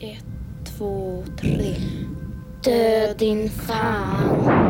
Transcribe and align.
Ett, 0.00 0.24
två, 0.64 1.24
tre. 1.40 1.74
Död 2.64 3.16
din 3.18 3.50
fan. 3.50 4.65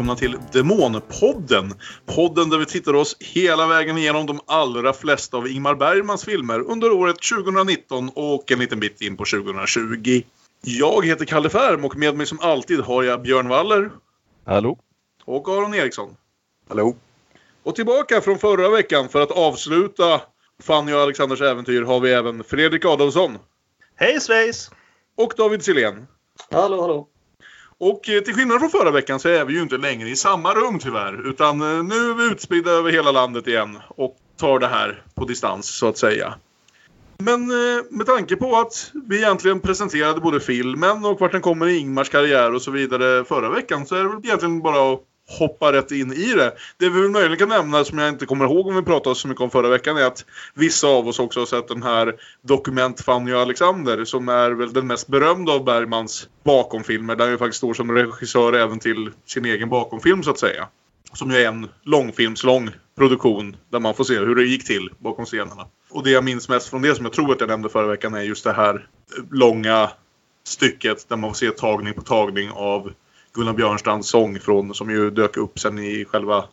Välkomna 0.00 0.16
till 0.16 0.38
Demonpodden. 0.52 1.74
Podden 2.06 2.50
där 2.50 2.58
vi 2.58 2.66
tittar 2.66 2.94
oss 2.94 3.16
hela 3.20 3.66
vägen 3.66 3.98
igenom 3.98 4.26
de 4.26 4.40
allra 4.46 4.92
flesta 4.92 5.36
av 5.36 5.48
Ingmar 5.48 5.74
Bergmans 5.74 6.24
filmer 6.24 6.60
under 6.60 6.92
året 6.92 7.16
2019 7.32 8.10
och 8.14 8.52
en 8.52 8.58
liten 8.58 8.80
bit 8.80 9.00
in 9.00 9.16
på 9.16 9.24
2020. 9.24 10.22
Jag 10.60 11.06
heter 11.06 11.24
Kalle 11.24 11.48
Färm 11.48 11.84
och 11.84 11.96
med 11.96 12.16
mig 12.16 12.26
som 12.26 12.40
alltid 12.40 12.80
har 12.80 13.02
jag 13.02 13.22
Björn 13.22 13.48
Waller 13.48 13.90
Hallå? 14.46 14.78
och 15.24 15.48
Aron 15.48 15.74
Eriksson. 15.74 16.16
Hallå? 16.68 16.96
Och 17.62 17.74
tillbaka 17.74 18.20
från 18.20 18.38
förra 18.38 18.68
veckan 18.68 19.08
för 19.08 19.20
att 19.20 19.30
avsluta 19.30 20.20
Fanny 20.62 20.92
och 20.92 21.00
Alexanders 21.00 21.40
äventyr 21.40 21.82
har 21.82 22.00
vi 22.00 22.12
även 22.12 22.44
Fredrik 22.44 22.84
Adolfsson 22.84 23.38
Hej 23.96 24.20
svejs! 24.20 24.70
och 25.16 25.32
David 25.36 25.64
Silén. 25.64 26.06
Hallå, 26.50 26.80
hallå. 26.80 27.08
Och 27.80 28.08
eh, 28.08 28.20
till 28.20 28.34
skillnad 28.34 28.60
från 28.60 28.70
förra 28.70 28.90
veckan 28.90 29.20
så 29.20 29.28
är 29.28 29.44
vi 29.44 29.54
ju 29.54 29.62
inte 29.62 29.76
längre 29.76 30.08
i 30.08 30.16
samma 30.16 30.54
rum 30.54 30.78
tyvärr. 30.78 31.28
Utan 31.28 31.60
eh, 31.60 31.82
nu 31.82 31.94
är 31.94 32.14
vi 32.14 32.32
utspridda 32.32 32.70
över 32.70 32.92
hela 32.92 33.10
landet 33.10 33.46
igen 33.46 33.78
och 33.88 34.16
tar 34.36 34.58
det 34.58 34.66
här 34.66 35.02
på 35.14 35.24
distans 35.24 35.78
så 35.78 35.88
att 35.88 35.98
säga. 35.98 36.34
Men 37.18 37.50
eh, 37.50 37.84
med 37.90 38.06
tanke 38.06 38.36
på 38.36 38.56
att 38.56 38.92
vi 39.08 39.16
egentligen 39.16 39.60
presenterade 39.60 40.20
både 40.20 40.40
filmen 40.40 41.04
och 41.04 41.20
vart 41.20 41.32
den 41.32 41.40
kommer 41.40 41.66
i 41.66 41.78
Ingmars 41.78 42.08
karriär 42.08 42.54
och 42.54 42.62
så 42.62 42.70
vidare 42.70 43.24
förra 43.24 43.50
veckan 43.50 43.86
så 43.86 43.94
är 43.94 44.02
det 44.02 44.08
väl 44.08 44.18
egentligen 44.24 44.60
bara 44.60 44.92
att 44.92 45.00
hoppa 45.38 45.72
rätt 45.72 45.90
in 45.90 46.12
i 46.12 46.34
det. 46.34 46.52
Det 46.76 46.88
vi 46.88 47.00
väl 47.00 47.10
möjligen 47.10 47.38
kan 47.38 47.48
nämna 47.48 47.84
som 47.84 47.98
jag 47.98 48.08
inte 48.08 48.26
kommer 48.26 48.44
ihåg 48.44 48.66
om 48.66 48.76
vi 48.76 48.82
pratade 48.82 49.16
så 49.16 49.28
mycket 49.28 49.42
om 49.42 49.50
förra 49.50 49.68
veckan 49.68 49.96
är 49.96 50.04
att 50.04 50.24
vissa 50.54 50.88
av 50.88 51.08
oss 51.08 51.18
också 51.18 51.40
har 51.40 51.46
sett 51.46 51.68
den 51.68 51.82
här 51.82 52.14
Dokument 52.42 53.00
Fanny 53.00 53.32
och 53.32 53.40
Alexander 53.40 54.04
som 54.04 54.28
är 54.28 54.50
väl 54.50 54.72
den 54.72 54.86
mest 54.86 55.08
berömda 55.08 55.52
av 55.52 55.64
Bergmans 55.64 56.28
bakomfilmer 56.44 57.16
där 57.16 57.24
han 57.24 57.32
ju 57.32 57.38
faktiskt 57.38 57.58
står 57.58 57.74
som 57.74 57.92
regissör 57.92 58.52
även 58.52 58.78
till 58.78 59.10
sin 59.26 59.44
egen 59.44 59.68
bakomfilm 59.68 60.22
så 60.22 60.30
att 60.30 60.38
säga. 60.38 60.68
Som 61.12 61.30
ju 61.30 61.36
är 61.36 61.48
en 61.48 61.68
långfilmslång 61.82 62.70
produktion 62.98 63.56
där 63.70 63.80
man 63.80 63.94
får 63.94 64.04
se 64.04 64.18
hur 64.18 64.34
det 64.34 64.44
gick 64.44 64.66
till 64.66 64.88
bakom 64.98 65.24
scenerna. 65.24 65.66
Och 65.90 66.04
det 66.04 66.10
jag 66.10 66.24
minns 66.24 66.48
mest 66.48 66.68
från 66.68 66.82
det 66.82 66.94
som 66.94 67.04
jag 67.04 67.12
tror 67.12 67.32
att 67.32 67.40
jag 67.40 67.48
nämnde 67.48 67.68
förra 67.68 67.86
veckan 67.86 68.14
är 68.14 68.22
just 68.22 68.44
det 68.44 68.52
här 68.52 68.86
långa 69.30 69.90
stycket 70.44 71.08
där 71.08 71.16
man 71.16 71.30
får 71.30 71.34
se 71.34 71.50
tagning 71.50 71.94
på 71.94 72.02
tagning 72.02 72.50
av 72.50 72.92
Gunnar 73.32 73.52
Björnstrands 73.52 74.08
sång 74.08 74.40
från, 74.40 74.74
som 74.74 74.90
ju 74.90 75.10
dök 75.10 75.36
upp 75.36 75.58
sen 75.58 75.78
i 75.78 76.04
själva 76.04 76.44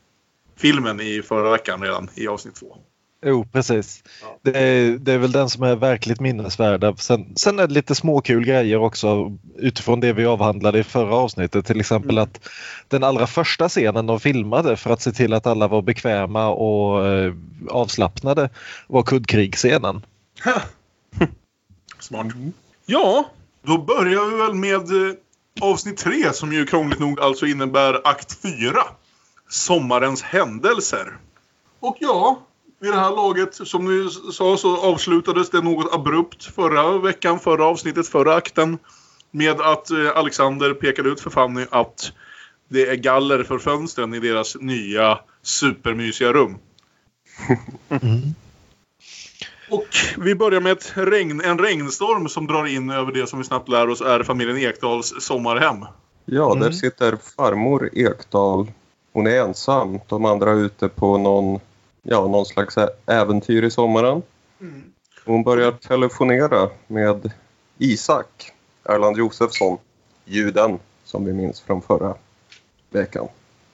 filmen 0.58 1.02
i 1.02 1.22
förra 1.22 1.52
veckan 1.52 1.82
redan 1.82 2.10
i 2.16 2.28
avsnitt 2.28 2.56
två. 2.56 2.78
Jo, 3.26 3.46
precis. 3.52 4.04
Ja. 4.22 4.40
Det, 4.42 4.60
är, 4.60 4.92
det 4.92 5.14
är 5.14 5.18
väl 5.18 5.32
den 5.32 5.50
som 5.50 5.64
är 5.64 5.76
verkligt 5.76 6.20
minnesvärda. 6.20 6.96
Sen, 6.96 7.36
sen 7.36 7.60
är 7.60 7.68
det 7.68 7.74
lite 7.74 7.96
småkul 7.96 8.46
grejer 8.46 8.78
också 8.78 9.38
utifrån 9.56 10.00
det 10.00 10.14
vi 10.14 10.26
avhandlade 10.26 10.80
i 10.80 10.84
förra 10.84 11.16
avsnittet. 11.16 11.66
Till 11.66 11.80
exempel 11.80 12.18
Mm. 12.18 12.24
att 12.24 12.50
den 12.88 13.04
allra 13.04 13.28
första 13.28 13.70
scenen 13.70 14.06
de 14.06 14.20
filmade 14.20 14.78
för 14.78 14.90
att 14.90 15.02
se 15.02 15.12
till 15.12 15.34
att 15.34 15.48
alla 15.48 15.68
var 15.68 15.82
bekväma 15.82 16.48
och 16.48 17.06
eh, 17.06 17.34
avslappnade 17.70 18.50
var 18.88 19.04
kuddkrigsscenen. 19.04 20.06
Smart. 22.00 22.28
Ja, 22.86 23.30
då 23.62 23.78
börjar 23.78 24.30
vi 24.32 24.38
väl 24.38 24.54
med 24.54 25.10
eh, 25.10 25.16
avsnitt 25.62 25.98
tre 25.98 26.34
som 26.34 26.54
ju 26.54 26.66
krångligt 26.66 27.00
nog 27.00 27.20
alltså 27.20 27.46
innebär 27.46 28.08
akt 28.08 28.42
fyra. 28.42 28.84
Sommarens 29.50 30.22
händelser. 30.22 31.18
Och 31.80 31.98
ja, 32.00 32.48
vid 32.80 32.92
det 32.92 33.00
här 33.00 33.12
laget, 33.12 33.54
som 33.54 33.86
ni 33.86 34.10
sa, 34.34 34.58
så 34.58 34.78
avslutades 34.78 35.50
det 35.50 35.62
något 35.62 35.94
abrupt 35.94 36.44
förra 36.44 36.98
veckan, 36.98 37.40
förra 37.40 37.66
avsnittet, 37.66 38.08
förra 38.08 38.36
akten. 38.36 38.78
Med 39.32 39.62
att 39.62 39.92
eh, 39.92 40.18
Alexander 40.18 40.74
pekade 40.74 41.10
ut 41.10 41.22
för 41.22 41.30
Fanny 41.30 41.66
att 41.72 42.12
det 42.70 42.88
är 42.88 42.96
galler 42.96 43.44
för 43.44 43.60
fönstren 43.60 44.14
i 44.14 44.20
deras 44.20 44.56
nya 44.56 45.20
supermysiga 45.42 46.34
rum. 46.34 46.58
Och 49.70 49.88
vi 50.18 50.36
börjar 50.36 50.62
med 50.62 50.72
ett 50.72 50.92
regn, 50.96 51.42
en 51.42 51.60
regnstorm 51.60 52.30
som 52.30 52.48
drar 52.48 52.66
in 52.66 52.90
över 52.90 53.12
det 53.12 53.28
som 53.28 53.40
vi 53.40 53.46
snabbt 53.46 53.70
lär 53.70 53.90
oss 53.90 54.02
är 54.02 54.24
familjen 54.24 54.58
Ekdals 54.58 55.14
sommarhem. 55.20 55.86
Ja, 56.26 56.48
där 56.50 56.62
Mm. 56.62 56.74
sitter 56.74 57.18
farmor 57.38 57.90
Ekdal. 57.94 58.72
Hon 59.14 59.28
är 59.28 59.42
ensam. 59.42 60.00
De 60.08 60.26
andra 60.26 60.52
är 60.52 60.56
ute 60.56 60.90
på 60.90 61.18
någon, 61.18 61.60
ja, 62.04 62.28
någon 62.28 62.46
slags 62.46 62.76
äventyr 63.06 63.64
i 63.64 63.72
sommaren. 63.72 64.22
Hon 65.26 65.44
börjar 65.44 65.72
telefonera 65.72 66.70
med 66.88 67.32
Isak 67.78 68.52
Erland 68.84 69.18
Josefsson. 69.18 69.78
Juden, 70.26 70.80
som 71.06 71.26
vi 71.26 71.34
minns 71.34 71.62
från 71.62 71.82
förra 71.82 72.16
veckan. 72.90 73.28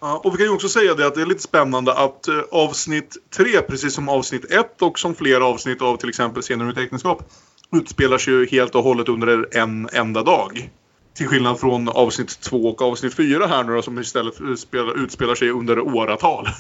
Ja, 0.04 0.22
och 0.24 0.34
vi 0.34 0.38
kan 0.38 0.46
ju 0.46 0.54
också 0.54 0.70
säga 0.70 0.94
det 0.94 1.08
att 1.08 1.16
det 1.16 1.22
är 1.22 1.26
lite 1.26 1.42
spännande 1.42 1.94
att 1.94 2.28
eh, 2.28 2.36
avsnitt 2.52 3.18
3, 3.38 3.62
precis 3.62 3.94
som 3.94 4.10
avsnitt 4.10 4.52
1 4.52 4.82
och 4.82 5.00
som 5.00 5.16
flera 5.16 5.46
avsnitt 5.46 5.82
av 5.82 5.98
till 5.98 6.10
exempel 6.10 6.42
Scener 6.42 6.66
ur 6.66 6.72
ett 6.72 6.78
äktenskap, 6.78 7.24
utspelar 7.72 8.18
sig 8.18 8.34
ju 8.34 8.48
helt 8.48 8.76
och 8.76 8.84
hållet 8.84 9.10
under 9.10 9.58
en 9.58 9.90
enda 9.94 10.24
dag. 10.24 10.70
Till 11.14 11.28
skillnad 11.28 11.60
från 11.60 11.90
avsnitt 11.90 12.40
2 12.40 12.58
och 12.58 12.82
avsnitt 12.82 13.14
4 13.14 13.48
här 13.48 13.64
nu 13.64 13.76
då, 13.76 13.82
som 13.82 14.00
istället 14.00 14.42
utspelar, 14.42 15.04
utspelar 15.04 15.36
sig 15.36 15.50
under 15.50 15.80
åratal. 15.80 16.48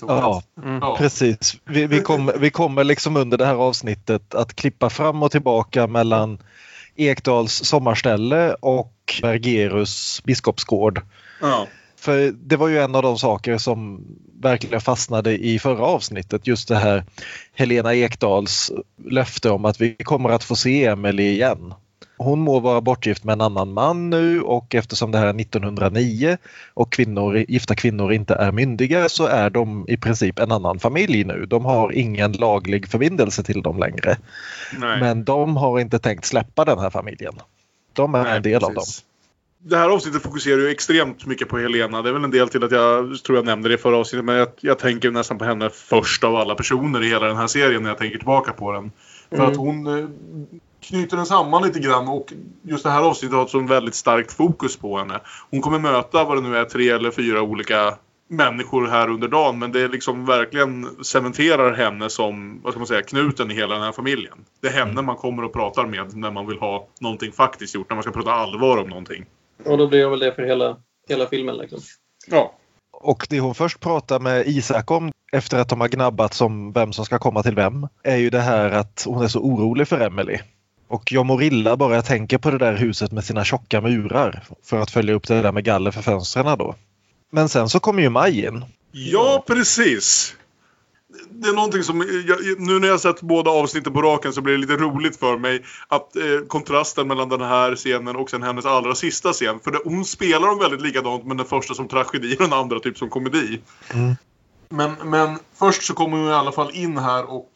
Ja, 0.00 0.42
Ja. 0.80 0.96
precis. 0.98 1.56
Vi, 1.64 1.86
vi, 1.86 2.00
kommer, 2.00 2.38
vi 2.38 2.50
kommer 2.50 2.84
liksom 2.84 3.16
under 3.16 3.38
det 3.38 3.46
här 3.46 3.54
avsnittet 3.54 4.34
att 4.34 4.56
klippa 4.56 4.90
fram 4.90 5.22
och 5.22 5.30
tillbaka 5.30 5.86
mellan 5.86 6.38
Ekdals 6.96 7.52
sommarställe 7.52 8.54
och 8.60 8.94
Bergerus 9.22 10.22
biskopsgård. 10.24 11.00
Ja. 11.40 11.66
För 12.02 12.32
det 12.32 12.56
var 12.56 12.68
ju 12.68 12.78
en 12.78 12.94
av 12.94 13.02
de 13.02 13.18
saker 13.18 13.58
som 13.58 14.04
verkligen 14.40 14.80
fastnade 14.80 15.44
i 15.44 15.58
förra 15.58 15.84
avsnittet. 15.84 16.46
Just 16.46 16.68
det 16.68 16.76
här 16.76 17.04
Helena 17.54 17.94
Ekdals 17.94 18.72
löfte 19.04 19.50
om 19.50 19.64
att 19.64 19.80
vi 19.80 19.94
kommer 19.94 20.30
att 20.30 20.44
få 20.44 20.56
se 20.56 20.84
Emelie 20.84 21.30
igen. 21.30 21.74
Hon 22.18 22.40
må 22.40 22.60
vara 22.60 22.80
bortgift 22.80 23.24
med 23.24 23.32
en 23.32 23.40
annan 23.40 23.72
man 23.72 24.10
nu 24.10 24.40
och 24.40 24.74
eftersom 24.74 25.10
det 25.10 25.18
här 25.18 25.26
är 25.26 25.40
1909 25.40 26.36
och 26.74 26.92
kvinnor, 26.92 27.36
gifta 27.48 27.74
kvinnor 27.74 28.12
inte 28.12 28.34
är 28.34 28.52
myndiga 28.52 29.08
så 29.08 29.26
är 29.26 29.50
de 29.50 29.84
i 29.88 29.96
princip 29.96 30.38
en 30.38 30.52
annan 30.52 30.78
familj 30.78 31.24
nu. 31.24 31.46
De 31.46 31.64
har 31.64 31.92
ingen 31.92 32.32
laglig 32.32 32.88
förbindelse 32.88 33.42
till 33.42 33.62
dem 33.62 33.78
längre. 33.78 34.16
Nej. 34.78 35.00
Men 35.00 35.24
de 35.24 35.56
har 35.56 35.80
inte 35.80 35.98
tänkt 35.98 36.24
släppa 36.24 36.64
den 36.64 36.78
här 36.78 36.90
familjen. 36.90 37.34
De 37.92 38.14
är 38.14 38.22
Nej, 38.22 38.36
en 38.36 38.42
del 38.42 38.64
av 38.64 38.74
dem. 38.74 38.84
Det 39.64 39.76
här 39.76 39.88
avsnittet 39.88 40.22
fokuserar 40.22 40.58
ju 40.58 40.68
extremt 40.68 41.26
mycket 41.26 41.48
på 41.48 41.58
Helena. 41.58 42.02
Det 42.02 42.08
är 42.08 42.12
väl 42.12 42.24
en 42.24 42.30
del 42.30 42.48
till 42.48 42.64
att 42.64 42.72
jag 42.72 43.24
tror 43.24 43.38
jag 43.38 43.44
nämnde 43.44 43.68
det 43.68 43.74
i 43.74 43.78
förra 43.78 43.96
avsnittet. 43.96 44.24
Men 44.24 44.36
jag, 44.36 44.48
jag 44.60 44.78
tänker 44.78 45.10
nästan 45.10 45.38
på 45.38 45.44
henne 45.44 45.70
först 45.70 46.24
av 46.24 46.36
alla 46.36 46.54
personer 46.54 47.02
i 47.02 47.08
hela 47.08 47.26
den 47.26 47.36
här 47.36 47.46
serien 47.46 47.82
när 47.82 47.90
jag 47.90 47.98
tänker 47.98 48.18
tillbaka 48.18 48.52
på 48.52 48.72
den. 48.72 48.92
För 49.30 49.46
att 49.46 49.56
hon 49.56 49.86
eh, 49.86 50.08
knyter 50.82 51.16
den 51.16 51.26
samman 51.26 51.62
lite 51.62 51.80
grann 51.80 52.08
och 52.08 52.32
just 52.62 52.84
det 52.84 52.90
här 52.90 53.02
avsnittet 53.02 53.36
har 53.36 53.44
ett 53.44 53.50
så 53.50 53.60
väldigt 53.60 53.94
starkt 53.94 54.32
fokus 54.32 54.76
på 54.76 54.98
henne. 54.98 55.20
Hon 55.50 55.60
kommer 55.60 55.78
möta 55.78 56.24
vad 56.24 56.36
det 56.36 56.48
nu 56.48 56.56
är, 56.56 56.64
tre 56.64 56.88
eller 56.88 57.10
fyra 57.10 57.42
olika 57.42 57.94
människor 58.28 58.86
här 58.86 59.10
under 59.10 59.28
dagen. 59.28 59.58
Men 59.58 59.72
det 59.72 59.88
liksom 59.88 60.26
verkligen 60.26 61.04
cementerar 61.04 61.72
henne 61.72 62.10
som, 62.10 62.60
vad 62.62 62.72
ska 62.72 62.78
man 62.78 62.86
säga, 62.86 63.02
knuten 63.02 63.50
i 63.50 63.54
hela 63.54 63.74
den 63.74 63.84
här 63.84 63.92
familjen. 63.92 64.38
Det 64.60 64.68
är 64.68 64.72
henne 64.72 65.02
man 65.02 65.16
kommer 65.16 65.44
och 65.44 65.52
pratar 65.52 65.86
med 65.86 66.16
när 66.16 66.30
man 66.30 66.46
vill 66.46 66.58
ha 66.58 66.88
någonting 67.00 67.32
faktiskt 67.32 67.74
gjort. 67.74 67.90
När 67.90 67.96
man 67.96 68.02
ska 68.02 68.12
prata 68.12 68.32
allvar 68.32 68.78
om 68.78 68.88
någonting. 68.88 69.26
Och 69.64 69.78
då 69.78 69.86
blir 69.86 70.00
det 70.00 70.08
väl 70.08 70.18
det 70.18 70.34
för 70.34 70.42
hela, 70.42 70.76
hela 71.08 71.26
filmen 71.26 71.56
liksom. 71.56 71.80
Ja. 72.26 72.54
Och 72.92 73.26
det 73.30 73.40
hon 73.40 73.54
först 73.54 73.80
pratar 73.80 74.20
med 74.20 74.46
Isak 74.46 74.90
om 74.90 75.12
efter 75.32 75.58
att 75.58 75.68
de 75.68 75.80
har 75.80 75.88
gnabbats 75.88 76.40
om 76.40 76.72
vem 76.72 76.92
som 76.92 77.04
ska 77.04 77.18
komma 77.18 77.42
till 77.42 77.54
vem 77.54 77.88
är 78.02 78.16
ju 78.16 78.30
det 78.30 78.40
här 78.40 78.70
att 78.70 79.04
hon 79.06 79.24
är 79.24 79.28
så 79.28 79.40
orolig 79.40 79.88
för 79.88 80.00
Emily. 80.00 80.38
Och 80.88 81.12
jag 81.12 81.26
mår 81.26 81.42
illa 81.42 81.76
bara 81.76 81.94
jag 81.94 82.04
tänker 82.04 82.38
på 82.38 82.50
det 82.50 82.58
där 82.58 82.76
huset 82.76 83.12
med 83.12 83.24
sina 83.24 83.44
tjocka 83.44 83.80
murar 83.80 84.44
för 84.62 84.78
att 84.78 84.90
följa 84.90 85.14
upp 85.14 85.28
det 85.28 85.42
där 85.42 85.52
med 85.52 85.64
galler 85.64 85.90
för 85.90 86.02
fönstren 86.02 86.58
då. 86.58 86.74
Men 87.30 87.48
sen 87.48 87.68
så 87.68 87.80
kommer 87.80 88.02
ju 88.02 88.08
maj 88.08 88.46
in. 88.46 88.64
Ja, 88.92 89.44
precis. 89.46 90.34
Det 91.30 91.48
är 91.48 91.52
någonting 91.52 91.82
som, 91.82 92.00
jag, 92.26 92.60
nu 92.60 92.78
när 92.78 92.88
jag 92.88 93.00
sett 93.00 93.20
båda 93.20 93.50
avsnitten 93.50 93.92
på 93.92 94.02
raken 94.02 94.32
så 94.32 94.40
blir 94.40 94.54
det 94.54 94.60
lite 94.60 94.76
roligt 94.76 95.16
för 95.16 95.38
mig 95.38 95.64
att 95.88 96.16
eh, 96.16 96.22
kontrasten 96.48 97.08
mellan 97.08 97.28
den 97.28 97.40
här 97.40 97.76
scenen 97.76 98.16
och 98.16 98.30
sen 98.30 98.42
hennes 98.42 98.66
allra 98.66 98.94
sista 98.94 99.32
scen. 99.32 99.60
För 99.60 99.70
det, 99.70 99.78
hon 99.84 100.04
spelar 100.04 100.48
dem 100.48 100.58
väldigt 100.58 100.80
likadant 100.80 101.24
men 101.24 101.36
den 101.36 101.46
första 101.46 101.74
som 101.74 101.88
tragedi 101.88 102.34
och 102.34 102.42
den 102.42 102.52
andra 102.52 102.80
typ 102.80 102.98
som 102.98 103.10
komedi. 103.10 103.60
Mm. 103.94 104.14
Men, 104.68 104.92
men 105.04 105.38
först 105.58 105.82
så 105.82 105.94
kommer 105.94 106.18
hon 106.18 106.28
i 106.28 106.32
alla 106.32 106.52
fall 106.52 106.70
in 106.72 106.98
här 106.98 107.30
och 107.30 107.52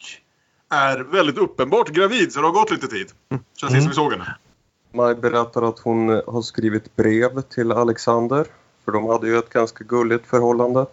är 0.70 0.98
väldigt 0.98 1.38
uppenbart 1.38 1.88
gravid 1.88 2.32
så 2.32 2.40
det 2.40 2.46
har 2.46 2.52
gått 2.52 2.70
lite 2.70 2.86
tid. 2.86 3.06
Sen 3.60 3.70
sist 3.70 3.90
vi 3.90 3.94
såg 3.94 4.12
henne. 4.12 4.36
Maj 4.92 5.14
berättar 5.14 5.62
att 5.62 5.78
hon 5.78 6.08
har 6.08 6.42
skrivit 6.42 6.96
brev 6.96 7.40
till 7.40 7.72
Alexander. 7.72 8.46
För 8.84 8.92
de 8.92 9.06
hade 9.06 9.26
ju 9.26 9.38
ett 9.38 9.50
ganska 9.50 9.84
gulligt 9.84 10.26
förhållande. 10.26 10.86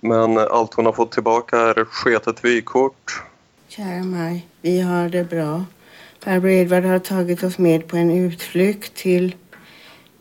Men 0.00 0.38
allt 0.38 0.74
hon 0.74 0.86
har 0.86 0.92
fått 0.92 1.12
tillbaka 1.12 1.58
är 1.58 1.84
sketet 1.84 2.44
vykort. 2.44 3.22
Kära 3.68 4.02
Maj, 4.02 4.46
vi 4.62 4.80
har 4.80 5.08
det 5.08 5.24
bra. 5.24 5.64
Farbror 6.20 6.50
Edvard 6.50 6.84
har 6.84 6.98
tagit 6.98 7.42
oss 7.42 7.58
med 7.58 7.88
på 7.88 7.96
en 7.96 8.10
utflykt 8.10 8.94
till... 8.94 9.34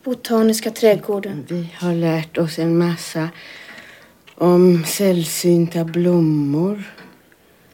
Botaniska 0.08 0.72
trädgården. 0.72 1.46
Vi 1.50 1.74
har 1.76 1.94
lärt 1.94 2.38
oss 2.38 2.60
en 2.60 2.78
massa 2.78 3.30
om 4.36 4.84
sällsynta 4.86 5.84
blommor. 5.84 6.84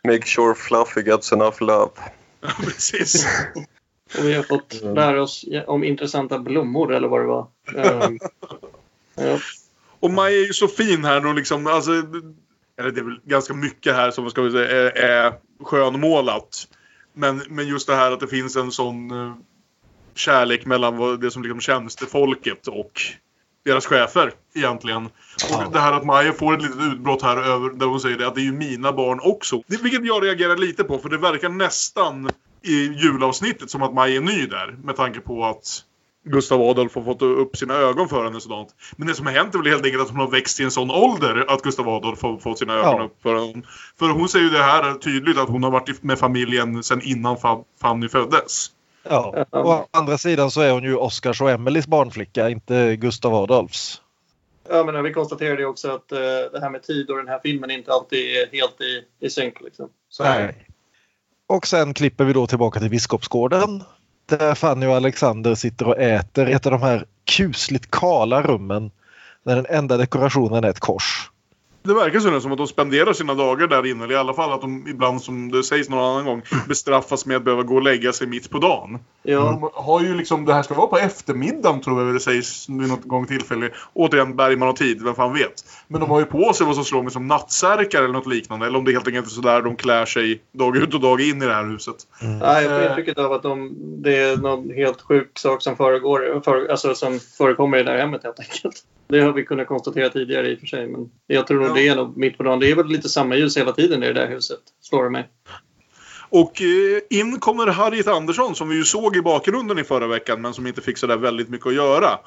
Make 0.04 0.26
sure 0.26 0.56
Fluffy 0.56 1.02
gets 1.02 1.32
enough 1.32 1.64
love. 1.64 1.92
Ja, 2.42 2.50
precis. 2.64 3.28
Och 4.18 4.26
vi 4.26 4.34
har 4.34 4.44
fått 4.44 4.74
lära 4.82 5.22
oss 5.22 5.46
om 5.68 5.84
intressanta 5.84 6.40
blommor 6.40 6.94
eller 6.94 7.08
vad 7.08 7.22
det 7.22 7.28
var. 7.28 7.48
Ehm, 8.04 8.20
ja. 9.16 9.40
Och 10.04 10.12
Maja 10.12 10.38
är 10.38 10.48
ju 10.48 10.54
så 10.54 10.68
fin 10.68 11.06
här 11.06 11.26
och 11.26 11.36
liksom, 11.36 11.68
alltså, 11.68 11.92
eller 12.78 12.92
det 12.92 13.00
är 13.00 13.04
väl 13.04 13.20
ganska 13.26 13.54
mycket 13.54 13.96
här 13.96 14.12
som 14.12 14.30
ska 14.30 14.42
vi 14.42 14.52
säga, 14.52 14.72
är, 14.72 14.98
är 14.98 15.34
skönmålat. 15.64 16.68
Men, 17.14 17.42
men 17.50 17.68
just 17.68 17.88
det 17.88 17.96
här 17.96 18.12
att 18.12 18.20
det 18.20 18.28
finns 18.28 18.56
en 18.56 18.72
sån 18.72 19.12
eh, 19.12 19.34
kärlek 20.16 20.66
mellan 20.66 21.20
det 21.20 21.32
som 21.32 21.44
liksom 21.44 21.60
tjänstefolket 21.60 22.68
och 22.68 23.02
deras 23.66 23.86
chefer 23.86 24.32
egentligen. 24.56 25.06
Och 25.06 25.72
det 25.74 25.80
här 25.80 25.94
att 25.94 26.06
Maja 26.06 26.34
får 26.34 26.54
ett 26.54 26.62
litet 26.62 26.82
utbrott 26.94 27.22
här 27.22 27.38
över 27.38 27.70
där 27.70 27.86
hon 27.86 28.00
säger 28.00 28.18
det, 28.18 28.28
att 28.28 28.36
det 28.36 28.42
är 28.42 28.46
ju 28.46 28.54
mina 28.54 28.94
barn 28.94 29.20
också. 29.24 29.62
Det, 29.68 29.82
vilket 29.82 30.06
jag 30.06 30.24
reagerar 30.24 30.58
lite 30.58 30.84
på 30.84 31.00
för 31.00 31.10
det 31.10 31.18
verkar 31.18 31.50
nästan 31.50 32.30
i 32.62 32.86
julavsnittet 32.86 33.70
som 33.70 33.82
att 33.82 33.94
Maja 33.94 34.16
är 34.16 34.22
ny 34.22 34.46
där. 34.46 34.76
Med 34.84 34.96
tanke 34.96 35.20
på 35.20 35.46
att 35.46 35.84
Gustav 36.25 36.62
Adolf 36.62 36.96
har 36.96 37.04
fått 37.04 37.22
upp 37.22 37.58
sina 37.58 37.74
ögon 37.74 38.10
för 38.10 38.24
henne 38.24 38.36
och 38.36 38.42
sådant. 38.44 38.75
Men 38.96 39.08
det 39.08 39.14
som 39.16 39.25
har 39.25 39.34
hänt 39.34 39.54
är 39.56 39.60
väl 39.60 39.68
helt 39.72 39.86
enkelt 39.86 40.04
att 40.04 40.10
hon 40.10 40.20
har 40.20 40.28
växt 40.28 40.60
i 40.60 40.64
en 40.64 40.72
sån 40.72 40.92
ålder 40.92 41.46
att 41.48 41.62
Gustav 41.62 41.90
Adolf 41.90 42.22
har 42.22 42.38
fått 42.38 42.60
sina 42.60 42.74
ögon 42.74 42.98
Ja. 42.98 43.04
upp 43.06 43.22
för 43.22 43.36
henne. 43.36 43.62
För 44.00 44.10
hon 44.10 44.30
säger 44.30 44.46
ju 44.46 44.52
det 44.52 44.64
här 44.64 44.94
tydligt 44.94 45.38
att 45.38 45.50
hon 45.50 45.64
har 45.64 45.72
varit 45.72 46.04
med 46.04 46.20
familjen 46.20 46.84
sedan 46.84 47.02
innan 47.04 47.36
Fa- 47.38 47.64
Fanny 47.81 48.10
föddes. 48.10 48.68
Ja. 49.10 49.46
Å 49.52 49.86
andra 49.92 50.18
sidan 50.18 50.52
så 50.52 50.62
är 50.62 50.72
hon 50.72 50.84
ju 50.84 50.96
Oscars 50.96 51.42
och 51.42 51.50
Emelies 51.50 51.88
barnflicka, 51.88 52.50
inte 52.50 52.96
Gustav 52.96 53.34
Adolfs. 53.36 54.02
ja, 54.69 54.84
men 54.84 55.04
vi 55.04 55.14
konstaterade 55.14 55.62
ju 55.62 55.68
också 55.68 55.92
att 55.92 56.12
eh, 56.12 56.18
det 56.54 56.60
här 56.62 56.69
med 56.69 56.84
tid 56.84 57.10
och 57.10 57.18
den 57.18 57.28
här 57.28 57.40
filmen 57.44 57.72
inte 57.72 57.92
alltid 57.92 58.19
är 58.19 58.52
helt 58.58 58.81
i, 58.81 59.26
i 59.26 59.30
synk. 59.30 59.62
Liksom. 59.62 59.90
Så, 60.10 60.24
Nej. 60.24 60.68
Och 61.48 61.68
sen 61.68 61.94
klipper 61.94 62.24
vi 62.26 62.34
då 62.34 62.48
tillbaka 62.48 62.80
till 62.80 62.90
Biskopsgården. 62.90 63.84
Där 64.25 64.56
Fanny 64.56 64.86
och 64.86 64.96
Alexander 64.96 65.56
sitter 65.56 65.88
och 65.88 65.98
äter 65.98 66.50
i 66.50 66.54
ett 66.54 66.66
av 66.66 66.72
de 66.72 66.81
här 66.81 67.06
kusligt 67.25 67.92
kala 67.92 68.42
rummen. 68.42 68.92
Där 69.46 69.56
den 69.56 69.66
enda 69.70 69.98
dekorationen 69.98 70.64
är 70.64 70.70
ett 70.70 70.80
kors. 70.80 71.31
Det 71.83 71.94
verkar 71.94 72.19
så 72.19 72.39
som 72.39 72.51
att 72.51 72.57
de 72.57 72.68
spenderar 72.68 73.13
sina 73.13 73.33
dagar 73.33 73.68
där 73.68 73.85
inne. 73.85 74.03
Eller 74.03 74.13
i 74.13 74.18
alla 74.18 74.33
fall 74.33 74.53
att 74.53 74.62
de 74.62 74.88
ibland, 74.88 75.21
som 75.21 75.51
det 75.51 75.63
sägs 75.63 75.89
någon 75.89 76.00
annan 76.00 76.25
gång, 76.25 76.41
bestraffas 76.68 77.25
med 77.25 77.38
att 77.38 77.44
behöva 77.44 77.63
gå 77.63 77.75
och 77.75 77.83
lägga 77.83 78.13
sig 78.13 78.27
mitt 78.27 78.50
på 78.50 78.59
dagen. 78.59 79.00
Ja, 79.24 79.39
De 79.39 79.69
har 79.74 80.01
ju 80.01 80.18
liksom, 80.18 80.45
det 80.45 80.53
här 80.53 80.63
ska 80.63 80.74
vara 80.74 80.88
på 80.88 80.97
eftermiddagen 80.97 81.81
tror 81.81 82.03
jag 82.03 82.13
det 82.13 82.19
sägs 82.19 82.69
vid 82.69 82.89
något 82.89 83.03
gång 83.03 83.25
tillfälle. 83.25 83.69
Återigen, 83.94 84.35
Bergman 84.35 84.69
och 84.69 84.75
tid, 84.75 85.03
vem 85.03 85.15
fan 85.15 85.33
vet. 85.33 85.53
Men 85.88 86.01
de 86.01 86.09
har 86.09 86.19
ju 86.19 86.25
på 86.25 86.53
sig 86.53 86.65
vad 86.65 86.75
som 86.75 86.83
slår 86.83 87.03
mig 87.03 87.12
som 87.12 87.27
nattsärkar 87.27 88.03
eller 88.03 88.13
något 88.13 88.27
liknande. 88.27 88.65
Eller 88.65 88.77
om 88.77 88.85
det 88.85 88.91
helt 88.91 89.07
enkelt 89.07 89.25
är 89.25 89.30
sådär 89.30 89.62
de 89.62 89.75
klär 89.75 90.06
sig 90.06 90.41
dag 90.51 90.77
ut 90.77 90.94
och 90.94 91.01
dag 91.01 91.21
in 91.21 91.41
i 91.41 91.45
det 91.45 91.53
här 91.53 91.65
huset. 91.65 91.95
Nej, 92.21 92.63
jag 92.63 92.81
får 92.81 92.89
intrycket 92.89 93.18
av 93.18 93.33
att 93.33 93.44
de, 93.44 93.74
det 94.01 94.18
är 94.18 94.38
någon 94.38 94.69
helt 94.69 95.01
sjuk 95.01 95.39
sak 95.39 95.62
som, 95.62 95.77
föregår, 95.77 96.41
för, 96.44 96.68
alltså, 96.68 96.95
som 96.95 97.19
förekommer 97.19 97.77
i 97.77 97.83
det 97.83 97.91
här 97.91 97.97
hemmet 97.97 98.24
helt 98.24 98.39
enkelt. 98.39 98.83
Det 99.07 99.19
har 99.19 99.31
vi 99.31 99.45
kunnat 99.45 99.68
konstatera 99.68 100.09
tidigare 100.09 100.51
i 100.51 100.56
och 100.56 100.59
för 100.59 100.68
sig. 100.68 100.88
Men 100.88 101.09
jag 101.27 101.47
tror 101.47 101.59
nog 101.59 101.73
Ja. 101.78 101.81
det 101.81 101.88
är 101.88 101.96
nog 101.96 102.18
mitt 102.18 102.38
på 102.38 102.44
dagen. 102.44 102.60
Det 102.60 102.72
är 102.72 102.75
väl 102.75 102.88
lite 102.88 103.10
samma 103.10 103.36
ljus 103.36 103.58
hela 103.58 103.72
tiden 103.72 104.04
i 104.04 104.08
det 104.08 104.14
där 104.14 104.28
huset, 104.28 104.60
slår 104.81 105.04
det 105.04 105.10
mig. 105.10 105.30
Och 106.30 106.62
eh, 106.62 107.20
in 107.20 107.40
kommer 107.40 107.68
Harriet 107.68 108.08
Andersson 108.08 108.56
som 108.56 108.70
vi 108.70 108.75
ju 108.75 108.84
såg 108.84 109.16
i 109.16 109.22
bakgrunden 109.22 109.80
i 109.80 109.84
förra 109.84 110.08
veckan 110.08 110.42
men 110.42 110.54
som 110.54 110.68
inte 110.68 110.81
fick 110.81 110.98
sådär 110.98 111.18
väldigt 111.18 111.50
mycket 111.50 111.68
att 111.68 111.74
göra. 111.74 112.20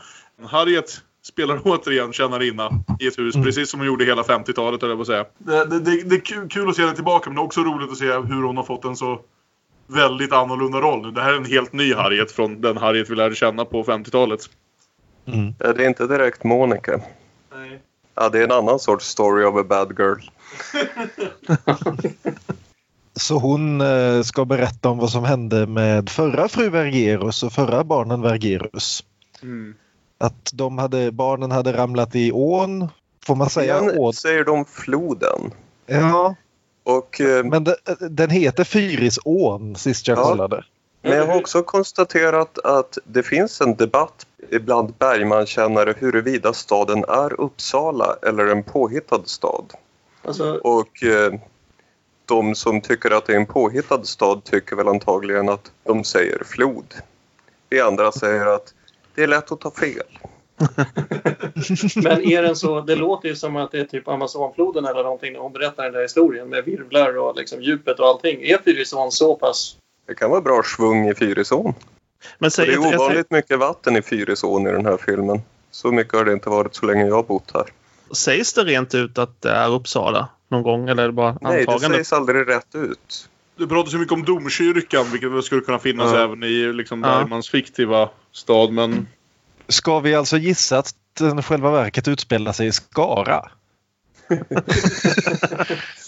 Harriet 0.47 1.01
spelar 1.23 1.61
återigen 1.65 2.13
tjänarinna 2.13 2.71
i 3.01 3.07
ett 3.07 3.19
hus 3.19 3.35
precis 3.35 3.71
som 3.71 3.81
hon 3.81 3.87
gjorde 3.87 4.05
hela 4.05 4.23
50-talet 4.23 4.83
höll 4.83 4.91
jag 4.91 4.99
på 4.99 5.03
att 5.03 5.07
säga. 5.07 5.25
Det, 5.39 5.65
det, 5.65 5.81
det, 5.81 6.03
det 6.03 6.17
är 6.17 6.49
kul, 6.49 6.69
att 6.69 6.77
se 6.77 6.83
henne 6.83 6.95
tillbaka 6.95 7.31
men 7.31 7.35
det 7.35 7.43
är 7.43 7.45
också 7.45 7.61
roligt 7.61 7.91
att 7.91 7.99
se 7.99 8.13
hur 8.13 8.43
hon 8.43 8.57
har 8.57 8.65
fått 8.65 8.85
en 8.85 8.97
så 8.97 9.21
väldigt 9.87 10.33
annorlunda 10.33 10.81
roll 10.81 11.03
nu. 11.03 11.11
Det 11.11 11.21
här 11.21 11.33
är 11.33 11.37
en 11.37 11.45
helt 11.45 11.73
ny 11.73 11.95
Harriet 11.95 12.33
från 12.33 12.61
den 12.61 12.77
Harriet 12.77 13.11
vi 13.11 13.15
lärde 13.15 13.35
känna 13.35 13.65
på 13.65 13.85
50-talet. 13.85 14.41
Ja, 15.59 15.73
Det 15.73 15.85
är 15.85 15.89
inte 15.89 16.07
direkt 16.07 16.45
Monica. 16.45 17.01
Ja, 18.17 18.29
det 18.29 18.39
är 18.39 18.45
en 18.45 18.53
annan 18.53 18.79
sorts 18.79 19.07
story 19.07 19.45
of 19.45 19.57
a 19.57 19.65
bad 19.69 19.99
girl. 19.99 20.21
Så 23.21 23.39
hon 23.39 23.81
eh, 23.81 24.23
ska 24.23 24.45
berätta 24.45 24.89
om 24.89 24.99
vad 24.99 25.11
som 25.11 25.25
hände 25.25 25.67
med 25.67 26.11
förra 26.11 26.49
fru 26.49 26.69
Vergerus 26.69 27.43
och 27.43 27.53
förra 27.53 27.85
barnen 27.85 28.23
Vergerus. 28.23 29.05
Att 30.19 30.51
de 30.53 30.79
hade, 30.79 31.13
barnen 31.13 31.51
hade 31.51 31.73
ramlat 31.73 32.15
i 32.15 32.33
ån. 32.33 32.89
Får 33.27 33.35
man 33.37 33.51
säga 33.51 33.81
ån? 33.81 34.13
säger 34.13 34.45
de 34.45 34.65
floden. 34.65 35.51
Ja, 35.87 36.35
Och, 36.85 37.21
eh, 37.21 37.45
men 37.45 37.65
de, 37.65 37.75
den 38.11 38.31
heter 38.31 38.65
Fyrisån 38.65 39.77
sist 39.77 40.09
jag 40.09 40.19
Ja. 40.19 40.23
kollade. 40.23 40.65
men 41.03 41.13
jag 41.17 41.27
har 41.27 41.37
också 41.37 41.63
konstaterat 41.63 42.59
att 42.59 42.99
det 43.05 43.23
finns 43.23 43.61
en 43.61 43.75
debatt 43.75 44.27
bland 44.51 44.95
Bergman-kännare 44.99 45.95
huruvida 45.99 46.53
staden 46.53 47.05
är 47.09 47.41
Uppsala 47.41 48.17
eller 48.23 48.47
en 48.47 48.63
påhittad 48.63 49.23
stad. 49.25 49.73
Alltså, 50.23 50.55
Och 50.55 51.03
eh, 51.03 51.33
de 52.25 52.55
som 52.55 52.81
tycker 52.81 53.11
att 53.11 53.27
det 53.27 53.33
är 53.33 53.37
en 53.37 53.47
påhittad 53.47 54.05
stad 54.05 54.45
tycker 54.45 54.77
väl 54.77 54.89
antagligen 54.89 55.49
att 55.49 55.73
de 55.85 56.05
säger 56.05 56.43
flod. 56.45 56.95
Vi 57.69 57.81
andra 57.81 58.13
säger 58.13 58.47
att 58.47 58.75
det 59.15 59.23
är 59.23 59.27
lätt 59.27 59.53
att 59.53 59.61
ta 59.61 59.71
fel. 59.71 60.19
men 61.97 62.23
är 62.23 62.43
den 62.43 62.57
så, 62.57 62.81
det 62.81 62.95
låter 62.95 63.29
ju 63.29 63.37
som 63.37 63.57
att 63.57 63.73
det 63.73 63.81
är 63.81 63.85
typ 63.85 64.09
Amazonfloden 64.09 64.85
eller 64.85 65.03
någonting 65.03 65.33
när 65.33 65.41
hon 65.41 65.53
berättar 65.53 65.85
den 65.85 65.93
där 65.93 66.03
historien 66.03 66.49
med 66.49 66.65
virvlar 66.65 67.19
och 67.19 67.37
liksom 67.37 67.63
djupet 67.63 68.01
och 68.01 68.07
allting. 68.07 68.43
Är 68.43 68.59
Fyrisån 68.59 69.13
så 69.13 69.35
pass... 69.35 69.77
Det 70.07 70.15
kan 70.15 70.31
vara 70.31 70.41
bra 70.41 70.63
svung 70.63 71.09
i 71.09 71.15
Fyrisån. 71.15 71.75
Men 72.39 72.51
säg 72.51 72.67
det 72.67 72.73
är 72.73 72.95
ovanligt 72.95 73.31
mycket 73.31 73.59
vatten 73.59 73.97
i 73.97 74.03
Fyrisån 74.03 74.67
i 74.67 74.73
den 74.73 74.87
här 74.87 74.97
filmen. 75.07 75.41
Så 75.71 75.93
mycket 75.93 76.15
har 76.15 76.25
det 76.25 76.33
inte 76.33 76.49
varit 76.49 76.75
så 76.75 76.87
länge 76.87 77.07
jag 77.07 77.15
har 77.15 77.23
bott 77.23 77.51
här. 77.55 77.65
sägs 78.13 78.53
det 78.53 78.65
rent 78.65 78.95
ut 78.95 79.19
att 79.19 79.43
det 79.43 79.51
är 79.51 79.71
Uppsala 79.71 80.29
någon 80.49 80.63
gång? 80.63 80.89
Eller 80.89 81.03
är 81.03 81.07
det 81.07 81.13
bara 81.13 81.39
Nej, 81.41 81.53
det 81.67 81.73
antagande? 81.73 81.97
sägs 81.97 82.13
aldrig 82.13 82.49
rätt 82.49 82.75
ut. 82.75 83.29
Det 83.59 83.67
pratas 83.67 83.95
ju 83.95 83.99
mycket 83.99 84.13
om 84.13 84.25
domkyrkan 84.25 85.07
vilket 85.13 85.45
skulle 85.45 85.61
kunna 85.61 85.79
finnas 85.79 86.13
Ja. 86.13 86.25
även 86.25 86.43
i 86.43 86.73
liksom 86.73 87.03
Ja. 87.05 87.09
Bergmans 87.19 87.51
fiktiva 87.51 88.09
stad. 88.33 88.73
Men 88.73 89.07
Ska 89.69 90.01
vi 90.01 90.15
alltså 90.15 90.37
gissa 90.37 90.79
att 90.79 90.95
den 91.19 91.43
själva 91.43 91.71
verket 91.71 92.09
utspelar 92.09 92.53
sig 92.53 92.67
i 92.67 92.73
Skara? 92.73 93.51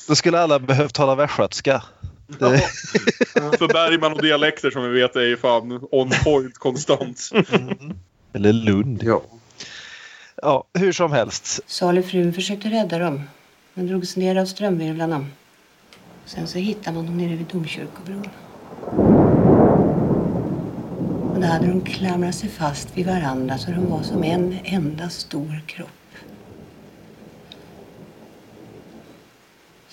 Då 0.08 0.14
skulle 0.14 0.40
alla 0.40 0.58
behövt 0.58 0.94
tala 0.94 1.14
västgötska. 1.14 1.82
Det- 2.28 2.58
för 3.58 3.68
Bergman 3.72 4.12
och 4.12 4.22
dialekter 4.22 4.70
som 4.70 4.82
vi 4.82 4.88
vet 5.00 5.16
är 5.16 5.20
ju 5.20 5.36
fan 5.36 5.86
on 5.90 6.10
point 6.24 6.58
konstant. 6.58 7.30
Eller 8.32 8.52
Lund. 8.52 9.02
Ja. 9.02 9.22
Ja, 10.42 10.64
hur 10.74 10.92
som 10.92 11.12
helst. 11.12 11.60
Salig 11.66 12.04
frun 12.04 12.32
försökte 12.32 12.68
rädda 12.68 12.98
dem, 12.98 13.22
men 13.74 13.86
drogs 13.86 14.16
ner 14.16 14.36
av 14.36 14.46
strömvirvlarna. 14.46 15.26
Sen 16.26 16.46
så 16.46 16.58
hittade 16.58 16.96
man 16.96 17.06
dem 17.06 17.16
nere 17.18 17.36
vid 17.36 17.46
domkyrkobron. 17.46 18.28
Och 21.34 21.40
där 21.40 21.48
hade 21.48 21.66
de 21.66 21.80
klamrat 21.80 22.34
sig 22.34 22.48
fast 22.50 22.88
vid 22.98 23.06
varandra 23.06 23.58
så 23.58 23.70
de 23.70 23.90
var 23.90 24.02
som 24.02 24.24
en 24.24 24.58
enda 24.64 25.08
stor 25.08 25.60
kropp. 25.66 25.88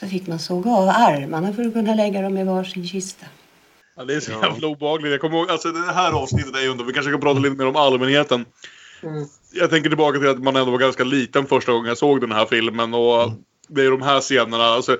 Så 0.05 0.09
fick 0.09 0.27
man 0.27 0.39
såga 0.39 0.71
av 0.71 0.89
armarna 0.89 1.53
för 1.53 1.63
att 1.63 1.73
kunna 1.73 1.95
lägga 1.95 2.21
dem 2.21 2.37
i 2.37 2.43
varsin 2.43 2.87
kista. 2.87 3.25
Ja, 3.95 4.03
det 4.03 4.15
är 4.15 4.19
så 4.19 4.31
jävla 4.31 4.67
obehagligt. 4.67 5.11
Jag 5.11 5.21
kommer 5.21 5.37
ihåg, 5.37 5.49
alltså 5.49 5.71
det 5.71 5.93
här 5.93 6.11
avsnittet 6.11 6.55
är 6.55 6.61
ju 6.61 6.67
under, 6.67 6.85
vi 6.85 6.93
kanske 6.93 7.11
kan 7.11 7.21
prata 7.21 7.39
lite 7.39 7.55
mer 7.55 7.67
om 7.67 7.75
allmänheten. 7.75 8.45
Mm. 9.03 9.27
Jag 9.53 9.69
tänker 9.69 9.89
tillbaka 9.89 10.19
till 10.19 10.29
att 10.29 10.43
man 10.43 10.55
ändå 10.55 10.71
var 10.71 10.79
ganska 10.79 11.03
liten 11.03 11.45
första 11.45 11.71
gången 11.71 11.87
jag 11.87 11.97
såg 11.97 12.21
den 12.21 12.31
här 12.31 12.45
filmen 12.45 12.93
och 12.93 13.31
det 13.67 13.85
är 13.85 13.91
de 13.91 14.01
här 14.01 14.21
scenerna. 14.21 14.63
Alltså, 14.63 14.97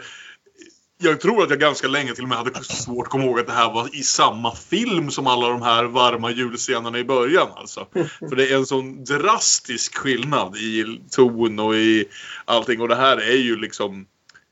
jag 0.98 1.22
tror 1.22 1.44
att 1.44 1.50
jag 1.50 1.60
ganska 1.60 1.88
länge 1.88 2.14
till 2.14 2.24
och 2.24 2.30
med 2.30 2.38
hade 2.38 2.64
svårt 2.64 3.06
att 3.06 3.12
komma 3.12 3.24
ihåg 3.24 3.40
att 3.40 3.48
det 3.48 3.54
här 3.54 3.74
var 3.74 3.96
i 3.96 4.04
samma 4.04 4.56
film 4.56 5.12
som 5.12 5.28
alla 5.28 5.50
de 5.50 5.62
här 5.62 5.84
varma 5.84 6.32
julscenerna 6.32 7.00
i 7.00 7.04
början. 7.04 7.48
Alltså. 7.56 7.88
För 8.20 8.36
det 8.36 8.52
är 8.52 8.56
en 8.56 8.66
sån 8.66 9.04
drastisk 9.04 9.96
skillnad 9.96 10.58
i 10.58 11.00
ton 11.12 11.60
och 11.60 11.76
i 11.76 12.06
allting. 12.46 12.82
Och 12.82 12.88
det 12.88 12.96
här 12.96 13.18
är 13.18 13.38
ju 13.38 13.56
liksom... 13.56 14.06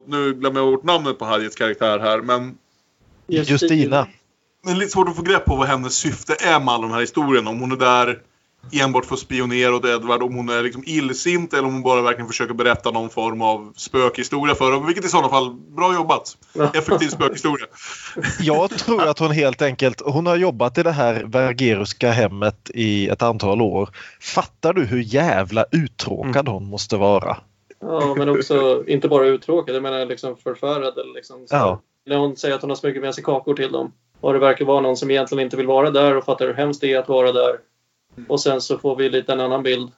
Nu 0.07 0.33
glömmer 0.33 0.59
jag 0.59 0.73
bort 0.73 0.83
namnet 0.83 1.19
på 1.19 1.25
Harriets 1.25 1.55
karaktär 1.55 1.99
här, 1.99 2.21
men... 2.21 2.57
Justina. 3.27 4.07
Men 4.65 4.79
lite 4.79 4.91
svårt 4.91 5.09
att 5.09 5.15
få 5.15 5.21
grepp 5.21 5.45
på 5.45 5.55
vad 5.55 5.67
hennes 5.67 5.93
syfte 5.93 6.35
är 6.39 6.59
med 6.59 6.73
alla 6.73 6.81
de 6.81 6.91
här 6.91 6.99
historierna. 6.99 7.49
Om 7.49 7.59
hon 7.59 7.71
är 7.71 7.75
där 7.75 8.19
enbart 8.71 9.05
för 9.05 9.13
att 9.13 9.19
spionera 9.19 9.75
åt 9.75 9.85
Edward, 9.85 10.23
om 10.23 10.35
hon 10.35 10.49
är 10.49 10.63
liksom 10.63 10.83
illsint 10.85 11.53
eller 11.53 11.67
om 11.67 11.73
hon 11.73 11.83
bara 11.83 12.01
verkligen 12.01 12.27
försöker 12.27 12.53
berätta 12.53 12.91
någon 12.91 13.09
form 13.09 13.41
av 13.41 13.73
spökhistoria 13.75 14.55
för 14.55 14.71
dem. 14.71 14.85
Vilket 14.85 15.05
i 15.05 15.07
sådana 15.07 15.29
fall, 15.29 15.53
bra 15.53 15.93
jobbat. 15.93 16.37
Effektiv 16.73 17.07
spökhistoria. 17.09 17.65
Jag 18.39 18.69
tror 18.69 19.07
att 19.07 19.19
hon 19.19 19.31
helt 19.31 19.61
enkelt, 19.61 20.01
hon 20.05 20.25
har 20.25 20.35
jobbat 20.35 20.77
i 20.77 20.83
det 20.83 20.91
här 20.91 21.23
Vergeruska 21.23 22.11
hemmet 22.11 22.71
i 22.73 23.07
ett 23.07 23.21
antal 23.21 23.61
år. 23.61 23.89
Fattar 24.21 24.73
du 24.73 24.85
hur 24.85 24.99
jävla 25.01 25.65
uttråkad 25.71 26.47
hon 26.47 26.65
måste 26.65 26.97
vara? 26.97 27.37
Ja, 27.87 28.15
men 28.17 28.29
också 28.29 28.83
inte 28.87 29.07
bara 29.07 29.25
uttråkad, 29.25 29.75
jag 29.75 29.83
menar 29.83 30.05
liksom 30.05 30.37
förfärad. 30.37 30.97
Eller 30.97 31.13
liksom 31.13 31.47
så. 31.47 31.55
Ja. 31.55 31.81
När 32.05 32.17
hon 32.17 32.35
säger 32.35 32.55
att 32.55 32.61
hon 32.61 32.69
har 32.69 32.75
smugit 32.75 33.01
med 33.01 33.15
sig 33.15 33.23
kakor 33.23 33.53
till 33.53 33.71
dem. 33.71 33.93
Och 34.19 34.33
det 34.33 34.39
verkar 34.39 34.65
vara 34.65 34.81
någon 34.81 34.97
som 34.97 35.11
egentligen 35.11 35.43
inte 35.43 35.57
vill 35.57 35.67
vara 35.67 35.91
där 35.91 36.17
och 36.17 36.25
fattar 36.25 36.47
hur 36.47 36.53
hemskt 36.53 36.81
det 36.81 36.93
är 36.93 36.99
att 36.99 37.09
vara 37.09 37.31
där. 37.31 37.59
Och 38.27 38.41
sen 38.41 38.61
så 38.61 38.77
får 38.77 38.95
vi 38.95 39.09
lite 39.09 39.33
en 39.33 39.39
annan 39.39 39.63
bild 39.63 39.91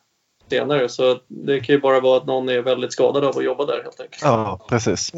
senare. 0.49 0.89
Så 0.89 1.19
det 1.27 1.59
kan 1.59 1.75
ju 1.75 1.81
bara 1.81 1.99
vara 1.99 2.17
att 2.17 2.25
någon 2.25 2.49
är 2.49 2.61
väldigt 2.61 2.93
skadad 2.93 3.23
av 3.23 3.37
att 3.37 3.43
jobba 3.43 3.65
där 3.65 3.83
helt 3.83 3.99
enkelt. 3.99 4.21
Ja, 4.21 4.65
precis. 4.69 5.11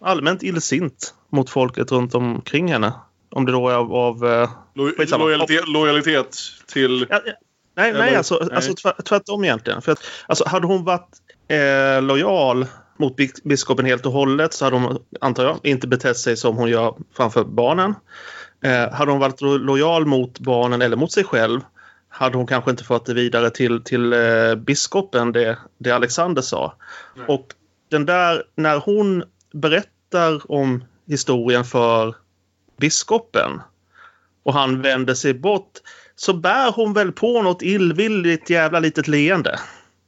Allmänt 0.00 0.42
illsint 0.42 1.14
mot 1.30 1.50
folket 1.50 1.92
runt 1.92 2.14
omkring 2.14 2.72
henne. 2.72 2.92
Om 3.30 3.46
det 3.46 3.52
då 3.52 3.68
är 3.68 3.74
av... 3.74 3.94
av 3.94 4.26
eh, 4.26 4.50
Lo 4.74 4.90
lojalitet, 5.18 5.68
lojalitet 5.68 6.38
till... 6.66 7.06
ja, 7.10 7.20
ja. 7.26 7.32
nej, 7.76 7.90
Eller- 7.90 7.98
nej, 8.00 8.16
alltså, 8.16 8.38
nej. 8.40 8.56
alltså 8.56 8.74
tvärt, 8.74 9.04
tvärtom 9.04 9.44
egentligen. 9.44 9.82
För 9.82 9.92
att, 9.92 10.02
alltså, 10.26 10.48
hade 10.48 10.66
hon 10.66 10.84
varit 10.84 11.21
eh, 11.52 12.02
lojal 12.02 12.66
mot 12.98 13.16
bis- 13.16 13.42
biskopen 13.44 13.86
helt 13.86 14.06
och 14.06 14.12
hållet 14.12 14.52
så 14.52 14.64
hade 14.64 14.76
hon, 14.76 14.98
antar 15.20 15.44
jag, 15.44 15.58
inte 15.62 15.86
betett 15.86 16.16
sig 16.16 16.36
som 16.36 16.56
hon 16.56 16.68
gör 16.68 16.94
framför 17.16 17.44
barnen. 17.44 17.94
Eh, 18.64 18.90
hade 18.92 19.10
hon 19.10 19.20
varit 19.20 19.40
lo- 19.40 19.56
lojal 19.58 20.06
mot 20.06 20.38
barnen 20.38 20.82
eller 20.82 20.96
mot 20.96 21.12
sig 21.12 21.24
själv 21.24 21.60
hade 22.08 22.36
hon 22.36 22.46
kanske 22.46 22.70
inte 22.70 22.84
fått 22.84 23.06
det 23.06 23.14
vidare 23.14 23.50
till, 23.50 23.84
till 23.84 24.12
eh, 24.12 24.54
biskopen, 24.54 25.32
det, 25.32 25.58
det 25.78 25.90
Alexander 25.90 26.42
sa. 26.42 26.74
Nej. 27.16 27.26
Och 27.28 27.46
den 27.90 28.06
där, 28.06 28.42
när 28.56 28.78
hon 28.78 29.24
berättar 29.52 30.52
om 30.52 30.84
historien 31.06 31.64
för 31.64 32.14
biskopen 32.80 33.60
och 34.42 34.54
han 34.54 34.82
vänder 34.82 35.14
sig 35.14 35.34
bort 35.34 35.72
så 36.16 36.32
bär 36.34 36.72
hon 36.72 36.92
väl 36.92 37.12
på 37.12 37.42
något 37.42 37.62
illvilligt 37.62 38.50
jävla 38.50 38.80
litet 38.80 39.08
leende. 39.08 39.58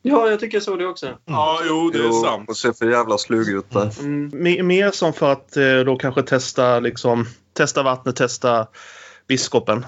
Ja, 0.06 0.30
jag 0.30 0.40
tycker 0.40 0.60
så 0.60 0.76
det 0.76 0.86
också. 0.86 1.06
Ja, 1.24 1.58
jo, 1.68 1.90
det 1.90 1.98
är 1.98 2.02
Jo, 2.02 2.12
sant. 2.12 2.48
Och 2.48 2.56
ser 2.56 2.72
för 2.72 2.90
jävla 2.90 3.18
slug 3.18 3.48
ut 3.48 3.70
där. 3.70 4.00
Mm. 4.00 4.30
Me- 4.30 4.62
Mer 4.62 4.90
som 4.90 5.12
för 5.12 5.32
att 5.32 5.56
eh, 5.56 5.78
då 5.86 5.96
kanske 5.96 6.22
testa, 6.22 6.80
liksom, 6.80 7.26
testa 7.56 7.82
vattnet, 7.82 8.16
testa 8.16 8.66
biskopen. 9.28 9.86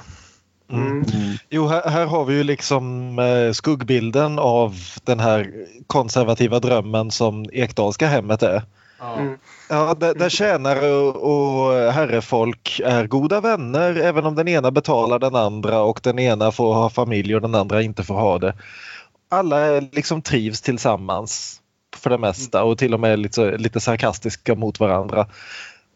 Mm. 0.73 1.05
Jo, 1.51 1.67
här, 1.67 1.91
här 1.91 2.07
har 2.07 2.25
vi 2.25 2.35
ju 2.35 2.43
liksom 2.45 3.19
eh, 3.19 3.53
skuggbilden 3.53 4.39
av 4.39 4.75
den 5.05 5.21
här 5.21 5.53
konservativa 5.87 6.61
drömmen 6.61 7.11
som 7.11 7.47
Ekdalska 7.53 8.07
hemmet 8.07 8.43
är. 8.43 8.63
Mm. 9.19 9.39
Ja, 9.69 9.95
där, 10.01 10.15
där 10.15 10.29
tjänare 10.29 10.91
och, 10.93 11.17
och 11.17 11.73
herrefolk 11.93 12.81
är 12.85 13.07
goda 13.07 13.41
vänner 13.41 13.97
även 13.97 14.25
om 14.27 14.35
den 14.35 14.49
ena 14.49 14.71
betalar 14.71 15.19
den 15.19 15.35
andra 15.35 15.81
och 15.81 16.01
den 16.03 16.19
ena 16.19 16.53
får 16.53 16.75
ha 16.75 16.91
familj 16.91 17.35
och 17.37 17.43
den 17.43 17.55
andra 17.55 17.83
inte 17.83 18.03
får 18.03 18.15
ha 18.15 18.39
det. 18.39 18.55
Alla 19.29 19.81
liksom 19.81 20.23
trivs 20.23 20.61
tillsammans 20.61 21.61
för 21.97 22.11
det 22.11 22.19
mesta 22.19 22.65
och 22.65 22.79
till 22.79 22.95
och 22.95 23.01
med 23.01 23.19
lite, 23.19 23.57
lite 23.57 23.81
sarkastiska 23.81 24.55
mot 24.55 24.81
varandra. 24.81 25.27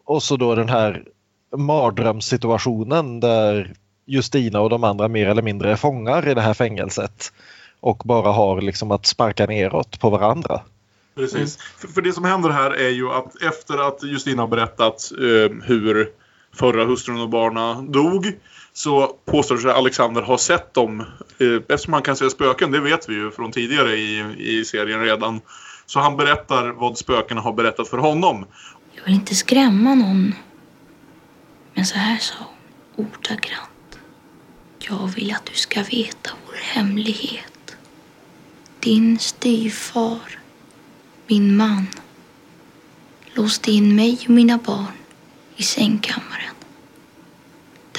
Och 0.04 0.22
så 0.22 0.36
då 0.36 0.54
den 0.54 0.68
här 0.68 1.04
mardrömssituationen 1.56 3.20
där 3.20 3.74
Justina 4.06 4.60
och 4.60 4.70
de 4.70 4.84
andra 4.84 5.08
mer 5.08 5.28
eller 5.28 5.42
mindre 5.42 5.72
är 5.72 5.76
fångar 5.76 6.28
i 6.28 6.34
det 6.34 6.40
här 6.40 6.54
fängelset 6.54 7.32
och 7.80 8.02
bara 8.04 8.32
har 8.32 8.60
liksom 8.60 8.90
att 8.90 9.06
sparka 9.06 9.46
neråt 9.46 10.00
på 10.00 10.10
varandra. 10.10 10.60
Precis. 11.14 11.56
För, 11.56 11.88
för 11.88 12.02
det 12.02 12.12
som 12.12 12.24
händer 12.24 12.50
här 12.50 12.70
är 12.70 12.88
ju 12.88 13.10
att 13.10 13.42
efter 13.42 13.88
att 13.88 14.02
Justina 14.02 14.42
har 14.42 14.48
berättat 14.48 15.12
eh, 15.12 15.56
hur 15.66 16.08
förra 16.54 16.84
hustrun 16.84 17.20
och 17.20 17.28
barna 17.28 17.82
dog 17.82 18.32
så 18.72 19.16
påstår 19.24 19.56
sig 19.56 19.70
Alexander 19.70 20.22
ha 20.22 20.38
sett 20.38 20.74
dem. 20.74 21.00
Eh, 21.38 21.56
eftersom 21.68 21.92
han 21.92 22.02
kan 22.02 22.16
se 22.16 22.30
spöken, 22.30 22.70
det 22.70 22.80
vet 22.80 23.08
vi 23.08 23.14
ju 23.14 23.30
från 23.30 23.52
tidigare 23.52 23.96
i, 23.96 24.34
i 24.38 24.64
serien 24.64 25.00
redan. 25.00 25.40
Så 25.86 26.00
han 26.00 26.16
berättar 26.16 26.68
vad 26.68 26.98
spökena 26.98 27.40
har 27.40 27.52
berättat 27.52 27.88
för 27.88 27.98
honom. 27.98 28.46
Jag 28.94 29.04
vill 29.04 29.14
inte 29.14 29.34
skrämma 29.34 29.94
någon. 29.94 30.34
Men 31.74 31.86
så 31.86 31.98
här 31.98 32.18
sa 32.18 32.34
hon 32.38 33.06
ordagrant. 33.06 33.98
Jag 34.78 35.06
vill 35.06 35.34
att 35.34 35.46
du 35.46 35.54
ska 35.54 35.82
veta 35.82 36.30
vår 36.46 36.54
hemlighet. 36.54 37.76
Din 38.80 39.18
styvfar, 39.18 40.38
min 41.26 41.56
man, 41.56 41.86
låste 43.34 43.70
in 43.70 43.96
mig 43.96 44.18
och 44.24 44.30
mina 44.30 44.58
barn 44.58 44.92
i 45.56 45.62
sängkammaren. 45.62 46.49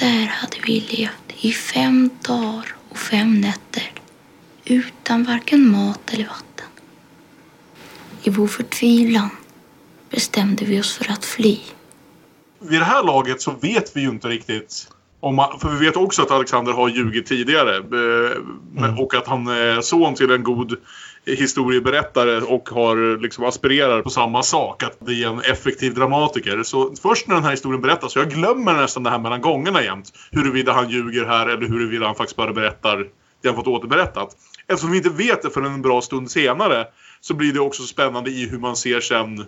Där 0.02 0.26
hade 0.26 0.56
vi 0.66 0.80
levt 0.80 1.32
i 1.40 1.52
fem 1.52 2.10
dagar 2.28 2.74
och 2.88 2.98
fem 2.98 3.40
nätter 3.40 3.92
utan 4.64 5.24
varken 5.24 5.70
mat 5.70 6.00
eller 6.12 6.24
vatten. 6.24 6.66
I 8.22 8.30
vår 8.30 8.46
förtvivlan 8.46 9.28
bestämde 10.10 10.64
vi 10.64 10.80
oss 10.80 10.96
för 10.96 11.10
att 11.12 11.24
fly. 11.24 11.58
Vid 12.60 12.80
det 12.80 12.84
här 12.84 13.02
laget 13.02 13.40
så 13.40 13.50
vet 13.50 13.96
vi 13.96 14.00
ju 14.00 14.08
inte 14.08 14.28
riktigt 14.28 14.88
om 15.20 15.58
för 15.60 15.68
vi 15.68 15.86
vet 15.86 15.96
också 15.96 16.22
att 16.22 16.30
Alexander 16.30 16.72
har 16.72 16.88
ljugit 16.88 17.26
tidigare. 17.26 17.76
Eh, 17.76 18.38
men- 18.74 18.98
Och 18.98 19.14
att 19.14 19.26
han 19.26 19.46
är 19.46 19.80
son 19.80 20.14
till 20.14 20.30
en 20.30 20.42
god 20.42 20.76
historieberättare 21.26 22.40
och 22.40 22.68
har 22.68 23.18
liksom 23.18 23.44
aspirerar 23.44 24.02
på 24.02 24.10
samma 24.10 24.42
sak. 24.42 24.82
Att 24.82 24.96
det 24.98 25.22
är 25.22 25.28
en 25.28 25.40
effektiv 25.40 25.94
dramatiker. 25.94 26.62
Så 26.62 26.94
först 27.02 27.26
när 27.26 27.34
den 27.34 27.44
här 27.44 27.50
historien 27.50 27.82
berättas, 27.82 28.12
så 28.12 28.18
jag 28.18 28.30
glömmer 28.30 28.74
nästan 28.74 29.02
det 29.02 29.10
här 29.10 29.18
mellan 29.18 29.40
gångerna 29.40 29.82
jämt. 29.82 30.12
Huruvida 30.30 30.72
han 30.72 30.90
ljuger 30.90 31.24
här 31.24 31.46
eller 31.46 31.68
huruvida 31.68 32.06
han 32.06 32.14
faktiskt 32.14 32.36
bara 32.36 32.52
berättar 32.52 33.08
det 33.42 33.48
han 33.48 33.56
fått 33.56 33.66
återberättat. 33.66 34.36
Eftersom 34.66 34.90
vi 34.90 34.96
inte 34.96 35.10
vet 35.10 35.42
det 35.42 35.50
förrän 35.50 35.74
en 35.74 35.82
bra 35.82 36.00
stund 36.00 36.30
senare 36.30 36.86
så 37.20 37.34
blir 37.34 37.52
det 37.52 37.60
också 37.60 37.82
spännande 37.82 38.30
i 38.30 38.48
hur 38.48 38.58
man 38.58 38.76
ser 38.76 39.00
sen 39.00 39.46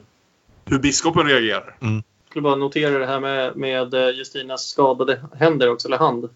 hur 0.64 0.78
biskopen 0.78 1.26
reagerar. 1.26 1.76
Jag 1.80 2.02
skulle 2.28 2.42
bara 2.42 2.56
notera 2.56 2.98
det 2.98 3.06
här 3.06 3.20
med, 3.20 3.56
med 3.56 3.94
eh, 3.94 4.10
Justinas 4.10 4.66
skadade 4.66 5.20
händer 5.38 5.70
också, 5.70 5.88
eller 5.88 5.98
hand. 5.98 6.28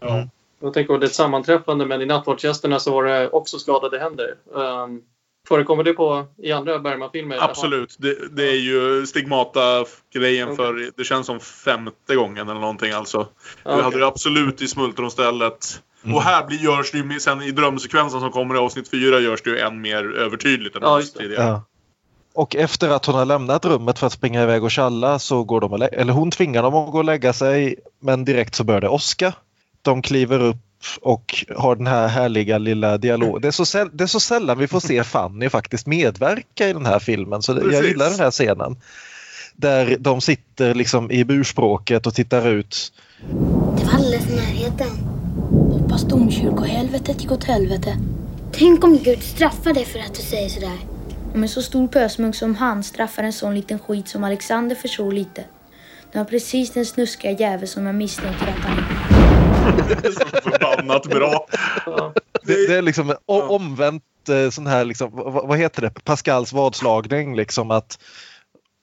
Ja. 0.00 0.28
Jag 0.64 0.72
tänker 0.72 0.94
att 0.94 1.00
det 1.00 1.04
är 1.04 1.08
ett 1.08 1.14
sammanträffande, 1.14 1.86
men 1.86 2.02
i 2.02 2.06
nattvardsgästerna 2.06 2.78
så 2.78 2.92
var 2.92 3.04
det 3.04 3.28
också 3.28 3.58
skadade 3.58 3.98
händer. 3.98 4.34
Um, 4.52 5.02
förekommer 5.48 5.84
det 5.84 5.92
på, 5.92 6.26
i 6.38 6.52
andra 6.52 6.78
Bergman-filmer? 6.78 7.38
Absolut. 7.40 7.96
Det, 7.98 8.36
det 8.36 8.48
är 8.48 8.60
ju 8.60 9.06
stigmata-grejen 9.06 10.48
Okej. 10.48 10.56
för 10.56 10.90
det 10.96 11.04
känns 11.04 11.26
som 11.26 11.40
femte 11.40 12.14
gången 12.14 12.48
eller 12.48 12.60
någonting 12.60 12.92
alltså. 12.92 13.26
Ja, 13.62 13.76
Vi 13.76 13.82
hade 13.82 13.98
det 13.98 14.06
absolut 14.06 14.62
i 14.62 14.68
smultronstället. 14.68 15.82
Och 16.14 16.22
här 16.22 16.46
blir, 16.46 16.58
görs 16.58 16.90
det 16.90 16.98
ju, 16.98 17.20
sen 17.20 17.42
i 17.42 17.50
drömsekvensen 17.50 18.20
som 18.20 18.30
kommer 18.30 18.54
i 18.54 18.58
avsnitt 18.58 18.90
fyra 18.90 19.20
görs 19.20 19.42
det 19.42 19.50
ju 19.50 19.58
än 19.58 19.80
mer 19.80 20.16
övertydligt 20.16 20.76
än 20.76 20.82
Ja, 20.82 21.02
tidigare. 21.18 21.44
Ja. 21.44 21.62
Och 22.34 22.56
efter 22.56 22.90
att 22.90 23.06
hon 23.06 23.14
har 23.14 23.24
lämnat 23.24 23.64
rummet 23.64 23.98
för 23.98 24.06
att 24.06 24.12
springa 24.12 24.42
iväg 24.42 24.64
och 24.64 24.70
tjalla 24.70 25.18
så 25.18 25.44
går 25.44 25.60
de 25.60 25.88
eller 25.92 26.12
hon 26.12 26.30
tvingar 26.30 26.62
dem 26.62 26.74
att 26.74 26.92
gå 26.92 26.98
och 26.98 27.04
lägga 27.04 27.32
sig 27.32 27.76
men 28.00 28.24
direkt 28.24 28.54
så 28.54 28.64
börjar 28.64 28.80
det 28.80 28.88
åska. 28.88 29.32
De 29.84 30.02
kliver 30.02 30.42
upp 30.42 30.56
och 31.00 31.44
har 31.56 31.76
den 31.76 31.86
här 31.86 32.08
härliga 32.08 32.58
lilla 32.58 32.98
dialogen. 32.98 33.42
Det, 33.42 33.48
är 33.48 33.52
så 33.52 33.64
säll- 33.64 33.90
det 33.92 34.04
är 34.04 34.08
så 34.08 34.20
sällan 34.20 34.58
vi 34.58 34.66
får 34.68 34.80
se 34.80 35.04
Fanny 35.04 35.48
faktiskt 35.48 35.86
medverka 35.86 36.68
i 36.68 36.72
den 36.72 36.86
här 36.86 36.98
filmen 36.98 37.42
så 37.42 37.52
det, 37.52 37.60
jag 37.60 37.70
Precis. 37.70 37.88
gillar 37.88 38.10
den 38.10 38.18
här 38.20 38.30
scenen. 38.30 38.76
Där 39.56 39.96
de 40.00 40.20
sitter 40.20 40.74
liksom 40.74 41.10
i 41.10 41.24
burspråket 41.24 42.06
och 42.06 42.14
tittar 42.14 42.48
ut. 42.48 42.92
Det 43.78 43.84
var 43.84 43.92
alldeles 43.92 44.30
i 44.30 44.34
närheten. 44.36 44.90
Hoppas 45.72 46.02
domkyrkohelvetet 46.02 47.22
gick 47.22 47.32
åt 47.32 47.44
helvete. 47.44 47.96
Tänk 48.52 48.84
om 48.84 48.98
Gud 48.98 49.22
straffar 49.22 49.72
dig 49.72 49.84
för 49.84 49.98
att 49.98 50.14
du 50.14 50.22
säger 50.22 50.48
sådär. 50.48 50.78
Om 51.34 51.42
en 51.42 51.48
så 51.48 51.62
stor 51.62 51.88
pösmunk 51.88 52.34
som 52.36 52.54
han 52.54 52.82
straffar 52.82 53.22
en 53.22 53.32
sån 53.32 53.54
liten 53.54 53.78
skit 53.78 54.08
som 54.08 54.24
Alexander 54.24 54.76
försov 54.76 55.12
lite. 55.12 55.44
Det 56.12 56.18
var 56.18 56.24
precis 56.24 56.70
den 56.70 56.86
snuskiga 56.86 57.30
jävel 57.30 57.68
som 57.68 57.86
jag 57.86 57.94
misstänker 57.94 58.46
att 58.46 58.64
han 58.64 58.78
är. 58.78 59.23
Så 60.14 60.50
förbannat 60.50 61.06
bra. 61.06 61.46
Ja. 61.86 62.12
Det, 62.42 62.66
det 62.66 62.74
är 62.76 62.82
liksom 62.82 63.10
o- 63.26 63.42
omvänt 63.42 64.02
eh, 64.28 64.50
sån 64.50 64.66
här, 64.66 64.84
liksom, 64.84 65.10
vad, 65.12 65.48
vad 65.48 65.58
heter 65.58 65.82
det, 65.82 65.90
Pascals 66.04 66.52
vadslagning 66.52 67.36
liksom 67.36 67.70
att 67.70 67.98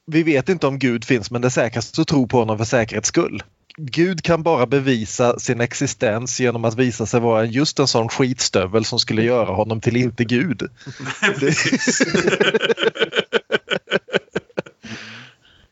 vi 0.06 0.24
vet 0.24 0.50
inte 0.50 0.68
om 0.68 0.80
Gud 0.80 1.04
finns 1.06 1.32
men 1.32 1.42
det 1.42 1.48
är 1.48 1.50
säkrast 1.50 2.00
att 2.00 2.08
tro 2.08 2.28
på 2.28 2.38
honom 2.38 2.58
för 2.58 2.66
säkerhets 2.66 3.08
skull. 3.08 3.44
Gud 3.78 4.24
kan 4.24 4.44
bara 4.44 4.66
bevisa 4.68 5.40
sin 5.40 5.62
existens 5.62 6.40
genom 6.40 6.66
att 6.66 6.76
visa 6.76 7.06
sig 7.06 7.20
vara 7.20 7.46
just 7.46 7.80
en 7.80 7.88
sån 7.88 8.10
skitstövel 8.10 8.86
som 8.86 9.00
skulle 9.00 9.24
göra 9.24 9.52
honom 9.56 9.82
till 9.82 9.96
inte 9.98 10.24
Gud. 10.26 10.70
Precis. 11.40 12.02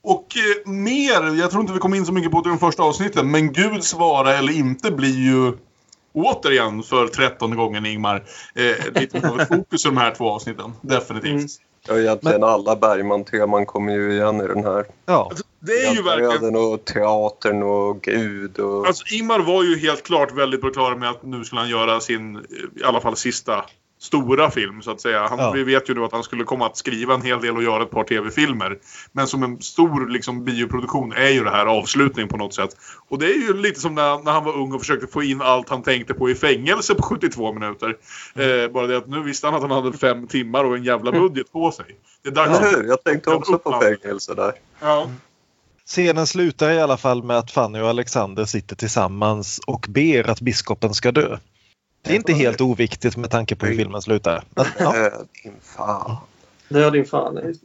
Och 0.09 0.37
eh, 0.37 0.71
mer, 0.71 1.39
jag 1.39 1.51
tror 1.51 1.61
inte 1.61 1.73
vi 1.73 1.79
kom 1.79 1.93
in 1.93 2.05
så 2.05 2.13
mycket 2.13 2.31
på 2.31 2.41
det 2.41 2.49
i 2.49 2.51
de 2.51 2.59
första 2.59 2.83
avsnitten, 2.83 3.31
men 3.31 3.53
Guds 3.53 3.93
vara 3.93 4.37
eller 4.37 4.53
inte 4.53 4.91
blir 4.91 5.17
ju 5.17 5.53
återigen 6.13 6.83
för 6.83 7.07
trettonde 7.07 7.55
gången 7.55 7.85
Ingmar 7.85 8.23
eh, 8.55 9.01
lite 9.01 9.21
mer 9.21 9.29
av 9.29 9.39
ett 9.39 9.47
fokus 9.47 9.85
i 9.85 9.87
de 9.87 9.97
här 9.97 10.11
två 10.11 10.29
avsnitten. 10.29 10.73
Definitivt. 10.81 11.31
Mm. 11.31 11.47
Ja, 11.87 11.99
egentligen 11.99 12.43
alla 12.43 12.75
Bergman-teman 12.75 13.65
kommer 13.65 13.93
ju 13.93 14.13
igen 14.13 14.41
i 14.41 14.47
den 14.47 14.63
här. 14.63 14.85
Ja, 15.05 15.27
Alltså, 15.29 15.43
det 15.59 15.85
är 15.85 15.93
ju 15.93 16.01
verkligen... 16.01 16.55
Och 16.55 16.85
teatern 16.85 17.63
och 17.63 18.01
Gud 18.01 18.59
och... 18.59 18.87
Alltså 18.87 19.03
Ingmar 19.13 19.39
var 19.39 19.63
ju 19.63 19.79
helt 19.79 20.03
klart 20.03 20.31
väldigt 20.31 20.61
på 20.61 20.67
det 20.67 20.73
klara 20.73 20.95
med 20.95 21.09
att 21.09 21.23
nu 21.23 21.43
skulle 21.43 21.61
han 21.61 21.69
göra 21.69 21.99
sin, 21.99 22.45
i 22.75 22.83
alla 22.83 23.01
fall 23.01 23.15
sista 23.15 23.65
stora 23.99 24.51
film 24.51 24.81
så 24.81 24.91
att 24.91 25.01
säga. 25.01 25.27
Han, 25.27 25.39
Ja. 25.39 25.51
Vi 25.51 25.63
vet 25.63 25.89
ju 25.89 25.93
nu 25.93 26.03
att 26.03 26.11
han 26.11 26.23
skulle 26.23 26.43
komma 26.43 26.65
att 26.65 26.77
skriva 26.77 27.13
en 27.13 27.21
hel 27.21 27.41
del 27.41 27.55
och 27.55 27.63
göra 27.63 27.83
ett 27.83 27.91
par 27.91 28.03
tv-filmer. 28.03 28.77
Men 29.11 29.27
som 29.27 29.43
en 29.43 29.61
stor 29.61 30.09
liksom, 30.09 30.45
bioproduktion 30.45 31.13
är 31.13 31.29
ju 31.29 31.43
det 31.43 31.49
här 31.49 31.65
avslutning 31.65 32.27
på 32.27 32.37
något 32.37 32.53
sätt. 32.53 32.69
Och 33.09 33.19
det 33.19 33.25
är 33.25 33.37
ju 33.37 33.53
lite 33.53 33.79
som 33.79 33.95
när, 33.95 34.23
när 34.23 34.31
han 34.31 34.43
var 34.43 34.53
ung 34.53 34.73
och 34.73 34.79
försökte 34.79 35.07
få 35.07 35.23
in 35.23 35.41
allt 35.41 35.69
han 35.69 35.83
tänkte 35.83 36.13
på 36.13 36.29
i 36.29 36.35
fängelse 36.35 36.95
på 36.95 37.03
72 37.03 37.53
minuter. 37.53 37.97
Mm. 38.35 38.63
Eh, 38.63 38.71
bara 38.71 38.87
det 38.87 38.97
att 38.97 39.07
nu 39.07 39.23
visste 39.23 39.47
han 39.47 39.55
att 39.55 39.61
han 39.61 39.71
hade 39.71 39.97
fem 39.97 40.27
timmar 40.27 40.63
och 40.63 40.75
en 40.77 40.83
jävla 40.83 41.11
budget 41.11 41.51
på 41.51 41.71
sig. 41.71 41.85
Det 42.23 42.29
är 42.29 42.33
dags 42.33 42.61
hur? 42.61 42.83
Jag 42.83 43.03
tänkte 43.03 43.29
också 43.29 43.57
på 43.57 43.81
fängelse 43.81 44.33
där. 44.33 44.53
Ja. 44.79 45.09
Scenen 45.85 46.27
slutar 46.27 46.71
i 46.71 46.81
alla 46.81 46.97
fall 46.97 47.23
med 47.23 47.37
att 47.37 47.51
Fanny 47.51 47.79
och 47.79 47.89
Alexander 47.89 48.45
sitter 48.45 48.75
tillsammans 48.75 49.59
och 49.67 49.85
ber 49.89 50.29
att 50.29 50.41
biskopen 50.41 50.93
ska 50.93 51.11
dö. 51.11 51.37
Det 52.01 52.11
är 52.11 52.15
inte 52.15 52.33
helt 52.33 52.61
oviktigt 52.61 53.17
med 53.17 53.31
tanke 53.31 53.55
på 53.55 53.65
hur 53.65 53.75
filmen 53.75 54.01
slutar. 54.01 54.43
Men, 54.55 54.65
ja, 54.79 54.95
Äh, 54.95 55.11
din 55.43 55.53
fan. 55.61 56.17
Det 56.69 56.83
är 56.83 56.91
din 56.91 57.05
fan. 57.05 57.55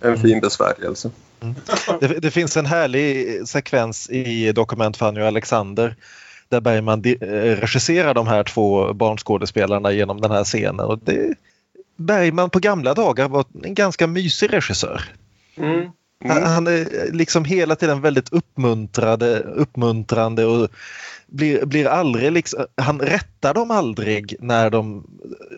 En 0.00 0.18
fin 0.18 0.40
besvärjelse. 0.40 1.10
det, 2.00 2.06
det 2.06 2.30
finns 2.30 2.56
en 2.56 2.66
härlig 2.66 3.26
sekvens 3.48 4.10
i 4.10 4.52
Dokument 4.52 4.96
Fanny 4.96 5.20
och 5.20 5.26
Alexander 5.26 5.96
där 6.48 6.60
Bergman 6.60 7.04
eh, 7.04 7.56
regisserar 7.56 8.14
de 8.14 8.26
här 8.26 8.44
två 8.44 8.92
barnskådespelarna 8.92 9.92
genom 9.92 10.20
den 10.20 10.30
här 10.30 10.44
scenen. 10.44 10.86
Och 10.86 10.98
det, 10.98 11.34
Bergman 11.96 12.50
på 12.50 12.58
gamla 12.58 12.94
dagar 12.94 13.28
var 13.28 13.44
en 13.62 13.74
ganska 13.74 14.06
mysig 14.06 14.52
regissör. 14.52 15.02
Mm. 15.56 15.90
Han, 16.24 16.42
han 16.42 16.66
är 16.66 17.12
liksom 17.12 17.44
hela 17.44 17.76
tiden 17.76 18.00
väldigt 18.00 18.32
uppmuntrande, 18.32 19.40
uppmuntrande 19.40 20.44
och 20.44 20.68
blir, 21.26 21.66
blir 21.66 21.86
aldrig 21.86 22.32
liksom, 22.32 22.66
han 22.76 23.00
rättar 23.00 23.54
dem 23.54 23.70
aldrig 23.70 24.36
när 24.40 24.70
de 24.70 25.06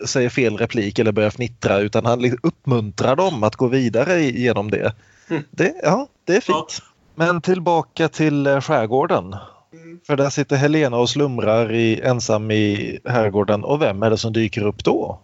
säger 0.05 0.29
fel 0.29 0.57
replik 0.57 0.99
eller 0.99 1.11
börjar 1.11 1.29
fnittra 1.29 1.79
utan 1.79 2.05
han 2.05 2.21
liksom 2.21 2.39
uppmuntrar 2.43 3.15
dem 3.15 3.43
att 3.43 3.55
gå 3.55 3.67
vidare 3.67 4.21
genom 4.21 4.71
det. 4.71 4.93
Mm. 5.29 5.43
det 5.51 5.73
ja, 5.83 6.07
det 6.25 6.35
är 6.35 6.41
fint. 6.41 6.81
Men 7.15 7.41
tillbaka 7.41 8.07
till 8.07 8.47
eh, 8.47 8.61
skärgården. 8.61 9.35
För 10.07 10.15
där 10.15 10.29
sitter 10.29 10.55
Helena 10.55 10.97
och 10.97 11.09
slumrar 11.09 11.71
i, 11.71 12.01
ensam 12.01 12.51
i 12.51 12.99
herrgården 13.05 13.63
och 13.63 13.81
vem 13.81 14.03
är 14.03 14.09
det 14.09 14.17
som 14.17 14.33
dyker 14.33 14.65
upp 14.65 14.83
då? 14.83 15.19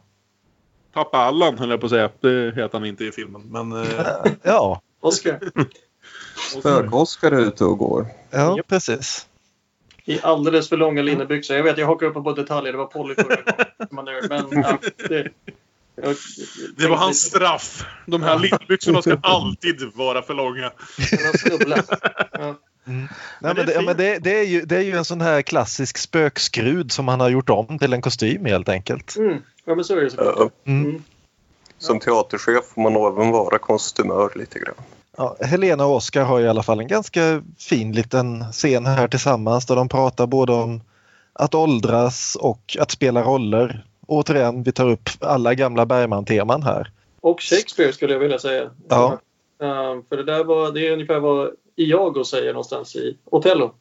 Pappa 0.94 1.18
Allan 1.18 1.58
höll 1.58 1.70
jag 1.70 1.80
på 1.80 1.86
att 1.86 1.92
säga. 1.92 2.10
Det 2.20 2.56
heter 2.56 2.70
han 2.74 2.86
inte 2.86 3.04
i 3.04 3.12
filmen. 3.12 3.42
Men, 3.42 3.72
eh, 3.72 3.88
Ja, 4.44 4.82
Oscar. 5.00 5.40
Spök-Oskar 6.60 7.32
är 7.32 7.40
ute 7.40 7.66
och 7.66 7.78
går. 7.78 8.08
ja 8.32 8.58
Japp. 8.58 8.68
precis. 8.68 9.28
I 10.06 10.20
alldeles 10.22 10.70
för 10.70 10.78
långa 10.78 11.02
linnebyxor. 11.02 11.58
Jag 11.58 11.64
vet, 11.64 11.78
jag 11.78 11.88
hakar 11.88 12.06
upp 12.06 12.14
på 12.14 12.34
detaljer. 12.34 12.72
Det 12.72 12.78
var 12.78 12.86
Polly 12.86 13.16
förra 13.16 13.36
gången. 13.36 14.30
Men 14.50 14.64
ja, 14.64 14.80
det, 15.10 15.30
jag, 16.02 16.16
Det 16.78 16.88
var 16.88 16.96
hans 16.98 17.22
straff. 17.22 17.86
De 18.06 18.24
här 18.24 18.40
linnbyxorna 18.40 19.02
ska 19.02 19.18
alltid 19.24 19.82
vara 19.94 20.22
för 20.22 20.34
långa. 20.34 20.72
Det 20.98 21.16
är 22.90 23.54
men 23.54 23.56
det, 23.56 23.62
ja, 23.62 23.80
fint. 23.80 23.86
men 23.86 23.98
det, 23.98 24.20
det, 24.20 24.40
är 24.40 24.44
ju, 24.44 24.62
det 24.62 24.76
är 24.76 24.82
ju 24.82 24.92
en 24.92 25.06
sån 25.06 25.22
här 25.22 25.42
klassisk 25.42 25.98
spökskrud 25.98 26.92
som 26.92 27.08
han 27.08 27.20
har 27.20 27.30
gjort 27.30 27.50
om 27.50 27.80
till 27.80 27.94
en 27.94 28.02
kostym 28.02 28.46
helt 28.46 28.70
enkelt. 28.70 29.16
Mm. 29.16 29.38
ja, 29.66 29.76
men 29.76 29.86
så 29.86 29.98
är 29.98 30.02
det 30.02 30.10
såklart. 30.10 30.36
Ja. 30.38 30.72
Mm. 30.72 31.04
Mm. 31.78 31.86
Som 31.88 32.00
teaterchef 32.00 32.66
får 32.66 32.82
man 32.82 32.96
även 32.96 33.32
vara 33.32 33.58
kostymör 33.58 34.32
lite 34.36 34.60
grann. 34.60 34.76
Ja, 35.18 35.36
Helena 35.42 35.86
och 35.86 35.96
Oskar 35.96 36.24
har 36.24 36.42
i 36.42 36.48
alla 36.48 36.64
fall 36.64 36.80
en 36.80 36.88
ganska 36.88 37.42
fin 37.58 37.92
liten 37.92 38.52
scen 38.52 38.86
här 38.86 39.08
tillsammans 39.08 39.66
där 39.66 39.76
de 39.76 39.90
pratar 39.90 40.28
både 40.28 40.54
om 40.54 40.82
att 41.34 41.56
åldras 41.56 42.38
och 42.40 42.78
att 42.80 42.92
spela 42.92 43.24
roller. 43.24 43.86
Återigen, 44.08 44.64
vi 44.64 44.72
tar 44.72 44.90
upp 44.90 45.10
alla 45.20 45.54
gamla 45.54 45.86
Bergman-teman 45.86 46.64
här. 46.64 46.92
Och 47.22 47.42
Shakespeare 47.42 47.94
skulle 47.94 48.14
jag 48.14 48.20
vilja 48.20 48.40
säga. 48.40 48.70
Ja. 48.90 49.20
Uh, 49.64 50.02
för 50.10 50.18
det 50.18 50.24
där 50.24 50.44
var, 50.44 50.72
det 50.72 50.88
är 50.88 50.92
ungefär 50.92 51.20
vad 51.20 51.52
Iago 51.76 52.24
säger 52.24 52.54
någonstans 52.54 52.96
i 52.96 53.18
Otello. 53.26 53.74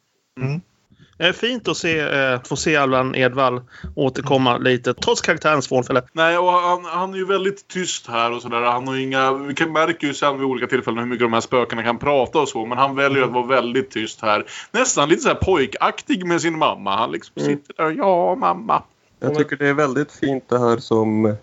Det 1.17 1.27
är 1.27 1.33
fint 1.33 1.67
att 1.67 1.77
se, 1.77 1.99
eh, 1.99 2.41
få 2.43 2.55
se 2.55 2.75
Allan 2.75 3.15
Edwall 3.15 3.61
återkomma 3.95 4.57
lite, 4.57 4.93
trots 4.93 5.21
karaktärens 5.21 5.67
frånfälle. 5.67 6.01
Nej, 6.13 6.37
och 6.37 6.51
han, 6.51 6.85
han 6.85 7.13
är 7.13 7.17
ju 7.17 7.25
väldigt 7.25 7.67
tyst 7.67 8.07
här 8.07 8.31
och 8.35 8.41
sådär. 8.41 8.61
Han 8.61 8.87
har 8.87 8.95
inga... 8.95 9.33
Vi 9.33 9.53
kan 9.53 9.71
märker 9.73 10.07
ju 10.07 10.13
sen 10.13 10.37
vid 10.37 10.45
olika 10.45 10.67
tillfällen 10.67 10.99
hur 10.99 11.05
mycket 11.05 11.25
de 11.25 11.33
här 11.33 11.41
spökena 11.41 11.83
kan 11.83 11.97
prata 11.97 12.39
och 12.39 12.47
så. 12.49 12.65
Men 12.65 12.77
han 12.77 12.95
väljer 12.95 13.23
att 13.23 13.31
vara 13.31 13.45
väldigt 13.45 13.91
tyst 13.91 14.21
här. 14.21 14.45
Nästan 14.71 15.09
lite 15.09 15.21
så 15.21 15.27
här 15.27 15.35
pojkaktig 15.35 16.25
med 16.25 16.41
sin 16.41 16.57
mamma. 16.57 16.95
Han 16.95 17.11
liksom 17.11 17.33
Mm. 17.41 17.49
sitter 17.57 17.83
där. 17.83 17.91
Ja, 17.97 18.35
mamma. 18.35 18.83
Jag 19.19 19.35
tycker 19.37 19.55
det 19.55 19.67
är 19.67 19.73
väldigt 19.73 20.11
fint 20.11 20.43
det 20.49 20.59
här 20.59 20.77
som, 20.77 21.35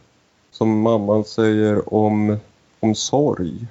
som 0.50 0.80
mamman 0.80 1.24
säger 1.24 1.94
om, 1.94 2.36
om 2.80 2.94
sorg. 2.94 3.66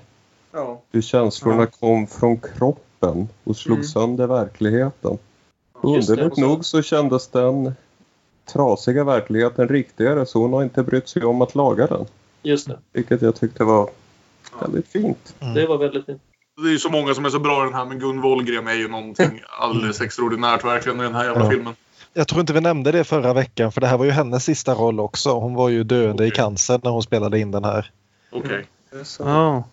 Ja. 0.54 0.82
Hur 0.92 1.02
känslorna 1.02 1.62
Ja. 1.62 1.68
kom 1.80 2.08
från 2.08 2.40
kroppen 2.40 3.28
och 3.44 3.56
slog 3.58 3.78
Mm. 3.78 3.88
sönder 3.88 4.28
verkligheten. 4.28 5.18
Underligt 5.84 6.38
nog 6.38 6.66
så 6.66 6.82
kändes 6.82 7.28
den 7.28 7.74
trasiga 8.54 9.04
verkligheten 9.04 9.68
riktigare 9.68 10.26
så 10.26 10.40
hon 10.40 10.54
har 10.54 10.64
inte 10.64 10.84
brytt 10.84 11.10
sig 11.10 11.24
om 11.24 11.42
att 11.42 11.56
laga 11.56 11.88
den. 11.88 12.06
Just 12.42 12.68
det. 12.68 12.80
Vilket 12.94 13.22
jag 13.22 13.36
tyckte 13.36 13.64
var 13.64 13.90
väldigt 14.62 14.88
fint. 14.88 15.36
Det 15.56 15.66
var 15.66 15.78
väldigt 15.78 16.06
fint. 16.06 16.22
Det 16.64 16.68
är 16.68 16.72
ju 16.72 16.80
så 16.80 16.90
många 16.90 17.14
som 17.14 17.26
är 17.26 17.30
så 17.30 17.40
bra 17.40 17.62
i 17.64 17.66
den 17.66 17.74
här. 17.74 17.86
Men 17.86 18.00
Gun 18.00 18.22
Wollgren 18.22 18.68
är 18.68 18.74
ju 18.74 18.88
någonting 18.88 19.42
alldeles 19.60 20.02
extraordinärt 20.02 20.66
verkligen 20.66 21.00
i 21.00 21.04
den 21.04 21.16
här 21.16 21.26
jävla 21.26 21.44
Ja. 21.44 21.50
filmen. 21.50 21.76
Jag 22.14 22.28
tror 22.28 22.42
inte 22.42 22.54
vi 22.54 22.62
nämnde 22.62 22.92
det 22.92 23.04
förra 23.04 23.34
veckan 23.34 23.72
för 23.72 23.82
det 23.82 23.88
här 23.88 23.98
var 23.98 24.06
ju 24.06 24.12
hennes 24.12 24.44
sista 24.44 24.74
roll 24.74 25.00
också. 25.00 25.30
Hon 25.40 25.54
var 25.56 25.70
ju 25.70 25.84
döende 25.84 26.24
i 26.26 26.28
Okej. 26.28 26.36
cancer 26.36 26.80
när 26.84 26.92
hon 26.92 27.04
spelade 27.04 27.40
in 27.40 27.52
den 27.52 27.64
här. 27.64 27.92
Okej. 28.32 28.66
Så. 29.04 29.24
Ja. 29.24 29.64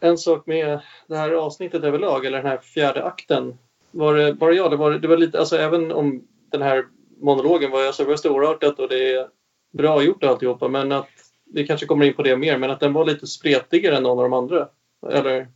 En 0.00 0.18
sak 0.18 0.46
med 0.46 0.80
det 1.06 1.16
här 1.16 1.30
avsnittet 1.30 1.84
överlag, 1.84 2.26
eller 2.26 2.38
den 2.42 2.46
här 2.50 2.58
fjärde 2.58 3.04
akten. 3.04 3.58
Var 3.94 4.14
det 4.14 4.32
bara 4.32 4.52
jag? 4.52 4.70
Det 4.70 4.76
var, 4.76 4.92
det 4.92 5.08
var 5.08 5.16
lite, 5.16 5.38
alltså 5.38 5.56
även 5.56 5.92
om 5.92 6.22
den 6.52 6.62
här 6.62 6.84
monologen 7.20 7.70
var, 7.70 7.86
alltså, 7.86 8.02
det 8.02 8.08
var 8.08 8.16
storartat 8.16 8.78
och 8.78 8.88
det 8.88 9.12
är 9.14 9.26
bra 9.72 10.02
gjort 10.02 10.22
och 10.22 10.30
alltihopa, 10.30 10.68
men 10.68 10.92
att 10.92 11.08
vi 11.54 11.66
kanske 11.66 11.86
kommer 11.86 12.04
in 12.06 12.14
på 12.14 12.22
det 12.22 12.36
mer, 12.36 12.58
men 12.58 12.70
att 12.70 12.80
den 12.80 12.92
var 12.92 13.04
lite 13.04 13.26
spretigare 13.26 13.96
än 13.96 14.02
någon 14.02 14.18
av 14.18 14.24
de 14.24 14.32
andra. 14.32 14.68
Eller 15.12 15.48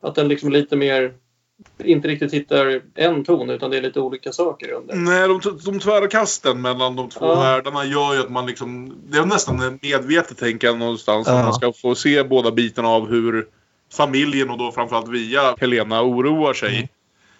att 0.00 0.14
den 0.14 0.28
liksom 0.28 0.52
lite 0.52 0.76
mer 0.76 1.12
inte 1.84 2.08
riktigt 2.08 2.32
hittar 2.34 2.80
en 2.94 3.24
ton 3.24 3.50
utan 3.50 3.70
det 3.70 3.76
är 3.76 3.82
lite 3.82 4.00
olika 4.00 4.32
saker 4.32 4.72
under. 4.72 4.94
Nej, 4.94 5.28
de, 5.28 5.40
de 5.64 5.80
tvära 5.80 6.08
kasten 6.08 6.60
mellan 6.60 6.96
de 6.96 7.08
två 7.08 7.26
Ja. 7.26 7.40
världarna 7.40 7.84
gör 7.84 8.14
ju 8.14 8.20
att 8.20 8.30
man 8.30 8.46
liksom... 8.46 8.94
Det 9.08 9.18
är 9.18 9.26
nästan 9.26 9.78
medvetet 9.82 10.38
tänker 10.38 10.74
någonstans. 10.74 11.26
Ja. 11.28 11.38
Att 11.38 11.44
man 11.44 11.54
ska 11.54 11.72
få 11.72 11.94
se 11.94 12.24
båda 12.24 12.50
bitarna 12.50 12.88
av 12.88 13.08
hur 13.08 13.46
familjen 13.92 14.50
och 14.50 14.58
då 14.58 14.72
framförallt 14.72 15.08
via 15.08 15.54
Helena 15.58 16.02
oroar 16.02 16.52
sig 16.52 16.76
Mm. 16.76 16.88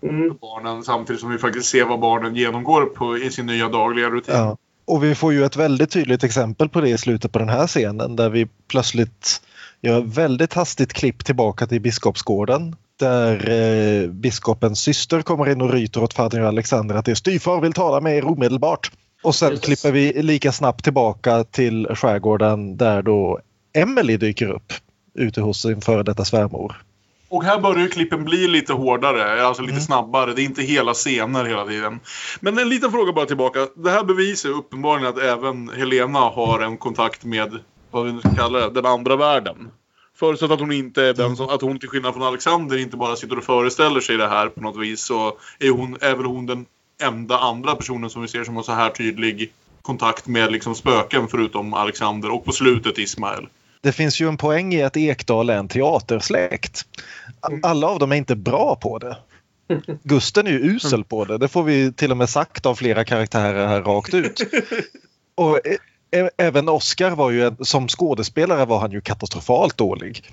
För 0.00 0.38
barnen. 0.40 0.82
Samtidigt 0.82 1.20
som 1.20 1.30
vi 1.30 1.38
faktiskt 1.38 1.68
ser 1.68 1.84
vad 1.84 2.00
barnen 2.00 2.34
genomgår 2.34 2.86
på, 2.86 3.18
i 3.18 3.30
sin 3.30 3.46
nya 3.46 3.68
dagliga 3.68 4.10
rutin. 4.10 4.34
Ja. 4.34 4.56
Och 4.84 5.04
vi 5.04 5.14
får 5.14 5.32
ju 5.32 5.44
ett 5.44 5.56
väldigt 5.56 5.90
tydligt 5.90 6.24
exempel 6.24 6.68
på 6.68 6.80
det 6.80 6.88
i 6.88 6.98
slutet 6.98 7.32
på 7.32 7.38
den 7.38 7.48
här 7.48 7.66
scenen 7.66 8.16
där 8.16 8.30
vi 8.30 8.48
plötsligt 8.68 9.42
gör 9.80 10.00
väldigt 10.00 10.54
hastigt 10.54 10.92
klipp 10.92 11.24
tillbaka 11.24 11.66
till 11.66 11.80
Biskopsgården 11.80 12.76
där 13.00 13.50
eh, 13.50 14.08
biskopens 14.08 14.80
syster 14.80 15.22
kommer 15.22 15.50
in 15.50 15.60
och 15.60 15.72
ryter 15.72 16.02
åt 16.02 16.18
och 16.18 16.34
Alexander 16.34 16.94
att 16.94 17.04
det 17.04 17.10
är 17.10 17.14
styvfar 17.14 17.60
vill 17.60 17.72
tala 17.72 18.00
med 18.00 18.16
er 18.16 18.24
omedelbart. 18.24 18.92
Och 19.22 19.34
sen 19.34 19.50
Just. 19.50 19.64
klipper 19.64 19.92
vi 19.92 20.22
lika 20.22 20.52
snabbt 20.52 20.84
tillbaka 20.84 21.44
till 21.44 21.86
skärgården 21.94 22.76
där 22.76 23.02
då 23.02 23.40
Emily 23.72 24.16
dyker 24.16 24.50
upp 24.50 24.72
ute 25.14 25.40
hos 25.40 25.62
sin 25.62 25.80
före 25.80 26.02
detta 26.02 26.24
svärmor. 26.24 26.82
Och 27.31 27.45
här 27.45 27.59
börjar 27.61 27.83
ju 27.83 27.88
klippen 27.88 28.25
bli 28.25 28.49
lite 28.49 28.73
hårdare, 28.73 29.47
alltså 29.47 29.62
lite 29.62 29.73
Mm. 29.73 29.83
snabbare. 29.85 30.35
Det 30.35 30.43
är 30.43 30.45
inte 30.45 30.62
hela 30.62 30.95
scener 30.95 31.45
hela 31.45 31.66
tiden. 31.66 32.01
Men 32.40 32.59
en 32.59 32.69
liten 32.69 32.90
fråga 32.90 33.12
bara 33.12 33.27
tillbaka. 33.27 33.66
Det 33.75 33.90
här 33.90 34.05
bevisar 34.05 34.49
uppenbarligen 34.51 35.09
att 35.09 35.19
även 35.19 35.69
Helena 35.69 36.19
har 36.19 36.61
en 36.61 36.79
kontakt 36.79 37.25
med, 37.25 37.59
vad 37.90 38.07
vi 38.07 38.12
nu 38.12 38.21
ska 38.21 38.35
kalla 38.35 38.59
det, 38.59 38.71
den 38.71 38.87
andra 38.87 39.16
världen. 39.16 39.71
Förutsatt 40.16 40.51
att 40.51 40.61
hon 40.61 40.73
inte 40.73 41.03
är 41.05 41.14
den 41.14 41.37
som, 41.37 41.49
att 41.49 41.62
hon 41.62 41.79
till 41.79 41.88
skillnad 41.88 42.14
från 42.14 42.23
Alexander 42.23 42.79
inte 42.79 42.97
bara 42.97 43.16
sitter 43.16 43.38
och 43.38 43.45
föreställer 43.45 44.01
sig 44.01 44.16
det 44.16 44.29
här 44.29 44.49
på 44.49 44.61
något 44.61 44.77
vis 44.83 45.01
så 45.01 45.33
är, 45.59 45.71
hon, 45.71 45.97
är 46.01 46.14
väl 46.16 46.27
hon 46.27 46.47
den 46.47 46.66
enda 47.03 47.38
andra 47.38 47.75
personen 47.75 48.11
som 48.11 48.23
vi 48.23 48.29
ser 48.29 48.45
som 48.45 48.57
har 48.57 48.62
så 48.62 48.73
här 48.73 48.90
tydlig 48.90 49.53
kontakt 49.83 50.27
med 50.27 50.53
liksom 50.53 50.75
spöken 50.75 51.29
förutom 51.29 51.75
Alexander 51.75 52.31
och 52.31 52.45
på 52.45 52.53
slutet 52.53 52.99
Ismael. 52.99 53.47
Det 53.83 53.93
finns 53.93 54.21
ju 54.21 54.29
en 54.29 54.37
poäng 54.37 54.75
i 54.75 54.83
att 54.83 54.97
Ekdal 54.97 55.51
är 55.51 55.57
en 55.57 55.69
teatersläkt. 55.69 56.83
A- 57.40 57.49
Alla 57.62 57.87
av 57.87 57.99
dem 57.99 58.12
är 58.12 58.16
inte 58.16 58.37
bra 58.37 58.77
på 58.77 58.99
det. 58.99 59.16
Gusten 60.03 60.47
är 60.47 60.51
ju 60.51 60.59
usel 60.59 61.05
på 61.05 61.25
det. 61.25 61.38
Det 61.38 61.49
får 61.49 61.62
vi 61.62 61.93
till 61.93 62.11
och 62.11 62.16
med 62.16 62.29
sagt 62.29 62.66
av 62.66 62.75
flera 62.75 63.05
karaktärer 63.05 63.66
här 63.66 63.83
rakt 63.83 64.14
ut. 64.14 64.40
Och 65.35 65.57
ä- 65.66 65.79
ä- 66.16 66.31
även 66.37 66.69
Oscar 66.69 67.11
var 67.11 67.31
ju, 67.31 67.53
som 67.61 67.88
skådespelare 67.88 68.64
var 68.64 68.79
han 68.79 68.93
ju 68.93 69.01
katastrofalt 69.01 69.77
dålig. 69.77 70.25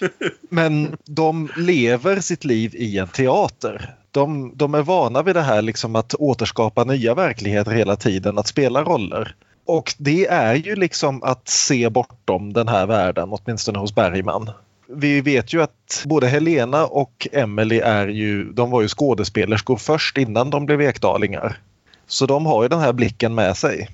Men 0.50 0.96
de 1.04 1.48
lever 1.56 2.20
sitt 2.20 2.44
liv 2.44 2.74
i 2.74 2.98
en 2.98 3.08
teater. 3.08 3.94
De, 4.10 4.52
de 4.56 4.74
är 4.74 4.82
vana 4.82 5.22
vid 5.22 5.34
det 5.36 5.42
här 5.42 5.62
liksom 5.62 5.96
att 5.96 6.14
återskapa 6.14 6.84
nya 6.84 7.14
verkligheter 7.14 7.70
hela 7.72 7.96
tiden, 7.96 8.38
att 8.38 8.46
spela 8.46 8.82
roller. 8.84 9.34
Och 9.68 9.94
det 9.98 10.26
är 10.26 10.54
ju 10.54 10.76
liksom 10.76 11.22
att 11.22 11.48
se 11.48 11.88
bortom 11.88 12.52
den 12.52 12.68
här 12.68 12.86
världen, 12.86 13.28
åtminstone 13.32 13.78
hos 13.78 13.94
Bergman. 13.94 14.50
Vi 14.86 15.20
vet 15.20 15.52
ju 15.52 15.62
att 15.62 16.02
både 16.06 16.26
Helena 16.26 16.86
och 16.86 17.28
Emily 17.32 17.78
är 17.78 18.08
ju, 18.08 18.52
de 18.52 18.70
var 18.70 18.82
ju 18.82 18.88
skådespelerskor 18.88 19.76
först 19.76 20.18
innan 20.18 20.50
de 20.50 20.66
blev 20.66 20.80
ekdalingar. 20.82 21.60
Så 22.06 22.26
de 22.26 22.46
har 22.46 22.62
ju 22.62 22.68
den 22.68 22.80
här 22.80 22.92
blicken 22.92 23.34
med 23.34 23.56
sig. 23.56 23.88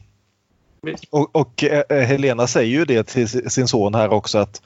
Och, 1.10 1.37
och 1.37 1.64
eh, 1.64 1.82
eh, 1.88 2.06
Helena 2.06 2.46
säger 2.46 2.78
ju 2.78 2.84
det 2.84 3.04
till 3.04 3.50
sin 3.50 3.68
son 3.68 3.94
här 3.94 4.12
också 4.12 4.38
att 4.38 4.62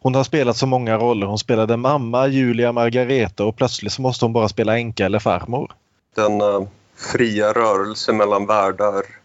hon 0.00 0.14
har 0.14 0.24
spelat 0.24 0.56
så 0.56 0.66
många 0.66 0.98
roller. 0.98 1.26
Hon 1.26 1.38
spelade 1.38 1.76
mamma, 1.76 2.26
Julia, 2.26 2.72
Margareta 2.72 3.44
och 3.44 3.56
plötsligt 3.56 3.92
så 3.92 4.02
måste 4.02 4.24
hon 4.24 4.32
bara 4.32 4.48
spela 4.48 4.78
änka 4.78 5.06
eller 5.06 5.18
farmor. 5.18 5.72
Denna 6.16 6.56
eh, 6.56 6.66
fria 7.12 7.52
rörelse 7.52 8.12
mellan 8.12 8.46
världar. 8.46 9.23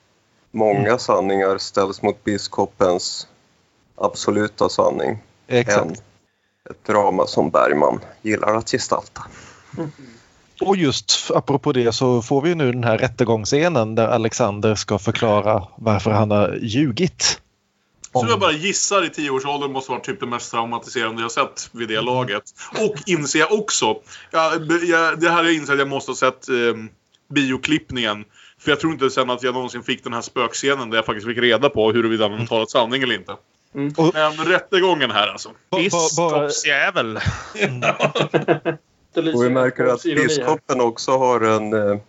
Många 0.51 0.97
sanningar 0.97 1.57
ställs 1.57 2.01
mot 2.01 2.23
biskopens 2.23 3.27
absoluta 3.95 4.69
sanning. 4.69 5.17
Exakt. 5.47 5.85
En, 5.85 5.91
ett 6.71 6.85
drama 6.85 7.27
som 7.27 7.49
Bergman 7.49 7.99
gillar 8.21 8.55
att 8.55 8.69
gestalta. 8.71 9.21
Och 10.61 10.75
just 10.77 11.31
apropå 11.31 11.71
det 11.71 11.91
så 11.91 12.21
får 12.21 12.41
vi 12.41 12.55
nu 12.55 12.71
den 12.71 12.83
här 12.83 12.97
rättegångsscenen 12.97 13.95
där 13.95 14.07
Alexander 14.07 14.75
ska 14.75 14.99
förklara 14.99 15.67
varför 15.75 16.11
han 16.11 16.31
har 16.31 16.59
ljugit. 16.61 17.41
Så 18.13 18.25
jag 18.29 18.39
bara 18.39 18.51
gissar 18.51 19.05
i 19.05 19.09
tioårsåldern 19.09 19.71
måste 19.71 19.91
vara 19.91 20.01
typ 20.01 20.19
det 20.19 20.25
mest 20.25 20.51
traumatiserande 20.51 21.21
jag 21.21 21.31
sett 21.31 21.69
vid 21.71 21.87
det 21.87 22.01
laget. 22.01 22.43
Och 22.79 22.95
inser 23.05 23.39
jag 23.39 23.51
också, 23.51 23.99
ja, 24.31 24.53
b- 24.69 24.85
jag, 24.85 25.19
det 25.19 25.29
här 25.29 25.43
jag 25.43 25.53
insett 25.53 25.73
att 25.73 25.79
jag 25.79 25.89
måste 25.89 26.11
ha 26.11 26.15
sett 26.15 26.49
eh, 26.49 26.55
bioklippningen. 27.29 28.25
För 28.59 28.71
jag 28.71 28.79
tror 28.79 28.93
inte 28.93 29.09
sen 29.09 29.29
att 29.29 29.43
jag 29.43 29.53
någonsin 29.53 29.83
fick 29.83 30.03
den 30.03 30.13
här 30.13 30.21
spökscenen 30.21 30.89
där 30.89 30.97
jag 30.97 31.05
faktiskt 31.05 31.27
fick 31.27 31.37
reda 31.37 31.69
på 31.69 31.91
huruvida 31.91 32.29
han 32.29 32.47
talat 32.47 32.69
sanning 32.69 33.03
eller 33.03 33.15
inte. 33.15 33.35
Mm. 33.75 33.93
Men 34.13 34.31
rättegången 34.45 35.11
här 35.11 35.27
alltså. 35.27 35.49
Biskopsjävel. 35.71 37.13
Lyser 39.15 39.35
Och 39.35 39.43
vi 39.43 39.49
märker 39.49 39.85
att 39.85 40.03
biskopen 40.03 40.81
också 40.81 41.11
har 41.11 41.41
en, 41.41 41.73
eh, 41.73 41.99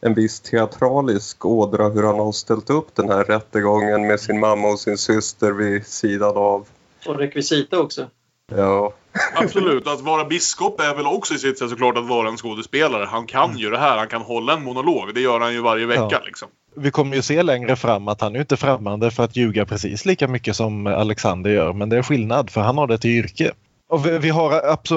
en 0.00 0.14
viss 0.14 0.40
teatralisk 0.40 1.44
ådra 1.44 1.88
hur 1.88 2.02
han 2.02 2.18
har 2.18 2.32
ställt 2.32 2.70
upp 2.70 2.94
den 2.94 3.08
här 3.08 3.24
rättegången 3.24 4.06
med 4.06 4.20
sin 4.20 4.40
mamma 4.40 4.68
och 4.68 4.80
sin 4.80 4.98
syster 4.98 5.52
vid 5.52 5.86
sidan 5.86 6.36
av. 6.36 6.66
Och 7.06 7.18
rekvisita 7.18 7.78
också. 7.78 8.06
Ja, 8.56 8.92
Absolut, 9.34 9.86
att 9.86 10.00
vara 10.00 10.24
biskop 10.24 10.80
är 10.80 10.94
väl 10.94 11.06
också 11.06 11.34
i 11.34 11.38
sitt 11.38 11.58
sätt 11.58 11.70
såklart 11.70 11.96
att 11.96 12.08
vara 12.08 12.28
en 12.28 12.36
skådespelare. 12.36 13.04
Han 13.10 13.26
kan 13.26 13.58
ju 13.58 13.70
det 13.70 13.78
här, 13.78 13.98
han 13.98 14.08
kan 14.08 14.22
hålla 14.22 14.52
en 14.52 14.62
monolog. 14.64 15.14
Det 15.14 15.20
gör 15.20 15.40
han 15.40 15.52
ju 15.52 15.60
varje 15.60 15.86
vecka 15.86 16.08
Ja. 16.10 16.20
liksom. 16.24 16.48
Vi 16.76 16.90
kommer 16.90 17.16
ju 17.16 17.22
se 17.22 17.42
längre 17.42 17.76
fram 17.76 18.08
att 18.08 18.20
han 18.20 18.36
är 18.36 18.40
inte 18.40 18.56
främmande 18.56 19.10
för 19.10 19.24
att 19.24 19.36
ljuga 19.36 19.66
precis 19.66 20.04
lika 20.04 20.28
mycket 20.28 20.56
som 20.56 20.86
Alexander 20.86 21.50
gör. 21.50 21.72
Men 21.72 21.88
det 21.88 21.96
är 21.98 22.02
skillnad 22.02 22.50
för 22.50 22.60
han 22.60 22.78
har 22.78 22.86
det 22.86 22.98
till 22.98 23.10
yrke. 23.10 23.52
Och 23.88 24.06
vi, 24.06 24.28
har, 24.28 24.52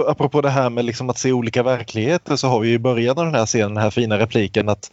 apropå 0.08 0.42
det 0.42 0.50
här 0.50 0.70
med 0.70 0.86
liksom 0.86 1.10
att 1.10 1.18
se 1.18 1.32
olika 1.32 1.64
verkligheter 1.64 2.36
så 2.36 2.48
har 2.48 2.60
vi 2.60 2.74
i 2.74 2.80
början 2.80 3.18
av 3.18 3.26
den 3.26 3.36
här 3.36 3.46
scenen 3.46 3.74
den 3.74 3.84
här 3.84 3.90
fina 3.90 4.20
repliken 4.20 4.70
att 4.70 4.92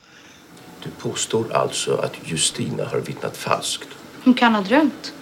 Du 0.85 0.90
påstår 0.90 1.44
alltså 1.53 1.96
att 1.96 2.12
Justina 2.25 2.85
har 2.92 2.99
vittnat 2.99 3.37
falskt? 3.37 3.88
Hon 4.25 4.35
kan 4.35 4.55
ha 4.55 4.62
drömt. 4.62 5.12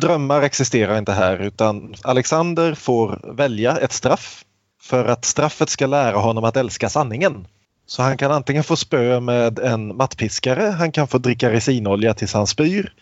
Drömmar 0.00 0.42
existerar 0.42 0.98
inte 0.98 1.12
här 1.12 1.38
utan 1.38 1.94
Alexander 2.02 2.74
får 2.74 3.20
välja 3.36 3.76
ett 3.76 3.92
straff 3.92 4.44
för 4.82 5.04
att 5.04 5.24
straffet 5.24 5.68
ska 5.68 5.86
lära 5.86 6.16
honom 6.16 6.44
att 6.44 6.56
älska 6.56 6.88
sanningen. 6.88 7.46
Så 7.86 8.02
han 8.02 8.16
kan 8.18 8.32
antingen 8.32 8.64
få 8.64 8.76
spö 8.76 9.20
med 9.20 9.58
en 9.58 9.96
mattpiskare, 9.96 10.62
han 10.62 10.92
kan 10.92 11.08
få 11.08 11.18
dricka 11.18 11.52
resinolja 11.52 12.14
tills 12.14 12.34
han 12.34 12.46
spyr 12.46 12.92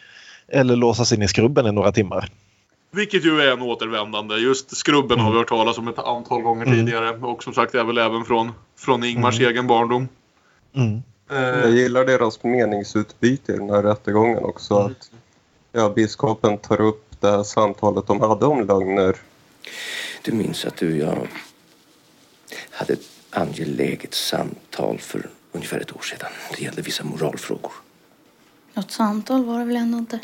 eller 0.49 0.77
låsas 0.77 1.13
in 1.13 1.23
i 1.23 1.29
skrubben 1.29 1.67
i 1.67 1.73
några 1.73 1.93
timmar. 1.93 2.29
Vilket 2.93 3.25
ju 3.25 3.41
är 3.41 3.53
en 3.53 3.63
återvändande. 3.63 4.35
Just 4.37 4.77
skrubben 4.77 5.21
har 5.21 5.33
vi 5.33 5.39
hört 5.39 5.49
talas 5.49 5.79
om 5.79 5.89
ett 5.89 5.99
antal 5.99 6.43
gånger 6.43 6.67
Mm. 6.67 6.79
tidigare. 6.79 7.11
Och 7.11 7.43
som 7.43 7.53
sagt 7.55 7.75
är 7.75 7.85
väl 7.85 7.99
även 7.99 8.25
från, 8.25 8.53
från 8.79 9.05
Ingmars 9.05 9.39
Mm. 9.41 9.51
egen 9.51 9.67
barndom. 9.67 10.09
Mm. 10.77 11.03
jag 11.63 11.71
gillar 11.71 12.05
deras 12.05 12.43
meningsutbyte 12.45 13.53
i 13.53 13.57
den 13.57 13.71
här 13.71 13.83
rättegången 13.83 14.45
också. 14.45 14.75
Att 14.75 15.11
ja, 15.75 15.89
biskopen 15.89 16.59
tar 16.59 16.81
upp 16.81 17.21
det 17.21 17.31
här 17.31 17.43
samtalet 17.43 18.07
de 18.07 18.21
hade 18.21 18.47
om 18.47 18.67
lögner. 18.67 19.17
Du 20.23 20.33
minns 20.33 20.65
att 20.65 20.77
du 20.77 20.93
och 20.93 20.99
jag 20.99 21.29
hade 22.71 22.93
ett 22.93 23.11
angeläget 23.31 24.15
samtal 24.15 24.99
för 24.99 25.31
ungefär 25.53 25.81
ett 25.81 25.97
år 25.97 26.01
sedan. 26.01 26.31
Det 26.57 26.63
gällde 26.63 26.83
vissa 26.83 27.05
moralfrågor. 27.05 27.73
Något 28.75 28.91
samtal 28.91 29.45
var 29.45 29.59
det 29.59 29.65
väl 29.65 29.77
ändå 29.77 29.99
inte? 29.99 30.21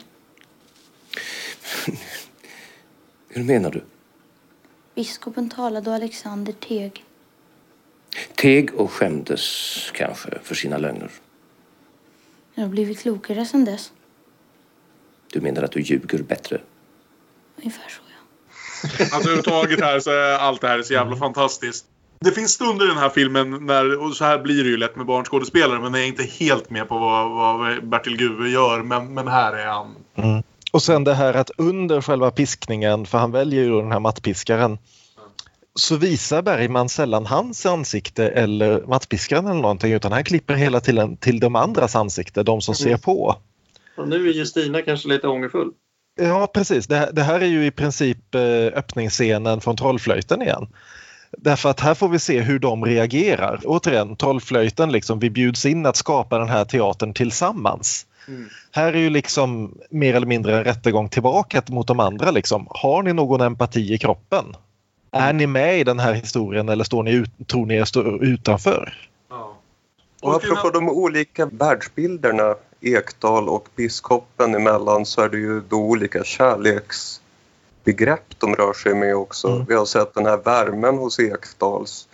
Hur 3.28 3.44
menar 3.44 3.70
du? 3.70 3.84
Biskopen 4.94 5.50
talade 5.50 5.90
och 5.90 5.96
Alexander 5.96 6.52
teg. 6.52 7.04
Teg 8.34 8.74
och 8.74 8.92
skämdes 8.92 9.76
kanske 9.94 10.38
för 10.42 10.54
sina 10.54 10.78
lögner. 10.78 11.10
Jag 12.54 12.62
har 12.62 12.68
blivit 12.68 12.98
klokare 13.00 13.46
sedan 13.46 13.64
dess. 13.64 13.92
Du 15.32 15.40
menar 15.40 15.62
att 15.62 15.72
du 15.72 15.80
ljuger 15.80 16.22
bättre? 16.22 16.60
Ungefär 17.56 17.88
så, 17.88 18.00
ja. 18.06 19.04
Alltså 19.04 19.16
överhuvudtaget 19.16 19.80
här 19.80 20.00
så 20.00 20.10
är 20.10 20.38
allt 20.38 20.60
det 20.60 20.68
här 20.68 20.82
så 20.82 20.92
jävla 20.92 21.16
fantastiskt. 21.16 21.84
Det 22.20 22.30
finns 22.30 22.52
stunder 22.52 22.84
i 22.84 22.88
den 22.88 22.98
här 22.98 23.08
filmen 23.08 23.66
när, 23.66 24.02
och 24.02 24.16
så 24.16 24.24
här 24.24 24.38
blir 24.38 24.64
det 24.64 24.70
ju 24.70 24.76
lätt 24.76 24.96
med 24.96 25.06
barnskådespelare, 25.06 25.80
men 25.80 25.94
jag 25.94 26.02
är 26.02 26.06
inte 26.06 26.22
helt 26.24 26.70
med 26.70 26.88
på 26.88 26.98
vad, 26.98 27.30
vad 27.30 27.88
Bertil 27.88 28.16
Guve 28.16 28.48
gör. 28.48 28.82
Men, 28.82 29.14
men 29.14 29.28
här 29.28 29.52
är 29.52 29.66
han. 29.66 29.94
Mm. 30.14 30.42
Och 30.72 30.82
sen 30.82 31.04
det 31.04 31.14
här 31.14 31.34
att 31.34 31.50
under 31.56 32.00
själva 32.00 32.30
piskningen, 32.30 33.06
för 33.06 33.18
han 33.18 33.32
väljer 33.32 33.64
ju 33.64 33.80
den 33.80 33.92
här 33.92 34.00
mattpiskaren, 34.00 34.78
så 35.74 35.96
visar 35.96 36.42
Bergman 36.42 36.88
sällan 36.88 37.26
hans 37.26 37.66
ansikte 37.66 38.28
eller 38.28 38.86
mattpiskaren 38.86 39.46
eller 39.46 39.60
någonting 39.60 39.92
utan 39.92 40.12
han 40.12 40.24
klipper 40.24 40.54
hela 40.54 40.80
tiden 40.80 41.16
till 41.16 41.40
de 41.40 41.56
andras 41.56 41.96
ansikte, 41.96 42.42
de 42.42 42.60
som 42.60 42.74
ser 42.74 42.96
på. 42.96 43.36
Och 44.00 44.08
nu 44.08 44.28
är 44.28 44.32
Justina 44.32 44.82
kanske 44.82 45.08
lite 45.08 45.28
ångerfull. 45.28 45.70
Ja 46.20 46.50
precis, 46.54 46.86
det, 46.86 46.96
här- 46.96 47.12
det 47.12 47.22
här 47.22 47.40
är 47.40 47.46
ju 47.46 47.66
i 47.66 47.70
princip 47.70 48.34
eh, 48.34 48.40
öppningsscenen 48.78 49.60
från 49.60 49.76
Trollflöjten 49.76 50.42
igen. 50.42 50.66
Därför 51.38 51.68
att 51.70 51.80
här 51.80 51.94
får 51.94 52.08
vi 52.08 52.18
se 52.18 52.40
hur 52.40 52.58
de 52.58 52.84
reagerar. 52.84 53.60
Återigen, 53.64 54.16
Trollflöjten, 54.16 54.92
liksom, 54.92 55.18
vi 55.18 55.30
bjuds 55.30 55.66
in 55.66 55.86
att 55.86 55.96
skapa 55.96 56.38
den 56.38 56.48
här 56.48 56.64
teatern 56.64 57.14
tillsammans. 57.14 58.06
Här 58.72 58.92
är 58.92 58.98
ju 58.98 59.10
liksom 59.10 59.78
mer 59.90 60.14
eller 60.14 60.26
mindre 60.26 60.58
en 60.58 60.64
rättegång 60.64 61.08
tillbaka 61.08 61.62
mot 61.68 61.86
de 61.86 62.00
andra. 62.00 62.30
Liksom. 62.30 62.66
Har 62.70 63.02
ni 63.02 63.12
någon 63.12 63.40
empati 63.40 63.94
i 63.94 63.98
kroppen? 63.98 64.44
Är 65.12 65.32
ni 65.32 65.46
med 65.46 65.78
i 65.80 65.84
den 65.84 65.98
här 65.98 66.12
historien 66.12 66.68
eller 66.68 66.84
står 66.84 67.02
ni 67.02 67.12
ut, 67.12 67.30
tror 67.48 67.66
ni 67.66 67.74
er 67.74 67.84
står 67.84 68.24
utanför? 68.24 69.08
Ja. 69.30 69.56
Och 70.22 70.34
apropå 70.34 70.70
de 70.70 70.88
olika 70.88 71.46
världsbilderna, 71.46 72.54
Ekdal 72.80 73.48
och 73.48 73.68
biskopen 73.76 74.54
emellan, 74.54 75.06
så 75.06 75.20
är 75.20 75.28
det 75.28 75.38
ju 75.38 75.60
då 75.60 75.76
olika 75.76 76.24
kärleksbegrepp 76.24 78.38
de 78.38 78.54
rör 78.54 78.72
sig 78.72 78.94
med 78.94 79.16
också. 79.16 79.48
Mm. 79.48 79.64
Vi 79.64 79.74
har 79.74 79.84
sett 79.84 80.14
den 80.14 80.26
här 80.26 80.36
värmen 80.36 80.98
hos 80.98 81.20
Ekdals. 81.20 82.08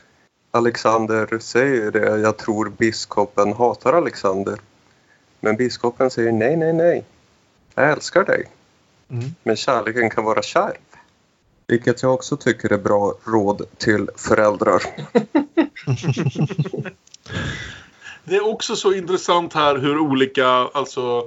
Alexander 0.50 1.38
säger 1.38 1.90
det, 1.90 2.18
jag 2.18 2.37
tror 2.37 2.72
biskopen 2.79 3.52
hatar 3.52 3.92
Alexander. 3.92 4.61
Men 5.40 5.57
biskopen 5.57 6.11
säger 6.11 6.33
nej, 6.33 6.57
nej, 6.57 6.72
nej. 6.72 7.05
Jag 7.74 7.90
älskar 7.90 8.24
dig. 8.24 8.48
Mm. 9.09 9.24
Men 9.42 9.57
kärleken 9.57 10.11
kan 10.11 10.24
vara 10.24 10.42
kärv. 10.42 10.76
Vilket 11.66 12.02
jag 12.02 12.14
också 12.14 12.37
tycker 12.37 12.72
är 12.72 12.79
bra 12.79 13.14
råd 13.24 13.62
till 13.76 14.11
föräldrar. 14.16 14.83
Det 18.26 18.36
är 18.36 18.46
också 18.46 18.76
så 18.76 18.92
intressant 18.92 19.54
här 19.54 19.78
hur 19.78 19.98
olika, 19.98 20.46
alltså 20.48 21.24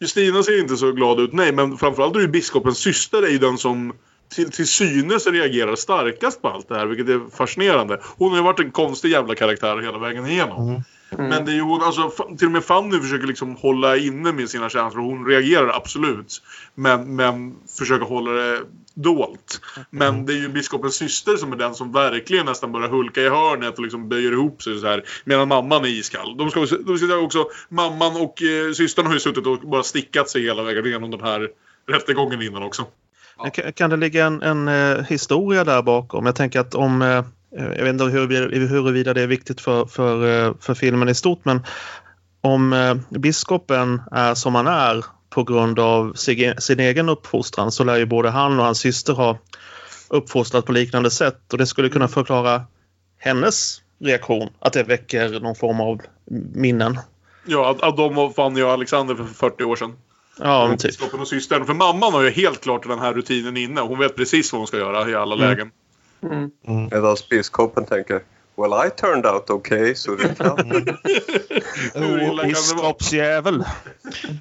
Justina 0.00 0.42
ser 0.42 0.60
inte 0.60 0.76
så 0.76 0.92
glad 0.92 1.20
ut, 1.20 1.32
nej, 1.32 1.52
men 1.52 1.76
framförallt 1.76 2.16
är 2.16 2.20
ju 2.20 2.28
biskopens 2.28 2.78
syster 2.78 3.22
är 3.22 3.30
ju 3.30 3.38
den 3.38 3.58
som 3.58 3.92
till, 4.28 4.50
till 4.50 4.68
synes 4.68 5.26
reagerar 5.26 5.76
starkast 5.76 6.42
på 6.42 6.48
allt 6.48 6.68
det 6.68 6.74
här, 6.74 6.86
vilket 6.86 7.08
är 7.08 7.36
fascinerande. 7.36 8.00
Hon 8.18 8.30
har 8.30 8.36
ju 8.36 8.44
varit 8.44 8.60
en 8.60 8.70
konstig 8.70 9.10
jävla 9.10 9.34
karaktär 9.34 9.78
hela 9.82 9.98
vägen 9.98 10.26
igenom. 10.26 10.68
Mm. 10.68 10.82
Men 11.10 11.44
det 11.44 11.52
är 11.52 11.54
ju 11.54 11.62
alltså, 11.62 12.10
till 12.38 12.46
och 12.46 12.52
med 12.52 12.64
Fanny 12.64 13.00
försöker 13.00 13.26
liksom 13.26 13.56
hålla 13.56 13.96
inne 13.96 14.32
med 14.32 14.50
sina 14.50 14.68
känslor. 14.68 15.02
Hon 15.02 15.26
reagerar 15.26 15.68
absolut. 15.68 16.42
Men, 16.74 17.16
men 17.16 17.56
försöker 17.78 18.06
hålla 18.06 18.30
det 18.30 18.60
dolt. 18.94 19.60
Men 19.90 20.26
det 20.26 20.32
är 20.32 20.36
ju 20.36 20.48
biskopens 20.48 20.94
syster 20.94 21.36
som 21.36 21.52
är 21.52 21.56
den 21.56 21.74
som 21.74 21.92
verkligen 21.92 22.46
nästan 22.46 22.72
börjar 22.72 22.88
hulka 22.88 23.20
i 23.20 23.28
hörnet 23.28 23.78
och 23.78 23.84
liksom 23.84 24.08
böjer 24.08 24.32
ihop 24.32 24.62
sig 24.62 24.80
så 24.80 24.86
här. 24.86 25.04
Medan 25.24 25.48
mamman 25.48 25.84
är 25.84 25.88
iskall. 25.88 26.36
De 26.36 26.50
ska, 26.50 26.66
de 26.86 26.98
ska 26.98 27.16
också, 27.16 27.46
mamman 27.68 28.16
och 28.16 28.42
eh, 28.42 28.72
systern 28.72 29.06
har 29.06 29.14
ju 29.14 29.20
suttit 29.20 29.46
och 29.46 29.58
bara 29.58 29.82
stickat 29.82 30.28
sig 30.28 30.42
hela 30.42 30.62
vägen 30.62 30.86
igenom 30.86 31.10
den 31.10 31.20
här 31.20 31.48
rättegången 31.88 32.42
innan 32.42 32.62
också. 32.62 32.86
Men 33.42 33.50
Kan, 33.50 33.72
kan 33.72 33.90
det 33.90 33.96
ligga 33.96 34.26
en, 34.26 34.42
en 34.42 34.68
eh, 34.68 35.04
historia 35.04 35.64
där 35.64 35.82
bakom? 35.82 36.26
Jag 36.26 36.36
tänker 36.36 36.60
att 36.60 36.74
om... 36.74 37.02
Eh, 37.02 37.24
jag 37.50 37.84
vet 37.84 37.88
inte 37.88 38.04
huruvida, 38.04 38.66
huruvida 38.66 39.14
det 39.14 39.22
är 39.22 39.26
viktigt 39.26 39.60
för, 39.60 39.86
för, 39.86 40.46
eh, 40.46 40.54
för 40.60 40.74
filmen 40.74 41.08
i 41.08 41.14
stort 41.14 41.44
men 41.44 41.64
om 42.40 42.72
eh, 42.72 42.94
biskopen 43.10 44.02
är 44.12 44.34
som 44.34 44.54
han 44.54 44.66
är 44.66 45.04
på 45.30 45.44
grund 45.44 45.78
av 45.78 46.12
sin 46.58 46.80
egen 46.80 47.08
uppfostran 47.08 47.72
så 47.72 47.84
lär 47.84 47.96
ju 47.96 48.06
både 48.06 48.30
han 48.30 48.58
och 48.58 48.64
hans 48.64 48.78
syster 48.78 49.12
ha 49.12 49.38
uppfostrat 50.08 50.66
på 50.66 50.72
liknande 50.72 51.10
sätt 51.10 51.52
och 51.52 51.58
det 51.58 51.66
skulle 51.66 51.88
kunna 51.88 52.08
förklara 52.08 52.62
hennes 53.18 53.82
reaktion. 54.00 54.48
Att 54.58 54.72
det 54.72 54.82
väcker 54.82 55.40
någon 55.40 55.54
form 55.54 55.80
av 55.80 56.00
minnen. 56.54 56.98
Ja, 57.46 57.70
att, 57.70 57.82
att 57.82 57.96
de 57.96 58.32
Fanny 58.32 58.62
och 58.62 58.70
Alexander 58.70 59.14
för 59.14 59.24
40 59.24 59.64
år 59.64 59.76
sedan. 59.76 59.92
Ja, 60.38 60.66
men 60.68 60.78
typ. 60.78 60.90
Biskopen 60.90 61.20
och 61.20 61.28
systern. 61.28 61.66
För 61.66 61.74
mamman 61.74 62.12
har 62.12 62.22
ju 62.22 62.30
helt 62.30 62.60
klart 62.60 62.88
den 62.88 62.98
här 62.98 63.14
rutinen 63.14 63.56
inne. 63.56 63.80
Hon 63.80 63.98
vet 63.98 64.16
precis 64.16 64.52
vad 64.52 64.60
hon 64.60 64.66
ska 64.66 64.76
göra 64.76 65.10
i 65.10 65.14
alla 65.14 65.34
Mm. 65.34 65.48
lägen. 65.48 65.70
Mm. 66.22 66.50
Medan 66.90 67.16
biskopen 67.30 67.84
tänker 67.84 68.20
Well 68.58 68.86
I 68.86 68.90
turned 68.90 69.26
out 69.26 69.50
okay 69.50 69.94
så 69.94 70.16
det 70.16 70.34
kan 70.34 70.56
det 70.56 72.30
vara? 72.30 72.46
Biskopsjävel. 72.46 73.64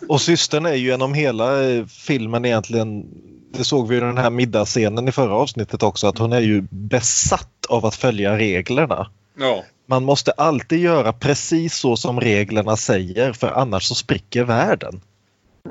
Och 0.08 0.22
systern 0.22 0.66
är 0.66 0.74
ju 0.74 0.88
genom 0.88 1.14
hela 1.14 1.70
eh, 1.70 1.86
filmen 1.86 2.46
egentligen, 2.46 3.06
det 3.52 3.64
såg 3.64 3.88
vi 3.88 3.98
i 3.98 4.00
den 4.00 4.18
här 4.18 4.30
middagsscenen 4.30 5.08
i 5.08 5.12
förra 5.12 5.34
avsnittet 5.34 5.84
också, 5.84 6.08
att 6.08 6.18
hon 6.18 6.34
är 6.34 6.40
ju 6.40 6.68
besatt 6.70 7.66
av 7.70 7.86
att 7.86 7.96
följa 7.96 8.38
reglerna. 8.38 9.12
Ja. 9.40 9.64
Man 9.86 10.04
måste 10.04 10.32
alltid 10.32 10.80
göra 10.80 11.14
precis 11.14 11.76
så 11.76 11.98
som 11.98 12.20
reglerna 12.20 12.78
säger 12.78 13.34
för 13.34 13.48
annars 13.48 13.84
så 13.84 13.96
spricker 13.96 14.44
världen. 14.44 15.02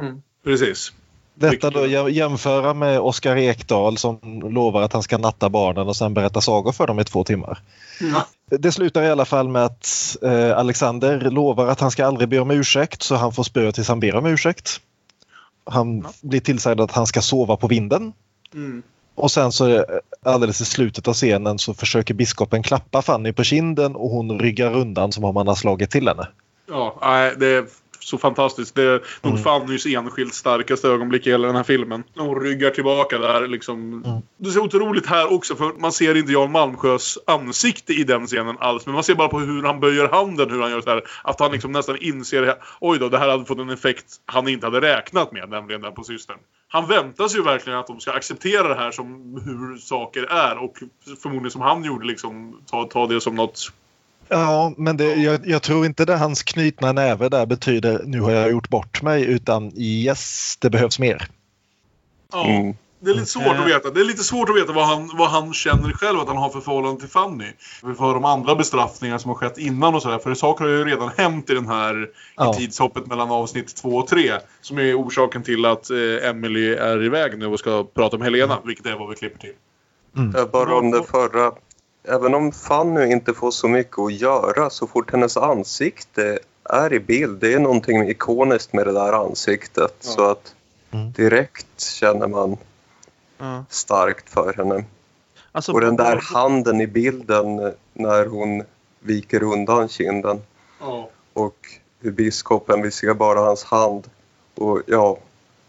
Mm. 0.01 0.23
Precis. 0.45 0.93
Detta 1.39 1.71
då 1.71 1.81
jä- 1.81 2.09
jämföra 2.09 2.75
med 2.75 3.01
Oskar 3.01 3.37
Ekdahl 3.37 3.99
som 3.99 4.19
lovar 4.51 4.83
att 4.83 4.93
han 4.93 5.03
ska 5.03 5.19
natta 5.19 5.49
barnen 5.49 5.89
och 5.89 5.97
sen 5.97 6.15
berätta 6.15 6.41
sagor 6.41 6.73
för 6.73 6.87
dem 6.87 7.01
i 7.01 7.05
två 7.05 7.25
timmar. 7.25 7.59
Ja. 8.01 8.27
Det 8.59 8.73
slutar 8.73 9.03
i 9.03 9.11
alla 9.11 9.25
fall 9.25 9.49
med 9.49 9.65
att 9.65 10.17
eh, 10.23 10.59
Alexander 10.59 11.31
lovar 11.31 11.67
att 11.67 11.81
han 11.81 11.91
ska 11.91 12.07
aldrig 12.07 12.29
be 12.29 12.39
om 12.39 12.51
ursäkt 12.51 13.03
så 13.03 13.15
han 13.15 13.33
får 13.33 13.43
spö 13.43 13.73
tills 13.73 13.89
han 13.89 14.01
ber 14.01 14.15
om 14.17 14.27
ursäkt. 14.27 14.81
Han 15.65 16.07
blir 16.23 16.41
tillsagd 16.41 16.81
att 16.81 16.93
han 16.93 17.07
ska 17.07 17.21
sova 17.21 17.57
på 17.57 17.67
vinden. 17.69 18.13
Mm. 18.55 18.83
Och 19.15 19.31
sen 19.31 19.53
så 19.53 19.69
eh, 19.69 19.83
alldeles 20.25 20.61
i 20.61 20.65
slutet 20.65 21.09
av 21.09 21.15
scenen 21.15 21.59
så 21.59 21.75
försöker 21.75 22.15
biskopen 22.15 22.63
klappa 22.63 23.03
Fanny 23.03 23.33
på 23.33 23.45
kinden 23.45 23.97
och 23.97 24.11
hon 24.11 24.39
ryggar 24.41 24.75
undan 24.75 25.13
som 25.13 25.25
om 25.25 25.37
han 25.37 25.49
har 25.49 25.55
slagit 25.55 25.91
till 25.91 26.09
henne. 26.09 26.29
Ja, 26.69 27.31
det 27.37 27.47
är 27.47 27.67
så 28.07 28.19
fantastiskt. 28.19 28.75
Det 28.75 28.83
är 28.83 29.03
nog 29.23 29.33
Mm. 29.37 29.45
Fannys 29.45 29.87
enskilt 29.87 30.35
starkaste 30.35 30.89
ögonblick 30.89 31.27
i 31.27 31.31
hela 31.31 31.47
den 31.47 31.57
här 31.57 31.63
filmen. 31.63 32.05
Hon 32.17 32.41
ryggar 32.41 32.71
tillbaka 32.71 33.19
där 33.19 33.49
liksom. 33.49 34.03
Mm. 34.05 34.23
Det 34.37 34.49
är 34.49 34.53
så 34.53 34.61
otroligt 34.61 35.07
här 35.07 35.33
också 35.33 35.57
för 35.57 35.73
man 35.79 35.93
ser 35.93 36.15
inte 36.15 36.33
Jan 36.33 36.53
Malmsjös 36.53 37.19
ansikte 37.27 37.93
i 37.93 38.05
den 38.05 38.27
scenen 38.27 38.57
alls. 38.61 38.87
Men 38.87 38.95
man 38.95 39.05
ser 39.05 39.15
bara 39.15 39.29
på 39.29 39.39
hur 39.39 39.63
han 39.63 39.81
böjer 39.81 40.09
handen, 40.09 40.51
hur 40.51 40.63
han 40.63 40.71
gör 40.71 40.81
så 40.81 40.91
här. 40.91 41.03
Att 41.25 41.41
han 41.41 41.53
liksom 41.53 41.73
nästan 41.73 41.97
inser, 42.01 42.55
oj 42.81 42.99
då, 42.99 43.09
det 43.09 43.19
här 43.19 43.29
hade 43.29 43.45
fått 43.45 43.59
en 43.59 43.71
effekt 43.71 44.07
han 44.27 44.49
inte 44.49 44.67
hade 44.67 44.81
räknat 44.81 45.33
med, 45.33 45.49
nämligen 45.49 45.83
den 45.83 45.95
på 45.95 46.05
systern. 46.05 46.39
Han 46.69 46.87
väntar 46.87 47.29
sig 47.29 47.39
ju 47.39 47.45
verkligen 47.45 47.79
att 47.79 47.87
de 47.87 48.01
ska 48.01 48.13
acceptera 48.13 48.69
det 48.69 48.75
här 48.75 48.91
som 48.91 49.07
hur 49.45 49.79
saker 49.79 50.23
är 50.23 50.59
och 50.59 50.75
förmodligen 51.23 51.51
som 51.51 51.61
han 51.61 51.85
gjorde 51.85 52.07
liksom 52.07 52.61
ta, 52.67 52.85
ta 52.85 53.07
det 53.07 53.21
som 53.21 53.35
något 53.35 53.73
Ja, 54.29 54.75
men 54.77 54.97
det, 54.97 55.15
jag, 55.15 55.41
jag 55.49 55.63
tror 55.63 55.87
inte 55.87 56.05
det 56.05 56.17
hans 56.17 56.43
knutna 56.43 56.93
näve 56.93 57.29
där 57.29 57.47
betyder 57.47 58.03
nu 58.05 58.21
har 58.21 58.31
jag 58.31 58.51
gjort 58.51 58.69
bort 58.69 59.03
mig 59.03 59.25
utan 59.25 59.73
yes, 59.77 60.57
det 60.61 60.71
behövs 60.71 60.99
mer. 60.99 61.29
Ja. 62.33 62.47
Mm. 62.47 62.77
Det 63.01 63.11
är 63.11 63.15
lite 63.15 63.27
svårt 63.27 63.57
att 63.57 63.67
veta. 63.67 63.91
Det 63.91 64.01
är 64.01 64.05
lite 64.05 64.25
svårt 64.25 64.49
att 64.49 64.57
veta 64.57 64.73
vad 64.73 64.87
han, 64.87 65.11
vad 65.17 65.31
han 65.31 65.53
känner 65.53 65.93
själv 65.93 66.19
att 66.21 66.29
han 66.29 66.37
har 66.37 66.49
för 66.49 66.61
förhållande 66.61 67.01
till 67.01 67.11
Fanny. 67.11 67.53
Höra 67.99 68.17
om 68.17 68.25
andra 68.25 68.55
bestraffningar 68.55 69.19
som 69.19 69.29
har 69.29 69.37
skett 69.37 69.59
innan 69.59 69.95
och 69.95 70.03
sådär. 70.03 70.19
För 70.19 70.35
saker 70.35 70.65
har 70.65 70.71
ju 70.71 70.85
redan 70.85 71.11
hänt 71.17 71.51
i 71.51 71.55
den 71.55 71.67
här 71.67 72.09
Ja. 72.37 72.55
i 72.55 72.57
tidshoppet 72.57 73.07
mellan 73.07 73.31
avsnitt 73.31 73.77
två 73.77 73.89
och 73.89 74.07
tre. 74.07 74.33
Som 74.61 74.79
är 74.79 74.95
orsaken 74.95 75.43
till 75.43 75.65
att 75.65 75.91
eh, 75.91 76.29
Emily 76.29 76.75
är 76.75 77.05
iväg 77.05 77.39
nu 77.39 77.47
och 77.47 77.59
ska 77.59 77.85
prata 77.85 78.17
om 78.17 78.23
Helena. 78.23 78.59
Vilket 78.65 78.87
är 78.87 78.95
vad 78.95 79.09
vi 79.09 79.15
klipper 79.15 79.39
till. 79.39 79.55
Eh, 80.37 80.47
Bara 80.53 80.75
om 80.77 80.91
det 80.91 81.03
förra. 81.03 81.53
Även 82.09 82.35
om 82.35 82.53
Fanny 82.53 83.13
inte 83.13 83.35
får 83.35 83.51
så 83.51 83.69
mycket 83.69 83.99
att 83.99 84.13
göra 84.13 84.71
så 84.71 84.87
fort 84.87 85.13
hennes 85.13 85.37
ansikte 85.37 86.39
är 86.65 86.93
i 86.93 87.01
bild. 87.01 87.41
Det 87.41 87.53
är 87.55 87.59
någonting 87.59 88.09
ikoniskt 88.09 88.73
med 88.73 88.87
det 88.87 88.93
där 88.93 89.13
ansiktet. 89.13 89.95
Ja. 90.01 90.11
Så 90.11 90.31
att 90.31 90.53
Mm. 90.91 91.13
direkt 91.13 91.81
känner 91.81 92.27
man 92.27 92.57
Ja. 93.39 93.65
starkt 93.69 94.29
för 94.31 94.53
henne. 94.55 94.85
Alltså, 95.53 95.73
Och 95.73 95.81
den 95.81 95.97
där 95.97 96.17
handen 96.35 96.81
i 96.81 96.87
bilden 96.87 97.59
eh, 97.59 97.71
när 97.93 98.27
hon 98.27 98.63
viker 99.01 99.43
undan 99.43 99.89
kinden. 99.89 100.43
Ja. 100.81 101.09
Och 101.33 101.57
hur 102.01 102.11
biskopen, 102.11 102.83
vi 102.83 102.91
ser 102.91 103.15
bara 103.15 103.41
hans 103.41 103.65
hand. 103.65 104.11
Och 104.55 104.83
ja, 104.87 105.19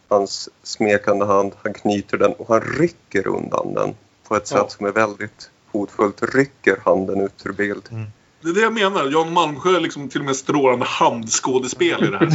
hans 0.08 0.50
smekande 0.64 1.26
hand. 1.26 1.54
Han 1.64 1.74
knyter 1.74 2.18
den 2.18 2.34
och 2.34 2.48
han 2.48 2.62
rycker 2.62 3.28
undan 3.28 3.74
den 3.74 3.96
på 4.28 4.36
ett 4.36 4.52
Ja. 4.52 4.58
sätt 4.64 4.72
som 4.72 4.86
är 4.86 4.92
väldigt 4.92 5.50
hotfullt. 5.72 6.36
Rycker 6.36 6.78
handen 6.86 7.22
ut 7.22 7.46
ur 7.46 7.54
bild. 7.54 7.90
Det 8.42 8.50
är 8.50 8.54
det 8.54 8.62
jag 8.62 8.74
menar. 8.74 9.10
Jan 9.12 9.34
Malmsjö 9.34 9.76
är 9.76 9.80
liksom 9.80 10.10
till 10.10 10.20
och 10.20 10.26
med 10.26 10.36
strålande 10.36 10.86
handskådespel 10.86 12.04
i 12.04 12.08
det 12.08 12.18
här. 12.18 12.28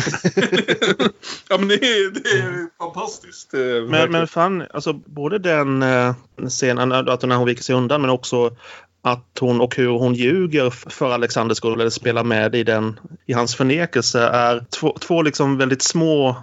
ja 1.49 1.59
men 1.59 1.69
det 1.69 1.75
är, 1.75 2.11
det 2.11 2.29
är 2.31 2.69
fantastiskt. 2.79 3.55
Är 3.55 3.81
Men, 3.81 3.91
verkligen. 3.91 4.13
men 4.13 4.27
fan, 4.27 4.65
alltså 4.75 4.93
både 4.93 5.39
den 5.39 5.83
eh, 5.83 6.15
scenen, 6.49 6.93
att 6.93 7.23
när 7.23 7.37
hon 7.37 7.47
viker 7.47 7.63
sig 7.63 7.75
undan, 7.75 8.01
men 8.01 8.11
också 8.11 8.57
att 9.03 9.39
hon 9.41 9.61
och 9.61 9.77
hur 9.77 9.89
hon 9.89 10.15
ljuger 10.15 10.71
för 10.71 11.11
Alexanders 11.11 11.59
skull 11.59 11.81
eller 11.81 11.91
spelar 11.91 12.25
med 12.25 12.55
i, 12.55 12.65
den, 12.65 13.01
i 13.27 13.33
hans 13.33 13.57
förnekelse 13.57 14.21
är 14.21 14.65
två, 14.71 14.97
två 15.01 15.23
liksom 15.23 15.59
väldigt 15.59 15.83
små 15.83 16.37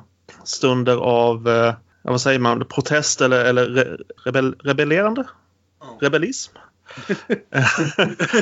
stunder 0.43 0.97
av, 0.97 1.49
eh, 1.49 1.73
vad 2.01 2.21
säger 2.21 2.39
man, 2.39 2.65
protest 2.65 3.21
eller, 3.21 3.45
eller 3.45 3.65
re, 3.65 3.97
rebell, 4.25 4.55
rebellerande? 4.63 5.23
Rebellism? 6.01 6.55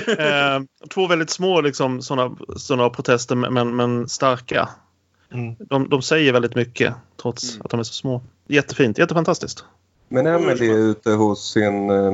Eh, 0.08 0.62
två 0.90 1.08
väldigt 1.08 1.30
små 1.30 1.62
liksom, 1.62 2.02
sådana, 2.02 2.36
sådana 2.56 2.90
protester 2.90 3.36
men, 3.36 3.76
men 3.76 4.10
starka. 4.10 4.70
Mm. 5.32 5.56
De, 5.60 5.90
de 5.90 6.02
säger 6.02 6.34
väldigt 6.34 6.56
mycket 6.56 6.94
trots 7.22 7.50
Mm. 7.54 7.62
att 7.66 7.72
de 7.72 7.80
är 7.80 7.84
så 7.84 7.94
små. 7.94 8.22
Jättefint, 8.48 8.98
jättefantastiskt. 8.98 9.66
Men 10.08 10.28
Emily 10.28 10.70
är 10.70 10.78
ute 10.78 11.12
hos 11.12 11.52
sin 11.52 11.90
eh, 11.90 12.14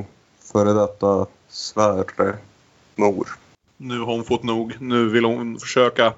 före 0.52 0.74
detta 0.74 1.26
svärmor. 1.50 3.28
Nu 3.78 4.00
har 4.00 4.06
hon 4.06 4.24
fått 4.24 4.44
nog. 4.44 4.78
Nu 4.80 5.10
vill 5.10 5.26
hon 5.26 5.60
försöka 5.60 6.14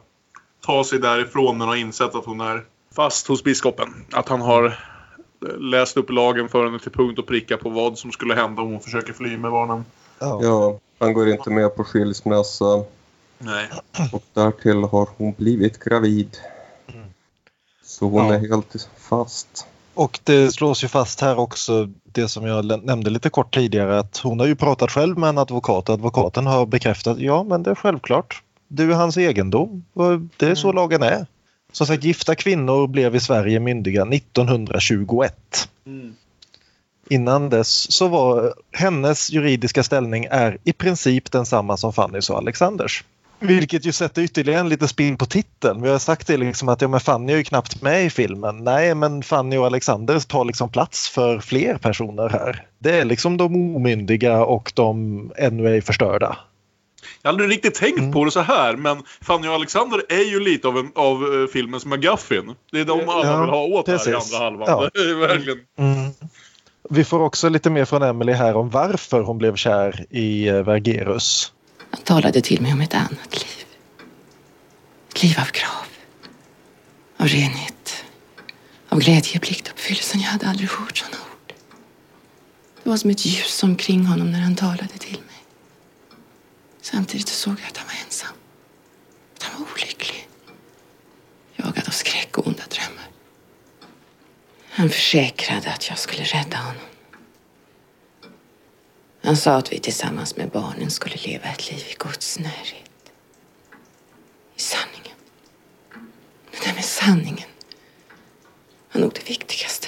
ta 0.65 0.83
sig 0.83 0.99
därifrån 0.99 1.57
när 1.57 1.65
hon 1.65 1.69
har 1.69 1.75
insett 1.75 2.15
att 2.15 2.25
hon 2.25 2.41
är 2.41 2.63
fast 2.95 3.27
hos 3.27 3.43
biskopen. 3.43 4.05
Att 4.11 4.29
han 4.29 4.41
har 4.41 4.65
eh, 4.65 5.57
läst 5.57 5.97
upp 5.97 6.09
lagen 6.09 6.49
för 6.49 6.65
henne 6.65 6.79
till 6.79 6.91
punkt 6.91 7.19
och 7.19 7.27
pricka 7.27 7.57
på 7.57 7.69
vad 7.69 7.97
som 7.97 8.11
skulle 8.11 8.33
hända 8.33 8.61
om 8.61 8.71
hon 8.71 8.81
försöker 8.81 9.13
fly 9.13 9.37
med 9.37 9.51
barnen. 9.51 9.85
Ja. 10.19 10.39
Ja, 10.43 10.79
han 10.99 11.13
går 11.13 11.29
inte 11.29 11.49
med 11.49 11.75
på 11.75 11.83
skilsmässa. 11.83 12.83
Nej. 13.37 13.67
Och 14.11 14.23
därtill 14.33 14.83
har 14.83 15.09
hon 15.17 15.33
blivit 15.37 15.79
gravid. 15.83 16.37
Så 17.83 18.05
hon 18.05 18.27
Ja. 18.27 18.33
är 18.33 18.39
helt 18.39 18.89
fast. 18.97 19.67
Och 19.93 20.19
det 20.23 20.51
slås 20.51 20.83
ju 20.83 20.87
fast 20.87 21.21
här 21.21 21.39
också 21.39 21.89
det 22.03 22.27
som 22.27 22.45
jag 22.45 22.85
nämnde 22.85 23.09
lite 23.09 23.29
kort 23.29 23.53
tidigare 23.53 23.99
att 23.99 24.17
hon 24.17 24.39
har 24.39 24.47
ju 24.47 24.55
pratat 24.55 24.91
själv 24.91 25.17
med 25.17 25.29
en 25.29 25.37
advokat 25.37 25.89
och 25.89 25.93
advokaten 25.93 26.47
har 26.47 26.65
bekräftat 26.65 27.19
ja 27.19 27.43
men 27.43 27.63
det 27.63 27.71
är 27.71 27.75
självklart. 27.75 28.43
Du 28.67 28.91
är 28.91 28.95
hans 28.95 29.17
egendom. 29.17 29.85
Det 30.37 30.47
är 30.47 30.55
så 30.55 30.71
lagen 30.71 31.03
är. 31.03 31.25
Som 31.71 31.87
sagt 31.87 32.03
gifta 32.03 32.35
kvinnor 32.35 32.87
blev 32.87 33.15
i 33.15 33.19
Sverige 33.19 33.59
myndiga 33.59 34.05
1921. 34.05 35.69
Innan 37.09 37.49
dess 37.49 37.91
så 37.91 38.07
var 38.07 38.53
hennes 38.71 39.31
juridiska 39.31 39.83
ställning 39.83 40.27
är 40.31 40.57
i 40.63 40.73
princip 40.73 41.31
densamma 41.31 41.77
som 41.77 41.93
Fannys 41.93 42.29
och 42.29 42.37
Alexanders. 42.37 43.03
Vilket 43.39 43.85
ju 43.85 43.91
sätter 43.91 44.21
ytterligare 44.21 44.59
en 44.59 44.69
lite 44.69 44.87
spin 44.87 45.17
på 45.17 45.25
titeln. 45.25 45.81
Vi 45.81 45.89
har 45.89 45.99
sagt 45.99 46.27
det 46.27 46.37
liksom 46.37 46.69
att 46.69 46.81
ja, 46.81 46.87
men 46.87 46.99
Fanny 46.99 47.33
är 47.33 47.37
ju 47.37 47.43
knappt 47.43 47.81
med 47.81 48.05
i 48.05 48.09
filmen. 48.09 48.63
Nej, 48.63 48.95
men 48.95 49.23
Fanny 49.23 49.57
och 49.57 49.65
Alexander 49.65 50.19
tar 50.19 50.45
liksom 50.45 50.69
plats 50.69 51.09
för 51.09 51.39
fler 51.39 51.77
personer 51.77 52.29
här. 52.29 52.65
Det 52.79 52.91
är 52.99 53.05
liksom 53.05 53.37
de 53.37 53.75
omyndiga 53.75 54.43
och 54.45 54.71
de 54.75 55.31
ännu 55.37 55.67
ej 55.69 55.81
förstörda. 55.81 56.37
Jag 57.21 57.27
har 57.29 57.33
aldrig 57.33 57.49
riktigt 57.49 57.75
tänkt 57.75 57.99
Mm. 57.99 58.11
på 58.11 58.25
det 58.25 58.31
så 58.31 58.39
här, 58.41 58.75
men 58.75 59.03
Fanny 59.21 59.47
och 59.47 59.53
Alexander 59.53 60.01
är 60.09 60.29
ju 60.31 60.39
lite 60.39 60.67
av, 60.67 60.77
en, 60.77 60.91
av 60.95 61.23
eh, 61.23 61.47
filmens 61.53 61.85
McGuffin. 61.85 62.55
Det 62.71 62.79
är 62.79 62.85
de 62.85 63.09
alla 63.09 63.25
Ja, 63.27 63.41
vill 63.41 63.49
ha 63.49 63.61
åt 63.63 63.87
här 63.87 63.95
i 63.95 63.97
precis. 63.97 64.33
andra 64.33 64.45
halvan. 64.45 64.67
Ja. 64.67 64.89
Verkligen. 65.27 65.59
Mm. 65.77 66.11
Vi 66.89 67.03
får 67.03 67.19
också 67.19 67.49
lite 67.49 67.69
mer 67.69 67.85
från 67.85 68.03
Emily 68.03 68.33
här 68.33 68.55
om 68.55 68.69
varför 68.69 69.21
hon 69.21 69.37
blev 69.37 69.55
kär 69.55 70.05
i 70.09 70.47
eh, 70.47 70.61
Vergerus. 70.61 71.53
Han 71.91 72.01
talade 72.01 72.41
till 72.41 72.61
mig 72.61 72.73
om 72.73 72.81
ett 72.81 72.93
annat 72.93 73.33
liv. 73.33 73.65
Ett 75.09 75.23
liv 75.23 75.35
av 75.39 75.45
krav. 75.45 75.85
Av 77.17 77.27
renhet. 77.27 78.03
Av 78.89 78.99
glädje 78.99 79.35
i 79.35 79.39
pliktuppfyllelsen. 79.39 80.21
Jag 80.21 80.27
hade 80.27 80.47
aldrig 80.47 80.69
hört 80.69 80.97
sådana 80.97 81.17
ord. 81.17 81.53
Det 82.83 82.89
var 82.89 82.97
som 82.97 83.09
ett 83.09 83.25
ljus 83.25 83.63
omkring 83.63 84.05
honom 84.05 84.31
när 84.31 84.39
han 84.39 84.55
talade 84.55 84.97
till 84.97 85.11
mig. 85.27 85.43
Samtidigt 86.81 87.27
såg 87.27 87.53
jag 87.61 87.67
att 87.67 87.77
han 87.77 87.87
var 87.87 88.05
ensam. 88.05 88.35
Att 89.35 89.43
han 89.43 89.61
var 89.61 89.71
olycklig. 89.71 90.29
Jagad 91.55 91.83
av 91.87 91.91
skräck 91.91 92.37
och. 92.37 92.54
Han 94.77 94.89
försäkrade 94.89 95.71
att 95.71 95.89
jag 95.89 95.99
skulle 95.99 96.23
rädda 96.23 96.57
honom. 96.57 96.81
Han 99.23 99.37
sa 99.37 99.55
att 99.55 99.71
vi 99.71 99.79
tillsammans 99.79 100.35
med 100.35 100.49
barnen 100.49 100.91
skulle 100.91 101.15
leva 101.15 101.49
ett 101.49 101.71
liv 101.71 101.79
i 101.89 101.95
Guds 101.99 102.39
närhet. 102.39 103.11
I 104.55 104.61
sanningen. 104.61 105.17
Det 106.51 106.65
där 106.65 106.73
med 106.73 106.85
sanningen 106.85 107.49
var 108.91 109.01
nog 109.01 109.13
det 109.13 109.29
viktigaste. 109.29 109.87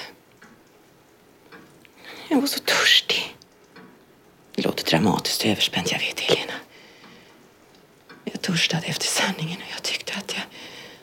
Jag 2.28 2.40
var 2.40 2.46
så 2.46 2.60
törstig. 2.60 3.36
Det 4.54 4.62
låter 4.62 4.84
dramatiskt 4.84 5.42
och 5.42 5.50
överspänt, 5.50 5.92
jag 5.92 5.98
vet 5.98 6.20
Helena. 6.20 6.52
Jag 8.24 8.42
törstade 8.42 8.86
efter 8.86 9.06
sanningen 9.06 9.56
och 9.56 9.72
jag 9.72 9.82
tyckte 9.82 10.12
att 10.14 10.34
jag 10.34 10.42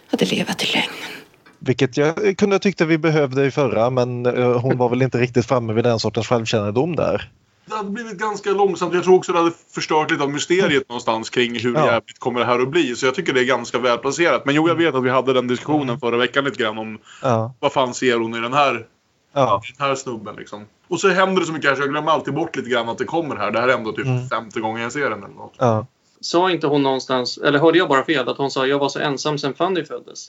hade 0.08 0.26
levat 0.26 0.63
i 0.63 0.65
lögnen. 0.65 1.24
Vilket 1.65 1.97
jag 1.97 2.38
kunde 2.38 2.60
tycka 2.60 2.86
vi 2.86 2.97
behövde 2.97 3.45
i 3.45 3.51
förra 3.51 3.89
men 3.89 4.25
eh, 4.25 4.60
hon 4.62 4.78
var 4.78 4.89
väl 4.89 5.01
inte 5.01 5.17
riktigt 5.17 5.45
framme 5.45 5.73
vid 5.73 5.84
den 5.84 5.99
sortens 5.99 6.28
självkännedom 6.28 6.95
där. 6.95 7.32
Det 7.65 7.75
hade 7.75 7.89
blivit 7.89 8.17
ganska 8.17 8.49
långsamt. 8.51 8.93
Jag 8.93 9.04
tror 9.04 9.15
också 9.15 9.32
det 9.32 9.38
hade 9.38 9.51
förstört 9.75 10.12
lite 10.12 10.23
av 10.23 10.30
mysteriet 10.32 10.89
någonstans 10.89 11.30
kring 11.30 11.60
hur 11.60 11.73
Ja. 11.75 11.86
jävligt 11.86 12.19
kommer 12.19 12.39
det 12.39 12.45
här 12.45 12.60
att 12.60 12.69
bli. 12.69 12.95
Så 12.95 13.06
jag 13.06 13.15
tycker 13.15 13.34
det 13.34 13.39
är 13.41 13.45
ganska 13.45 13.80
välplacerat. 13.80 14.45
Men 14.45 14.56
jo, 14.56 14.67
jag 14.67 14.75
vet 14.75 14.95
att 14.95 15.04
vi 15.04 15.10
hade 15.10 15.34
den 15.34 15.47
diskussionen 15.47 15.99
förra 15.99 16.17
veckan 16.17 16.43
lite 16.45 16.63
grann 16.63 16.78
om 16.78 16.97
Ja, 17.21 17.54
vad 17.60 17.73
fan 17.73 17.93
ser 17.93 18.17
hon 18.19 18.36
i 18.36 18.39
den 18.39 18.54
här, 18.54 18.86
ja. 19.34 19.62
den 19.78 19.88
här 19.88 19.95
snubben 19.95 20.36
liksom. 20.36 20.65
Och 20.88 20.99
så 20.99 21.10
händer 21.10 21.39
det 21.41 21.45
så 21.47 21.54
mycket 21.54 21.69
här 21.69 21.75
så 21.75 21.82
jag 21.82 21.89
glömmer 21.89 22.12
alltid 22.12 22.34
bort 22.34 22.56
lite 22.56 22.69
grann 22.69 22.89
att 22.89 22.97
det 22.97 23.06
kommer 23.06 23.36
här. 23.36 23.51
Det 23.51 23.60
här 23.60 23.67
är 23.67 23.73
ändå 23.73 23.91
typ 23.91 24.06
Mm. 24.06 24.28
femte 24.30 24.60
gången 24.60 24.82
jag 24.84 24.91
ser 24.91 25.10
den 25.10 25.23
eller 25.23 25.36
något. 25.36 25.54
ja. 25.58 25.86
Sa 26.21 26.51
inte 26.51 26.67
hon 26.67 26.84
någonstans, 26.84 27.38
eller 27.38 27.60
hörde 27.60 27.78
jag 27.78 27.89
bara 27.89 28.04
fel, 28.06 28.30
att 28.30 28.38
hon 28.38 28.51
sa 28.51 28.65
jag 28.67 28.80
var 28.80 28.89
så 28.89 28.99
ensam 28.99 29.38
sen 29.38 29.54
Fanny 29.54 29.86
föddes? 29.86 30.28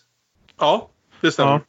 Ja, 0.60 0.88
det 1.26 1.32
stämmer. 1.32 1.52
Ja. 1.52 1.60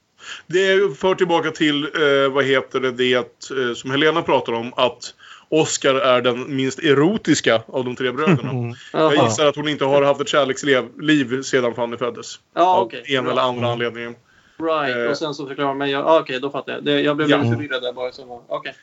Det 0.47 0.97
för 0.97 1.15
tillbaka 1.15 1.51
till, 1.51 1.83
eh, 1.83 2.29
vad 2.31 2.45
heter 2.45 2.79
det, 2.79 2.91
det 2.91 3.13
eh, 3.15 3.73
som 3.75 3.91
Helena 3.91 4.21
pratar 4.21 4.53
om. 4.53 4.73
Att 4.75 5.13
Oscar 5.49 5.95
är 5.95 6.21
den 6.21 6.55
minst 6.55 6.79
erotiska 6.79 7.61
av 7.67 7.85
de 7.85 7.95
tre 7.95 8.11
bröderna. 8.11 8.49
Mm. 8.51 8.73
Jag 8.93 9.13
gissar 9.25 9.45
att 9.45 9.55
hon 9.55 9.67
inte 9.67 9.85
har 9.85 10.01
haft 10.01 10.21
ett 10.21 10.27
kärleksliv 10.27 10.83
liv 10.99 11.41
sedan 11.41 11.73
Fanny 11.75 11.97
föddes. 11.97 12.39
Ja, 12.55 12.75
av 12.77 12.83
okej. 12.85 13.03
en 13.15 13.23
Bra. 13.23 13.31
eller 13.31 13.41
andra 13.41 13.59
Mm. 13.59 13.71
anledningen. 13.71 14.15
Right, 14.59 14.95
Eh. 14.97 15.03
och 15.11 15.17
sen 15.17 15.33
så 15.33 15.47
förklarar 15.47 15.73
man. 15.73 15.89
Ja, 15.89 16.03
ah, 16.03 16.19
okej, 16.19 16.39
då 16.39 16.49
fattar 16.49 16.73
jag. 16.73 16.83
Det, 16.83 17.01
jag 17.01 17.17
blev 17.17 17.29
Ja. 17.29 17.37
förvirrad 17.43 17.81
där 17.83 17.93
bara. 17.93 18.11
så- 18.11 18.43
Okej. 18.47 18.73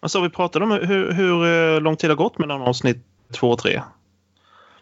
Alltså, 0.00 0.20
vi 0.20 0.28
pratade 0.30 0.64
om 0.64 0.70
hur, 0.70 1.12
hur 1.12 1.46
eh, 1.74 1.80
lång 1.80 1.96
tid 1.96 2.10
det 2.10 2.14
har 2.14 2.18
gått 2.24 2.38
mellan 2.38 2.62
avsnitt 2.62 2.96
två 3.32 3.50
och 3.50 3.58
tre. 3.58 3.82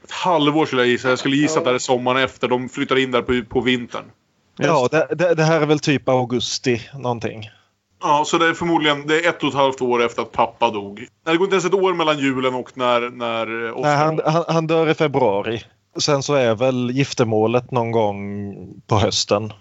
Ett 0.05 0.11
halvår 0.11 0.67
skulle 0.67 0.83
jag 0.83 0.89
gissa. 0.89 1.09
Jag 1.09 1.19
skulle 1.19 1.37
gissa 1.37 1.59
att 1.59 1.65
det 1.65 1.71
är 1.71 1.79
sommaren 1.79 2.23
efter. 2.25 2.49
De 2.49 2.69
flyttar 2.69 2.97
in 2.99 3.11
där 3.11 3.23
på, 3.23 3.43
på 3.49 3.61
vintern. 3.61 4.05
Ja 4.57 4.89
det, 4.91 5.07
det, 5.11 5.35
det 5.35 5.43
här 5.43 5.61
är 5.61 5.67
väl 5.67 5.79
typ 5.79 6.09
augusti 6.09 6.81
någonting. 6.95 7.51
Ja, 8.03 8.25
så 8.27 8.39
det 8.39 8.47
är 8.47 8.55
förmodligen 8.55 9.07
det 9.07 9.25
är 9.25 9.29
ett 9.29 9.43
och 9.43 9.49
ett 9.49 9.55
halvt 9.55 9.83
år 9.83 10.05
efter 10.05 10.23
att 10.23 10.33
pappa 10.33 10.71
dog. 10.71 11.07
Det 11.27 11.37
går 11.37 11.45
inte 11.45 11.55
ens 11.55 11.65
ett 11.65 11.75
år 11.75 11.95
mellan 11.95 12.19
julen 12.19 12.55
och 12.55 12.71
när, 12.75 13.01
när 13.11 13.67
eh, 13.67 13.77
Oscar 13.77 13.83
Nej, 13.83 13.97
han, 13.97 14.21
han, 14.25 14.45
han 14.49 14.67
dör 14.67 14.89
i 14.89 14.95
februari. 14.95 15.63
Sen 15.99 16.23
så 16.23 16.35
är 16.35 16.55
väl 16.55 16.91
giftermålet 16.91 17.71
någon 17.71 17.93
gång 17.93 18.55
på 18.87 18.97
hösten. 18.97 19.53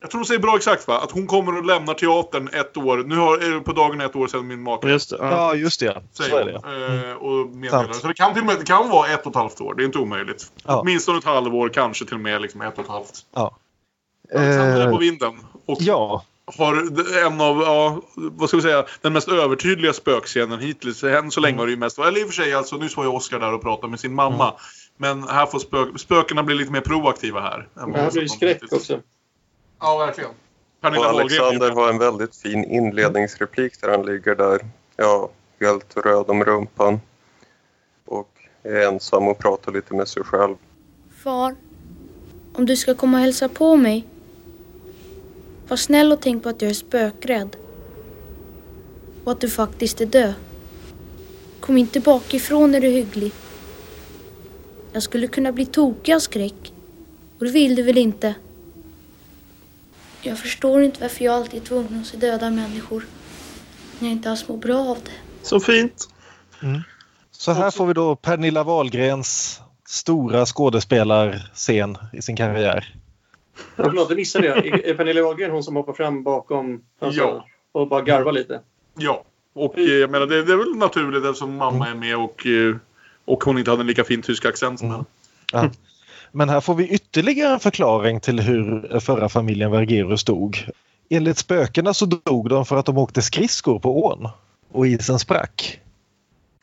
Jag 0.00 0.10
tror 0.10 0.20
de 0.20 0.26
säger 0.26 0.40
bra 0.40 0.56
exakt 0.56 0.88
va? 0.88 0.98
Att 0.98 1.10
hon 1.10 1.26
kommer 1.26 1.58
och 1.58 1.64
lämnar 1.64 1.94
teatern 1.94 2.48
ett 2.52 2.76
år. 2.76 2.96
Nu 3.06 3.16
har, 3.16 3.38
är 3.38 3.50
det 3.50 3.60
på 3.60 3.72
dagen 3.72 4.00
ett 4.00 4.16
år 4.16 4.26
sedan 4.26 4.46
min 4.46 4.62
make 4.62 4.88
Just 4.88 5.10
det. 5.10 5.16
Ja. 5.20 5.30
Ja, 5.30 5.54
just 5.54 5.80
det. 5.80 6.02
Så 6.12 6.22
säger 6.22 6.40
är 6.40 6.44
det. 6.44 6.60
hon. 6.64 7.10
Eh, 7.10 7.16
och 7.16 7.56
meddelar. 7.56 7.92
Så 7.92 8.06
det 8.06 8.14
kan 8.14 8.32
till 8.32 8.42
och 8.42 8.46
med 8.46 8.56
det 8.58 8.64
kan 8.64 8.90
vara 8.90 9.08
ett 9.08 9.26
och 9.26 9.30
ett 9.30 9.36
halvt 9.36 9.60
år. 9.60 9.74
Det 9.74 9.82
är 9.82 9.84
inte 9.84 9.98
omöjligt. 9.98 10.52
Ja. 10.66 10.80
Åtminstone 10.80 11.18
ett 11.18 11.24
halvår, 11.24 11.68
kanske 11.68 12.04
till 12.04 12.14
och 12.14 12.20
med 12.20 12.42
liksom 12.42 12.60
ett 12.60 12.78
och 12.78 12.84
ett 12.84 12.90
halvt. 12.90 13.12
Ja. 13.34 13.56
Alexander 14.34 14.80
är 14.80 14.86
Eh, 14.86 14.90
på 14.92 14.98
vinden. 14.98 15.32
Och 15.66 15.78
ja, 15.80 16.24
har 16.58 16.74
en 17.26 17.40
av, 17.40 17.60
ja, 17.60 18.00
vad 18.14 18.48
ska 18.48 18.56
vi 18.56 18.62
säga, 18.62 18.84
den 19.00 19.12
mest 19.12 19.28
övertydliga 19.28 19.92
spökscenen 19.92 20.60
hittills. 20.60 21.04
Än 21.04 21.30
så 21.30 21.40
Mm. 21.40 21.48
länge 21.48 21.58
har 21.58 21.66
det 21.66 21.72
ju 21.72 21.78
mest 21.78 21.98
eller 21.98 22.20
i 22.20 22.24
och 22.24 22.28
för 22.28 22.34
sig, 22.34 22.54
alltså 22.54 22.76
nyss 22.76 22.96
var 22.96 23.04
ju 23.04 23.10
Oscar 23.10 23.38
där 23.38 23.54
och 23.54 23.62
pratade 23.62 23.90
med 23.90 24.00
sin 24.00 24.14
mamma. 24.14 24.54
Men 24.96 25.22
här 25.22 25.46
får 25.46 25.58
spök, 25.58 26.00
spökena 26.00 26.42
bli 26.42 26.54
lite 26.54 26.72
mer 26.72 26.80
proaktiva 26.80 27.40
här. 27.40 27.68
Det 27.74 27.80
här 27.98 28.10
blir 28.10 28.26
skräck 28.26 28.54
hittills. 28.54 28.72
också. 28.72 29.00
Ja, 29.80 29.98
verkligen. 29.98 30.30
Och 30.30 30.36
Pernilla 30.80 31.02
ju 31.02 31.08
Alexander 31.08 31.70
var 31.70 31.88
en 31.88 31.98
väldigt 31.98 32.36
fin 32.36 32.64
inledningsreplik 32.64 33.80
där 33.80 33.88
han 33.90 34.06
ligger 34.06 34.34
där, 34.34 34.60
ja, 34.96 35.30
helt 35.60 35.96
röd 35.96 36.24
om 36.30 36.44
rumpan. 36.44 37.00
Och 38.06 38.28
är 38.62 38.86
ensam 38.88 39.28
och 39.28 39.38
pratar 39.38 39.72
lite 39.72 39.94
med 39.94 40.08
sig 40.08 40.24
själv. 40.24 40.56
Far, 41.24 41.56
om 42.54 42.66
du 42.66 42.76
ska 42.76 42.94
komma 42.94 43.16
och 43.16 43.22
hälsa 43.22 43.48
på 43.48 43.76
mig. 43.76 44.06
Var 45.72 45.76
snäll 45.76 46.12
och 46.12 46.20
tänk 46.20 46.42
på 46.42 46.48
att 46.48 46.62
jag 46.62 46.70
är 46.70 46.74
spökrädd. 46.74 47.56
Och 49.24 49.32
att 49.32 49.40
du 49.40 49.50
faktiskt 49.50 50.00
är 50.00 50.06
död. 50.06 50.34
Kom 51.60 51.78
inte 51.78 52.00
bakifrån 52.00 52.70
när 52.70 52.80
du 52.80 52.86
är 52.86 52.92
hygglig. 52.92 53.32
Jag 54.92 55.02
skulle 55.02 55.26
kunna 55.26 55.52
bli 55.52 55.66
tokig 55.66 56.12
av 56.12 56.18
skräck. 56.18 56.72
Och 57.38 57.44
det 57.44 57.50
vill 57.50 57.74
du 57.74 57.82
väl 57.82 57.98
inte? 57.98 58.34
Jag 60.22 60.38
förstår 60.38 60.82
inte 60.82 61.00
varför 61.00 61.24
jag 61.24 61.34
alltid 61.34 61.62
är 61.62 61.66
tvungen 61.66 62.00
att 62.00 62.06
se 62.06 62.16
döda 62.16 62.50
människor. 62.50 63.06
När 63.98 64.08
jag 64.08 64.16
inte 64.16 64.30
alls 64.30 64.48
mår 64.48 64.56
bra 64.56 64.78
av 64.78 64.98
det. 65.04 65.46
Så 65.48 65.60
fint. 65.60 66.08
så 67.30 67.52
här 67.52 67.70
får 67.70 67.86
vi 67.86 67.94
då 67.94 68.16
Pernilla 68.16 68.64
Wahlgrens 68.64 69.60
stora 69.86 70.46
skådespelarscen 70.46 71.98
i 72.12 72.22
sin 72.22 72.36
karriär. 72.36 73.01
Förlåt, 73.76 74.08
det 74.08 74.14
missade 74.14 74.46
jag. 74.46 74.66
Är 74.66 74.94
Pernilla 74.94 75.22
Wahlgren 75.22 75.50
hon 75.50 75.62
som 75.62 75.76
hoppar 75.76 75.92
fram 75.92 76.22
bakom 76.22 76.82
alltså, 77.00 77.20
Ja. 77.20 77.46
och 77.72 77.88
bara 77.88 78.02
garvar 78.02 78.32
lite? 78.32 78.60
Ja. 78.98 79.24
Och 79.54 79.78
eh, 79.78 79.84
jag 79.84 80.10
menar, 80.10 80.26
det, 80.26 80.42
det 80.42 80.52
är 80.52 80.56
väl 80.56 80.76
naturligt 80.76 81.24
eftersom 81.24 81.56
mamma 81.56 81.88
är 81.88 81.94
med 81.94 82.16
och, 82.16 82.46
eh, 82.46 82.76
och 83.24 83.44
hon 83.44 83.58
inte 83.58 83.70
hade 83.70 83.80
en 83.80 83.86
lika 83.86 84.04
fin 84.04 84.22
tysk 84.22 84.44
accent 84.44 84.78
som 84.78 84.90
henne. 84.90 85.04
Ja. 85.52 85.70
Men 86.32 86.48
här 86.48 86.60
får 86.60 86.74
vi 86.74 86.88
ytterligare 86.88 87.52
en 87.54 87.60
förklaring 87.60 88.20
till 88.20 88.40
hur 88.40 89.00
förra 89.00 89.28
familjen 89.28 89.70
Vergerus 89.70 90.24
dog. 90.24 90.68
Enligt 91.08 91.38
spökena 91.38 91.94
så 91.94 92.06
dog 92.06 92.48
de 92.48 92.66
för 92.66 92.76
att 92.76 92.86
de 92.86 92.98
åkte 92.98 93.22
skridskor 93.22 93.78
på 93.78 94.04
ån 94.04 94.28
och 94.72 94.86
isen 94.86 95.18
sprack. 95.18 95.80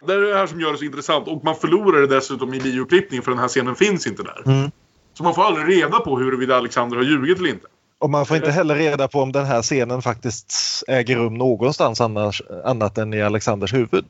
Det 0.07 0.13
är 0.13 0.17
det 0.17 0.35
här 0.35 0.47
som 0.47 0.61
gör 0.61 0.71
det 0.71 0.77
så 0.77 0.85
intressant. 0.85 1.27
Och 1.27 1.43
man 1.43 1.55
förlorar 1.55 2.01
det 2.01 2.07
dessutom 2.07 2.53
i 2.53 2.59
bioklippningen 2.59 3.23
för 3.23 3.31
den 3.31 3.39
här 3.39 3.47
scenen 3.47 3.75
finns 3.75 4.07
inte 4.07 4.23
där. 4.23 4.43
Mm. 4.45 4.71
Så 5.19 5.23
man 5.23 5.35
får 5.35 5.43
aldrig 5.43 5.77
reda 5.77 5.99
på 5.99 6.17
huruvida 6.19 6.57
Alexander 6.57 6.97
har 6.97 7.03
ljugit 7.03 7.37
eller 7.37 7.49
inte. 7.49 7.67
Och 7.97 8.09
man 8.09 8.25
får 8.25 8.37
inte 8.37 8.51
heller 8.51 8.75
reda 8.75 9.07
på 9.07 9.19
om 9.19 9.31
den 9.31 9.45
här 9.45 9.61
scenen 9.61 10.01
faktiskt 10.01 10.53
äger 10.87 11.15
rum 11.15 11.33
någonstans 11.33 12.01
annars, 12.01 12.41
annat 12.63 12.97
än 12.97 13.13
i 13.13 13.21
Alexanders 13.21 13.73
huvud. 13.73 14.05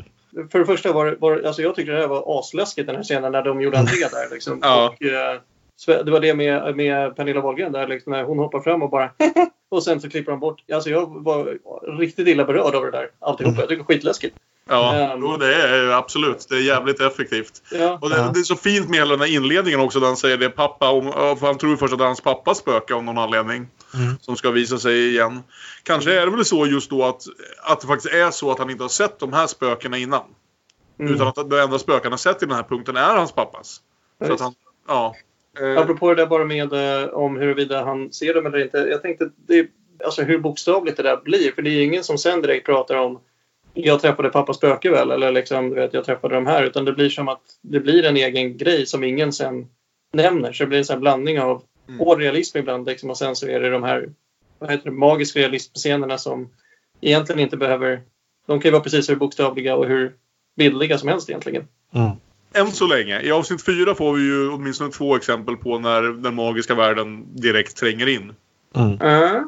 För 0.52 0.60
det 0.60 0.66
första 0.66 0.94
var 0.94 1.06
det, 1.06 1.16
var, 1.20 1.42
alltså 1.46 1.62
jag 1.62 1.76
tyckte 1.76 1.92
det 1.92 2.00
här 2.00 2.08
var 2.08 2.40
asläskigt 2.40 2.88
den 2.88 2.96
här 2.96 3.04
scenen 3.04 3.32
när 3.32 3.44
de 3.44 3.62
gjorde 3.62 3.80
entré 3.80 3.98
där. 4.12 4.34
Liksom. 4.34 4.60
Ja. 4.62 4.90
Och, 4.90 5.04
eh, 5.04 5.40
det 6.06 6.12
var 6.12 6.20
det 6.20 6.34
med, 6.34 6.76
med 6.76 7.16
Pernilla 7.16 7.42
Wahlgren 7.42 7.72
där 7.72 7.88
liksom, 7.88 8.14
när 8.14 8.24
hon 8.24 8.40
hoppar 8.40 8.60
fram 8.60 8.84
och 8.84 8.90
bara 8.90 9.10
och 9.72 9.84
sen 9.84 10.02
så 10.02 10.10
klipper 10.10 10.32
de 10.32 10.40
bort. 10.40 10.64
Alltså 10.74 10.90
jag 10.90 11.24
var 11.24 11.58
riktigt 11.98 12.28
illa 12.28 12.46
berörd 12.46 12.76
av 12.76 12.86
det 12.86 12.92
där 12.92 13.10
alltihopa. 13.20 13.60
Jag 13.60 13.70
tycker 13.70 13.84
det 13.84 13.94
är 13.94 13.96
skitläskigt. 13.96 14.36
Ja, 14.70 15.16
jo, 15.20 15.38
det 15.38 15.56
är 15.56 15.88
absolut. 15.90 16.46
Det 16.50 16.56
är 16.56 16.62
jävligt 16.62 17.02
effektivt. 17.02 17.62
Ja. 17.72 17.98
Och 18.02 18.10
det, 18.10 18.18
Ja. 18.18 18.32
det 18.34 18.40
är 18.40 18.44
så 18.44 18.56
fint 18.56 18.90
med 18.90 19.00
hela 19.00 19.12
den 19.12 19.20
här 19.20 19.36
inledningen 19.36 19.80
också 19.80 20.00
där 20.00 20.08
han 20.08 20.18
säger 20.18 20.38
det 20.38 20.50
pappa. 20.50 20.90
Om, 20.90 21.12
för 21.12 21.46
han 21.46 21.58
tror 21.58 21.78
först 21.78 21.94
att 21.94 22.00
det 22.00 22.06
är 22.06 22.08
hans 22.08 22.22
pappas 22.22 22.58
spöke 22.58 22.94
av 22.94 23.04
någon 23.04 23.18
anledning. 23.18 23.68
Mm. 23.94 24.18
som 24.22 24.36
ska 24.36 24.52
visa 24.52 24.78
sig 24.78 25.10
igen. 25.10 25.44
Kanske 25.84 26.14
är 26.22 26.26
det 26.26 26.32
väl 26.32 26.46
så 26.46 26.66
just 26.66 26.90
då 26.90 27.04
att, 27.04 27.22
att 27.64 27.82
det 27.82 27.88
faktiskt 27.88 28.14
är 28.14 28.32
så 28.32 28.52
att 28.52 28.60
han 28.60 28.70
inte 28.70 28.84
har 28.84 28.90
sett 28.90 29.20
de 29.20 29.34
här 29.34 29.48
spökena 29.48 29.98
innan. 29.98 30.22
Mm. 31.00 31.14
Utan 31.14 31.28
att 31.28 31.36
de 31.36 31.60
enda 31.60 31.80
spöken 31.80 32.04
han 32.04 32.12
har 32.12 32.18
sett 32.18 32.44
i 32.44 32.46
den 32.46 32.56
här 32.56 32.64
punkten 32.64 32.98
är 32.98 33.16
hans 33.16 33.32
pappas. 33.32 33.82
Ja, 34.20 34.28
Så 34.28 34.34
att 34.34 34.40
han, 34.40 34.54
ja. 34.88 35.16
Eh, 35.60 35.82
Apropå 35.82 36.10
det 36.10 36.16
där 36.16 36.26
bara 36.26 36.46
med 36.46 36.74
eh, 36.74 37.10
om 37.10 37.38
huruvida 37.38 37.84
han 37.84 38.14
ser 38.14 38.34
dem 38.34 38.46
eller 38.46 38.64
inte. 38.64 38.78
Jag 38.78 39.02
tänkte 39.02 39.30
det 39.48 39.68
alltså 40.06 40.22
hur 40.22 40.38
bokstavligt 40.40 40.98
det 40.98 41.04
där 41.04 41.18
blir. 41.18 41.52
För 41.52 41.62
det 41.62 41.70
är 41.70 41.74
ju 41.74 41.84
ingen 41.84 42.04
som 42.04 42.18
sen 42.18 42.42
direkt 42.42 42.66
pratar 42.66 42.96
om 42.96 43.20
jag 43.84 44.02
träffade 44.02 44.30
pappas 44.30 44.58
spöke 44.58 44.90
väl 44.90 45.12
eller 45.12 45.32
liksom, 45.32 45.70
du 45.70 45.76
vet, 45.76 45.94
jag 45.94 46.06
träffade 46.06 46.36
de 46.36 46.48
här. 46.48 46.64
Utan 46.64 46.86
det 46.86 46.94
blir 46.94 47.10
som 47.10 47.28
att 47.28 47.42
det 47.62 47.80
blir 47.80 48.06
en 48.06 48.18
egen 48.18 48.58
grej 48.58 48.86
som 48.86 49.04
ingen 49.04 49.34
sen 49.34 49.68
nämner. 50.14 50.54
Så 50.54 50.64
det 50.64 50.68
blir 50.68 50.78
en 50.78 50.86
sån 50.86 50.94
här 50.94 51.02
blandning 51.02 51.40
av 51.40 51.64
Mm. 51.90 52.00
hård 52.00 52.20
realism 52.20 52.58
ibland 52.58 52.86
liksom, 52.86 53.10
och 53.10 53.18
sen 53.18 53.36
så 53.36 53.48
är 53.48 53.60
det 53.60 53.70
de 53.70 53.84
här 53.84 54.10
vad 54.60 54.72
heter 54.72 54.86
det, 54.86 54.96
magiska 54.96 55.40
realismscenerna 55.40 56.18
som 56.18 56.50
egentligen 57.02 57.40
inte 57.40 57.58
behöver... 57.58 58.02
De 58.48 58.60
kan 58.60 58.70
ju 58.70 58.72
vara 58.72 58.84
precis 58.84 59.10
hur 59.10 59.16
bokstavliga 59.16 59.76
och 59.76 59.86
hur 59.88 60.14
bildliga 60.58 60.98
som 60.98 61.10
helst 61.10 61.30
egentligen. 61.30 61.68
Mm. 61.94 62.12
Än 62.54 62.72
så 62.72 62.88
länge. 62.88 63.22
I 63.22 63.32
avsnitt 63.32 63.66
fyra 63.66 63.96
får 63.96 64.14
vi 64.14 64.22
ju 64.22 64.50
åtminstone 64.50 64.92
två 64.92 65.16
exempel 65.16 65.58
på 65.58 65.80
när 65.80 66.02
den 66.02 66.36
magiska 66.36 66.76
världen 66.76 67.26
direkt 67.36 67.78
tränger 67.78 68.08
in. 68.08 68.34
Mm. 68.76 69.02
Uh, 69.02 69.44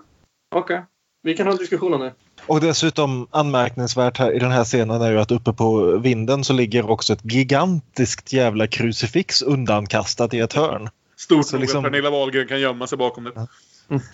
Okej. 0.56 0.84
Vi 1.24 1.38
kan 1.38 1.46
ha 1.46 1.54
en 1.54 1.60
diskussion 1.60 1.94
om 1.94 2.02
det. 2.02 2.14
Och 2.48 2.62
dessutom 2.62 3.28
anmärkningsvärt 3.32 4.18
här 4.18 4.32
i 4.32 4.40
den 4.40 4.52
här 4.52 4.64
scenen 4.64 5.02
är 5.02 5.12
ju 5.12 5.20
att 5.20 5.32
uppe 5.32 5.54
på 5.54 5.82
vinden 5.98 6.44
så 6.44 6.54
ligger 6.54 6.90
också 6.90 7.14
ett 7.14 7.20
gigantiskt 7.24 8.34
jävla 8.34 8.68
krucifix 8.68 9.42
undankastat 9.42 10.34
i 10.34 10.40
ett 10.40 10.54
hörn. 10.54 10.90
Stort 11.18 11.46
Så 11.46 11.56
nog 11.56 11.62
liksom- 11.62 11.80
att 11.86 11.92
Pernilla 11.92 12.10
Wahlgren 12.10 12.48
kan 12.48 12.60
gömma 12.60 12.88
sig 12.88 12.98
bakom 12.98 13.24
det. 13.24 13.48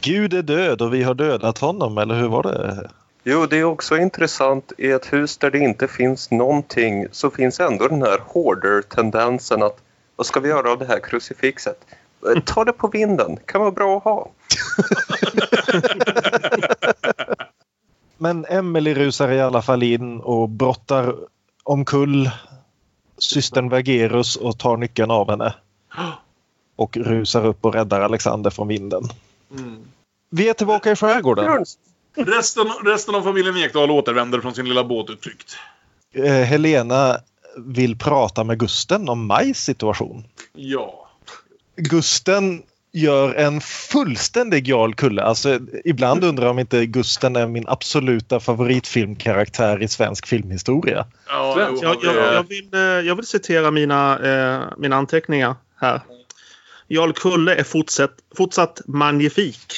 Gud 0.02 0.34
är 0.34 0.42
död 0.42 0.82
och 0.82 0.94
vi 0.94 1.04
har 1.04 1.14
dödat 1.14 1.58
honom, 1.58 1.98
eller 1.98 2.16
hur 2.16 2.28
var 2.28 2.44
det? 2.44 2.90
Jo, 3.24 3.46
det 3.46 3.58
är 3.58 3.64
också 3.64 3.98
intressant 3.98 4.72
i 4.78 4.92
ett 4.92 5.14
hus 5.14 5.38
där 5.38 5.52
det 5.52 5.60
inte 5.60 5.88
finns 5.88 6.32
någonting 6.32 7.08
så 7.12 7.30
finns 7.30 7.60
ändå 7.60 7.88
den 7.88 8.02
här 8.02 8.20
hoarder-tendensen 8.28 9.64
att 9.64 9.78
vad 10.16 10.26
ska 10.28 10.40
vi 10.40 10.50
göra 10.50 10.72
av 10.72 10.80
det 10.80 10.86
här 10.86 11.00
krucifixet? 11.00 11.78
Eh, 12.36 12.42
Ta 12.46 12.66
det 12.66 12.74
på 12.74 12.88
vinden, 12.88 13.38
kan 13.46 13.62
vara 13.62 13.72
bra 13.72 13.98
att 13.98 14.04
ha. 14.04 14.32
Men 18.18 18.46
Emily 18.46 18.94
rusar 18.94 19.32
i 19.32 19.42
alla 19.42 19.62
fall 19.62 19.84
in 19.84 20.20
och 20.20 20.50
brottar 20.50 21.16
omkull 21.64 22.30
systern 23.18 23.70
Vergerus 23.70 24.36
och 24.36 24.60
tar 24.60 24.78
nyckeln 24.78 25.12
av 25.12 25.30
henne. 25.30 25.54
Och 26.76 26.98
rusar 26.98 27.46
upp 27.46 27.66
och 27.66 27.74
räddar 27.74 28.02
Alexander 28.02 28.50
från 28.50 28.68
vinden. 28.68 29.04
Mm. 29.52 29.82
Vi 30.30 30.50
är 30.50 30.54
tillbaka 30.54 30.92
i 30.92 30.96
skärgården. 30.96 31.66
Resten, 32.16 32.68
resten 32.86 33.16
av 33.16 33.22
familjen 33.22 33.58
Ekdal 33.58 33.92
återvänder 33.92 34.42
från 34.42 34.56
sin 34.56 34.70
lilla 34.70 34.84
båtutflykt. 34.84 35.56
Eh, 36.14 36.32
Helena 36.32 37.18
vill 37.58 37.98
prata 37.98 38.44
med 38.44 38.60
Gusten 38.60 39.10
om 39.10 39.26
Majs 39.26 39.58
situation. 39.58 40.24
Ja. 40.54 41.10
Gusten 41.76 42.64
gör 42.98 43.34
en 43.34 43.62
fullständig 43.62 44.68
Jarl 44.68 44.94
Kulle. 44.94 45.24
Alltså, 45.24 45.60
ibland 45.86 46.24
undrar 46.24 46.46
jag 46.46 46.52
om 46.52 46.60
inte 46.60 46.86
Gusten 46.86 47.36
är 47.36 47.48
min 47.48 47.68
absoluta 47.68 48.40
favoritfilmkaraktär 48.40 49.84
i 49.84 49.88
svensk 49.88 50.28
filmhistoria. 50.28 51.06
ja 51.28 51.60
Jag, 51.82 51.98
jag, 52.04 52.16
jag, 52.34 52.48
vill, 52.50 52.74
eh, 52.74 52.80
jag 52.80 53.16
vill 53.16 53.26
citera 53.26 53.72
mina, 53.72 54.20
eh, 54.20 54.64
mina 54.78 54.96
anteckningar 54.96 55.56
här. 55.82 56.02
Jarl 56.88 57.12
Kulle 57.14 57.56
är 57.56 57.64
fortsatt, 57.64 58.12
fortsatt 58.38 58.82
magnifik. 58.86 59.74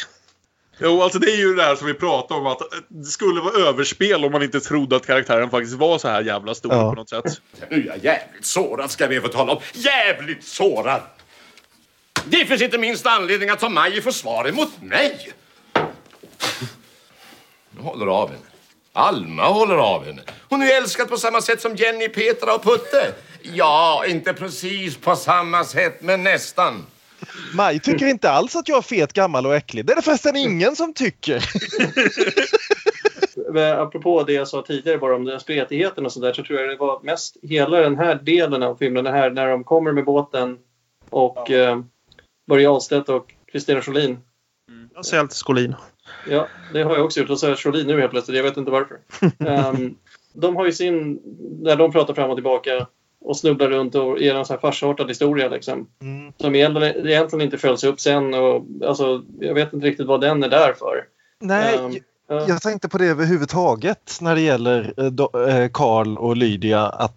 Jo, 0.82 1.02
alltså 1.02 1.20
det 1.20 1.32
är 1.32 1.38
ju 1.38 1.56
det 1.56 1.64
här 1.64 1.76
som 1.76 1.88
vi 1.88 1.94
pratade 1.94 2.40
om 2.40 2.48
att 2.48 2.62
det 2.88 3.06
skulle 3.06 3.42
vara 3.42 3.68
överspel 3.70 4.26
om 4.26 4.32
man 4.32 4.44
inte 4.44 4.60
trodde 4.60 4.96
att 4.96 5.06
karaktären 5.08 5.50
faktiskt 5.50 5.76
var 5.76 5.98
så 5.98 6.08
här 6.08 6.22
jävla 6.22 6.56
stor 6.56 6.74
Ja. 6.74 6.90
på 6.90 6.96
något 6.96 7.10
sätt. 7.10 7.42
Nu 7.70 7.82
är 7.82 7.88
jag 7.88 7.98
jävligt 8.04 8.46
sårad 8.46 8.92
ska 8.92 9.08
vi 9.08 9.22
få 9.22 9.28
tala 9.28 9.52
om. 9.52 9.60
Jävligt 9.74 10.44
sårad! 10.44 11.02
Det 12.30 12.46
finns 12.46 12.62
inte 12.62 12.78
minst 12.78 13.06
anledning 13.06 13.50
att 13.50 13.60
ta 13.60 13.70
mig 13.70 13.98
i 13.98 14.02
försvar 14.02 14.48
emot 14.48 14.82
mig. 14.82 15.32
Nu 17.72 17.82
håller 17.82 18.08
av 18.08 18.30
henne. 18.30 18.42
Alma 18.94 19.48
håller 19.48 19.76
av 19.76 20.06
henne. 20.06 20.22
Hon 20.50 20.62
är 20.62 20.78
älskad 20.78 21.10
på 21.10 21.18
samma 21.18 21.42
sätt 21.42 21.62
som 21.62 21.76
Jenny, 21.76 22.10
Petra 22.10 22.56
och 22.56 22.64
Putte. 22.64 23.14
Ja, 23.42 24.04
inte 24.08 24.34
precis 24.34 24.98
på 24.98 25.16
samma 25.16 25.64
sätt, 25.64 26.02
men 26.02 26.24
nästan. 26.24 26.86
Maj 27.54 27.80
tycker 27.80 28.06
inte 28.06 28.32
alls 28.32 28.56
att 28.56 28.68
jag 28.68 28.78
är 28.78 28.82
fet, 28.82 29.14
gammal 29.14 29.46
och 29.46 29.56
äcklig. 29.56 29.86
Det 29.86 29.94
är 29.94 29.96
det 29.96 30.02
förresten 30.02 30.36
ingen 30.36 30.76
som 30.76 30.94
tycker. 30.94 31.44
Apropå 33.78 34.24
det 34.24 34.34
jag 34.34 34.48
sa 34.48 34.62
tidigare 34.62 34.98
bara 34.98 35.16
om 35.16 35.26
den 35.26 35.40
spretigheten 35.40 36.06
och 36.06 36.12
sådär 36.12 36.34
så 36.34 36.44
tror 36.44 36.60
jag 36.60 36.70
det 36.70 36.76
var 36.76 37.00
mest 37.04 37.38
hela 37.42 37.80
den 37.80 37.98
här 37.98 38.16
delen 38.16 38.64
av 38.64 38.76
filmen, 38.76 39.04
det 39.04 39.12
här 39.12 39.30
när 39.30 39.48
de 39.48 39.64
kommer 39.64 39.92
med 39.92 40.06
båten 40.06 40.58
och 41.10 41.52
eh, 41.52 41.80
Börje 42.50 42.70
Ahlstedt 42.70 43.10
och 43.10 43.34
Kristina 43.52 43.82
Scholin. 43.82 44.18
Jag 44.96 45.06
säger 45.06 45.22
alltid 45.22 45.36
Skolin. 45.36 45.76
Ja, 46.30 46.48
det 46.74 46.84
har 46.84 46.96
jag 46.96 47.06
också 47.06 47.20
gjort. 47.20 47.30
Och 47.30 47.40
så 47.40 47.48
är 47.48 47.56
Scholin 47.56 47.88
nu 47.88 48.00
helt 48.00 48.12
plötsligt. 48.12 48.38
Jag 48.38 48.44
vet 48.44 48.58
inte 48.58 48.72
varför. 48.72 49.00
Ehm, 49.48 49.96
de 50.34 50.56
har 50.56 50.66
ju 50.66 50.72
sin... 50.72 51.20
När 51.62 51.76
de 51.76 51.92
pratar 51.92 52.14
fram 52.14 52.30
och 52.30 52.36
tillbaka 52.36 52.88
och 53.22 53.38
snubblar 53.38 53.70
runt 53.70 53.96
och 53.96 54.20
ger 54.20 54.36
en 54.36 54.46
sån 54.46 54.54
här 54.54 54.62
farsartad 54.62 55.08
historia 55.08 55.50
liksom. 55.50 55.88
Mm. 56.02 56.34
Som 56.38 56.56
egentligen, 56.56 57.42
inte 57.42 57.58
följs 57.58 57.84
upp 57.84 58.00
sen 58.00 58.34
och 58.34 58.66
alltså, 58.86 59.24
jag 59.40 59.54
vet 59.54 59.74
inte 59.74 59.88
riktigt 59.88 60.08
vad 60.08 60.22
den 60.22 60.44
är 60.44 60.50
där 60.50 60.74
för. 60.74 61.06
Nej, 61.40 62.02
ja. 62.28 62.46
jag 62.48 62.62
tänkte 62.62 62.90
på 62.90 62.98
det 62.98 63.06
överhuvudtaget 63.06 64.18
när 64.22 64.36
det 64.36 64.42
gäller 64.42 64.94
eh, 64.98 65.56
eh, 65.56 65.70
Carl 65.74 66.18
och 66.18 66.38
Lydia 66.38 66.86
att 66.86 67.14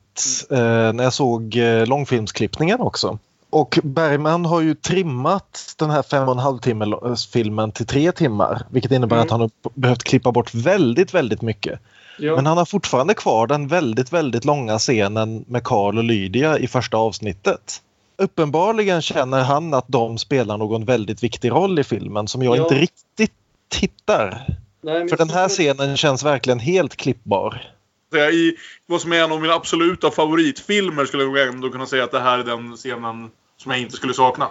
eh, 0.50 0.92
när 0.92 1.04
jag 1.04 1.12
såg 1.12 1.56
eh, 1.56 1.86
långfilmsklippningen 1.86 2.80
också. 2.80 3.18
Och 3.53 3.78
Bergman 3.82 4.44
har 4.44 4.61
ju 4.61 4.74
trimmat 4.74 5.74
den 5.78 5.90
här 5.90 6.03
fem 6.03 6.28
och 6.28 6.32
en 6.34 6.38
halv 6.38 6.59
timme 6.59 6.84
lo- 6.84 7.16
filmen 7.32 7.72
till 7.72 7.86
tre 7.86 8.12
timmar. 8.12 8.62
Vilket 8.70 8.92
innebär 8.92 9.16
Mm. 9.16 9.24
att 9.24 9.30
han 9.30 9.40
har 9.40 9.50
behövt 9.74 10.03
klippa 10.03 10.32
bort 10.32 10.55
väldigt, 10.55 11.14
väldigt 11.14 11.42
mycket. 11.42 11.80
Ja. 12.18 12.36
Men 12.36 12.46
han 12.46 12.57
har 12.59 12.64
fortfarande 12.64 13.14
kvar 13.14 13.46
den 13.46 13.68
väldigt, 13.68 14.12
väldigt 14.12 14.44
långa 14.44 14.78
scenen 14.78 15.44
med 15.48 15.64
Carl 15.64 15.98
och 15.98 16.05
Lydia 16.05 16.59
i 16.59 16.66
första 16.68 16.96
avsnittet. 16.96 17.82
Uppenbarligen 18.16 19.03
känner 19.03 19.42
han 19.42 19.74
att 19.74 19.84
de 19.88 20.18
spelar 20.18 20.59
någon 20.59 20.84
väldigt 20.84 21.22
viktig 21.22 21.50
roll 21.50 21.78
i 21.78 21.84
filmen 21.84 22.28
som 22.28 22.42
jag 22.42 22.57
Ja. 22.57 22.62
inte 22.62 22.74
riktigt 22.74 23.32
hittar. 23.80 24.46
Nej, 24.82 25.09
För 25.09 25.16
den 25.16 25.30
här 25.30 25.48
scenen 25.48 25.96
känns 25.96 26.22
verkligen 26.24 26.59
helt 26.59 26.96
klippbar. 26.96 27.70
Så 28.12 28.18
jag, 28.18 28.34
I 28.34 28.57
vad 28.86 29.00
som 29.00 29.12
är 29.12 29.16
en 29.24 29.32
av 29.32 29.40
mina 29.40 29.55
absoluta 29.55 30.11
favoritfilmer 30.11 31.05
skulle 31.05 31.22
jag 31.24 31.48
ändå 31.48 31.70
kunna 31.70 31.86
säga 31.86 32.05
att 32.05 32.11
det 32.12 32.20
här 32.20 32.38
är 32.38 32.44
den 32.44 32.76
scenen 32.76 33.30
som 33.62 33.72
jag 33.72 33.80
inte 33.80 33.96
skulle 33.96 34.14
sakna. 34.14 34.48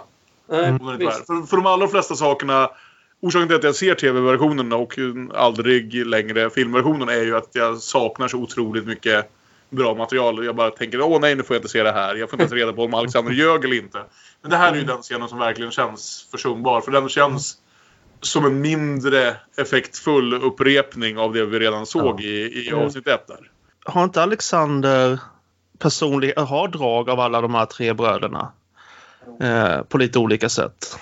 Visst. 0.98 1.26
För, 1.26 1.46
för 1.46 1.56
de 1.56 1.66
allra 1.66 1.88
flesta 1.88 2.14
sakerna 2.14 2.70
Orsaken 3.24 3.48
till 3.48 3.56
att 3.56 3.64
jag 3.64 3.74
ser 3.74 3.94
tv-versionen 3.94 4.72
och 4.72 4.94
aldrig 5.34 6.06
längre 6.06 6.50
filmversionen 6.50 7.08
är 7.08 7.22
ju 7.22 7.36
att 7.36 7.48
jag 7.52 7.78
saknar 7.78 8.28
så 8.28 8.38
otroligt 8.38 8.86
mycket 8.86 9.30
bra 9.70 9.94
material. 9.94 10.44
Jag 10.44 10.56
bara 10.56 10.70
tänker 10.70 11.00
åh 11.00 11.20
nej 11.20 11.34
nu 11.34 11.42
får 11.42 11.56
jag 11.56 11.58
inte 11.58 11.68
se 11.68 11.82
det 11.82 11.92
här. 11.92 12.14
Jag 12.14 12.30
får 12.30 12.36
inte 12.36 12.42
ens 12.42 12.52
reda 12.52 12.72
på 12.72 12.84
om 12.84 12.94
Alexander 12.94 13.32
ljög 13.32 13.64
eller 13.64 13.76
inte. 13.76 13.98
Men 14.40 14.50
det 14.50 14.56
här 14.56 14.72
är 14.72 14.76
ju 14.76 14.84
den 14.84 15.02
scenen 15.02 15.28
som 15.28 15.38
verkligen 15.38 15.70
känns 15.70 16.28
försumbar. 16.30 16.80
För 16.80 16.92
den 16.92 17.08
känns 17.08 17.56
som 18.20 18.44
en 18.44 18.60
mindre 18.60 19.36
effektfull 19.56 20.34
upprepning 20.34 21.18
av 21.18 21.32
det 21.32 21.44
vi 21.44 21.58
redan 21.58 21.86
såg 21.86 22.20
i, 22.20 22.64
i 22.64 22.68
Mm. 22.68 22.84
avsnitt 22.84 23.06
ett 23.06 23.26
där. 23.26 23.50
Har 23.84 24.04
inte 24.04 24.22
Alexander 24.22 25.20
personlig, 25.78 26.32
har 26.36 26.68
drag 26.68 27.10
av 27.10 27.20
alla 27.20 27.40
de 27.40 27.54
här 27.54 27.66
tre 27.66 27.92
bröderna? 27.92 28.52
Eh, 29.40 29.82
på 29.82 29.98
lite 29.98 30.18
olika 30.18 30.48
sätt. 30.48 30.98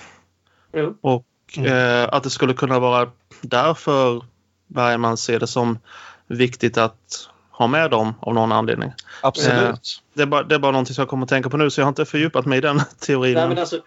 Jo. 0.73 0.97
Och 1.01 1.57
eh, 1.57 2.09
att 2.11 2.23
det 2.23 2.29
skulle 2.29 2.53
kunna 2.53 2.79
vara 2.79 3.09
därför 3.41 4.23
Bergman 4.67 5.17
ser 5.17 5.39
det 5.39 5.47
som 5.47 5.79
viktigt 6.27 6.77
att 6.77 7.29
ha 7.51 7.67
med 7.67 7.91
dem 7.91 8.13
av 8.19 8.33
någon 8.33 8.51
anledning. 8.51 8.91
Absolut. 9.21 10.03
Det 10.13 10.21
är 10.21 10.25
bara, 10.25 10.43
det 10.43 10.55
är 10.55 10.59
bara 10.59 10.71
någonting 10.71 10.95
som 10.95 11.01
jag 11.01 11.09
kommer 11.09 11.23
att 11.23 11.29
tänka 11.29 11.49
på 11.49 11.57
nu 11.57 11.69
så 11.69 11.81
jag 11.81 11.85
har 11.85 11.89
inte 11.89 12.05
fördjupat 12.05 12.45
mig 12.45 12.57
i 12.57 12.61
den 12.61 12.81
teorin. 12.99 13.33
Nej, 13.33 13.47
men 13.47 13.57
alltså, 13.57 13.81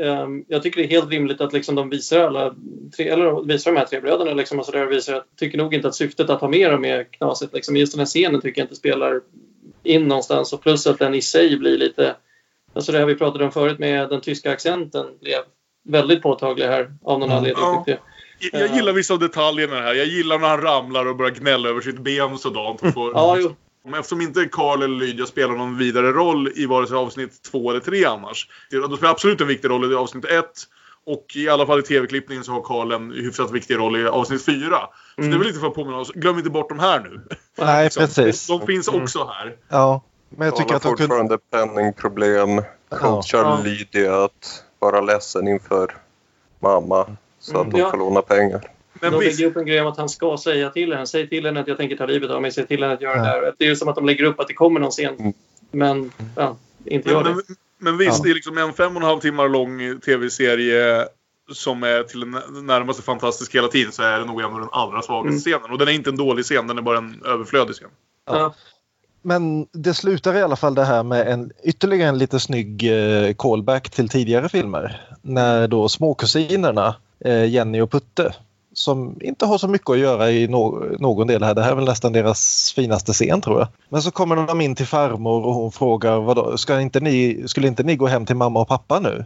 ehm, 0.00 0.44
jag 0.48 0.62
tycker 0.62 0.80
det 0.80 0.86
är 0.86 0.90
helt 0.90 1.10
rimligt 1.10 1.40
att 1.40 1.52
liksom 1.52 1.74
de 1.74 1.90
visar 1.90 2.20
alla 2.20 2.54
tre, 2.96 3.08
eller 3.08 3.44
visar 3.44 3.72
de 3.72 3.78
här 3.78 3.86
tre 3.86 4.00
bröderna 4.00 4.32
liksom 4.34 4.58
och 4.58 4.66
så 4.66 4.72
där 4.72 4.86
visar 4.86 5.14
att, 5.14 5.36
tycker 5.36 5.58
nog 5.58 5.74
inte 5.74 5.88
att 5.88 5.94
syftet 5.94 6.30
att 6.30 6.40
ha 6.40 6.48
med 6.48 6.70
dem 6.70 6.84
är 6.84 7.04
knasigt. 7.04 7.54
Liksom. 7.54 7.76
Just 7.76 7.92
den 7.92 8.00
här 8.00 8.06
scenen 8.06 8.40
tycker 8.40 8.60
jag 8.60 8.64
inte 8.64 8.76
spelar 8.76 9.20
in 9.82 10.08
någonstans 10.08 10.52
och 10.52 10.62
plus 10.62 10.86
att 10.86 10.98
den 10.98 11.14
i 11.14 11.22
sig 11.22 11.58
blir 11.58 11.78
lite, 11.78 12.16
alltså 12.74 12.92
det 12.92 12.98
här 12.98 13.06
vi 13.06 13.14
pratade 13.14 13.44
om 13.44 13.52
förut 13.52 13.78
med 13.78 14.08
den 14.08 14.20
tyska 14.20 14.52
accenten 14.52 15.06
blev 15.20 15.38
väldigt 15.88 16.22
påtaglig 16.22 16.64
här 16.64 16.90
av 17.04 17.18
någon 17.18 17.22
Mm. 17.22 17.36
anledning 17.38 17.64
Ja. 17.64 17.84
jag. 18.52 18.74
Gillar 18.76 18.92
vissa 18.92 19.14
av 19.14 19.20
detaljerna 19.20 19.76
här. 19.80 19.94
Jag 19.94 20.06
gillar 20.06 20.38
när 20.38 20.48
han 20.48 20.60
ramlar 20.60 21.06
och 21.06 21.16
börjar 21.16 21.30
gnälla 21.32 21.68
över 21.68 21.80
sitt 21.80 21.98
ben 21.98 22.38
sådant. 22.38 22.82
Och 22.82 22.94
får, 22.94 23.12
Ja, 23.14 23.36
jo. 23.40 23.54
Men 23.84 23.94
eftersom 23.94 24.20
inte 24.20 24.44
Carl 24.52 24.82
eller 24.82 24.96
Lydia 24.96 25.26
spelar 25.26 25.54
någon 25.54 25.78
vidare 25.78 26.12
roll 26.12 26.52
i 26.56 26.66
vare 26.66 26.86
sig 26.86 26.96
avsnitt 26.96 27.42
två 27.50 27.70
eller 27.70 27.80
tre 27.80 28.04
annars. 28.04 28.48
Då 28.70 28.96
spelar 28.96 29.10
absolut 29.12 29.40
en 29.40 29.46
viktig 29.46 29.68
roll 29.70 29.92
i 29.92 29.94
avsnitt 29.94 30.24
ett. 30.24 30.52
Och 31.06 31.26
i 31.36 31.48
alla 31.48 31.66
fall 31.66 31.78
i 31.78 31.82
tv-klippningen 31.82 32.44
så 32.44 32.52
har 32.52 32.60
Karl 32.62 32.92
en 32.92 33.12
hyfsat 33.12 33.50
viktig 33.52 33.76
roll 33.78 33.96
i 33.96 34.06
avsnitt 34.06 34.44
fyra. 34.44 34.78
Så 35.14 35.20
Mm. 35.20 35.30
det 35.30 35.36
är 35.36 35.38
väl 35.38 35.46
lite 35.46 35.60
för 35.60 35.66
att 35.66 35.74
påminna 35.74 35.98
oss. 35.98 36.10
Glöm 36.12 36.38
inte 36.38 36.50
bort 36.50 36.68
de 36.68 36.78
här 36.78 37.00
nu. 37.00 37.20
Nej, 37.58 37.84
Liksom, 37.84 38.00
precis. 38.06 38.46
De, 38.46 38.58
de 38.58 38.66
finns 38.66 38.88
också 38.88 39.24
här. 39.34 39.56
Ja, 39.68 40.02
men 40.30 40.46
jag 40.46 40.56
tycker 40.56 40.74
att 40.74 40.82
de 40.82 40.88
kunde... 40.96 41.02
fortfarande 41.02 41.38
penningproblem. 41.50 42.62
Coachar 42.88 43.38
Ja. 43.38 43.60
Lydia 43.64 44.24
att 44.24 44.64
vara 44.78 45.00
ledsen 45.00 45.48
inför 45.48 45.96
mamma 46.60 47.06
så 47.38 47.56
att 47.58 47.60
Mm. 47.66 47.72
hon 47.72 47.80
Ja. 47.80 47.90
får 47.90 47.98
låna 47.98 48.22
pengar. 48.22 48.60
Men 48.92 49.12
de 49.12 49.20
visst, 49.20 49.38
lägger 49.38 49.50
upp 49.50 49.56
en 49.56 49.66
grej 49.66 49.80
om 49.80 49.86
att 49.86 49.96
han 49.96 50.08
ska 50.08 50.36
säga 50.36 50.70
till 50.70 50.92
henne. 50.92 51.06
Säg 51.06 51.28
till 51.28 51.46
henne 51.46 51.60
att 51.60 51.68
jag 51.68 51.76
tänker 51.76 51.96
ta 51.96 52.06
livet 52.06 52.30
av 52.30 52.42
mig. 52.42 52.52
Säg 52.52 52.66
till 52.66 52.82
henne 52.82 52.94
att 52.94 53.00
göra 53.00 53.14
det 53.14 53.20
här. 53.24 53.52
Det 53.58 53.64
är 53.64 53.68
ju 53.68 53.76
som 53.76 53.88
att 53.88 53.94
de 53.94 54.06
lägger 54.06 54.24
upp 54.24 54.40
att 54.40 54.48
det 54.48 54.54
kommer 54.54 54.80
någon 54.80 54.90
scen. 54.90 55.14
Mm. 55.18 55.32
Men 55.70 56.12
ja, 56.36 56.56
inte 56.84 57.10
gör 57.10 57.24
men, 57.24 57.36
det. 57.36 57.42
men, 57.48 57.56
men 57.78 57.98
visst, 57.98 58.18
Ja. 58.18 58.24
det 58.24 58.30
är 58.30 58.34
liksom 58.34 58.58
en 58.58 58.72
fem 58.72 58.96
och 58.96 59.02
en 59.02 59.08
halv 59.08 59.20
timmar 59.20 59.48
lång 59.48 60.00
tv-serie 60.00 61.06
som 61.52 61.82
är 61.82 62.02
till 62.02 62.20
den 62.20 62.66
närmaste 62.66 63.02
fantastisk 63.02 63.54
hela 63.54 63.68
tiden 63.68 63.92
så 63.92 64.02
är 64.02 64.18
det 64.18 64.24
nog 64.24 64.40
en 64.40 64.46
av 64.52 64.60
den 64.60 64.68
allra 64.72 65.02
svagaste 65.02 65.28
Mm. 65.28 65.40
scenen. 65.40 65.70
Och 65.72 65.78
den 65.78 65.88
är 65.88 65.92
inte 65.92 66.10
en 66.10 66.16
dålig 66.16 66.44
scen, 66.44 66.66
den 66.66 66.78
är 66.78 66.82
bara 66.82 66.98
en 66.98 67.22
överflödig 67.26 67.74
scen. 67.74 67.88
Ja. 68.26 68.54
Men 69.22 69.66
det 69.72 69.94
slutar 69.94 70.34
i 70.34 70.42
alla 70.42 70.56
fall 70.56 70.74
det 70.74 70.84
här 70.84 71.02
med 71.02 71.28
en 71.28 71.52
ytterligare 71.62 72.08
en 72.08 72.18
lite 72.18 72.40
snygg 72.40 72.92
eh, 72.92 73.34
callback 73.34 73.90
till 73.90 74.08
tidigare 74.08 74.48
filmer. 74.48 75.06
När 75.22 75.68
då 75.68 75.88
småkusinerna 75.88 76.96
eh, 77.24 77.44
Jenny 77.44 77.80
och 77.80 77.90
Putte 77.90 78.34
som 78.72 79.18
inte 79.20 79.46
har 79.46 79.58
så 79.58 79.68
mycket 79.68 79.90
att 79.90 79.98
göra 79.98 80.30
i 80.30 80.48
någon 80.48 81.26
del 81.26 81.42
här. 81.42 81.54
Det 81.54 81.62
här 81.62 81.70
är 81.70 81.76
väl 81.76 81.84
nästan 81.84 82.12
deras 82.12 82.72
finaste 82.76 83.12
scen 83.12 83.40
tror 83.40 83.58
jag. 83.58 83.68
Men 83.88 84.02
så 84.02 84.10
kommer 84.10 84.36
de 84.36 84.60
in 84.60 84.74
till 84.74 84.86
farmor 84.86 85.46
och 85.46 85.54
hon 85.54 85.72
frågar 85.72 86.20
vadå, 86.20 86.56
ska 86.56 86.80
inte 86.80 87.00
ni, 87.00 87.42
skulle 87.46 87.68
inte 87.68 87.82
ni 87.82 87.96
gå 87.96 88.06
hem 88.06 88.26
till 88.26 88.36
mamma 88.36 88.60
och 88.60 88.68
pappa 88.68 89.00
nu? 89.00 89.24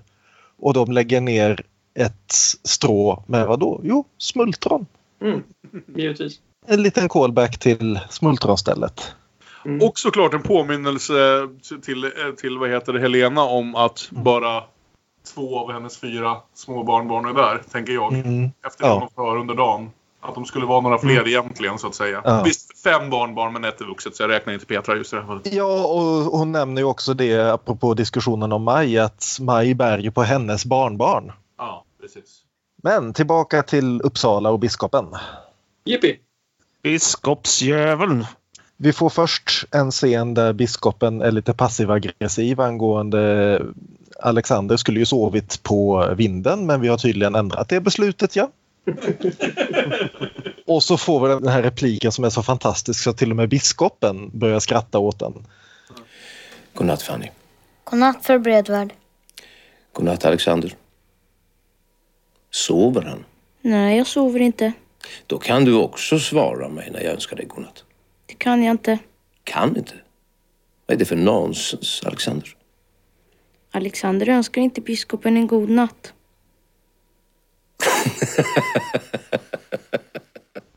Och 0.58 0.74
de 0.74 0.92
lägger 0.92 1.20
ner 1.20 1.64
ett 1.94 2.32
strå 2.62 3.24
med 3.26 3.46
vad 3.46 3.60
då? 3.60 3.80
Jo, 3.82 4.04
smultron. 4.18 4.86
Mm. 5.22 5.42
Givetvis. 5.96 6.40
En 6.66 6.82
liten 6.82 7.08
callback 7.08 7.58
till 7.58 8.00
smultronstället. 8.10 9.14
Mm. 9.64 9.88
Och 9.88 9.98
såklart 9.98 10.34
en 10.34 10.42
påminnelse 10.42 11.48
till, 11.82 12.04
eh, 12.04 12.10
till 12.36 12.58
vad 12.58 12.70
heter 12.70 12.92
det, 12.92 13.00
Helena 13.00 13.42
om 13.42 13.74
att 13.74 14.08
bara 14.10 14.62
två 15.34 15.58
av 15.58 15.72
hennes 15.72 15.98
fyra 15.98 16.36
små 16.54 16.82
barnbarn 16.84 17.24
är 17.24 17.32
där, 17.34 17.62
tänker 17.72 17.92
jag. 17.92 18.12
Mm. 18.12 18.50
Efter 18.66 18.84
det 18.84 18.88
Ja. 18.90 19.08
får 19.14 19.26
höra 19.30 19.40
under 19.40 19.54
dagen. 19.54 19.90
Att 20.20 20.34
de 20.34 20.44
skulle 20.44 20.66
vara 20.66 20.80
några 20.80 20.98
fler 20.98 21.28
egentligen, 21.28 21.78
så 21.78 21.86
att 21.86 21.94
säga. 21.94 22.20
Ja. 22.24 22.42
Visst, 22.44 22.82
fem 22.82 23.10
barnbarn, 23.10 23.52
men 23.52 23.64
ett 23.64 23.80
är 23.80 23.84
vuxet, 23.84 24.16
så 24.16 24.22
jag 24.22 24.30
räknar 24.30 24.52
inte 24.54 24.66
Petra 24.66 24.96
just 24.96 25.12
i 25.12 25.16
det 25.16 25.22
här 25.22 25.28
fallet. 25.28 25.52
Ja, 25.52 25.86
och 25.86 26.38
hon 26.38 26.52
nämner 26.52 26.82
ju 26.82 26.86
också 26.86 27.14
det 27.14 27.52
apropå 27.52 27.94
diskussionen 27.94 28.52
om 28.52 28.62
Maj, 28.62 28.98
att 28.98 29.36
Maj 29.40 29.74
bär 29.74 29.98
ju 29.98 30.10
på 30.10 30.22
hennes 30.22 30.64
barnbarn. 30.64 31.32
Ja, 31.58 31.84
precis. 32.00 32.40
Men 32.82 33.12
tillbaka 33.12 33.62
till 33.62 34.00
Uppsala 34.00 34.50
och 34.50 34.58
biskopen. 34.58 35.06
Jippi! 35.84 36.18
Biskopsdjävulen. 36.82 38.26
Vi 38.76 38.92
får 38.92 39.10
först 39.10 39.64
en 39.70 39.90
scen 39.90 40.34
där 40.34 40.52
biskopen 40.52 41.22
är 41.22 41.30
lite 41.30 41.52
passiv-aggressiv 41.52 42.60
angående 42.60 43.62
Alexander 44.20 44.76
skulle 44.76 44.98
ju 44.98 45.06
sovit 45.06 45.62
på 45.62 46.08
vinden 46.16 46.66
men 46.66 46.80
vi 46.80 46.88
har 46.88 46.98
tydligen 46.98 47.34
ändrat 47.34 47.68
det 47.68 47.80
beslutet 47.80 48.36
ja. 48.36 48.50
och 50.66 50.82
så 50.82 50.96
får 50.96 51.28
vi 51.28 51.34
den 51.34 51.48
här 51.48 51.62
repliken 51.62 52.12
som 52.12 52.24
är 52.24 52.30
så 52.30 52.42
fantastisk 52.42 53.02
så 53.02 53.12
till 53.12 53.30
och 53.30 53.36
med 53.36 53.48
biskopen 53.48 54.30
börjar 54.38 54.60
skratta 54.60 54.98
åt 54.98 55.18
den. 55.18 55.46
Godnatt 56.74 57.02
Fanny. 57.02 57.30
Godnatt 57.84 58.26
för 58.26 58.38
Bredvärd. 58.38 58.92
Godnatt 59.92 60.24
Alexander. 60.24 60.74
Sover 62.50 63.02
han? 63.02 63.24
Nej, 63.60 63.96
jag 63.98 64.06
sover 64.06 64.40
inte. 64.40 64.72
Då 65.26 65.38
kan 65.38 65.64
du 65.64 65.74
också 65.74 66.18
svara 66.18 66.68
mig 66.68 66.90
när 66.90 67.00
jag 67.00 67.12
önskar 67.12 67.36
dig 67.36 67.46
godnatt. 67.46 67.84
Det 68.26 68.34
kan 68.34 68.62
jag 68.62 68.70
inte. 68.70 68.98
Kan 69.44 69.76
inte? 69.76 69.94
Vad 70.86 70.94
är 70.94 70.98
det 70.98 71.04
för 71.04 71.16
nonsens, 71.16 72.02
Alexander? 72.06 72.56
Alexander 73.70 74.28
önskar 74.28 74.62
inte 74.62 74.80
biskopen 74.80 75.36
en 75.36 75.46
god 75.46 75.70
natt. 75.70 76.12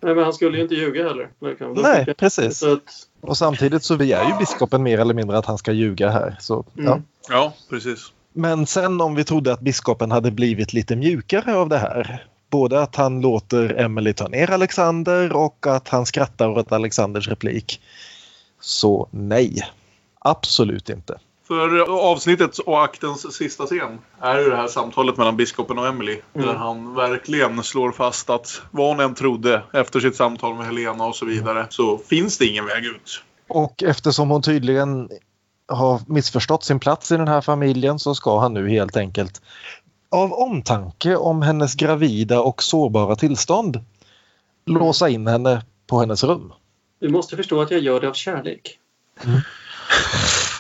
Nej, 0.02 0.16
men 0.16 0.24
han 0.24 0.34
skulle 0.34 0.58
ju 0.58 0.64
inte 0.64 0.76
ljuga 0.76 1.08
heller. 1.08 1.30
Nej, 1.76 2.16
precis. 2.18 2.58
Så 2.58 2.74
att, 2.74 2.82
Och 3.22 3.38
samtidigt 3.38 3.84
så 3.84 3.98
begär 3.98 4.30
ju 4.30 4.38
biskopen 4.38 4.84
mer 4.84 5.00
eller 5.00 5.14
mindre 5.14 5.38
att 5.38 5.46
han 5.46 5.58
ska 5.58 5.72
ljuga 5.72 6.10
här. 6.10 6.38
Så, 6.40 6.66
ja. 6.74 6.92
Mm. 6.92 7.04
Ja, 7.30 7.54
precis. 7.70 8.12
Men 8.34 8.68
sen 8.68 9.02
om 9.02 9.16
vi 9.16 9.24
trodde 9.24 9.54
att 9.54 9.60
biskopen 9.60 10.12
hade 10.12 10.32
blivit 10.32 10.74
lite 10.74 10.96
mjukare 10.96 11.56
av 11.56 11.70
det 11.70 11.78
här. 11.78 12.28
Både 12.50 12.82
att 12.82 12.96
han 12.96 13.22
låter 13.22 13.80
Emily 13.80 14.14
ta 14.14 14.28
ner 14.28 14.52
Alexander 14.52 15.36
och 15.36 15.68
att 15.68 15.88
han 15.88 16.06
skrattar 16.06 16.50
åt 16.50 16.72
Alexanders 16.72 17.28
replik. 17.28 17.82
Så 18.60 19.08
nej, 19.12 19.62
absolut 20.20 20.90
inte. 20.90 21.20
För 21.48 21.80
avsnittets 22.12 22.60
och 22.60 22.84
aktens 22.84 23.36
sista 23.36 23.66
scen 23.66 24.00
är 24.22 24.40
ju 24.40 24.50
det 24.50 24.56
här 24.56 24.68
samtalet 24.68 25.18
mellan 25.18 25.38
biskopen 25.38 25.78
och 25.78 25.88
Emily. 25.88 26.20
Där 26.34 26.56
han 26.56 26.96
verkligen 26.96 27.64
slår 27.64 27.92
fast 27.92 28.30
att 28.30 28.62
vad 28.72 28.88
hon 28.88 29.00
än 29.00 29.16
trodde 29.16 29.64
efter 29.74 30.00
sitt 30.00 30.16
samtal 30.16 30.56
med 30.56 30.66
Helena 30.66 31.06
och 31.06 31.16
så 31.16 31.26
vidare 31.26 31.68
så 31.70 31.98
finns 31.98 32.38
det 32.38 32.46
ingen 32.46 32.66
väg 32.66 32.86
ut. 32.86 33.24
Och 33.48 33.84
eftersom 33.84 34.30
hon 34.30 34.42
tydligen 34.42 35.10
har 35.68 36.02
missförstått 36.08 36.64
sin 36.64 36.80
plats 36.80 37.12
i 37.12 37.18
den 37.18 37.28
här 37.28 37.42
familjen 37.42 38.00
så 38.00 38.16
ska 38.16 38.40
han 38.40 38.54
nu 38.54 38.70
helt 38.70 38.98
enkelt 38.98 39.42
av 40.10 40.34
omtanke 40.34 41.16
om 41.16 41.42
hennes 41.42 41.76
gravida 41.76 42.42
och 42.42 42.64
sårbara 42.64 43.16
tillstånd 43.16 43.86
låsa 44.66 45.10
in 45.10 45.28
henne 45.28 45.62
på 45.88 46.00
hennes 46.00 46.24
rum. 46.24 46.54
du 47.00 47.10
måste 47.10 47.36
förstå 47.36 47.62
att 47.62 47.72
jag 47.72 47.80
gör 47.80 48.00
det 48.02 48.08
av 48.08 48.14
kärlek. 48.14 48.80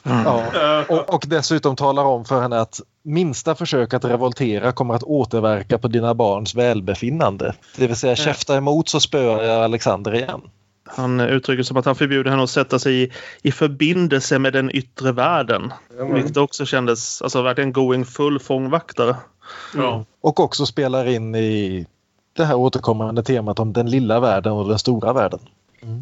Ja. 0.03 0.83
Och, 0.89 1.13
och 1.13 1.25
dessutom 1.27 1.75
talar 1.75 2.03
om 2.03 2.25
för 2.25 2.41
henne 2.41 2.59
att 2.59 2.81
minsta 3.03 3.55
försök 3.55 3.93
att 3.93 4.05
revoltera 4.05 4.71
kommer 4.71 4.93
att 4.93 5.03
återverka 5.03 5.77
på 5.77 5.87
dina 5.87 6.13
barns 6.13 6.55
välbefinnande. 6.55 7.55
Det 7.77 7.87
vill 7.87 7.95
säga 7.95 8.15
käfta 8.15 8.57
emot 8.57 8.89
så 8.89 8.99
spöar 8.99 9.43
jag 9.43 9.63
Alexander 9.63 10.15
igen. 10.15 10.41
Han 10.89 11.19
uttrycker 11.19 11.63
som 11.63 11.77
att 11.77 11.85
han 11.85 11.95
förbjuder 11.95 12.31
henne 12.31 12.43
att 12.43 12.49
sätta 12.49 12.79
sig 12.79 13.03
i, 13.03 13.11
i 13.41 13.51
förbindelse 13.51 14.39
med 14.39 14.53
den 14.53 14.75
yttre 14.75 15.11
världen. 15.11 15.73
Vilket 16.13 16.37
också 16.37 16.65
kändes 16.65 17.21
alltså, 17.21 17.41
verkligen 17.41 17.73
going 17.73 18.05
full 18.05 18.39
fångvaktare. 18.39 19.15
Ja. 19.75 20.05
Och 20.21 20.39
också 20.39 20.65
spelar 20.65 21.07
in 21.07 21.35
i 21.35 21.85
det 22.33 22.45
här 22.45 22.55
återkommande 22.55 23.23
temat 23.23 23.59
om 23.59 23.73
den 23.73 23.89
lilla 23.89 24.19
världen 24.19 24.53
och 24.53 24.67
den 24.67 24.79
stora 24.79 25.13
världen. 25.13 25.39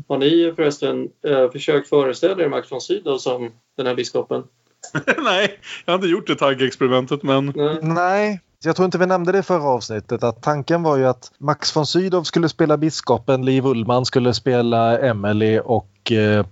Har 0.08 0.18
ni 0.18 0.54
förresten 0.56 1.10
eh, 1.28 1.52
försökt 1.52 1.90
föreställa 1.90 2.44
er 2.44 2.50
Max 2.50 2.72
von 2.72 2.82
Sydow 2.82 3.18
som 3.18 3.52
den 3.78 3.88
här 3.88 3.96
biskopen? 3.96 4.44
Nej, 5.18 5.60
jag 5.86 5.94
har 5.94 5.96
inte 5.96 6.08
gjort 6.08 6.28
det 6.28 6.36
tankeexperimentet 6.36 7.24
men... 7.24 7.54
Nej. 7.56 7.80
Nej, 7.82 8.42
jag 8.64 8.76
tror 8.76 8.86
inte 8.86 8.98
vi 8.98 9.06
nämnde 9.06 9.32
det 9.32 9.38
i 9.40 9.44
förra 9.44 9.64
avsnittet 9.64 10.24
att 10.24 10.42
tanken 10.42 10.84
var 10.84 10.98
ju 10.98 11.06
att 11.08 11.32
Max 11.38 11.76
von 11.76 11.86
Sydow 11.86 12.24
skulle 12.24 12.50
spela 12.50 12.78
biskopen, 12.78 13.46
Liv 13.46 13.66
Ullmann 13.66 14.06
skulle 14.06 14.34
spela 14.34 15.00
Emily 15.00 15.60
och 15.60 16.12
eh, 16.12 16.46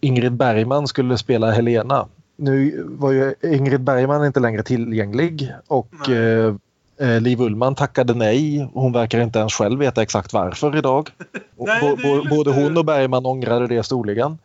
Ingrid 0.00 0.32
Bergman 0.32 0.88
skulle 0.88 1.18
spela 1.18 1.50
Helena. 1.50 2.06
Nu 2.36 2.84
var 2.86 3.12
ju 3.12 3.34
Ingrid 3.42 3.80
Bergman 3.80 4.26
inte 4.26 4.40
längre 4.40 4.62
tillgänglig 4.62 5.52
och 5.66 6.10
eh, 6.10 6.54
eh, 7.00 7.20
Liv 7.20 7.40
Ullmann 7.40 7.74
tackade 7.74 8.14
nej. 8.14 8.68
Hon 8.74 8.92
verkar 8.92 9.20
inte 9.20 9.38
ens 9.38 9.54
själv 9.54 9.78
veta 9.78 10.02
exakt 10.02 10.32
varför 10.32 10.76
idag. 10.76 11.10
Nej, 11.58 11.96
Både 12.30 12.50
hon 12.50 12.78
och 12.78 12.84
Bergman 12.84 13.26
ångrade 13.26 13.66
det 13.66 13.82
storligen. 13.82 14.38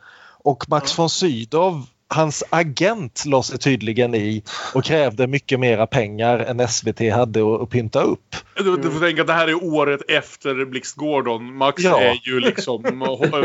Och 0.44 0.70
Max 0.70 1.00
von 1.00 1.10
Sydow, 1.10 1.82
hans 2.14 2.44
agent 2.50 3.24
la 3.26 3.44
sig 3.44 3.60
tydligen 3.60 4.16
i 4.16 4.44
och 4.74 4.84
krävde 4.84 5.28
mycket 5.28 5.60
mera 5.60 5.88
pengar 5.88 6.40
än 6.40 6.68
SVT 6.68 7.14
hade 7.14 7.64
att 7.64 7.70
pynta 7.70 8.02
upp. 8.02 8.36
Du, 8.56 8.78
du 8.78 8.92
får 8.92 9.00
tänka 9.00 9.22
att 9.22 9.28
det 9.28 9.34
här 9.34 9.48
är 9.48 9.64
året 9.64 10.02
efter 10.08 10.66
Blixt 10.66 10.96
Gordon. 10.96 11.58
Max 11.58 11.84
Ja. 11.84 12.02
är 12.02 12.20
ju 12.24 12.40
liksom 12.40 12.84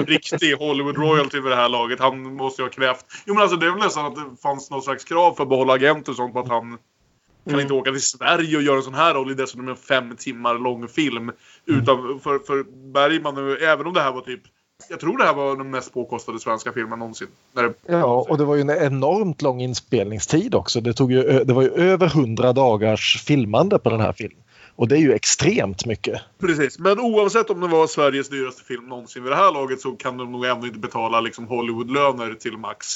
riktig 0.07 0.55
Hollywood 0.55 0.97
royalty 0.97 1.41
vid 1.41 1.53
det 1.53 1.57
här 1.57 1.69
laget. 1.69 2.01
Han 2.01 2.35
måste 2.35 2.63
ju 2.63 2.67
ha 2.67 2.73
krävt... 2.73 3.05
Jo 3.27 3.35
men 3.35 3.43
alltså 3.43 3.57
det 3.57 3.67
är 3.67 3.71
väl 3.71 3.81
nästan 3.81 4.07
att 4.07 4.15
det 4.15 4.43
fanns 4.43 4.71
någon 4.71 4.83
slags 4.83 5.05
krav 5.05 5.35
för 5.35 5.43
att 5.43 5.49
behålla 5.49 5.73
agenter 5.73 6.13
och 6.13 6.17
sånt 6.17 6.33
på 6.33 6.41
att 6.41 6.49
han 6.49 6.79
kan 7.51 7.61
inte 7.61 7.75
åka 7.75 7.91
till 7.91 8.03
Sverige 8.03 8.57
och 8.57 8.63
göra 8.63 8.77
en 8.77 8.83
sån 8.83 8.95
här 8.95 9.15
roll 9.15 9.31
i 9.31 9.35
dessutom 9.35 9.69
en 9.69 9.77
fem 9.77 10.17
timmar 10.17 10.59
lång 10.59 10.89
film. 10.89 11.33
Utan 11.67 12.21
för, 12.23 12.39
för 12.39 12.65
Bergman, 12.93 13.57
även 13.61 13.87
om 13.87 13.95
det 13.95 14.01
här 14.01 14.13
var 14.13 14.21
typ... 14.21 14.43
Jag 14.89 15.01
tror 15.01 15.19
det 15.19 15.25
här 15.25 15.35
var 15.35 15.57
den 15.57 15.71
mest 15.71 15.95
påkostade 15.95 16.41
svenska 16.41 16.73
filmen 16.73 16.99
någonsin. 16.99 17.29
Det, 17.53 17.73
Ja, 17.87 18.27
och 18.29 18.39
det 18.39 18.45
var 18.45 18.55
ju 18.55 18.61
en 18.61 18.71
enormt 18.71 19.43
lång 19.43 19.61
inspelningstid 19.61 20.55
också. 20.55 20.81
Det, 20.81 20.93
tog 20.93 21.13
ju, 21.13 21.45
det 21.45 21.53
var 21.53 21.63
ju 21.63 21.69
över 21.69 22.07
100 22.07 22.53
dagars 22.53 23.23
filmande 23.23 23.79
på 23.79 23.91
den 23.91 24.01
här 24.01 24.13
filmen. 24.13 24.43
Och 24.77 24.89
det 24.89 24.97
är 24.97 25.01
ju 25.01 25.13
extremt 25.13 25.87
mycket. 25.87 26.21
Precis, 26.39 26.79
men 26.79 27.01
oavsett 27.01 27.51
om 27.51 27.61
det 27.61 27.69
var 27.69 27.87
Sveriges 27.87 28.29
dyraste 28.29 28.65
film 28.65 28.89
någonsin 28.89 29.23
vid 29.23 29.33
det 29.33 29.37
här 29.37 29.53
laget 29.53 29.81
så 29.81 29.93
kan 29.93 30.17
de 30.17 30.33
nog 30.33 30.45
ändå 30.45 30.67
inte 30.67 30.79
betala 30.79 31.21
liksom 31.21 31.47
Hollywoodlöner 31.47 32.35
till 32.35 32.59
Max. 32.59 32.87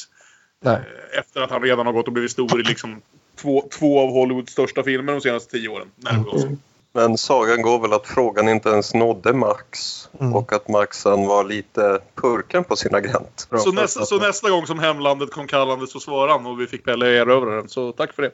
Nej. 0.64 0.74
Eh, 0.74 1.18
Efter 1.18 1.40
att 1.40 1.50
han 1.50 1.62
redan 1.62 1.86
har 1.86 1.92
gått 1.92 2.06
och 2.06 2.12
blivit 2.12 2.30
stor 2.30 2.60
i 2.60 2.62
liksom 2.62 3.02
två, 3.36 3.68
två 3.78 4.00
av 4.00 4.10
Hollywoods 4.10 4.52
största 4.52 4.82
filmer 4.82 5.12
de 5.12 5.20
senaste 5.20 5.50
tio 5.50 5.68
åren. 5.68 5.88
När 5.96 6.12
det 6.12 6.40
sig. 6.40 6.56
Men 6.92 7.18
sagan 7.18 7.62
går 7.62 7.78
väl 7.78 7.92
att 7.92 8.06
frågan 8.06 8.48
inte 8.48 8.68
ens 8.68 8.94
nådde 8.94 9.32
Max 9.32 10.00
Mm. 10.20 10.34
och 10.34 10.52
att 10.52 10.68
Maxen 10.68 11.26
var 11.26 11.44
lite 11.44 11.98
purken 12.14 12.64
på 12.64 12.76
sin 12.76 12.94
agent. 12.94 13.48
Så, 13.58 13.72
nästa, 13.72 14.04
så 14.04 14.18
nästa 14.18 14.50
gång 14.50 14.66
som 14.66 14.78
hemlandet 14.78 15.30
kom 15.30 15.46
kallande 15.46 15.86
så 15.86 16.00
svarade 16.00 16.32
han 16.32 16.46
och 16.46 16.60
vi 16.60 16.66
fick 16.66 16.84
Pelle 16.84 17.06
erövra 17.06 17.56
den. 17.56 17.68
Så 17.68 17.92
tack 17.92 18.12
för 18.12 18.22
det. 18.22 18.32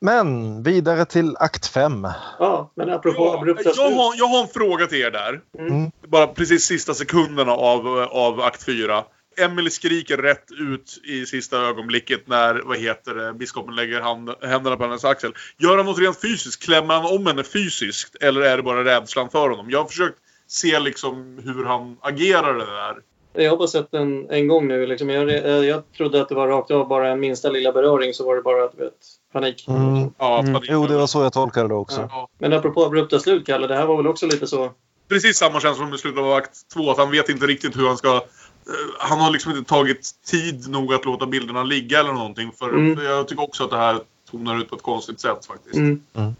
Men 0.00 0.62
vidare 0.62 1.04
till 1.04 1.36
akt 1.36 1.66
5. 1.66 2.08
Ja, 2.38 2.70
men 2.74 2.90
apropå 2.90 3.34
abrupta 3.34 3.70
jag, 3.76 3.90
har, 3.90 4.14
jag 4.16 4.26
har 4.26 4.42
en 4.42 4.48
fråga 4.48 4.86
till 4.86 5.00
er 5.00 5.10
där. 5.10 5.40
Mm. 5.58 5.90
Bara 6.06 6.26
precis 6.26 6.64
sista 6.64 6.94
sekunderna 6.94 7.52
av, 7.52 7.86
av 8.10 8.40
akt 8.40 8.62
4. 8.62 9.04
Emily 9.40 9.70
skriker 9.70 10.16
rätt 10.16 10.44
ut 10.58 11.00
i 11.04 11.26
sista 11.26 11.58
ögonblicket 11.58 12.28
när 12.28 12.62
vad 12.64 12.78
heter 12.78 13.14
det, 13.14 13.32
biskopen 13.32 13.76
lägger 13.76 14.00
hand, 14.00 14.30
händerna 14.42 14.76
på 14.76 14.84
hennes 14.84 15.04
axel. 15.04 15.32
Gör 15.58 15.76
han 15.76 15.86
något 15.86 15.98
rent 15.98 16.20
fysiskt? 16.20 16.62
Klämmer 16.62 16.94
han 16.94 17.14
om 17.14 17.26
henne 17.26 17.44
fysiskt? 17.44 18.16
Eller 18.20 18.40
är 18.40 18.56
det 18.56 18.62
bara 18.62 18.84
rädslan 18.84 19.30
för 19.30 19.48
honom? 19.48 19.70
Jag 19.70 19.78
har 19.78 19.88
försökt 19.88 20.18
se 20.48 20.78
liksom 20.80 21.40
hur 21.44 21.64
han 21.64 21.96
agerar 22.00 22.54
det 22.54 22.66
där. 22.66 22.96
Jag 23.32 23.50
har 23.50 23.56
bara 23.56 23.68
sett 23.68 23.90
den 23.90 24.30
en 24.30 24.48
gång 24.48 24.68
nu. 24.68 24.86
Liksom. 24.86 25.10
Jag, 25.10 25.64
jag, 25.64 25.82
trodde 25.96 26.20
att 26.20 26.28
det 26.28 26.34
var 26.34 26.48
rakt 26.48 26.70
av 26.70 26.88
bara 26.88 27.08
en 27.08 27.20
minsta 27.20 27.50
lilla 27.50 27.72
beröring 27.72 28.14
så 28.14 28.26
var 28.26 28.36
det 28.36 28.42
bara 28.42 28.68
du 28.68 28.76
vet, 28.76 28.92
panik. 29.32 29.64
Mm. 29.68 30.10
Ja, 30.18 30.40
Mm. 30.40 30.52
panik. 30.54 30.70
Jo, 30.72 30.86
det 30.86 30.96
var 30.96 31.06
så 31.06 31.22
jag 31.22 31.32
tolkade 31.32 31.68
det 31.68 31.74
också. 31.74 32.08
Ja. 32.10 32.28
Men 32.38 32.52
apropå 32.52 32.84
abrupta 32.84 33.18
slut, 33.18 33.46
Kalle, 33.46 33.66
det 33.66 33.74
här 33.76 33.86
var 33.86 33.96
väl 33.96 34.06
också 34.06 34.26
lite 34.26 34.46
så... 34.46 34.72
Precis 35.08 35.36
samma 35.38 35.60
känsla 35.60 35.84
som 35.84 35.94
i 35.94 35.98
slutet 35.98 36.20
av 36.20 36.32
akt 36.32 36.68
2. 36.74 36.90
Att 36.90 36.98
han 36.98 37.10
vet 37.10 37.28
inte 37.28 37.46
riktigt 37.46 37.76
hur 37.76 37.86
han 37.86 37.96
ska... 37.96 38.22
eh, 38.70 38.74
Han 38.98 39.20
har 39.20 39.30
liksom 39.30 39.56
inte 39.56 39.68
tagit 39.68 40.10
tid 40.26 40.68
nog 40.68 40.94
att 40.94 41.04
låta 41.04 41.26
bilderna 41.26 41.62
ligga 41.62 42.00
eller 42.00 42.12
någonting. 42.12 42.52
För 42.58 42.68
Mm. 42.68 42.96
för 42.96 43.04
jag 43.04 43.28
tycker 43.28 43.42
också 43.42 43.64
att 43.64 43.70
det 43.70 43.76
här 43.76 44.00
tonar 44.30 44.60
ut 44.60 44.70
på 44.70 44.76
ett 44.76 44.82
konstigt 44.82 45.20
sätt 45.20 45.46
faktiskt. 45.46 45.74
Mm. 45.76 46.02
Mm. 46.14 46.34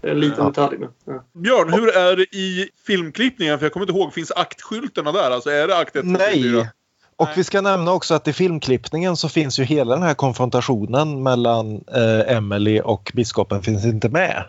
Det 0.00 0.08
är 0.08 0.12
en 0.12 0.20
liten 0.20 0.46
detalj. 0.46 0.76
Ja. 1.04 1.24
Björn, 1.32 1.72
hur 1.72 1.96
är 1.96 2.16
det 2.16 2.22
i 2.36 2.68
filmklippningen? 2.86 3.58
För 3.58 3.66
jag 3.66 3.72
kommer 3.72 3.86
inte 3.86 3.98
ihåg, 3.98 4.12
finns 4.14 4.30
aktskyltarna 4.32 5.12
där? 5.12 5.30
Alltså 5.30 5.50
är 5.50 5.68
det 5.68 5.76
akt 5.78 5.96
1, 5.96 6.02
2, 6.04 6.14
3, 6.16 6.26
4? 6.32 6.56
Nej! 6.56 6.70
Och 7.16 7.28
vi 7.36 7.44
ska 7.44 7.60
nämna 7.60 7.92
också 7.92 8.14
att 8.14 8.28
i 8.28 8.32
filmklippningen 8.32 9.16
så 9.16 9.28
finns 9.28 9.58
ju 9.58 9.64
hela 9.64 9.94
den 9.94 10.02
här 10.02 10.14
konfrontationen 10.14 11.22
mellan 11.22 11.84
eh, 11.94 12.36
Emily 12.36 12.80
och 12.80 13.12
biskopen 13.14 13.62
finns 13.62 13.84
inte 13.84 14.08
med. 14.08 14.44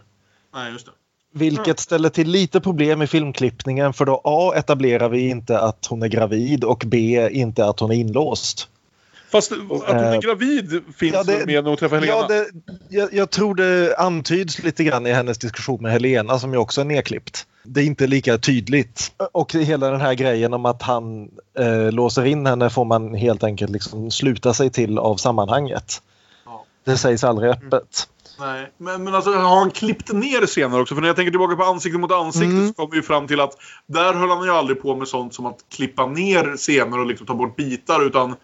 Nej, 0.53 0.71
just 0.71 0.85
det. 0.85 0.91
Vilket 1.37 1.79
ställer 1.79 2.09
till 2.09 2.29
lite 2.29 2.61
problem 2.61 3.01
i 3.01 3.07
filmklippningen 3.07 3.93
för 3.93 4.05
då 4.05 4.21
A 4.23 4.53
etablerar 4.55 5.09
vi 5.09 5.29
inte 5.29 5.59
att 5.59 5.85
hon 5.89 6.03
är 6.03 6.07
gravid 6.07 6.63
och 6.63 6.83
B 6.87 7.29
inte 7.31 7.65
att 7.65 7.79
hon 7.79 7.91
är 7.91 7.95
inlåst. 7.95 8.67
Fast 9.31 9.51
att 9.51 9.57
hon 9.69 9.81
är 9.87 10.13
Eh, 10.13 10.19
gravid 10.19 10.81
finns 10.97 11.13
ja, 11.13 11.23
det- 11.23 11.45
med 11.45 11.63
när 11.63 11.69
hon 11.69 11.77
träffar 11.77 11.95
Helena? 11.99 12.17
Ja, 12.17 12.27
det, 12.27 12.47
jag, 12.89 13.13
jag 13.13 13.29
tror 13.29 13.55
det 13.55 13.95
antyds 13.97 14.63
lite 14.63 14.83
grann 14.83 15.07
i 15.07 15.11
hennes 15.13 15.37
diskussion 15.37 15.81
med 15.81 15.91
Helena 15.91 16.39
som 16.39 16.53
ju 16.53 16.57
också 16.59 16.81
är 16.81 16.85
nedklippt. 16.85 17.45
Det 17.63 17.81
är 17.81 17.85
inte 17.85 18.07
lika 18.07 18.37
tydligt. 18.37 19.11
Och 19.31 19.53
hela 19.53 19.89
den 19.89 20.01
här 20.01 20.13
grejen 20.13 20.53
om 20.53 20.65
att 20.65 20.81
han 20.81 21.29
eh, 21.59 21.91
låser 21.91 22.25
in 22.25 22.45
henne 22.45 22.69
får 22.69 22.85
man 22.85 23.13
helt 23.15 23.43
enkelt 23.43 23.71
liksom 23.71 24.11
sluta 24.11 24.53
sig 24.53 24.69
till 24.69 24.97
av 24.97 25.15
sammanhanget. 25.15 26.01
Ja. 26.45 26.65
Det 26.83 26.97
sägs 26.97 27.23
aldrig 27.23 27.51
öppet. 27.51 28.07
Nej, 28.39 28.71
men, 28.77 29.03
men 29.03 29.15
alltså 29.15 29.31
har 29.33 29.59
han 29.59 29.71
klippt 29.71 30.13
ner 30.13 30.45
scener 30.45 30.81
också? 30.81 30.95
För 30.95 31.01
när 31.01 31.07
jag 31.09 31.15
tänker 31.15 31.31
tillbaka 31.31 31.55
på 31.55 31.63
ansikte 31.63 31.97
mot 31.99 32.11
ansikte 32.11 32.45
Mm. 32.55 32.67
så 32.67 32.73
kommer 32.73 32.95
vi 32.95 33.01
fram 33.01 33.27
till 33.27 33.39
att 33.39 33.53
där 33.87 34.13
höll 34.13 34.29
han 34.29 34.43
ju 34.43 34.51
aldrig 34.51 34.81
på 34.81 34.95
med 34.95 35.07
sånt 35.07 35.33
som 35.33 35.45
att 35.45 35.57
klippa 35.75 36.05
ner 36.05 36.57
scener 36.57 36.99
och 36.99 37.05
liksom 37.05 37.27
ta 37.27 37.33
bort 37.33 37.55
bitar 37.55 38.05
utan 38.05 38.35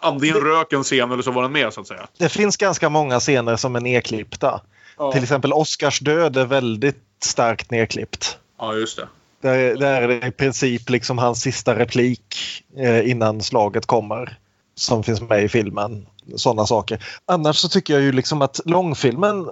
antingen 0.00 0.36
rök 0.36 0.72
en 0.72 0.82
scen 0.82 1.10
eller 1.12 1.22
så 1.22 1.30
var 1.30 1.42
den 1.42 1.52
med 1.52 1.72
så 1.72 1.80
att 1.80 1.86
säga. 1.86 2.06
Det 2.18 2.28
finns 2.28 2.56
ganska 2.56 2.88
många 2.88 3.20
scener 3.20 3.56
som 3.56 3.76
är 3.76 3.80
nedklippta. 3.80 4.60
Ja, 4.98 5.12
Till 5.12 5.22
exempel 5.22 5.52
Oscars 5.52 6.00
död 6.00 6.36
är 6.36 6.44
väldigt 6.46 7.04
starkt 7.22 7.70
nedklippt. 7.70 8.38
ja 8.58 8.74
just 8.74 8.96
det. 8.96 9.08
Där, 9.42 9.76
där 9.76 10.02
är 10.02 10.08
det 10.08 10.26
i 10.26 10.30
princip 10.30 10.90
liksom 10.90 11.18
hans 11.18 11.40
sista 11.40 11.78
replik 11.78 12.34
eh, 12.76 13.10
innan 13.10 13.40
slaget 13.42 13.86
kommer 13.86 14.38
som 14.74 15.02
finns 15.02 15.20
med 15.20 15.44
i 15.44 15.48
filmen. 15.48 16.06
Sådana 16.36 16.66
saker. 16.66 17.04
Annars 17.26 17.56
så 17.56 17.68
tycker 17.68 17.94
jag 17.94 18.02
ju 18.02 18.12
liksom 18.12 18.42
att 18.42 18.60
långfilmen 18.64 19.50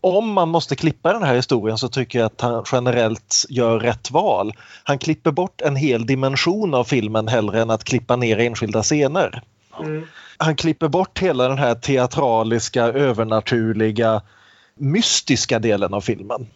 om 0.00 0.32
man 0.32 0.48
måste 0.48 0.76
klippa 0.76 1.12
den 1.12 1.22
här 1.22 1.34
historien 1.34 1.78
så 1.78 1.88
tycker 1.88 2.18
jag 2.18 2.26
att 2.26 2.40
han 2.40 2.64
generellt 2.72 3.46
gör 3.48 3.78
rätt 3.78 4.10
val. 4.10 4.52
Han 4.84 4.98
klipper 4.98 5.30
bort 5.30 5.60
en 5.60 5.76
hel 5.76 6.06
dimension 6.06 6.74
av 6.74 6.84
filmen 6.84 7.28
hellre 7.28 7.62
än 7.62 7.70
att 7.70 7.84
klippa 7.84 8.16
ner 8.16 8.38
enskilda 8.38 8.82
scener. 8.82 9.42
Mm. 9.80 10.06
Han 10.38 10.56
klipper 10.56 10.88
bort 10.88 11.18
hela 11.18 11.48
den 11.48 11.58
här 11.58 11.74
teatraliska, 11.74 12.84
övernaturliga, 12.84 14.22
mystiska 14.74 15.58
delen 15.58 15.94
av 15.94 16.00
filmen. 16.00 16.46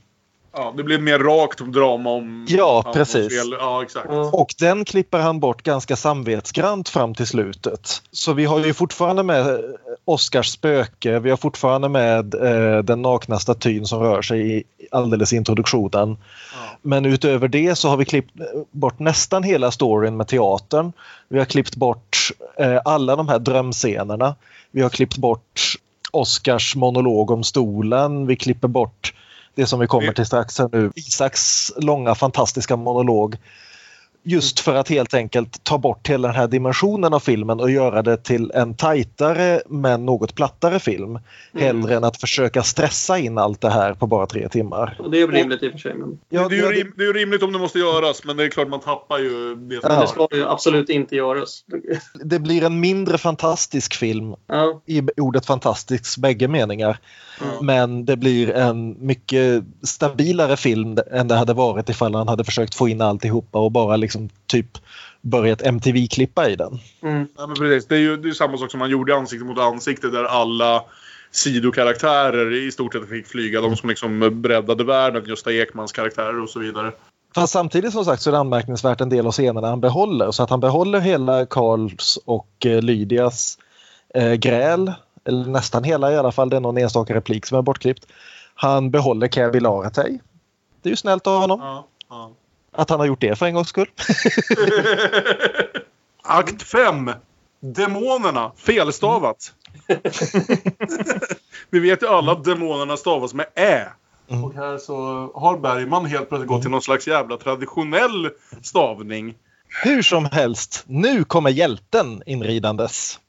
Ja, 0.58 0.74
det 0.76 0.82
blir 0.82 0.98
mer 0.98 1.18
rakt 1.18 1.58
drama 1.58 2.10
om... 2.10 2.46
Ja, 2.48 2.90
precis. 2.94 3.38
fel. 3.38 3.56
Ja, 3.60 3.82
exakt. 3.82 4.06
Ja. 4.10 4.30
Och 4.32 4.54
den 4.58 4.84
klipper 4.84 5.18
han 5.18 5.40
bort 5.40 5.62
ganska 5.62 5.96
samvetsgrant 5.96 6.88
fram 6.88 7.14
till 7.14 7.26
slutet. 7.26 8.02
Så 8.12 8.32
vi 8.32 8.44
har 8.44 8.64
ju 8.64 8.74
fortfarande 8.74 9.22
med 9.22 9.40
eh, 9.40 9.58
Oscars 10.04 10.48
spöke, 10.48 11.18
vi 11.18 11.30
har 11.30 11.36
fortfarande 11.36 11.88
med 11.88 12.34
eh, 12.34 12.82
den 12.82 13.02
nakna 13.02 13.38
statyn 13.38 13.86
som 13.86 14.00
rör 14.00 14.22
sig 14.22 14.58
i 14.58 14.64
alldeles 14.90 15.32
introduktionen. 15.32 16.16
Ja. 16.52 16.78
Men 16.82 17.04
utöver 17.04 17.48
det 17.48 17.78
så 17.78 17.88
har 17.88 17.96
vi 17.96 18.04
klippt 18.04 18.40
eh, 18.40 18.46
bort 18.70 18.98
nästan 18.98 19.42
hela 19.42 19.70
storyn 19.70 20.16
med 20.16 20.28
teatern. 20.28 20.92
Vi 21.28 21.38
har 21.38 21.46
klippt 21.46 21.76
bort 21.76 22.30
eh, 22.58 22.80
alla 22.84 23.16
de 23.16 23.28
här 23.28 23.38
drömscenerna. 23.38 24.34
Vi 24.70 24.82
har 24.82 24.90
klippt 24.90 25.16
bort 25.16 25.76
Oscars 26.10 26.76
monolog 26.76 27.30
om 27.30 27.44
stolen. 27.44 28.26
Vi 28.26 28.36
klipper 28.36 28.68
bort 28.68 29.12
det 29.56 29.66
som 29.66 29.80
vi 29.80 29.86
kommer 29.86 30.12
till 30.12 30.26
strax 30.26 30.58
här 30.58 30.68
nu. 30.72 30.92
Isaks 30.94 31.72
långa 31.76 32.14
fantastiska 32.14 32.76
monolog. 32.76 33.36
Just 34.28 34.60
för 34.60 34.74
att 34.74 34.88
helt 34.88 35.14
enkelt 35.14 35.64
ta 35.64 35.78
bort 35.78 36.08
hela 36.08 36.28
den 36.28 36.36
här 36.36 36.48
dimensionen 36.48 37.14
av 37.14 37.20
filmen 37.20 37.60
och 37.60 37.70
göra 37.70 38.02
det 38.02 38.16
till 38.16 38.50
en 38.54 38.74
tajtare 38.76 39.62
men 39.68 40.06
något 40.06 40.34
plattare 40.34 40.78
film. 40.78 41.18
Hellre 41.54 41.96
än 41.96 42.04
att 42.04 42.20
försöka 42.20 42.62
stressa 42.62 43.18
in 43.18 43.38
allt 43.38 43.60
det 43.60 43.70
här 43.70 43.94
på 43.94 44.06
bara 44.06 44.26
tre 44.26 44.48
timmar. 44.48 44.96
Och 44.98 45.10
det 45.10 45.22
är 45.22 45.28
rimligt 45.28 45.62
i 45.62 45.68
och 45.68 45.72
för 45.72 45.78
sig. 45.78 45.94
Men 45.94 46.18
Ja, 46.28 46.48
det, 46.48 46.58
är 46.58 46.62
ju 46.62 46.72
rim, 46.72 46.92
det 46.96 47.04
är 47.04 47.12
rimligt 47.12 47.42
om 47.42 47.52
det 47.52 47.58
måste 47.58 47.78
göras, 47.78 48.24
men 48.24 48.36
det 48.36 48.44
är 48.44 48.48
klart 48.48 48.68
man 48.68 48.80
tappar 48.80 49.18
ju 49.18 49.54
det 49.54 49.80
som 49.80 49.90
Ja. 49.92 50.00
det 50.00 50.08
ska 50.08 50.28
ju 50.32 50.48
absolut 50.48 50.88
inte 50.88 51.16
göras. 51.16 51.64
det 52.24 52.38
blir 52.38 52.64
en 52.64 52.80
mindre 52.80 53.18
fantastisk 53.18 53.94
film 53.94 54.34
Ja. 54.46 54.80
i 54.86 55.02
ordet 55.16 55.46
fantastisk 55.46 56.18
bägge 56.18 56.48
meningar. 56.48 56.98
Men 57.62 58.04
det 58.04 58.16
blir 58.16 58.50
en 58.50 59.06
mycket 59.06 59.64
stabilare 59.82 60.56
film 60.56 60.98
än 61.12 61.28
det 61.28 61.34
hade 61.34 61.54
varit 61.54 61.88
ifall 61.88 62.14
han 62.14 62.28
hade 62.28 62.44
försökt 62.44 62.74
få 62.74 62.88
in 62.88 63.00
alltihopa 63.00 63.58
och 63.58 63.72
bara 63.72 63.96
liksom 63.96 64.28
typ 64.46 64.78
börjat 65.20 65.62
MTV-klippa 65.62 66.48
i 66.48 66.56
den. 66.56 66.78
Mm. 67.02 67.28
Ja, 67.36 67.46
men 67.46 67.56
precis. 67.56 67.86
Det 67.88 67.94
är 67.94 68.00
ju 68.00 68.16
det 68.16 68.28
är 68.28 68.32
samma 68.32 68.58
sak 68.58 68.70
som 68.70 68.78
man 68.78 68.90
gjorde 68.90 69.12
i 69.12 69.14
Ansikte 69.14 69.44
mot 69.44 69.58
ansikte 69.58 70.08
där 70.08 70.24
alla 70.24 70.84
sidokaraktärer 71.30 72.52
i 72.54 72.72
stort 72.72 72.94
sett 72.94 73.08
fick 73.08 73.26
flyga. 73.26 73.60
De 73.60 73.76
som 73.76 73.88
liksom 73.88 74.42
breddade 74.42 74.84
världen, 74.84 75.24
Gösta 75.26 75.52
Ekmans 75.52 75.92
karaktärer 75.92 76.42
och 76.42 76.50
så 76.50 76.58
vidare. 76.58 76.92
Fast 77.34 77.52
samtidigt 77.52 77.92
som 77.92 78.04
sagt 78.04 78.22
så 78.22 78.30
är 78.30 78.32
det 78.32 78.38
anmärkningsvärt 78.38 79.00
en 79.00 79.08
del 79.08 79.26
av 79.26 79.32
scenerna 79.32 79.68
han 79.68 79.80
behåller. 79.80 80.30
Så 80.30 80.42
att 80.42 80.50
han 80.50 80.60
behåller 80.60 81.00
hela 81.00 81.46
Karls 81.46 82.18
och 82.24 82.66
eh, 82.66 82.82
Lydias 82.82 83.58
eh, 84.14 84.32
gräl. 84.32 84.92
Eller 85.26 85.46
nästan 85.46 85.84
hela 85.84 86.12
i 86.12 86.16
alla 86.16 86.32
fall. 86.32 86.50
Det 86.50 86.56
är 86.56 86.60
någon 86.60 86.78
enstaka 86.78 87.14
replik 87.14 87.46
som 87.46 87.58
är 87.58 87.62
bortklippt. 87.62 88.06
Han 88.54 88.90
behåller 88.90 89.28
Käbi 89.28 89.60
Laretei. 89.60 90.20
Det 90.82 90.88
är 90.88 90.90
ju 90.90 90.96
snällt 90.96 91.26
av 91.26 91.40
honom. 91.40 91.60
Ja, 91.60 91.86
ja. 92.08 92.30
Att 92.72 92.90
han 92.90 93.00
har 93.00 93.06
gjort 93.06 93.20
det 93.20 93.38
för 93.38 93.46
en 93.46 93.54
gångs 93.54 93.68
skull. 93.68 93.90
Akt 96.22 96.62
5. 96.62 97.10
Demonerna. 97.60 98.52
Felstavat. 98.56 99.52
Vi 101.70 101.80
vet 101.80 102.02
ju 102.02 102.06
alla 102.06 102.32
att 102.32 102.44
demonerna 102.44 102.96
stavas 102.96 103.34
med 103.34 103.46
Ä. 103.54 103.86
Mm. 104.28 104.44
Och 104.44 104.54
här 104.54 104.78
så 104.78 104.96
har 105.34 105.58
Bergman 105.58 106.06
helt 106.06 106.28
plötsligt 106.28 106.48
gått 106.48 106.62
till 106.62 106.70
någon 106.70 106.82
slags 106.82 107.08
jävla 107.08 107.36
traditionell 107.36 108.30
stavning. 108.62 109.34
Hur 109.84 110.02
som 110.02 110.24
helst, 110.24 110.84
nu 110.86 111.24
kommer 111.24 111.50
hjälten 111.50 112.22
inridandes. 112.26 113.20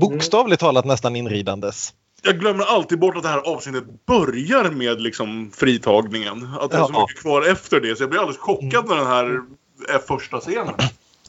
Bokstavligt 0.00 0.60
talat 0.60 0.84
nästan 0.84 1.16
inridandes. 1.16 1.94
Jag 2.22 2.40
glömmer 2.40 2.64
alltid 2.64 2.98
bort 2.98 3.16
att 3.16 3.22
det 3.22 3.28
här 3.28 3.38
avsnittet 3.54 3.84
börjar 4.06 4.70
med 4.70 5.00
liksom 5.00 5.50
fritagningen. 5.54 6.48
Att 6.60 6.70
det 6.70 6.76
är 6.76 6.84
så 6.84 6.90
Ja. 6.92 7.00
mycket 7.08 7.22
kvar 7.22 7.42
efter 7.42 7.80
det. 7.80 7.96
Så 7.96 8.02
jag 8.02 8.10
blir 8.10 8.20
alldeles 8.20 8.38
chockad 8.40 8.88
när 8.88 8.96
den 8.96 9.06
här 9.06 9.24
är 9.94 9.98
första 10.08 10.40
scenen. 10.40 10.74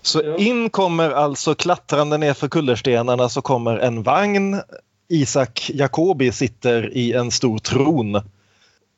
Så 0.02 0.22
Ja. 0.26 0.38
in 0.38 0.70
kommer 0.70 1.12
alltså 1.12 1.56
klattrande 1.56 2.18
ner 2.18 2.34
för 2.34 2.48
kullerstenarna 2.48 3.30
så 3.30 3.42
kommer 3.42 3.78
en 3.78 4.04
vagn. 4.04 4.62
Isak 5.10 5.72
Jacobi 5.74 6.32
sitter 6.32 6.98
i 6.98 7.14
en 7.14 7.32
stor 7.32 7.58
tron. 7.60 8.22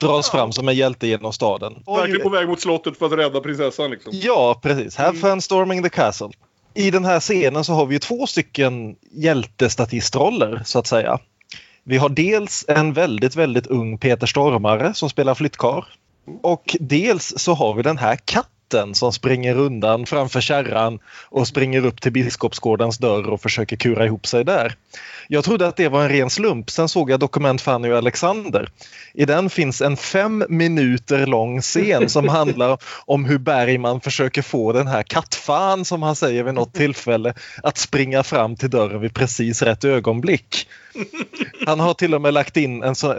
Dras 0.01 0.30
fram 0.30 0.51
som 0.51 0.67
en 0.67 0.76
hjälte 0.76 1.07
genom 1.07 1.34
staden. 1.34 1.74
Verkligen 1.86 2.22
på 2.22 2.30
väg 2.30 2.47
mot 2.47 2.61
slottet 2.61 2.97
för 2.97 3.05
att 3.05 3.11
rädda 3.11 3.39
prinsessan 3.41 3.91
liksom. 3.91 4.11
Ja, 4.15 4.59
precis. 4.63 4.95
Have 4.95 5.17
fun 5.17 5.41
storming 5.41 5.84
the 5.84 5.89
castle. 5.89 6.30
I 6.74 6.91
den 6.91 7.05
här 7.05 7.19
scenen 7.19 7.63
så 7.63 7.74
har 7.74 7.86
vi 7.86 7.95
ju 7.95 7.99
två 7.99 8.28
stycken 8.28 8.95
hjältestatistroller 9.11 10.61
så 10.65 10.80
att 10.80 10.88
säga. 10.88 11.19
Vi 11.84 11.97
har 11.97 12.09
dels 12.09 12.65
en 12.67 12.93
väldigt, 12.93 13.36
väldigt 13.36 13.67
ung 13.67 13.97
Peter 13.97 14.28
Stormare 14.28 14.93
som 14.93 15.09
spelar 15.09 15.36
flyttkar. 15.36 15.86
Och 16.41 16.76
dels 16.80 17.34
så 17.38 17.53
har 17.53 17.74
vi 17.74 17.84
den 17.84 17.97
här 17.97 18.15
katten 18.15 18.95
som 18.95 19.13
springer 19.13 19.55
undan 19.55 20.05
framför 20.05 20.41
kärran 20.41 20.99
och 21.30 21.47
springer 21.47 21.86
upp 21.86 22.01
till 22.01 22.11
Biskopsgårdens 22.11 22.97
dörr 22.97 23.30
och 23.30 23.41
försöker 23.41 23.76
kura 23.76 24.05
ihop 24.05 24.28
sig 24.28 24.43
där. 24.43 24.76
Jag 25.34 25.43
trodde 25.43 25.67
att 25.67 25.75
det 25.75 25.89
var 25.89 26.03
en 26.03 26.09
ren 26.09 26.29
slump. 26.29 26.69
Sen 26.69 26.89
såg 26.89 27.11
jag 27.11 27.19
dokument 27.19 27.61
Fanny 27.61 27.91
och 27.91 27.97
Alexander. 27.97 28.69
I 29.13 29.25
den 29.25 29.49
finns 29.49 29.82
en 29.82 29.97
fem 29.97 30.45
minuter 30.49 31.25
lång 31.25 31.61
scen 31.61 32.09
som 32.09 32.27
handlar 32.29 32.77
om 33.05 33.25
hur 33.25 33.38
Bergman 33.38 34.01
försöker 34.01 34.41
få 34.41 34.73
den 34.73 34.88
här 34.88 35.03
kattfan 35.03 35.86
som 35.86 36.03
han 36.03 36.15
säger 36.15 36.43
vid 36.43 36.53
något 36.53 36.73
tillfälle 36.73 37.34
att 37.63 37.77
springa 37.77 38.23
fram 38.23 38.55
till 38.55 38.69
dörren 38.69 39.01
vid 39.01 39.13
precis 39.13 39.61
rätt 39.61 39.84
ögonblick. 39.84 40.67
Han 41.65 41.79
har 41.79 41.93
till 41.93 42.15
och 42.15 42.21
med 42.21 42.34
lagt 42.34 42.57
in 42.57 42.84
en 42.84 42.95
så, 42.95 43.15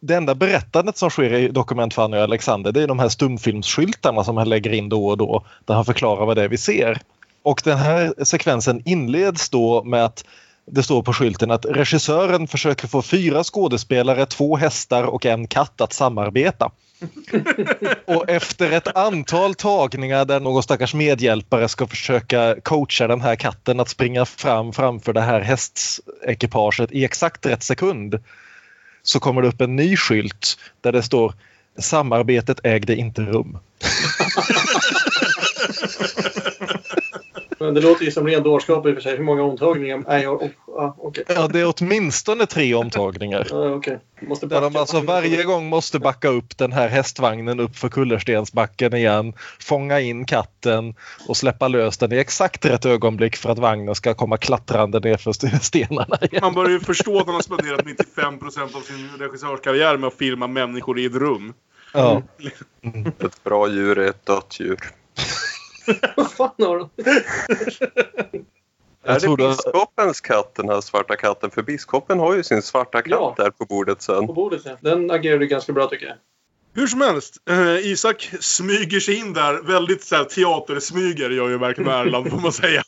det 0.00 0.14
enda 0.14 0.34
berättandet 0.34 0.96
som 0.96 1.10
sker 1.10 1.32
i 1.34 1.48
dokument 1.48 1.94
Fanny 1.94 2.16
och 2.16 2.22
Alexander 2.22 2.72
det 2.72 2.82
är 2.82 2.86
de 2.86 2.98
här 2.98 3.08
stumfilmsskyltarna 3.08 4.24
som 4.24 4.36
han 4.36 4.48
lägger 4.48 4.72
in 4.72 4.88
då 4.88 5.06
och 5.06 5.18
då 5.18 5.44
där 5.64 5.74
han 5.74 5.84
förklarar 5.84 6.26
vad 6.26 6.36
det 6.36 6.42
är 6.42 6.48
vi 6.48 6.58
ser. 6.58 7.00
Och 7.42 7.60
den 7.64 7.78
här 7.78 8.24
sekvensen 8.24 8.82
inleds 8.84 9.50
då 9.50 9.84
med 9.84 10.04
att 10.04 10.24
det 10.66 10.82
står 10.82 11.02
på 11.02 11.12
skylten 11.12 11.50
att 11.50 11.66
regissören 11.66 12.48
försöker 12.48 12.88
få 12.88 13.02
fyra 13.02 13.44
skådespelare, 13.44 14.26
två 14.26 14.56
hästar 14.56 15.04
och 15.04 15.26
en 15.26 15.46
katt 15.46 15.80
att 15.80 15.92
samarbeta. 15.92 16.70
och 18.04 18.30
efter 18.30 18.72
ett 18.72 18.96
antal 18.96 19.54
tagningar 19.54 20.24
där 20.24 20.40
någon 20.40 20.62
stackars 20.62 20.94
medhjälpare 20.94 21.68
ska 21.68 21.86
försöka 21.86 22.56
coacha 22.62 23.06
den 23.06 23.20
här 23.20 23.36
katten 23.36 23.80
att 23.80 23.88
springa 23.88 24.24
fram 24.24 24.72
framför 24.72 25.12
det 25.12 25.20
här 25.20 25.40
hästekipaget 25.40 26.92
i 26.92 27.04
exakt 27.04 27.46
rätt 27.46 27.62
sekund 27.62 28.18
så 29.02 29.20
kommer 29.20 29.42
det 29.42 29.48
upp 29.48 29.60
en 29.60 29.76
ny 29.76 29.96
skylt 29.96 30.58
där 30.80 30.92
det 30.92 31.02
står 31.02 31.34
Samarbetet 31.78 32.60
ägde 32.62 32.96
inte 32.96 33.22
rum. 33.22 33.58
Men 37.58 37.74
det 37.74 37.80
låter 37.80 38.04
ju 38.04 38.10
som 38.10 38.26
ren 38.26 38.42
dårskap 38.42 38.86
i 38.86 38.90
och 38.90 38.94
för 38.94 39.00
sig. 39.00 39.16
Hur 39.16 39.24
många 39.24 39.42
omtagningar? 39.42 40.04
Nej, 40.06 40.22
jag, 40.22 40.42
oh, 40.42 40.50
ah, 40.78 40.94
okay. 40.98 41.24
Ja, 41.28 41.48
det 41.48 41.60
är 41.60 41.74
åtminstone 41.76 42.46
tre 42.46 42.74
omtagningar. 42.74 43.48
Ah, 43.52 43.70
okay. 43.70 43.96
måste 44.20 44.46
Där 44.46 44.60
de 44.60 44.76
alltså 44.76 45.00
varje 45.00 45.42
gång 45.42 45.68
måste 45.68 45.98
backa 45.98 46.28
upp 46.28 46.58
den 46.58 46.72
här 46.72 46.88
hästvagnen 46.88 47.60
upp 47.60 47.76
för 47.76 47.88
kullerstensbacken 47.88 48.94
igen, 48.94 49.32
fånga 49.60 50.00
in 50.00 50.24
katten 50.24 50.94
och 51.28 51.36
släppa 51.36 51.68
lös 51.68 51.98
den 51.98 52.12
i 52.12 52.16
exakt 52.16 52.64
rätt 52.64 52.86
ögonblick 52.86 53.36
för 53.36 53.50
att 53.50 53.58
vagnen 53.58 53.94
ska 53.94 54.14
komma 54.14 54.36
klattrande 54.36 55.00
ner 55.00 55.16
för 55.16 55.58
stenarna 55.58 56.18
igen. 56.20 56.40
Man 56.42 56.54
börjar 56.54 56.70
ju 56.70 56.80
förstå 56.80 57.20
att 57.20 57.26
han 57.26 57.34
har 57.34 57.42
spenderat 57.42 57.84
95% 57.84 58.76
av 58.76 58.80
sin 58.80 59.08
regissörskarriär 59.18 59.96
med 59.96 60.08
att 60.08 60.14
filma 60.14 60.46
människor 60.46 60.98
i 60.98 61.04
ett 61.04 61.14
rum. 61.14 61.54
Ja. 61.92 62.22
Mm. 62.82 63.06
Ett 63.06 63.44
bra 63.44 63.68
djur 63.68 63.98
är 63.98 64.10
ett 64.10 64.26
dött 64.26 64.56
djur. 64.60 64.78
Vad 66.16 66.32
fan 66.32 66.50
har 66.58 66.78
de? 66.78 66.90
Är 69.04 69.20
det 69.20 69.36
biskopens 69.36 70.20
katt, 70.20 70.54
den 70.54 70.68
här 70.68 70.80
svarta 70.80 71.16
katten? 71.16 71.50
För 71.50 71.62
biskopen 71.62 72.18
har 72.18 72.34
ju 72.36 72.42
sin 72.44 72.62
svarta 72.62 73.02
katt 73.02 73.10
Ja. 73.10 73.34
där 73.36 73.50
på 73.50 73.64
bordet 73.64 74.02
sen. 74.02 74.26
På 74.26 74.32
bordet 74.32 74.62
ja. 74.64 74.76
Den 74.80 75.10
agerade 75.10 75.46
ganska 75.46 75.72
bra 75.72 75.86
tycker 75.86 76.06
jag. 76.06 76.16
Hur 76.74 76.86
som 76.86 77.00
helst, 77.00 77.36
eh, 77.50 77.86
Isak 77.86 78.30
smyger 78.40 79.00
sig 79.00 79.14
in 79.18 79.32
där. 79.32 79.62
Väldigt 79.62 80.04
så 80.04 80.16
här, 80.16 80.24
teatersmyger 80.24 81.30
gör 81.30 81.48
ju 81.48 81.58
verkligen 81.58 81.90
Erland 81.90 82.30
får 82.30 82.38
man 82.40 82.52
säga. 82.52 82.82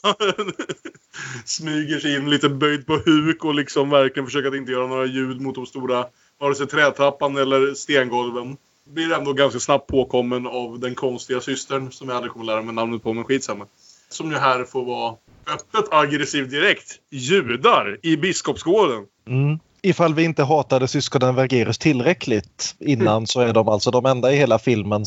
smyger 1.44 1.98
sig 1.98 2.14
in 2.16 2.30
lite 2.30 2.48
böjd 2.48 2.86
på 2.86 2.96
huk 2.96 3.44
och 3.44 3.54
liksom 3.54 3.90
verkligen 3.90 4.26
försöker 4.26 4.48
att 4.48 4.54
inte 4.54 4.72
göra 4.72 4.86
några 4.86 5.06
ljud 5.06 5.40
mot 5.40 5.54
de 5.54 5.66
stora 5.66 6.06
vare 6.38 6.54
sig 6.54 6.66
trätrappan 6.66 7.36
eller 7.36 7.74
stengolven. 7.74 8.56
Blir 8.92 9.12
ändå 9.12 9.32
ganska 9.32 9.60
snabbt 9.60 9.86
påkommen 9.86 10.46
av 10.46 10.80
den 10.80 10.94
konstiga 10.94 11.40
systern 11.40 11.92
som 11.92 12.08
jag 12.08 12.16
aldrig 12.16 12.32
kommer 12.32 12.44
lära 12.44 12.62
mig 12.62 12.74
namnet 12.74 13.02
på 13.02 13.12
men 13.12 13.24
skitsamma. 13.24 13.66
Som 14.08 14.30
ju 14.30 14.36
här 14.36 14.64
får 14.64 14.84
vara 14.84 15.14
öppet 15.54 15.92
aggressiv 15.92 16.48
direkt. 16.48 16.94
Judar 17.10 17.98
i 18.02 18.16
Biskopsgården. 18.16 19.06
Mm. 19.26 19.58
Ifall 19.82 20.14
vi 20.14 20.24
inte 20.24 20.42
hatade 20.42 20.88
syskonen 20.88 21.34
Vergerus 21.34 21.78
tillräckligt 21.78 22.76
innan 22.78 23.26
så 23.26 23.40
är 23.40 23.52
de 23.52 23.68
alltså 23.68 23.90
de 23.90 24.06
enda 24.06 24.32
i 24.32 24.36
hela 24.36 24.58
filmen 24.58 25.04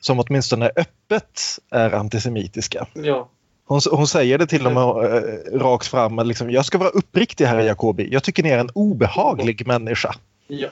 som 0.00 0.20
åtminstone 0.20 0.70
öppet 0.76 1.58
är 1.70 1.94
antisemitiska. 1.94 2.86
Ja. 2.94 3.30
Hon, 3.66 3.80
hon 3.90 4.06
säger 4.06 4.38
det 4.38 4.46
till 4.46 4.66
och 4.66 4.72
med 4.72 4.82
eh, 4.82 5.58
rakt 5.58 5.86
fram. 5.86 6.26
Liksom, 6.26 6.50
jag 6.50 6.64
ska 6.64 6.78
vara 6.78 6.88
uppriktig 6.88 7.44
här 7.44 7.60
Jacobi. 7.60 8.08
Jag 8.12 8.22
tycker 8.22 8.42
ni 8.42 8.48
är 8.48 8.58
en 8.58 8.70
obehaglig 8.74 9.66
människa. 9.66 10.14
Ja. 10.46 10.68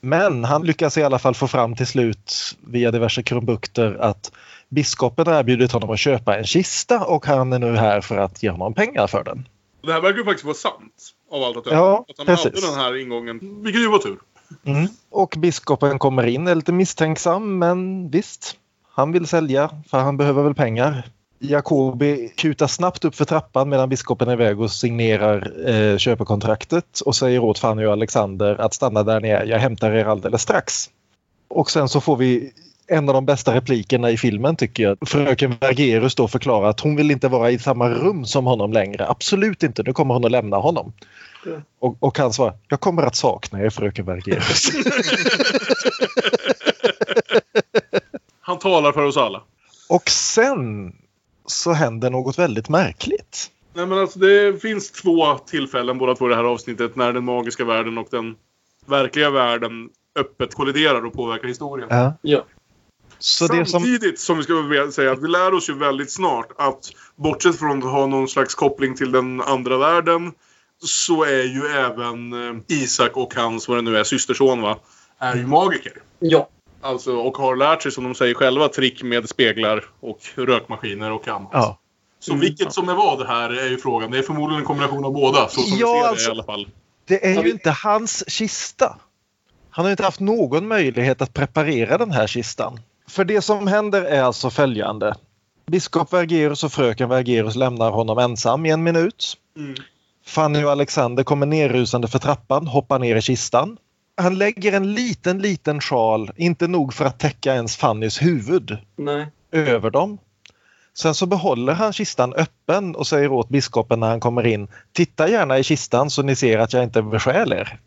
Men 0.00 0.44
han 0.44 0.62
lyckas 0.62 0.98
i 0.98 1.02
alla 1.02 1.18
fall 1.18 1.34
få 1.34 1.48
fram 1.48 1.74
till 1.76 1.86
slut 1.86 2.56
via 2.60 2.90
diverse 2.90 3.22
krumbukter 3.22 3.96
att 4.00 4.32
biskopen 4.68 5.26
har 5.26 5.34
erbjudit 5.34 5.72
honom 5.72 5.90
att 5.90 5.98
köpa 5.98 6.38
en 6.38 6.44
kista 6.44 7.04
och 7.04 7.26
han 7.26 7.52
är 7.52 7.58
nu 7.58 7.76
här 7.76 8.00
för 8.00 8.16
att 8.16 8.42
ge 8.42 8.50
honom 8.50 8.74
pengar 8.74 9.06
för 9.06 9.24
den. 9.24 9.48
Det 9.82 9.92
här 9.92 10.00
verkar 10.00 10.18
ju 10.18 10.24
faktiskt 10.24 10.44
vara 10.44 10.54
sant. 10.54 11.12
Av 11.30 11.42
allt 11.42 11.56
att 11.56 11.64
döma. 11.64 11.76
Ja, 11.76 12.04
att 12.08 12.18
han 12.18 12.26
precis. 12.26 12.44
hade 12.44 12.60
den 12.60 12.80
här 12.80 12.96
ingången. 13.02 13.62
Vilket 13.62 13.82
ju 13.82 13.88
var 13.88 13.98
tur. 13.98 14.18
Mm. 14.64 14.88
Och 15.10 15.34
biskopen 15.38 15.98
kommer 15.98 16.26
in, 16.26 16.48
är 16.48 16.54
lite 16.54 16.72
misstänksam 16.72 17.58
men 17.58 18.10
visst, 18.10 18.56
han 18.92 19.12
vill 19.12 19.26
sälja 19.26 19.70
för 19.90 19.98
han 19.98 20.16
behöver 20.16 20.42
väl 20.42 20.54
pengar. 20.54 21.02
Jacobi 21.38 22.32
kutar 22.36 22.66
snabbt 22.66 23.04
upp 23.04 23.14
för 23.14 23.24
trappan 23.24 23.68
medan 23.68 23.88
biskopen 23.88 24.28
är 24.28 24.32
iväg 24.32 24.60
och 24.60 24.70
signerar 24.70 25.68
eh, 25.68 25.96
köpekontraktet 25.98 27.00
och 27.00 27.16
säger 27.16 27.38
åt 27.38 27.58
Fanny 27.58 27.84
och 27.84 27.92
Alexander 27.92 28.60
att 28.60 28.74
stanna 28.74 29.02
där 29.02 29.20
ni 29.20 29.28
är, 29.28 29.44
jag 29.44 29.58
hämtar 29.58 29.92
er 29.92 30.04
alldeles 30.04 30.42
strax. 30.42 30.90
Och 31.48 31.70
sen 31.70 31.88
så 31.88 32.00
får 32.00 32.16
vi 32.16 32.52
en 32.86 33.08
av 33.08 33.14
de 33.14 33.26
bästa 33.26 33.54
replikerna 33.54 34.10
i 34.10 34.16
filmen 34.16 34.56
tycker 34.56 34.82
jag. 34.82 34.98
Fröken 35.08 35.56
Vergerus 35.60 36.14
då 36.14 36.28
förklarar 36.28 36.68
att 36.68 36.80
hon 36.80 36.96
vill 36.96 37.10
inte 37.10 37.28
vara 37.28 37.50
i 37.50 37.58
samma 37.58 37.88
rum 37.88 38.24
som 38.24 38.46
honom 38.46 38.72
längre. 38.72 39.08
Absolut 39.08 39.62
inte, 39.62 39.82
nu 39.82 39.92
kommer 39.92 40.14
hon 40.14 40.24
att 40.24 40.30
lämna 40.30 40.56
honom. 40.56 40.92
Ja. 41.46 41.52
Och, 41.78 41.96
och 42.00 42.18
han 42.18 42.32
svarar, 42.32 42.54
jag 42.68 42.80
kommer 42.80 43.02
att 43.02 43.16
sakna 43.16 43.60
er 43.60 43.70
fröken 43.70 44.04
Vergerus. 44.04 44.70
Han 48.40 48.58
talar 48.58 48.92
för 48.92 49.04
oss 49.04 49.16
alla. 49.16 49.42
och 49.88 50.10
sen 50.10 50.92
så 51.46 51.72
händer 51.72 52.10
något 52.10 52.38
väldigt 52.38 52.68
märkligt. 52.68 53.50
Nej 53.74 53.86
men 53.86 53.98
alltså 53.98 54.18
det 54.18 54.62
finns 54.62 54.90
två 54.90 55.38
tillfällen 55.38 55.98
båda 55.98 56.14
två 56.14 56.26
i 56.26 56.28
det 56.28 56.36
här 56.36 56.44
avsnittet 56.44 56.96
när 56.96 57.12
den 57.12 57.24
magiska 57.24 57.64
världen 57.64 57.98
och 57.98 58.08
den 58.10 58.34
verkliga 58.86 59.30
världen 59.30 59.88
öppet 60.18 60.54
kolliderar 60.54 61.06
och 61.06 61.12
påverkar 61.12 61.48
historien. 61.48 61.88
Ja. 61.90 62.14
Ja. 62.22 62.44
Så 63.18 63.46
det 63.46 63.56
som, 63.56 63.66
Samtidigt 63.66 64.20
som 64.20 64.36
vi 64.36 64.42
ska 64.42 64.90
säga 64.92 65.12
att 65.12 65.22
vi 65.22 65.28
lär 65.28 65.54
oss 65.54 65.70
ju 65.70 65.74
väldigt 65.74 66.12
snart 66.12 66.52
att 66.58 66.90
bortsett 67.16 67.58
från 67.58 67.78
att 67.78 67.90
ha 67.90 68.06
någon 68.06 68.28
slags 68.28 68.54
koppling 68.54 68.96
till 68.96 69.12
den 69.12 69.40
andra 69.40 69.78
världen 69.78 70.32
så 70.84 71.24
är 71.24 71.42
ju 71.42 71.66
även 71.66 72.32
eh, 72.32 72.62
Isak 72.68 73.16
och 73.16 73.34
hans, 73.34 73.68
vad 73.68 73.78
det 73.78 73.82
nu 73.82 73.96
är, 73.96 74.04
systerson 74.04 74.62
va, 74.62 74.78
är 75.18 75.36
ju 75.36 75.46
magiker. 75.46 75.92
Ja. 76.18 76.48
Alltså, 76.86 77.16
och 77.16 77.36
har 77.36 77.56
lärt 77.56 77.82
sig, 77.82 77.92
som 77.92 78.04
de 78.04 78.14
säger 78.14 78.34
själva, 78.34 78.68
trick 78.68 79.02
med 79.02 79.28
speglar 79.28 79.84
och 80.00 80.18
rökmaskiner 80.34 81.12
och 81.12 81.28
annat. 81.28 81.48
ja. 81.52 81.78
Så 82.20 82.34
vilket 82.34 82.72
som 82.72 82.88
är 82.88 82.94
vad 82.94 83.26
här 83.26 83.50
är 83.50 83.68
ju 83.70 83.78
frågan. 83.78 84.10
Det 84.10 84.18
är 84.18 84.22
förmodligen 84.22 84.60
en 84.60 84.66
kombination 84.66 85.04
av 85.04 85.12
båda, 85.12 85.48
så 85.48 85.60
som 85.60 85.78
Ja, 85.78 85.92
vi 85.92 86.00
ser 86.00 86.08
alltså- 86.08 86.24
det 86.24 86.28
i 86.28 86.30
alla 86.30 86.44
fall. 86.44 86.68
Det 87.08 87.26
är 87.26 87.34
ju 87.34 87.42
vi- 87.42 87.50
inte 87.50 87.70
hans 87.70 88.30
kista. 88.30 88.96
Han 89.70 89.84
har 89.84 89.90
inte 89.90 90.02
haft 90.02 90.20
någon 90.20 90.68
möjlighet 90.68 91.22
att 91.22 91.34
preparera 91.34 91.98
den 91.98 92.10
här 92.10 92.26
kistan. 92.26 92.80
För 93.08 93.24
det 93.24 93.42
som 93.42 93.66
händer 93.66 94.02
är 94.02 94.22
alltså 94.22 94.50
följande. 94.50 95.14
Biskop 95.66 96.12
Vergerus 96.12 96.64
och 96.64 96.72
fröken 96.72 97.08
Vergerus 97.08 97.56
lämnar 97.56 97.90
honom 97.90 98.18
ensam 98.18 98.66
i 98.66 98.70
en 98.70 98.82
minut. 98.82 99.34
Mm. 99.56 99.74
Fanny 100.26 100.64
och 100.64 100.70
Alexander 100.70 101.24
kommer 101.24 101.46
nerrusande 101.46 102.08
för 102.08 102.18
trappan, 102.18 102.66
hoppar 102.66 102.98
ner 102.98 103.16
i 103.16 103.22
kistan. 103.22 103.76
Han 104.16 104.38
lägger 104.38 104.72
en 104.72 104.94
liten, 104.94 105.38
liten 105.38 105.80
sjal, 105.80 106.30
inte 106.36 106.68
nog 106.68 106.94
för 106.94 107.04
att 107.04 107.18
täcka 107.18 107.54
ens 107.54 107.76
Fannys 107.76 108.22
huvud, 108.22 108.78
Nej. 108.96 109.26
över 109.52 109.90
dem. 109.90 110.18
Sen 110.94 111.14
så 111.14 111.26
behåller 111.26 111.72
han 111.72 111.92
kistan 111.92 112.34
öppen 112.34 112.94
och 112.94 113.06
säger 113.06 113.32
åt 113.32 113.48
biskopen 113.48 114.00
när 114.00 114.08
han 114.08 114.20
kommer 114.20 114.46
in 114.46 114.68
Titta 114.92 115.28
gärna 115.28 115.58
i 115.58 115.62
kistan 115.64 116.10
så 116.10 116.22
ni 116.22 116.36
ser 116.36 116.58
att 116.58 116.72
jag 116.72 116.82
inte 116.82 117.02
bestjäl 117.02 117.52
er. 117.52 117.80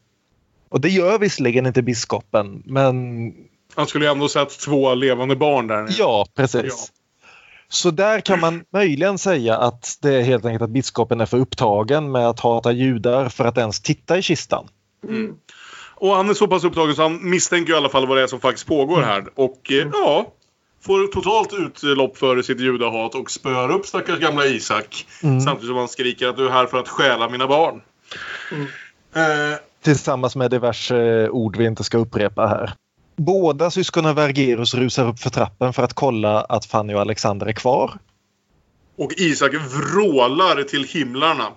Och 0.70 0.82
det 0.82 0.90
gör 0.90 1.20
visserligen 1.20 1.66
inte 1.66 1.82
biskopen 1.82 2.64
men 2.66 2.96
Han 3.76 3.88
skulle 3.88 4.06
ju 4.06 4.12
ändå 4.12 4.28
sett 4.28 4.60
två 4.60 4.96
levande 4.96 5.36
barn 5.36 5.68
där 5.68 5.82
nere. 5.82 5.94
ja, 5.98 6.26
precis. 6.36 6.64
Ja. 6.64 6.76
Så 7.70 7.92
där 7.92 8.20
kan 8.22 8.40
man 8.40 8.64
möjligen 8.74 9.18
säga 9.18 9.58
att 9.58 9.98
det 10.02 10.14
är 10.14 10.22
helt 10.22 10.46
enkelt 10.46 10.62
att 10.62 10.70
biskopen 10.70 11.22
är 11.22 11.26
för 11.26 11.38
upptagen 11.38 12.12
med 12.12 12.28
att 12.28 12.40
hata 12.40 12.72
judar 12.72 13.30
för 13.30 13.46
att 13.46 13.58
ens 13.58 13.82
titta 13.82 14.18
i 14.18 14.22
kistan. 14.22 14.68
Mm. 15.04 15.36
Och 16.00 16.16
han 16.16 16.30
är 16.30 16.34
så 16.34 16.48
pass 16.48 16.64
upptagen 16.64 16.96
så 16.96 17.02
han 17.02 17.30
misstänker 17.30 17.74
i 17.74 17.76
alla 17.76 17.90
fall 17.90 18.08
vad 18.08 18.18
det 18.18 18.24
är 18.24 18.28
som 18.28 18.40
faktiskt 18.40 18.68
pågår 18.68 19.02
här. 19.02 19.26
Och 19.36 19.72
eh, 19.72 19.88
ja, 19.94 20.34
får 20.82 21.08
totalt 21.08 21.54
utlopp 21.54 22.18
för 22.18 22.42
sitt 22.42 22.60
judahat 22.60 23.16
och 23.16 23.32
spöar 23.32 23.72
upp 23.72 23.86
stackars 23.86 24.20
gamla 24.20 24.46
Isak. 24.46 25.06
Mm. 25.24 25.42
Samtidigt 25.42 25.68
som 25.68 25.78
han 25.78 25.88
skriker 25.88 26.28
att 26.28 26.38
du 26.38 26.46
är 26.46 26.52
här 26.52 26.66
för 26.66 26.78
att 26.78 26.88
stjäla 26.88 27.30
mina 27.30 27.48
barn. 27.48 27.82
Mm. 28.52 28.68
Eh, 29.16 29.58
Tillsammans 29.84 30.36
med 30.36 30.52
diverse 30.52 31.30
ord 31.30 31.58
vi 31.58 31.66
inte 31.66 31.84
ska 31.84 31.98
upprepa 31.98 32.48
här. 32.48 32.74
Båda 33.16 33.72
syskonen 33.72 34.16
Vergerus 34.16 34.74
rusar 34.74 35.08
upp 35.08 35.20
för 35.20 35.30
trappen 35.30 35.74
för 35.74 35.84
att 35.84 35.94
kolla 35.94 36.42
att 36.42 36.66
Fanny 36.66 36.94
och 36.94 37.02
Alexander 37.02 37.46
är 37.46 37.52
kvar. 37.52 37.98
Och 38.98 39.14
Isak 39.18 39.54
vrålar 39.54 40.64
till 40.64 40.84
himlarna. 40.84 41.48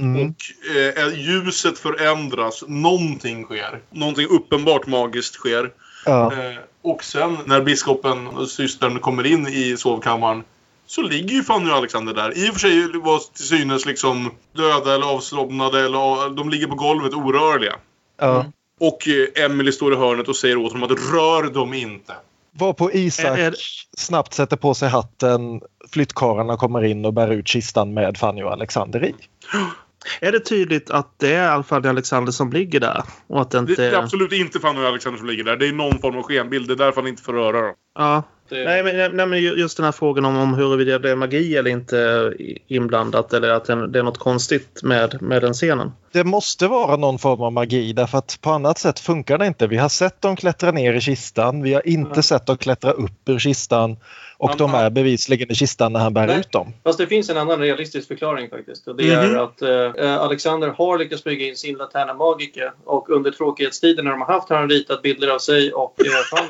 Mm. 0.00 0.28
Och 0.30 0.36
eh, 0.76 1.18
ljuset 1.18 1.78
förändras. 1.78 2.64
Någonting 2.66 3.44
sker. 3.44 3.80
Någonting 3.90 4.26
uppenbart 4.26 4.86
magiskt 4.86 5.34
sker. 5.34 5.70
Ja. 6.06 6.32
Eh, 6.32 6.56
och 6.82 7.04
sen 7.04 7.38
när 7.44 7.60
biskopen 7.60 8.26
och 8.26 8.48
systern 8.48 8.98
kommer 8.98 9.26
in 9.26 9.46
i 9.46 9.76
sovkammaren 9.76 10.44
så 10.86 11.02
ligger 11.02 11.34
ju 11.34 11.42
Fanny 11.42 11.70
och 11.70 11.76
Alexander 11.76 12.14
där. 12.14 12.38
I 12.38 12.50
och 12.50 12.52
för 12.52 12.60
sig 12.60 13.00
var 13.00 13.18
till 13.34 13.44
synes 13.44 13.86
liksom 13.86 14.30
döda 14.56 14.94
eller 14.94 15.06
avslobbnade. 15.06 15.80
Eller, 15.84 16.36
de 16.36 16.50
ligger 16.50 16.66
på 16.66 16.74
golvet 16.74 17.14
orörliga. 17.14 17.74
Ja. 18.20 18.46
Och 18.80 19.08
eh, 19.08 19.44
Emily 19.44 19.72
står 19.72 19.92
i 19.92 19.96
hörnet 19.96 20.28
och 20.28 20.36
säger 20.36 20.56
åt 20.56 20.72
honom 20.72 20.90
att 20.90 21.12
rör 21.12 21.50
dem 21.54 21.74
inte. 21.74 22.12
Varpå 22.52 22.92
Isak 22.92 23.38
Är- 23.38 23.38
är- 23.38 23.54
snabbt 23.98 24.34
sätter 24.34 24.56
på 24.56 24.74
sig 24.74 24.88
hatten. 24.88 25.60
Flyttkarlarna 25.92 26.56
kommer 26.56 26.84
in 26.84 27.04
och 27.04 27.12
bär 27.14 27.30
ut 27.30 27.48
kistan 27.48 27.94
med 27.94 28.16
Fanny 28.18 28.42
och 28.42 28.52
Alexander 28.52 29.04
i. 29.04 29.14
Är 30.20 30.32
det 30.32 30.40
tydligt 30.40 30.90
att 30.90 31.14
det 31.18 31.32
är 31.34 31.62
Fanny 31.62 31.88
Alexander 31.88 32.32
som 32.32 32.52
ligger 32.52 32.80
där? 32.80 33.02
Och 33.26 33.40
att 33.40 33.50
det 33.50 33.58
inte... 33.58 33.74
det 33.74 33.86
är 33.86 34.02
absolut 34.02 34.32
inte 34.32 34.60
Fanny 34.60 34.84
Alexander 34.86 35.18
som 35.18 35.26
ligger 35.26 35.44
där. 35.44 35.56
Det 35.56 35.68
är 35.68 35.72
någon 35.72 36.00
form 36.00 36.16
av 36.16 36.22
skenbild. 36.22 36.68
Det 36.68 36.74
är 36.74 36.76
därför 36.76 37.00
han 37.00 37.08
inte 37.08 37.22
får 37.22 37.32
röra 37.32 37.60
dem. 37.60 37.74
Ja. 37.98 38.22
Det, 38.48 38.64
Nej 38.64 38.82
men, 38.82 39.16
nej, 39.16 39.26
men 39.26 39.42
just 39.42 39.76
den 39.76 39.84
här 39.84 39.92
frågan 39.92 40.24
om, 40.24 40.36
om 40.36 40.54
huruvida 40.54 40.98
det 40.98 41.10
är 41.10 41.16
magi 41.16 41.56
eller 41.56 41.70
inte 41.70 42.32
inblandat 42.66 43.32
eller 43.32 43.50
att 43.50 43.64
det 43.64 43.86
det 43.86 43.98
är 43.98 44.02
något 44.02 44.18
konstigt 44.18 44.80
med, 44.82 45.22
med 45.22 45.42
den 45.42 45.52
scenen. 45.54 45.92
Det 46.12 46.24
måste 46.24 46.66
vara 46.68 46.96
någon 46.96 47.18
form 47.18 47.40
av 47.40 47.52
magi 47.52 47.92
därför 47.92 48.18
att 48.18 48.38
på 48.40 48.50
annat 48.50 48.78
sätt 48.78 49.00
funkar 49.00 49.38
det 49.38 49.46
inte. 49.46 49.66
Vi 49.66 49.76
har 49.76 49.88
sett 49.88 50.20
dem 50.20 50.36
klättra 50.36 50.70
ner 50.72 50.92
i 50.92 51.00
kistan. 51.00 51.62
Vi 51.62 51.74
har 51.74 51.88
inte 51.88 52.12
Ja. 52.14 52.22
sett 52.22 52.46
dem 52.46 52.56
klättra 52.56 52.90
upp 52.90 53.28
ur 53.28 53.38
kistan. 53.38 53.96
Och 54.40 54.56
de 54.56 54.74
är 54.74 54.90
bevisligen 54.90 55.52
i 55.52 55.54
kistan 55.54 55.92
när 55.92 56.00
han 56.00 56.14
bär 56.14 56.26
Nej. 56.26 56.40
ut 56.40 56.52
dem. 56.52 56.72
Fast 56.84 56.98
det 56.98 57.06
finns 57.06 57.30
en 57.30 57.36
annan 57.36 57.58
realistisk 57.58 58.08
förklaring 58.08 58.50
faktiskt. 58.50 58.88
Och 58.88 58.96
det 58.96 59.04
Mhm. 59.16 59.34
är 59.34 59.38
att 59.38 59.62
eh, 59.62 60.22
Alexander 60.22 60.68
har 60.68 60.98
lyckats 60.98 61.24
bygga 61.24 61.46
in 61.46 61.56
sin 61.56 61.76
Laterna 61.76 62.14
Magica 62.14 62.72
och 62.84 63.10
under 63.10 63.30
tråkighetstiden 63.30 64.04
när 64.04 64.12
de 64.12 64.20
har 64.20 64.32
haft 64.34 64.48
har 64.48 64.56
han 64.56 64.70
ritat 64.70 65.02
bilder 65.02 65.28
av 65.28 65.38
sig 65.38 65.72
och 65.72 65.94
eh. 66.00 66.40
Om 66.40 66.46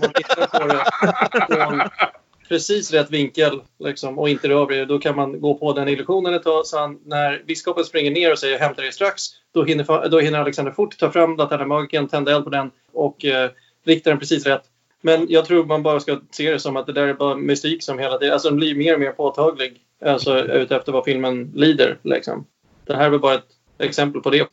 man 0.00 0.12
tittar 0.12 0.60
på 0.60 0.66
det 0.66 0.84
från 1.56 1.82
precis 2.48 2.92
rätt 2.92 3.10
vinkel 3.10 3.60
liksom, 3.84 4.18
och 4.18 4.28
inte 4.28 4.48
rör 4.48 4.66
det, 4.66 4.84
då 4.84 4.98
kan 4.98 5.16
man 5.16 5.40
gå 5.40 5.54
på 5.54 5.72
den 5.72 5.88
illusionen 5.88 6.34
ett 6.34 6.42
tag. 6.42 6.66
Så 6.66 6.78
han, 6.78 6.98
när 7.04 7.42
biskopen 7.46 7.84
springer 7.84 8.10
ner 8.10 8.32
och 8.32 8.38
säger 8.38 8.58
hämta 8.58 8.82
dig 8.82 8.92
strax, 8.92 9.22
då 9.54 9.64
hinner, 9.64 10.08
då 10.08 10.20
hinner 10.20 10.38
Alexander 10.38 10.72
fort 10.72 10.98
ta 10.98 11.10
fram 11.10 11.36
Laterna 11.36 11.66
Magicen, 11.66 12.08
tända 12.08 12.32
eld 12.36 12.44
på 12.44 12.50
den 12.50 12.70
och 12.92 13.24
eh, 13.24 13.50
rikta 13.86 14.10
den 14.10 14.18
precis 14.18 14.46
rätt. 14.46 14.62
Men 15.06 15.26
jag 15.28 15.44
tror 15.44 15.64
man 15.64 15.82
bara 15.82 16.00
ska 16.00 16.20
se 16.30 16.50
det 16.50 16.58
som 16.58 16.76
att 16.76 16.86
det 16.86 16.92
där 16.92 17.06
är 17.06 17.14
bara 17.14 17.36
mystik 17.36 17.82
som 17.82 17.98
hela 17.98 18.18
tiden, 18.18 18.32
alltså 18.32 18.48
den 18.48 18.56
blir 18.56 18.74
mer 18.74 18.94
och 18.94 19.00
mer 19.00 19.12
påtaglig. 19.12 19.80
Alltså 20.04 20.38
utefter 20.38 20.92
vad 20.92 21.04
filmen 21.04 21.50
lider 21.54 21.98
liksom. 22.02 22.46
Det 22.86 22.96
här 22.96 23.04
är 23.04 23.10
väl 23.10 23.20
bara 23.20 23.34
ett 23.34 23.48
exempel 23.78 24.20
på 24.20 24.30
det. 24.30 24.46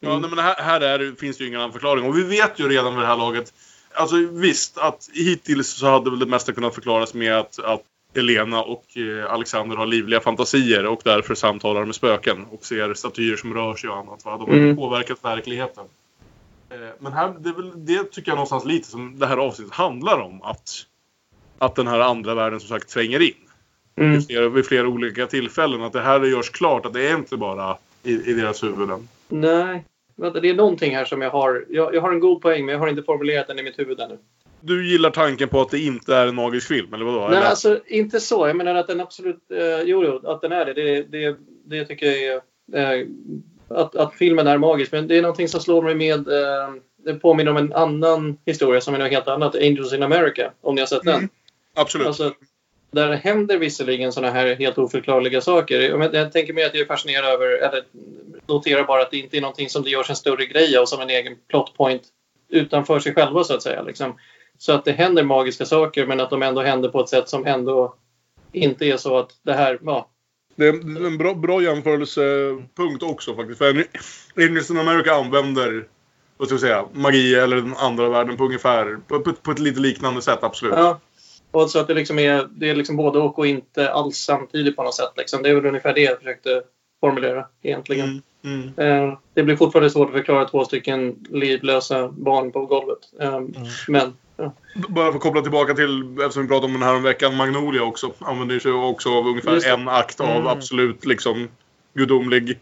Ja, 0.00 0.18
nej, 0.18 0.30
men 0.30 0.38
här, 0.38 0.54
här 0.62 0.80
är, 0.80 1.12
finns 1.20 1.40
ju 1.40 1.46
ingen 1.46 1.60
annan 1.60 1.72
förklaring. 1.72 2.04
Och 2.04 2.18
vi 2.18 2.22
vet 2.22 2.60
ju 2.60 2.68
redan 2.68 2.94
vid 2.94 3.02
det 3.02 3.06
här 3.06 3.16
laget. 3.16 3.52
Alltså 3.94 4.16
visst, 4.16 4.78
att 4.78 5.10
hittills 5.14 5.68
så 5.68 5.86
hade 5.86 6.10
väl 6.10 6.18
det 6.18 6.26
mesta 6.26 6.52
kunnat 6.52 6.74
förklaras 6.74 7.14
med 7.14 7.38
att, 7.38 7.58
att 7.58 7.82
Elena 8.14 8.62
och 8.62 8.84
eh, 8.96 9.32
Alexander 9.32 9.76
har 9.76 9.86
livliga 9.86 10.20
fantasier 10.20 10.86
och 10.86 11.00
därför 11.04 11.34
samtalar 11.34 11.84
med 11.84 11.94
spöken 11.94 12.44
och 12.50 12.64
ser 12.64 12.94
statyer 12.94 13.36
som 13.36 13.54
rör 13.54 13.74
sig 13.74 13.90
och 13.90 13.96
annat. 13.96 14.24
Va? 14.24 14.36
De 14.38 14.50
har 14.50 14.56
Mm. 14.56 14.76
påverkat 14.76 15.24
verkligheten. 15.24 15.84
Eh, 16.72 16.88
Men 16.98 17.12
här, 17.12 17.34
det, 17.38 17.52
väl, 17.52 17.84
det 17.84 18.04
tycker 18.04 18.30
jag 18.30 18.36
någonstans 18.36 18.64
lite 18.64 18.88
som 18.88 19.18
det 19.18 19.26
här 19.26 19.36
avsnittet 19.36 19.74
handlar 19.74 20.20
om. 20.20 20.42
Att, 20.42 20.70
att 21.58 21.74
den 21.74 21.86
här 21.86 22.00
andra 22.00 22.34
världen 22.34 22.60
som 22.60 22.68
sagt 22.68 22.88
tränger 22.88 23.22
in. 23.22 23.34
Mm. 23.96 24.12
Vid, 24.12 24.26
flera, 24.26 24.48
vid 24.48 24.66
flera 24.66 24.88
olika 24.88 25.26
tillfällen. 25.26 25.82
Att 25.82 25.92
det 25.92 26.00
här 26.00 26.20
görs 26.24 26.50
klart 26.50 26.86
att 26.86 26.92
det 26.92 27.08
är 27.08 27.16
inte 27.16 27.36
bara 27.36 27.76
i, 28.02 28.30
i 28.30 28.32
deras 28.32 28.62
huvuden. 28.62 29.08
Nej, 29.28 29.84
vänta, 30.16 30.40
det 30.40 30.48
är 30.48 30.54
någonting 30.54 30.96
här 30.96 31.04
som 31.04 31.22
jag 31.22 31.30
har. 31.30 31.64
Jag, 31.68 31.94
jag 31.94 32.00
har 32.00 32.12
en 32.12 32.20
god 32.20 32.42
poäng 32.42 32.66
men 32.66 32.72
jag 32.72 32.80
har 32.80 32.88
inte 32.88 33.02
formulerat 33.02 33.46
den 33.46 33.58
i 33.58 33.62
mitt 33.62 33.78
huvud 33.78 34.00
ännu. 34.00 34.18
Du 34.60 34.88
gillar 34.88 35.10
tanken 35.10 35.48
på 35.48 35.60
att 35.60 35.70
det 35.70 35.78
inte 35.78 36.14
är 36.16 36.26
en 36.26 36.34
magisk 36.34 36.68
film, 36.68 36.94
eller 36.94 37.04
vadå? 37.04 37.20
Nej, 37.20 37.38
eller? 37.38 37.46
alltså 37.46 37.80
inte 37.86 38.20
så. 38.20 38.46
Jag 38.46 38.56
menar 38.56 38.74
att 38.74 38.86
den 38.86 39.00
absolut... 39.00 39.50
Eh, 39.50 39.82
jo, 39.82 40.04
jo, 40.04 40.30
att 40.30 40.40
den 40.40 40.52
är 40.52 40.64
det. 40.64 40.72
Det, 40.72 41.02
det, 41.02 41.36
det 41.64 41.84
tycker 41.84 42.06
jag 42.06 42.42
är... 42.72 43.00
Eh, 43.00 43.06
att, 43.76 43.96
att 43.96 44.14
filmen 44.14 44.46
är 44.46 44.58
magisk. 44.58 44.92
Men 44.92 45.08
det 45.08 45.18
är 45.18 45.22
någonting 45.22 45.48
som 45.48 45.60
slår 45.60 45.82
mig 45.82 45.94
med... 45.94 46.28
Eh, 46.28 46.74
det 47.04 47.14
påminner 47.14 47.50
om 47.50 47.56
en 47.56 47.72
annan 47.72 48.38
historia 48.46 48.80
som 48.80 48.94
är 48.94 48.98
något 48.98 49.10
helt 49.10 49.28
annat. 49.28 49.54
Angels 49.54 49.92
in 49.92 50.02
America. 50.02 50.52
Om 50.60 50.74
ni 50.74 50.80
har 50.80 50.86
sett 50.86 51.02
den. 51.02 51.14
Mm. 51.14 51.28
Absolut. 51.74 52.06
Alltså, 52.06 52.32
där 52.90 53.12
händer 53.12 53.58
visserligen 53.58 54.12
såna 54.12 54.30
här 54.30 54.54
helt 54.54 54.78
oförklarliga 54.78 55.40
saker. 55.40 55.80
Jag, 55.80 56.14
jag 56.14 56.32
tänker 56.32 56.52
mig 56.52 56.64
att 56.64 56.74
jag 56.74 56.82
är 56.82 56.86
fascinerad 56.86 57.24
över, 57.24 57.46
eller 57.46 57.84
noterar 58.46 58.84
bara 58.84 59.02
att 59.02 59.10
det 59.10 59.16
inte 59.16 59.36
är 59.36 59.40
någonting 59.40 59.68
som 59.68 59.82
det 59.82 59.90
görs 59.90 60.10
en 60.10 60.16
större 60.16 60.46
grej 60.46 60.76
av 60.76 60.86
som 60.86 61.00
en 61.00 61.10
egen 61.10 61.36
plot 61.48 61.76
point 61.76 62.02
utanför 62.48 63.00
sig 63.00 63.14
själva 63.14 63.44
så 63.44 63.54
att 63.54 63.62
säga. 63.62 63.82
Liksom. 63.82 64.18
Så 64.58 64.72
att 64.72 64.84
det 64.84 64.92
händer 64.92 65.22
magiska 65.22 65.66
saker 65.66 66.06
men 66.06 66.20
att 66.20 66.30
de 66.30 66.42
ändå 66.42 66.62
händer 66.62 66.88
på 66.88 67.00
ett 67.00 67.08
sätt 67.08 67.28
som 67.28 67.46
ändå 67.46 67.94
inte 68.52 68.86
är 68.86 68.96
så 68.96 69.18
att 69.18 69.30
det 69.42 69.52
här, 69.52 69.78
ja. 69.82 70.08
Det 70.56 70.66
är 70.68 71.06
en 71.06 71.18
bra, 71.18 71.34
bra 71.34 71.62
jämförelsepunkt 71.62 73.02
också 73.02 73.34
faktiskt. 73.34 73.58
För 73.58 73.84
Angels 74.36 74.70
in 74.70 74.78
America 74.78 75.14
använder 75.14 75.86
vad 76.36 76.48
ska 76.48 76.54
jag 76.54 76.60
säga, 76.60 76.84
magi 76.92 77.34
eller 77.34 77.56
den 77.56 77.74
andra 77.76 78.08
världen 78.08 78.36
på 78.36 78.44
ungefär 78.44 78.98
på, 79.08 79.20
på, 79.20 79.32
på 79.32 79.50
ett 79.50 79.58
lite 79.58 79.80
liknande 79.80 80.22
sätt, 80.22 80.38
absolut. 80.42 80.74
ja. 80.76 81.00
Och 81.50 81.70
så 81.70 81.78
att 81.78 81.86
det 81.86 81.94
liksom 81.94 82.18
är, 82.18 82.48
det 82.50 82.70
är 82.70 82.74
liksom 82.74 82.96
både 82.96 83.18
och 83.18 83.38
och 83.38 83.46
inte 83.46 83.92
alls 83.92 84.16
samtidigt 84.16 84.76
på 84.76 84.82
något 84.82 84.94
sätt. 84.94 85.12
Liksom. 85.16 85.42
Det 85.42 85.48
är 85.48 85.54
väl 85.54 85.66
ungefär 85.66 85.94
det 85.94 86.00
jag 86.00 86.18
försökte 86.18 86.62
formulera 87.00 87.46
egentligen. 87.62 88.22
Mm, 88.44 88.72
mm. 88.78 89.08
Eh, 89.08 89.18
det 89.34 89.42
blir 89.42 89.56
fortfarande 89.56 89.90
svårt 89.90 90.08
att 90.08 90.14
förklara 90.14 90.48
två 90.48 90.64
stycken 90.64 91.26
livlösa 91.30 92.08
barn 92.08 92.52
på 92.52 92.66
golvet. 92.66 92.98
Eh, 93.20 93.40
Men 93.88 94.12
ja. 94.36 94.54
Bara 94.88 95.10
för 95.10 95.16
att 95.16 95.22
koppla 95.22 95.42
tillbaka 95.42 95.74
till, 95.74 96.18
eftersom 96.20 96.42
vi 96.42 96.48
pratade 96.48 96.66
om 96.66 96.72
den 96.72 96.82
här 96.82 96.94
om 96.96 97.02
veckan, 97.02 97.36
Magnolia 97.36 97.82
också. 97.82 98.12
Använder 98.18 98.58
sig 98.58 98.72
också 98.72 99.14
av 99.14 99.26
ungefär 99.26 99.68
en 99.72 99.88
akt 99.88 100.20
av 100.20 100.30
Mm. 100.30 100.46
absolut 100.46 101.04
liksom 101.04 101.48
gudomlig 101.94 102.58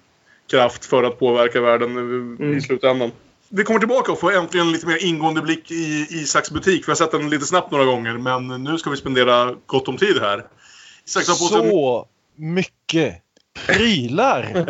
kraft 0.50 0.84
för 0.84 1.02
att 1.02 1.18
påverka 1.18 1.60
världen 1.60 1.90
i- 1.90 2.42
i 2.42 2.46
Mm. 2.46 2.60
slutändan. 2.60 3.10
Vi 3.48 3.64
kommer 3.64 3.78
tillbaka 3.80 4.12
och 4.12 4.20
får 4.20 4.32
äntligen 4.32 4.66
en 4.66 4.72
lite 4.72 4.86
mer 4.86 5.04
ingående 5.04 5.42
blick 5.42 5.70
i 5.70 6.06
Isaks 6.10 6.50
butik. 6.50 6.88
Vi 6.88 6.90
har 6.90 6.96
sett 6.96 7.10
den 7.10 7.30
lite 7.30 7.44
snabbt 7.46 7.70
några 7.70 7.84
gånger, 7.84 8.12
men 8.18 8.64
nu 8.64 8.78
ska 8.78 8.90
vi 8.90 8.96
spendera 8.96 9.54
gott 9.66 9.88
om 9.88 9.96
tid 9.96 10.18
här. 10.20 10.46
Isak 11.06 11.24
tar 11.26 11.32
på 11.32 11.38
Så 11.38 12.06
mycket 12.36 13.14
prylar! 13.66 14.66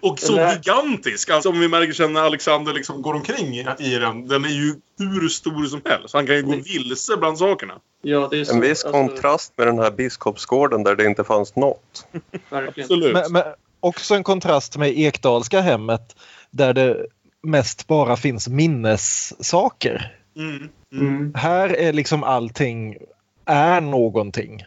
och 0.00 0.18
så 0.18 0.36
här- 0.36 0.54
gigantisk! 0.54 1.30
Alltså 1.30 1.48
om 1.48 1.60
vi 1.60 1.68
märker 1.68 1.92
sen 1.92 2.12
när 2.12 2.20
Alexander 2.20 2.72
liksom 2.72 3.02
går 3.02 3.14
omkring 3.14 3.56
i 3.78 3.98
den. 3.98 4.28
Den 4.28 4.44
är 4.44 4.48
ju 4.48 4.74
hur 4.98 5.28
stor 5.28 5.64
som 5.64 5.80
helst. 5.84 6.14
Han 6.14 6.26
kan 6.26 6.36
ju 6.36 6.42
gå 6.42 6.56
vilse 6.56 7.16
bland 7.16 7.38
sakerna. 7.38 7.74
ja, 8.02 8.28
det 8.30 8.40
är 8.40 8.44
så. 8.44 8.54
En 8.54 8.60
viss 8.60 8.84
alltså, 8.84 8.90
kontrast 8.90 9.52
med 9.56 9.66
den 9.66 9.78
här 9.78 9.90
Biskopsgården 9.90 10.82
där 10.82 10.96
det 10.96 11.06
inte 11.06 11.24
fanns 11.24 11.56
något. 11.56 12.06
Absolut. 12.50 13.12
Men, 13.12 13.32
men 13.32 13.42
också 13.80 14.14
en 14.14 14.24
kontrast 14.24 14.76
med 14.76 14.98
Ekdalska 14.98 15.60
hemmet 15.60 16.16
där 16.50 16.74
det 16.74 17.06
mest 17.42 17.86
bara 17.86 18.16
finns 18.16 18.48
minnessaker. 18.48 20.18
Mm. 20.36 20.68
Mm. 20.92 21.34
Här 21.34 21.68
är 21.76 21.92
liksom 21.92 22.24
allting 22.24 22.96
är 23.44 23.80
någonting. 23.80 24.62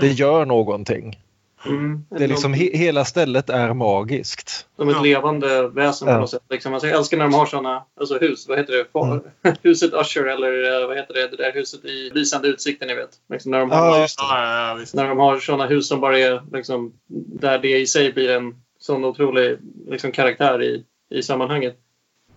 Det 0.00 0.12
gör 0.12 0.44
någonting. 0.44 1.18
Mm. 1.66 2.04
Det 2.10 2.24
är 2.24 2.28
liksom 2.28 2.52
he 2.54 2.76
hela 2.76 3.04
stället 3.04 3.50
är 3.50 3.74
magiskt. 3.74 4.66
Som 4.76 4.88
ett 4.88 4.94
Ja. 4.96 5.02
levande 5.02 5.68
väsen 5.68 6.06
på 6.06 6.12
Ja. 6.12 6.18
något 6.20 6.30
sätt. 6.30 6.42
Liksom. 6.50 6.74
Alltså, 6.74 6.88
jag 6.88 6.98
älskar 6.98 7.16
när 7.16 7.24
de 7.24 7.34
har 7.34 7.46
såna 7.46 7.84
alltså 8.00 8.18
hus, 8.18 8.48
vad 8.48 8.58
heter 8.58 8.72
det? 8.72 8.84
Fa- 8.92 9.20
Huset 9.62 9.92
Usher 9.94 10.24
eller 10.24 10.80
eh, 10.82 10.86
vad 10.88 10.96
heter 10.96 11.14
det? 11.14 11.28
Det 11.28 11.36
där 11.36 11.52
huset 11.52 11.84
i 11.84 12.10
lysande 12.14 12.48
utsikten 12.48 12.88
ni 12.88 12.94
vet. 12.94 13.10
Liksom, 13.32 13.50
när, 13.50 13.58
de 13.58 13.70
har, 13.70 13.86
Ja, 13.86 14.00
just 14.00 14.18
det. 14.18 14.24
Ja, 14.24 14.78
när 14.94 15.08
de 15.08 15.18
har 15.18 15.38
såna 15.38 15.66
hus 15.66 15.88
som 15.88 16.00
bara 16.00 16.18
är 16.18 16.42
liksom, 16.52 16.92
där 17.40 17.58
det 17.58 17.78
i 17.80 17.86
sig 17.86 18.12
blir 18.12 18.30
en 18.30 18.54
sån 18.80 19.04
otrolig 19.04 19.58
liksom, 19.88 20.12
karaktär 20.12 20.62
i, 20.62 20.84
i 21.10 21.22
sammanhanget. 21.22 21.76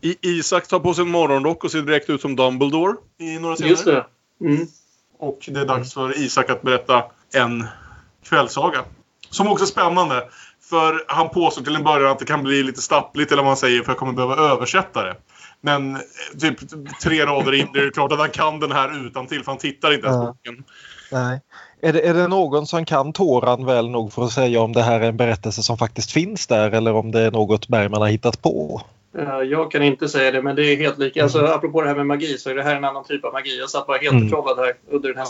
I 0.01 0.15
Isak 0.22 0.67
tar 0.67 0.80
på 0.80 0.93
sig 0.93 1.01
en 1.03 1.09
morgonrock 1.11 1.63
och 1.63 1.72
ser 1.72 1.82
direkt 1.82 2.09
ut 2.09 2.22
som 2.22 2.36
Dumbledore 2.36 2.93
i 3.19 3.39
några 3.39 3.55
scener. 3.55 3.69
Just 3.69 3.86
det. 3.86 4.05
Mm. 4.41 4.67
Och 5.19 5.39
det 5.51 5.59
är 5.59 5.65
dags 5.65 5.93
för 5.93 6.17
Isak 6.17 6.49
att 6.49 6.61
berätta 6.61 7.03
en 7.36 7.65
kvällsaga. 8.24 8.80
Som 9.32 9.47
också 9.47 9.63
är 9.63 9.67
spännande. 9.67 10.23
För 10.69 11.03
han 11.07 11.29
påstår 11.29 11.63
till 11.63 11.75
en 11.75 11.84
början 11.84 12.11
att 12.11 12.19
det 12.19 12.25
kan 12.25 12.43
bli 12.43 12.63
lite 12.63 12.82
stappligt 12.82 13.32
eller 13.32 13.41
vad 13.41 13.49
man 13.49 13.57
säger 13.57 13.84
för 13.84 13.91
jag 13.91 13.97
kommer 13.97 14.13
behöva 14.13 14.36
översätta 14.36 15.03
det. 15.03 15.15
Men 15.61 15.95
eh, 15.95 16.01
typ 16.39 16.59
tre 17.03 17.25
rader 17.25 17.53
in 17.53 17.67
är 17.75 17.86
det 17.86 17.91
klart 17.91 18.11
att 18.11 18.19
han 18.19 18.29
kan 18.29 18.59
den 18.59 18.71
här 18.71 19.05
utan 19.07 19.27
till 19.27 19.43
för 19.43 19.51
han 19.51 19.59
tittar 19.59 19.93
inte 19.93 20.07
ens 20.07 20.19
på 20.19 20.25
boken. 20.25 20.63
Nej. 21.11 21.41
Är 21.82 21.93
det, 21.93 22.07
är 22.07 22.13
det 22.13 22.27
någon 22.27 22.67
som 22.67 22.86
kan 22.86 23.13
Toran 23.13 23.65
väl 23.65 23.89
nog 23.89 24.13
för 24.13 24.25
att 24.25 24.32
säga 24.32 24.61
om 24.61 24.73
det 24.73 24.84
här 24.84 25.01
är 25.01 25.09
en 25.09 25.17
berättelse 25.17 25.63
som 25.63 25.77
faktiskt 25.77 26.11
finns 26.11 26.47
där 26.47 26.71
eller 26.71 26.93
om 26.93 27.11
det 27.11 27.21
är 27.21 27.32
något 27.32 27.67
Bergman 27.67 28.01
har 28.01 28.09
hittat 28.09 28.41
på? 28.41 28.82
Eh, 29.18 29.39
Jag 29.39 29.72
kan 29.72 29.84
inte 29.84 30.09
säga 30.09 30.32
det, 30.32 30.41
men 30.41 30.55
det 30.55 30.66
är 30.66 30.76
helt 30.78 30.97
lika. 30.97 31.24
Alltså, 31.24 31.45
apropå 31.45 31.82
det 31.82 31.88
här 31.88 31.95
med 31.95 32.07
magi 32.07 32.38
så 32.38 32.49
är 32.49 32.55
det 32.55 32.64
här 32.64 32.76
en 32.76 32.84
annan 32.86 33.03
typ 33.03 33.26
av 33.26 33.34
magi. 33.34 33.59
Jag 33.59 33.70
satt 33.70 33.88
bara 33.88 33.97
helt 33.97 34.12
Mm. 34.14 34.30
förtrollad 34.30 34.57
här 34.59 34.74
under 34.91 35.09
den 35.14 35.18
här 35.18 35.28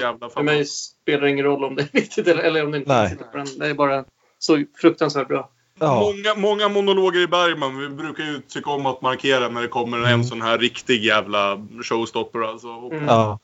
Ja. 0.00 0.28
För 0.34 0.42
mig 0.42 0.64
spelar 0.64 1.20
det 1.20 1.30
ingen 1.30 1.44
roll 1.44 1.64
om 1.64 1.74
det 1.74 1.82
är 1.82 1.88
viktigt 1.92 2.28
eller, 2.28 2.42
eller 2.42 2.64
om 2.64 2.70
det 2.70 2.78
inte 2.78 2.92
är 2.92 3.08
viktigt. 3.08 3.58
Det 3.60 3.66
är 3.66 3.74
bara 3.74 4.04
så 4.38 4.64
fruktansvärt 4.80 5.28
bra. 5.28 5.48
Ja. 5.78 6.00
Många, 6.00 6.48
många 6.48 6.68
monologer 6.68 7.20
i 7.20 7.26
Bergman. 7.26 7.78
Vi 7.78 7.88
brukar 7.88 8.24
ju 8.24 8.40
tycka 8.40 8.70
om 8.70 8.86
att 8.86 9.02
markera 9.02 9.48
när 9.48 9.62
det 9.62 9.68
kommer 9.68 9.98
en 9.98 10.04
Mm. 10.04 10.24
sån 10.24 10.42
här 10.42 10.58
riktig 10.58 11.04
jävla 11.04 11.66
showstopper. 11.82 12.42
Alltså. 12.42 12.68
Mm. 12.68 13.04
Ja. 13.06 13.38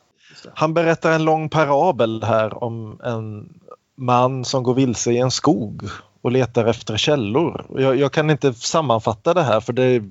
Han 0.54 0.74
berättar 0.74 1.12
en 1.12 1.24
lång 1.24 1.48
parabel 1.48 2.22
här 2.22 2.64
om 2.64 3.00
en 3.04 3.48
man 3.96 4.44
som 4.44 4.62
går 4.62 4.74
vilse 4.74 5.10
i 5.12 5.18
en 5.18 5.30
skog 5.30 5.82
och 6.28 6.32
letar 6.32 6.64
efter 6.64 6.96
källor. 6.96 7.66
Jag, 7.76 7.96
jag 7.96 8.12
kan 8.12 8.30
inte 8.30 8.54
sammanfatta 8.54 9.34
det 9.34 9.42
här 9.42 9.60
för 9.60 9.72
det, 9.72 10.02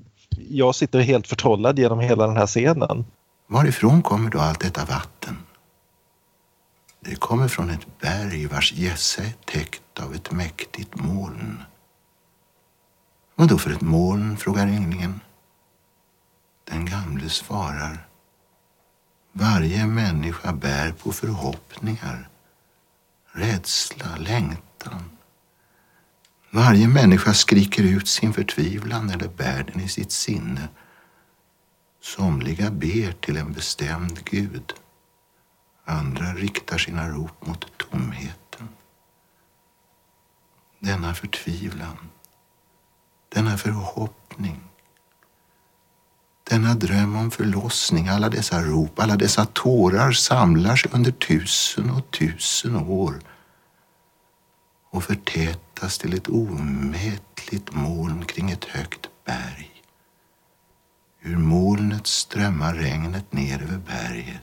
jag 0.49 0.75
sitter 0.75 0.99
helt 0.99 1.27
förtrollad 1.27 1.79
genom 1.79 1.99
hela 1.99 2.27
den 2.27 2.37
här 2.37 2.47
scenen. 2.47 3.05
Varifrån 3.47 4.01
kommer 4.01 4.29
då 4.29 4.39
allt 4.39 4.59
detta 4.59 4.85
vatten? 4.85 5.37
Det 6.99 7.15
kommer 7.15 7.47
från 7.47 7.69
ett 7.69 7.87
berg 8.01 8.47
vars 8.47 8.73
gässa 8.73 9.23
är 9.23 9.33
täckt 9.45 9.99
av 9.99 10.13
ett 10.13 10.31
mäktigt 10.31 10.95
moln. 10.95 11.63
Vad 13.35 13.49
då 13.49 13.57
för 13.57 13.71
ett 13.71 13.81
moln? 13.81 14.37
frågar 14.37 14.67
ynglingen. 14.67 15.19
Den 16.71 16.85
gamle 16.85 17.29
svarar. 17.29 18.07
Varje 19.31 19.85
människa 19.85 20.53
bär 20.53 20.91
på 20.91 21.11
förhoppningar, 21.11 22.29
rädsla, 23.33 24.15
längtan. 24.17 25.16
Varje 26.57 26.87
människa 26.87 27.33
skriker 27.33 27.83
ut 27.83 28.07
sin 28.07 28.33
förtvivlan 28.33 29.09
eller 29.09 29.27
bär 29.27 29.63
den 29.63 29.81
i 29.81 29.87
sitt 29.87 30.11
sinne. 30.11 30.67
Somliga 32.01 32.71
ber 32.71 33.11
till 33.11 33.37
en 33.37 33.53
bestämd 33.53 34.25
gud. 34.25 34.73
Andra 35.85 36.33
riktar 36.33 36.77
sina 36.77 37.09
rop 37.09 37.47
mot 37.47 37.77
tomheten. 37.77 38.69
Denna 40.79 41.13
förtvivlan, 41.13 41.97
denna 43.29 43.57
förhoppning, 43.57 44.63
denna 46.43 46.75
dröm 46.75 47.15
om 47.15 47.31
förlossning, 47.31 48.07
alla 48.07 48.29
dessa 48.29 48.61
rop, 48.61 48.99
alla 48.99 49.15
dessa 49.15 49.45
tårar 49.45 50.11
samlar 50.11 50.75
sig 50.75 50.91
under 50.93 51.11
tusen 51.11 51.89
och 51.89 52.11
tusen 52.11 52.75
år 52.75 53.19
och 54.89 55.03
förtätas 55.03 55.97
till 55.97 56.13
ett 56.13 56.29
omätligt 56.29 57.71
moln 57.71 58.25
kring 58.25 58.51
ett 58.51 58.65
högt 58.65 59.09
berg. 59.25 59.71
Ur 61.21 61.37
molnet 61.37 62.07
strömmar 62.07 62.73
regnet 62.73 63.33
ner 63.33 63.61
över 63.61 63.77
berget. 63.77 64.41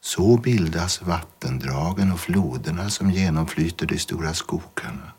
Så 0.00 0.36
bildas 0.36 1.02
vattendragen 1.02 2.12
och 2.12 2.20
floderna 2.20 2.90
som 2.90 3.10
genomflyter 3.10 3.86
de 3.86 3.98
stora 3.98 4.34
skogarna. 4.34 5.12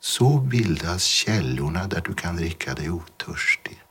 Så 0.00 0.38
bildas 0.38 1.02
källorna 1.02 1.86
där 1.86 2.00
du 2.00 2.14
kan 2.14 2.36
dricka 2.36 2.74
dig 2.74 2.90
otörstig. 2.90 3.82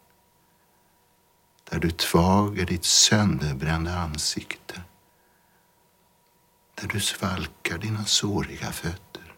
Där 1.69 1.79
du 1.79 1.91
tvager 1.91 2.65
ditt 2.65 2.85
sönderbrända 2.85 3.97
ansikte. 3.97 4.81
Där 6.81 6.87
du 6.87 6.99
svalkar 6.99 7.77
dina 7.77 8.05
såriga 8.05 8.71
fötter. 8.71 9.33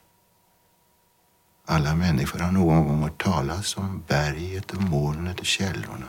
Alla 1.66 1.96
människor 1.96 2.40
har 2.40 2.52
någon 2.52 2.88
gång 2.88 3.04
hört 3.04 3.24
talas 3.24 3.78
om 3.78 4.04
berget 4.08 4.72
och 4.72 4.82
molnet 4.82 5.40
och 5.40 5.46
källorna. 5.46 6.08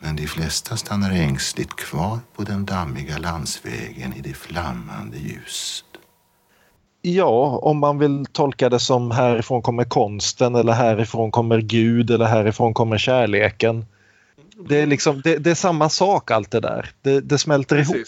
Men 0.00 0.16
de 0.16 0.26
flesta 0.26 0.76
stannar 0.76 1.10
ängsligt 1.10 1.76
kvar 1.76 2.18
på 2.36 2.42
den 2.42 2.64
dammiga 2.64 3.18
landsvägen 3.18 4.14
i 4.14 4.20
det 4.20 4.34
flammande 4.34 5.18
ljuset. 5.18 5.86
Ja, 7.02 7.58
om 7.62 7.78
man 7.78 7.98
vill 7.98 8.26
tolka 8.32 8.68
det 8.68 8.78
som 8.80 9.10
härifrån 9.10 9.62
kommer 9.62 9.84
konsten 9.84 10.54
eller 10.54 10.72
härifrån 10.72 11.30
kommer 11.30 11.60
Gud 11.60 12.10
eller 12.10 12.26
härifrån 12.26 12.74
kommer 12.74 12.98
kärleken. 12.98 13.86
Det 14.68 14.80
är, 14.80 14.86
liksom, 14.86 15.20
det, 15.20 15.36
det 15.38 15.50
är 15.50 15.54
samma 15.54 15.88
sak 15.88 16.30
allt 16.30 16.50
det 16.50 16.60
där. 16.60 16.90
Det, 17.02 17.20
det 17.20 17.38
smälter 17.38 17.76
ihop. 17.76 18.06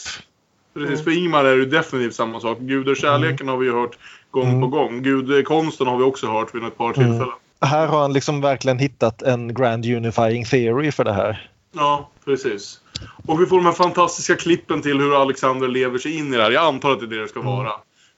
Precis. 0.75 1.05
För 1.05 1.11
Ingmar 1.19 1.45
är 1.45 1.57
det 1.57 1.67
definitivt 1.67 2.15
samma 2.15 2.41
sak. 2.41 2.59
Gud 2.61 2.89
och 2.89 2.97
kärleken 2.97 3.49
har 3.49 3.57
vi 3.57 3.67
ju 3.67 3.73
hört 3.73 3.99
gång 4.31 4.49
Mm. 4.49 4.61
på 4.61 4.67
gång. 4.67 5.03
Gud 5.03 5.45
konsten 5.47 5.87
har 5.87 5.99
vi 5.99 6.05
också 6.05 6.27
hört 6.27 6.55
vid 6.55 6.65
ett 6.65 6.77
par 6.79 6.85
Mm. 6.85 6.95
tillfällen. 6.95 7.35
Här 7.61 7.87
har 7.87 8.01
han 8.01 8.13
liksom 8.13 8.41
verkligen 8.41 8.79
hittat 8.79 9.23
en 9.23 9.55
grand 9.55 9.87
unifying 9.87 10.45
theory 10.45 10.93
för 10.93 11.05
det 11.05 11.13
här. 11.13 11.51
Ja, 11.73 12.11
precis. 12.25 12.81
Och 13.27 13.41
vi 13.43 13.47
får 13.47 13.57
de 13.57 13.65
här 13.67 13.73
fantastiska 13.73 14.37
klippen 14.37 14.83
till 14.83 15.01
hur 15.01 15.23
Alexander 15.23 15.69
lever 15.69 15.99
sig 15.99 16.17
in 16.19 16.35
i 16.35 16.37
det 16.37 16.43
här. 16.43 16.51
Jag 16.51 16.65
antar 16.65 16.93
att 16.93 17.01
det 17.01 17.07
är 17.07 17.09
det 17.09 17.21
det 17.23 17.29
ska 17.29 17.41
vara. 17.43 17.71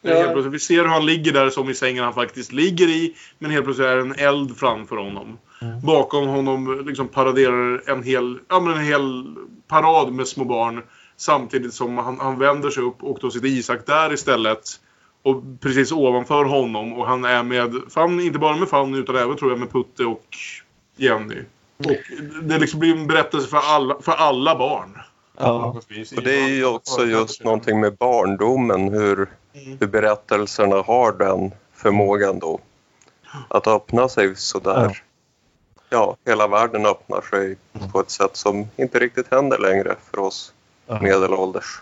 Det 0.02 0.08
är 0.10 0.14
Ja. 0.14 0.20
Helt 0.20 0.32
plötsligt, 0.32 0.54
vi 0.54 0.58
ser 0.58 0.76
hur 0.82 0.88
han 0.88 1.06
ligger 1.06 1.32
där 1.32 1.50
som 1.50 1.70
i 1.70 1.74
sängen 1.74 2.04
han 2.04 2.14
faktiskt 2.14 2.52
ligger 2.52 2.88
i. 2.88 3.14
Men 3.38 3.50
helt 3.50 3.64
plötsligt 3.64 3.86
är 3.88 3.96
det 3.96 4.02
en 4.02 4.14
eld 4.18 4.56
framför 4.56 4.96
honom. 4.96 5.38
Bakom 5.82 6.26
honom 6.26 6.84
liksom 6.86 7.08
paraderar 7.08 7.90
en 7.90 8.02
hel, 8.02 8.38
ja, 8.48 8.60
men 8.60 8.72
en 8.74 8.84
hel 8.84 9.24
parad 9.68 10.12
med 10.12 10.28
små 10.28 10.44
barn. 10.44 10.82
Samtidigt 11.16 11.74
som 11.74 11.98
han, 11.98 12.20
han 12.20 12.38
vänder 12.38 12.70
sig 12.70 12.82
upp 12.82 13.02
och 13.02 13.18
då 13.20 13.30
sitter 13.30 13.48
Isak 13.48 13.86
där 13.86 14.12
istället. 14.12 14.80
Och 15.22 15.42
precis 15.60 15.92
ovanför 15.92 16.44
honom. 16.44 16.92
Och 16.92 17.06
han 17.06 17.24
är 17.24 17.42
med, 17.42 17.74
Fanny, 17.90 18.26
inte 18.26 18.38
bara 18.38 18.56
med 18.56 18.68
Fanny 18.68 18.98
utan 18.98 19.16
även 19.16 19.36
tror 19.36 19.50
jag 19.50 19.60
med 19.60 19.72
Putte 19.72 20.04
och 20.04 20.36
Jenny. 20.96 21.42
Och 21.78 22.42
det 22.42 22.58
liksom 22.58 22.80
blir 22.80 22.96
en 22.96 23.06
berättelse 23.06 23.48
för 23.48 23.58
alla, 23.58 23.96
för 24.00 24.12
alla 24.12 24.58
barn. 24.58 24.98
Ja. 25.38 25.64
Och 26.16 26.22
det 26.22 26.40
är 26.40 26.48
ju 26.48 26.64
också 26.64 27.06
just 27.06 27.44
någonting 27.44 27.80
med 27.80 27.96
barndomen, 27.96 28.88
hur, 28.88 29.28
hur 29.52 29.86
berättelserna 29.86 30.76
har 30.76 31.12
den 31.12 31.52
förmågan 31.74 32.38
då. 32.38 32.60
Att 33.48 33.66
öppna 33.66 34.08
sig 34.08 34.36
sådär. 34.36 35.02
Ja, 35.90 36.16
hela 36.26 36.48
världen 36.48 36.86
öppnar 36.86 37.20
sig 37.20 37.56
på 37.92 38.00
ett 38.00 38.10
sätt 38.10 38.36
som 38.36 38.66
inte 38.76 38.98
riktigt 38.98 39.30
händer 39.30 39.58
längre 39.58 39.96
för 40.10 40.18
oss 40.18 40.52
Ja. 40.86 41.00
medelålders. 41.00 41.80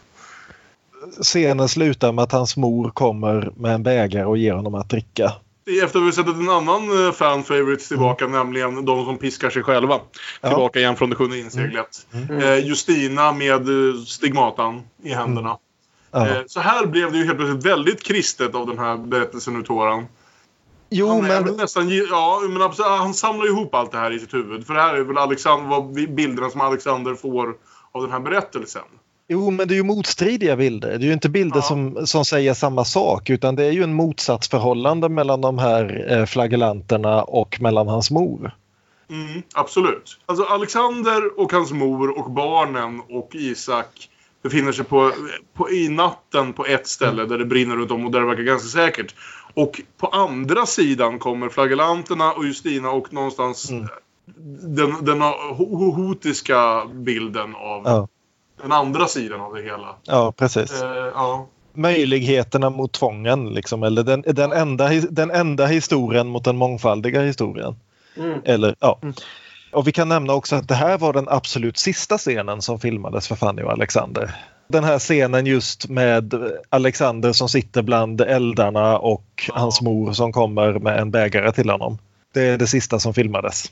Scenen 1.23 1.69
slutar 1.69 2.13
med 2.13 2.23
att 2.23 2.33
hans 2.33 2.57
mor 2.57 2.91
kommer 2.91 3.53
med 3.57 3.75
en 3.75 3.83
bägare 3.83 4.25
och 4.25 4.39
ger 4.39 4.53
honom 4.53 4.75
att 4.75 4.89
dricka. 4.89 5.33
Efter 5.83 5.99
att 5.99 6.07
vi 6.07 6.13
sett 6.13 6.27
en 6.27 6.49
annan 6.49 7.07
eh, 7.07 7.13
fan 7.13 7.45
favorite 7.45 7.89
tillbaka, 7.89 8.27
nämligen 8.27 8.85
de 8.85 9.05
som 9.05 9.19
piskar 9.19 9.51
sig 9.51 9.63
själva. 9.63 10.01
Ja. 10.41 10.49
Tillbaka 10.49 10.79
igen 10.79 10.97
från 10.97 11.11
det 11.11 11.17
sjunde 11.17 11.39
inseglet. 11.39 12.07
Eh, 12.31 12.67
Justina 12.67 13.33
med 13.33 13.69
eh, 13.69 14.01
stigmatan 14.07 14.83
i 15.03 15.15
händerna. 15.15 15.59
Ja. 16.11 16.29
Eh, 16.29 16.43
så 16.47 16.61
här 16.61 16.87
blev 16.87 17.13
det 17.13 17.19
ju 17.19 17.25
helt 17.25 17.39
plötsligt 17.39 17.65
väldigt 17.65 18.03
kristet 18.03 18.55
av 18.55 18.67
den 18.67 18.79
här 18.79 18.97
berättelsen 18.97 19.57
ur 19.57 19.63
Toran. 19.63 20.07
Jo, 20.91 21.09
han, 21.09 21.23
men 21.23 21.57
nästan, 21.57 21.89
ja, 21.91 22.41
men 22.49 22.63
absolut, 22.63 22.91
han 22.91 23.15
samlar 23.15 23.47
ihop 23.47 23.75
allt 23.75 23.93
det 23.93 23.99
här 23.99 24.11
i 24.11 24.19
sitt 24.19 24.35
huvud. 24.35 24.67
För 24.67 24.75
det 24.75 24.81
här 24.81 24.95
är 24.95 25.01
väl 25.01 25.19
Alexander, 25.19 26.07
bilderna 26.07 26.51
som 26.51 26.61
Alexander 26.61 27.15
får 27.15 27.55
av 27.95 28.03
den 28.03 28.13
här 28.13 28.21
berättelsen. 28.21 28.83
Jo, 29.29 29.51
men 29.51 29.69
det 29.69 29.75
är 29.75 29.77
ju 29.77 29.83
motstridiga 29.83 30.57
bilder. 30.57 30.89
Det 30.89 31.05
är 31.05 31.07
ju 31.07 31.13
inte 31.13 31.29
bilder 31.29 31.57
Ja. 31.59 31.63
som, 31.63 32.07
som 32.07 32.25
säger 32.25 32.55
samma 32.55 32.85
sak 32.85 33.31
utan 33.31 33.57
det 33.57 33.65
är 33.65 33.71
ju 33.73 33.83
en 33.83 33.95
motsatsförhållande 33.95 35.09
mellan 35.09 35.41
de 35.41 35.59
här 35.59 36.07
eh, 36.11 36.27
flagellanterna 36.27 37.23
och 37.23 37.61
mellan 37.61 37.89
hans 37.89 38.11
mor. 38.11 38.55
Mm, 39.11 39.43
absolut. 39.55 40.19
Alltså 40.27 40.45
Alexander 40.45 41.41
och 41.41 41.53
hans 41.53 41.73
mor 41.73 42.19
och 42.19 42.31
barnen 42.31 43.01
och 43.11 43.31
Isak 43.33 44.09
befinner 44.43 44.73
sig 44.73 44.85
på, 44.85 45.13
på, 45.55 45.71
i 45.71 45.89
natten 45.89 46.53
på 46.53 46.67
ett 46.67 46.87
ställe 46.87 47.25
där 47.25 47.39
det 47.39 47.45
brinner 47.45 47.77
runt 47.77 47.91
om 47.91 48.05
och 48.07 48.11
där 48.13 48.21
det 48.21 48.27
verkar 48.27 48.43
ganska 48.43 48.69
säkert. 48.69 49.15
Och 49.55 49.81
på 49.99 50.07
andra 50.07 50.67
sidan 50.67 51.19
kommer 51.19 51.49
flagellanterna 51.49 52.33
och 52.33 52.45
Justina 52.45 52.91
och 52.91 53.13
någonstans 53.13 53.71
Mm. 53.71 53.89
Den, 54.77 55.05
den 55.05 55.23
ho- 55.23 55.95
hotiska 55.95 56.85
bilden 56.93 57.55
av 57.55 57.83
Ja, 57.85 58.09
den 58.63 58.73
andra 58.73 59.07
sidan 59.07 59.41
av 59.41 59.55
det 59.55 59.63
hela. 59.63 59.97
ja 60.05 60.33
precis. 60.33 60.83
Eh, 60.83 60.89
ja. 61.15 61.47
Möjligheterna 61.77 62.71
mot 62.71 62.93
tvången, 62.93 63.49
liksom, 63.55 63.83
eller 63.83 64.03
den, 64.03 64.25
den, 64.27 64.53
enda, 64.53 64.89
den 65.11 65.31
enda 65.31 65.67
historien 65.67 66.29
mot 66.29 66.45
den 66.45 66.57
mångfaldiga 66.57 67.21
historien. 67.23 67.77
Mm. 68.17 68.41
Eller, 68.45 68.77
ja. 68.81 68.99
Och 69.73 69.87
vi 69.89 69.93
kan 69.93 70.09
nämna 70.09 70.33
också 70.33 70.57
att 70.57 70.69
det 70.69 70.75
här 70.75 70.99
var 70.99 71.13
den 71.13 71.29
absolut 71.29 71.79
sista 71.79 72.19
scenen 72.19 72.63
som 72.63 72.81
filmades 72.81 73.29
för 73.29 73.35
Fanny 73.37 73.63
och 73.63 73.73
Alexander. 73.73 74.35
Den 74.69 74.85
här 74.85 74.99
scenen 74.99 75.47
just 75.47 75.89
med 75.89 76.35
Alexander 76.71 77.33
som 77.33 77.49
sitter 77.49 77.83
bland 77.83 78.21
eldarna 78.21 78.99
och 78.99 79.51
hans 79.53 79.81
mor 79.83 80.13
som 80.13 80.33
kommer 80.33 80.73
med 80.79 80.99
en 80.99 81.11
bägare 81.11 81.53
till 81.53 81.71
honom. 81.71 81.99
Det 82.35 82.43
är 82.43 82.59
det 82.59 82.67
sista 82.67 82.99
som 82.99 83.15
filmades. 83.15 83.65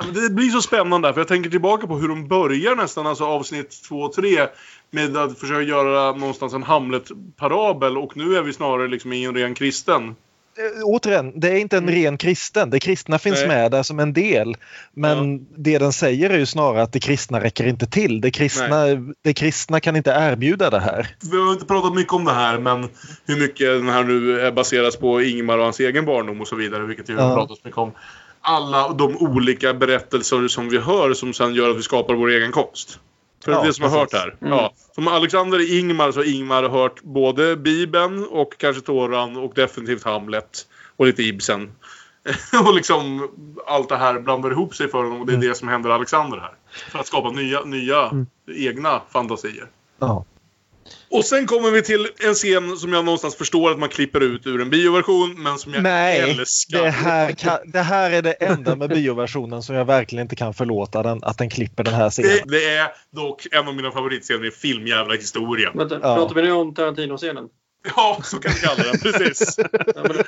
Ja, 0.00 0.06
Det 0.20 0.30
blir 0.30 0.50
så 0.50 0.62
spännande 0.62 1.12
för 1.12 1.20
jag 1.20 1.28
tänker 1.28 1.50
tillbaka 1.50 1.86
på 1.86 1.96
hur 1.98 2.08
de 2.08 2.28
börjar 2.28 2.76
nästan, 2.76 3.06
alltså 3.06 3.24
avsnitt 3.24 3.82
2 3.88 3.96
och 3.96 4.12
3 4.12 4.46
med 4.90 5.16
att 5.16 5.38
försöka 5.38 5.62
göra 5.62 6.12
någonstans 6.12 6.54
en 6.54 6.62
Hamlet-parabel 6.62 7.98
och 7.98 8.16
nu 8.16 8.36
är 8.36 8.42
vi 8.42 8.52
snarare 8.52 8.88
liksom 8.88 9.12
i 9.12 9.24
en 9.24 9.34
ren 9.34 9.54
kristen 9.54 10.08
eh, 10.08 10.84
återigen, 10.84 11.40
det 11.40 11.48
är 11.48 11.56
inte 11.56 11.76
en 11.76 11.88
ren 11.88 12.18
kristen. 12.18 12.70
Det 12.70 12.80
kristna 12.80 13.18
finns 13.18 13.38
Nej. 13.38 13.48
med 13.48 13.70
där 13.70 13.82
som 13.82 13.98
en 14.00 14.12
del. 14.12 14.56
Men 14.94 15.46
det 15.56 15.78
den 15.78 15.92
säger 15.92 16.30
är 16.30 16.38
ju 16.38 16.46
snarare 16.46 16.82
att 16.82 16.92
det 16.92 17.00
kristna 17.00 17.40
räcker 17.40 17.66
inte 17.66 17.86
till. 17.86 18.20
Det 18.20 18.30
kristna, 18.30 18.84
det 19.24 19.34
kristna 19.34 19.80
kan 19.80 19.96
inte 19.96 20.10
erbjuda 20.10 20.70
det 20.70 20.80
här. 20.80 21.08
Vi 21.30 21.36
har 21.36 21.52
inte 21.52 21.66
pratat 21.66 21.94
mycket 21.94 22.12
om 22.12 22.24
det 22.24 22.32
här, 22.32 22.58
men 22.58 22.88
hur 23.26 23.40
mycket 23.40 23.66
den 23.66 23.88
här 23.88 24.04
nu 24.04 24.50
baseras 24.52 24.96
på 24.96 25.22
Ingmar 25.22 25.58
och 25.58 25.64
hans 25.64 25.80
egen 25.80 26.04
barndom 26.04 26.40
och 26.40 26.48
så 26.48 26.56
vidare, 26.56 26.86
vilket 26.86 27.08
vi 27.10 27.14
har 27.14 27.28
Ja. 27.28 27.34
pratat 27.34 27.64
mycket 27.64 27.78
om. 27.78 27.92
Alla 28.48 28.92
de 28.92 29.16
olika 29.16 29.74
berättelser 29.74 30.48
som 30.48 30.68
vi 30.68 30.78
hör 30.78 31.14
som 31.14 31.32
sen 31.32 31.54
gör 31.54 31.70
att 31.70 31.76
vi 31.76 31.82
skapar 31.82 32.14
vår 32.14 32.30
egen 32.30 32.52
konst. 32.52 33.00
För 33.44 33.50
det 33.50 33.56
är 33.56 33.60
Ja, 33.60 33.66
det 33.66 33.74
som 33.74 33.84
har 33.84 33.98
hört 33.98 34.12
här. 34.12 34.36
Ja. 34.38 34.72
Som 34.94 35.08
Alexander 35.08 35.78
Ingmar 35.78 36.12
så 36.12 36.18
har 36.18 36.34
Ingmar 36.34 36.68
hört 36.68 37.02
både 37.02 37.56
Bibeln 37.56 38.26
och 38.26 38.58
kanske 38.58 38.82
Toran 38.82 39.36
och 39.36 39.52
definitivt 39.54 40.04
Hamlet 40.04 40.66
och 40.96 41.06
lite 41.06 41.22
Ibsen. 41.22 41.72
och 42.66 42.74
liksom 42.74 43.30
allt 43.66 43.88
det 43.88 43.96
här 43.96 44.20
blandar 44.20 44.50
ihop 44.50 44.74
sig 44.74 44.88
för 44.88 44.98
honom 44.98 45.20
och 45.20 45.26
det 45.26 45.32
är 45.32 45.36
det 45.36 45.54
som 45.54 45.68
händer 45.68 45.90
Alexander 45.90 46.38
här. 46.38 46.52
För 46.90 46.98
att 46.98 47.06
skapa 47.06 47.30
nya, 47.30 47.60
nya 47.60 48.26
egna 48.56 49.02
fantasier. 49.10 49.66
Ja. 49.98 50.24
Och 51.10 51.24
sen 51.24 51.46
kommer 51.46 51.70
vi 51.70 51.82
till 51.82 52.08
en 52.18 52.34
scen 52.34 52.76
som 52.76 52.92
jag 52.92 53.04
någonstans 53.04 53.36
förstår 53.36 53.70
att 53.70 53.78
man 53.78 53.88
klipper 53.88 54.20
ut 54.20 54.46
ur 54.46 54.60
en 54.60 54.70
bioversion, 54.70 55.42
men 55.42 55.58
som 55.58 55.74
jag 55.74 55.82
Nej, 55.82 56.20
älskar. 56.20 56.82
det 56.82 56.90
här, 56.90 57.32
kan, 57.32 57.58
det 57.64 57.80
här 57.80 58.10
är 58.10 58.22
det 58.22 58.32
enda 58.32 58.76
med 58.76 58.88
bioversionen 58.90 59.62
som 59.62 59.74
jag 59.76 59.84
verkligen 59.84 60.22
inte 60.22 60.36
kan 60.36 60.54
förlåta 60.54 61.02
den, 61.02 61.18
att 61.22 61.38
den 61.38 61.50
klipper 61.50 61.84
den 61.84 61.94
här 61.94 62.10
scenen. 62.10 62.30
Det, 62.46 62.58
det 62.58 62.64
är 62.76 62.88
dock 63.10 63.46
en 63.52 63.68
av 63.68 63.74
mina 63.74 63.90
favoritscener 63.90 64.44
i 64.46 64.50
filmjävla 64.50 65.14
historia. 65.14 65.70
Vänta, 65.74 65.98
Ja. 66.02 66.14
pratar 66.16 66.34
vi 66.34 66.42
nu 66.42 66.52
om 66.52 66.74
Tarantino-scenen? 66.74 67.44
Ja, 67.96 68.18
så 68.24 68.38
kan 68.38 68.52
vi 68.52 68.60
kalla 68.60 68.82
den. 68.92 68.98
Precis. 69.00 69.58
Ja, 69.94 70.02
det, 70.02 70.24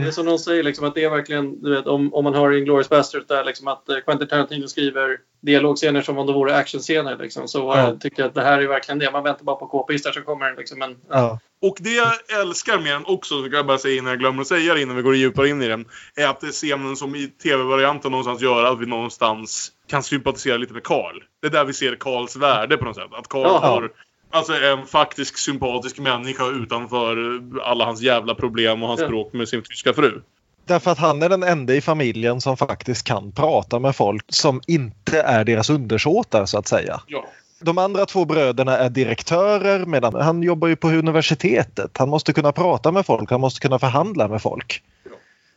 det 0.00 0.06
är 0.06 0.10
som 0.10 0.26
någon 0.26 0.38
säger, 0.38 0.62
liksom, 0.62 0.84
att 0.86 0.94
det 0.94 1.04
är 1.04 1.10
verkligen, 1.10 1.62
du 1.62 1.70
vet, 1.76 1.86
om, 1.86 2.14
om 2.14 2.24
man 2.24 2.34
hör 2.34 2.52
i 2.52 2.58
Inglourious 2.58 2.88
Basterds 2.88 3.26
där 3.26 3.44
liksom, 3.44 3.68
att 3.68 3.88
eh, 3.88 3.96
Quentin 4.06 4.28
Tarantino 4.28 4.68
skriver 4.68 5.16
dialogscener 5.42 6.02
som 6.02 6.18
om 6.18 6.26
det 6.26 6.32
vore 6.32 6.56
actionscener. 6.56 7.16
Liksom, 7.18 7.48
så 7.48 7.58
Ja. 7.58 7.78
jag 7.78 8.00
tycker 8.00 8.22
jag 8.22 8.28
att 8.28 8.34
det 8.34 8.42
här 8.42 8.60
är 8.60 8.66
verkligen 8.66 8.98
det. 8.98 9.10
Man 9.10 9.22
väntar 9.22 9.44
bara 9.44 9.56
på 9.56 9.66
k-pistar 9.66 10.12
så 10.12 10.20
kommer 10.22 10.50
det 10.50 10.56
liksom. 10.56 10.96
Ja. 11.10 11.38
Och 11.62 11.76
det 11.80 11.90
jag 11.94 12.12
älskar 12.40 12.78
med 12.78 12.92
den 12.92 13.04
också, 13.06 13.34
så 13.34 13.42
kan 13.42 13.52
jag 13.52 13.66
bara 13.66 13.78
säga 13.78 13.94
innan 13.98 14.10
jag 14.10 14.18
glömmer 14.18 14.40
att 14.40 14.46
säga 14.48 14.74
det 14.74 14.82
innan 14.82 14.96
vi 14.96 15.02
går 15.02 15.14
djupare 15.16 15.48
in 15.48 15.62
i 15.62 15.68
den, 15.68 15.84
är 16.16 16.26
att 16.28 16.40
det 16.40 16.46
är 16.46 16.50
scenen 16.52 16.96
som 16.96 17.14
i 17.14 17.28
tv-varianten 17.28 18.10
någonstans 18.10 18.40
gör 18.42 18.64
att 18.64 18.80
vi 18.80 18.86
någonstans 18.86 19.72
kan 19.88 20.02
sympatisera 20.02 20.56
lite 20.56 20.72
med 20.72 20.82
Karl. 20.82 21.16
Det 21.42 21.46
är 21.46 21.50
där 21.50 21.64
vi 21.64 21.72
ser 21.72 21.96
Karls 21.96 22.36
värde 22.36 22.76
på 22.76 22.84
något 22.84 22.96
sätt. 22.96 23.10
Att 23.12 23.28
Karl 23.28 23.42
Ja. 23.46 23.58
har 23.58 23.90
alltså 24.34 24.52
en 24.52 24.86
faktisk 24.86 25.38
sympatisk 25.38 25.98
människa 25.98 26.46
utanför 26.50 27.16
alla 27.62 27.84
hans 27.84 28.00
jävla 28.02 28.34
problem 28.34 28.82
och 28.82 28.88
hans 28.88 29.00
Ja. 29.00 29.08
bråk 29.08 29.32
med 29.32 29.48
sin 29.48 29.62
tyska 29.62 29.92
fru. 29.94 30.20
Därför 30.66 30.90
att 30.90 30.98
han 30.98 31.22
är 31.22 31.28
den 31.28 31.42
enda 31.42 31.74
i 31.74 31.80
familjen 31.80 32.40
som 32.40 32.56
faktiskt 32.56 33.06
kan 33.06 33.32
prata 33.32 33.78
med 33.78 33.96
folk 33.96 34.24
som 34.28 34.60
inte 34.66 35.20
är 35.22 35.44
deras 35.44 35.70
undersåtar 35.70 36.46
så 36.46 36.58
att 36.58 36.68
säga. 36.68 37.00
Ja. 37.06 37.26
De 37.60 37.78
andra 37.78 38.06
två 38.06 38.24
bröderna 38.24 38.78
är 38.78 38.90
direktörer 38.90 39.86
medan 39.86 40.14
han 40.14 40.42
jobbar 40.42 40.68
ju 40.68 40.76
på 40.76 40.88
universitetet. 40.88 41.90
Han 41.98 42.08
måste 42.08 42.32
kunna 42.32 42.52
prata 42.52 42.92
med 42.92 43.06
folk, 43.06 43.30
han 43.30 43.40
måste 43.40 43.60
kunna 43.60 43.78
förhandla 43.78 44.28
med 44.28 44.42
folk. 44.42 44.82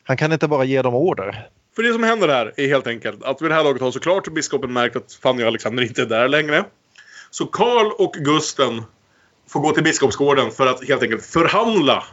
Han 0.03 0.17
kan 0.17 0.33
inte 0.33 0.47
bara 0.47 0.63
ge 0.63 0.81
dem 0.81 0.95
order. 0.95 1.47
För 1.75 1.83
det 1.83 1.93
som 1.93 2.03
händer 2.03 2.27
här 2.27 2.53
är 2.57 2.67
helt 2.67 2.87
enkelt 2.87 3.23
att 3.23 3.41
vid 3.41 3.51
det 3.51 3.55
här 3.55 3.63
laget 3.63 3.81
har 3.81 3.91
såklart 3.91 4.27
biskopen 4.33 4.73
märkt 4.73 4.95
att 4.95 5.13
Fanny 5.13 5.43
och 5.43 5.47
Alexander 5.47 5.83
inte 5.83 6.01
är 6.01 6.05
där 6.05 6.27
längre. 6.27 6.63
Så 7.29 7.45
Karl 7.45 7.91
och 7.97 8.13
Gusten 8.13 8.83
får 9.49 9.59
gå 9.59 9.71
till 9.71 9.83
Biskopsgården 9.83 10.51
för 10.51 10.67
att 10.67 10.87
helt 10.87 11.03
enkelt 11.03 11.25
förhandla 11.25 12.03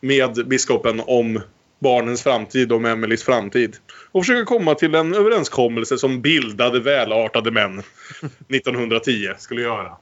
med 0.00 0.48
biskopen 0.48 1.02
om 1.06 1.40
barnens 1.78 2.22
framtid, 2.22 2.72
om 2.72 2.84
Emelies 2.84 3.22
framtid. 3.22 3.76
Och 4.12 4.24
försöka 4.24 4.44
komma 4.44 4.74
till 4.74 4.94
en 4.94 5.14
överenskommelse 5.14 5.98
som 5.98 6.20
bildade 6.20 6.80
välartade 6.80 7.50
män 7.50 7.78
1910 8.48 9.28
skulle 9.38 9.62
göra. 9.62 9.96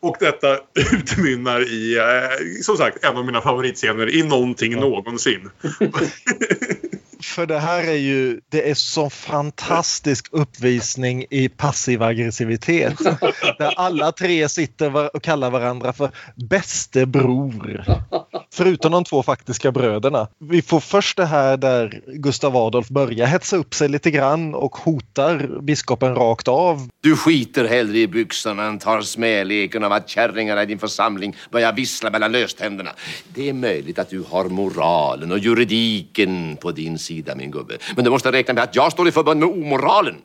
Och 0.00 0.16
detta 0.20 0.58
utmynnar 0.92 1.60
i, 1.72 1.98
eh, 1.98 2.62
som 2.62 2.76
sagt, 2.76 3.04
en 3.04 3.16
av 3.16 3.26
mina 3.26 3.40
favoritscener 3.40 4.14
i 4.14 4.22
någonting 4.22 4.76
någonsin. 4.76 5.50
För 7.22 7.46
det 7.46 7.58
här 7.58 7.84
är 7.84 7.96
ju, 7.96 8.40
det 8.48 8.70
är 8.70 8.74
så 8.74 9.10
fantastisk 9.10 10.26
uppvisning 10.32 11.24
i 11.30 11.48
passiv 11.48 12.02
aggressivitet. 12.02 12.98
Där 13.58 13.74
alla 13.76 14.12
tre 14.12 14.48
sitter 14.48 15.16
och 15.16 15.22
kallar 15.22 15.50
varandra 15.50 15.92
för 15.92 16.10
bäste 16.34 17.06
bror. 17.06 17.84
Förutom 18.52 18.92
de 18.92 19.04
två 19.04 19.22
faktiska 19.22 19.72
bröderna. 19.72 20.28
Vi 20.38 20.62
får 20.62 20.80
först 20.80 21.16
det 21.16 21.26
här 21.26 21.56
där 21.56 22.00
Gustav 22.06 22.56
Adolf 22.56 22.88
börjar 22.88 23.26
hetsa 23.26 23.56
upp 23.56 23.74
sig 23.74 23.88
lite 23.88 24.10
grann 24.10 24.54
och 24.54 24.76
hotar 24.76 25.60
biskopen 25.62 26.14
rakt 26.14 26.48
av. 26.48 26.88
Du 27.00 27.16
skiter 27.16 27.68
hellre 27.68 27.98
i 27.98 28.06
byxorna 28.06 28.64
än 28.64 28.78
tar 28.78 29.00
smäleken 29.00 29.84
av 29.84 29.92
att 29.92 30.08
kärringarna 30.08 30.62
i 30.62 30.66
din 30.66 30.78
församling 30.78 31.36
börjar 31.50 31.72
vissla 31.72 32.10
mellan 32.10 32.32
löständerna. 32.32 32.90
Det 33.34 33.48
är 33.48 33.52
möjligt 33.52 33.98
att 33.98 34.10
du 34.10 34.24
har 34.30 34.44
moralen 34.44 35.32
och 35.32 35.38
juridiken 35.38 36.56
på 36.56 36.72
din 36.72 36.98
sida, 36.98 37.09
min 37.36 37.50
gubbe. 37.50 37.78
Men 37.96 38.04
du 38.04 38.10
måste 38.10 38.32
räkna 38.32 38.54
med 38.54 38.64
att 38.64 38.76
jag 38.76 38.92
står 38.92 39.08
i 39.08 39.12
förbund 39.12 39.40
med 39.40 39.48
omoralen. 39.48 40.16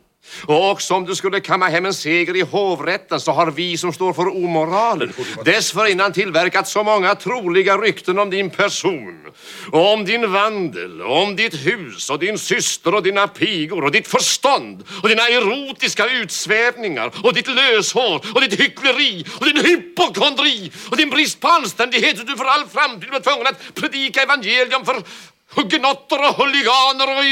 Och 0.46 0.72
också 0.72 0.94
om 0.94 1.06
du 1.06 1.16
skulle 1.16 1.40
kamma 1.40 1.68
hem 1.68 1.86
en 1.86 1.94
seger 1.94 2.36
i 2.36 2.42
hovrätten 2.42 3.20
så 3.20 3.32
har 3.32 3.52
vi 3.52 3.78
som 3.78 3.94
står 3.94 4.14
för 4.14 4.28
omoralen 4.28 5.14
dessförinnan 5.46 6.14
tillverkat 6.14 6.68
så 6.68 6.84
många 6.84 7.16
troliga 7.16 7.78
rykten 7.78 8.20
om 8.20 8.30
din 8.30 8.50
person 8.50 9.26
och 9.72 9.94
om 9.94 10.06
din 10.06 10.32
vandel 10.32 11.02
och 11.02 11.24
om 11.24 11.36
ditt 11.36 11.54
hus 11.54 12.10
och 12.10 12.20
din 12.20 12.38
syster 12.38 12.96
och 12.96 13.04
dina 13.04 13.28
pigor 13.28 13.84
och 13.84 13.92
ditt 13.92 14.08
förstånd 14.08 14.84
och 15.02 15.10
dina 15.10 15.28
erotiska 15.28 16.10
utsvävningar 16.10 17.12
och 17.24 17.34
ditt 17.34 17.48
löshår 17.48 18.26
och 18.36 18.42
ditt 18.42 18.60
hyckleri 18.60 19.26
och 19.40 19.46
din 19.46 19.66
hypokondri 19.66 20.72
och 20.90 20.98
din 20.98 21.10
brist 21.10 21.40
på 21.40 21.48
anständighet 21.48 22.20
att 22.20 22.28
du 22.28 22.38
för 22.38 22.46
all 22.46 22.68
framtid 22.68 23.10
blir 23.10 23.20
tvungen 23.20 23.48
att 23.48 23.76
predika 23.76 24.22
evangelium 24.22 24.86
för 24.86 24.96
hugenotter 25.56 26.20
och 26.20 26.36
huliganer 26.36 27.08
och 27.18 27.24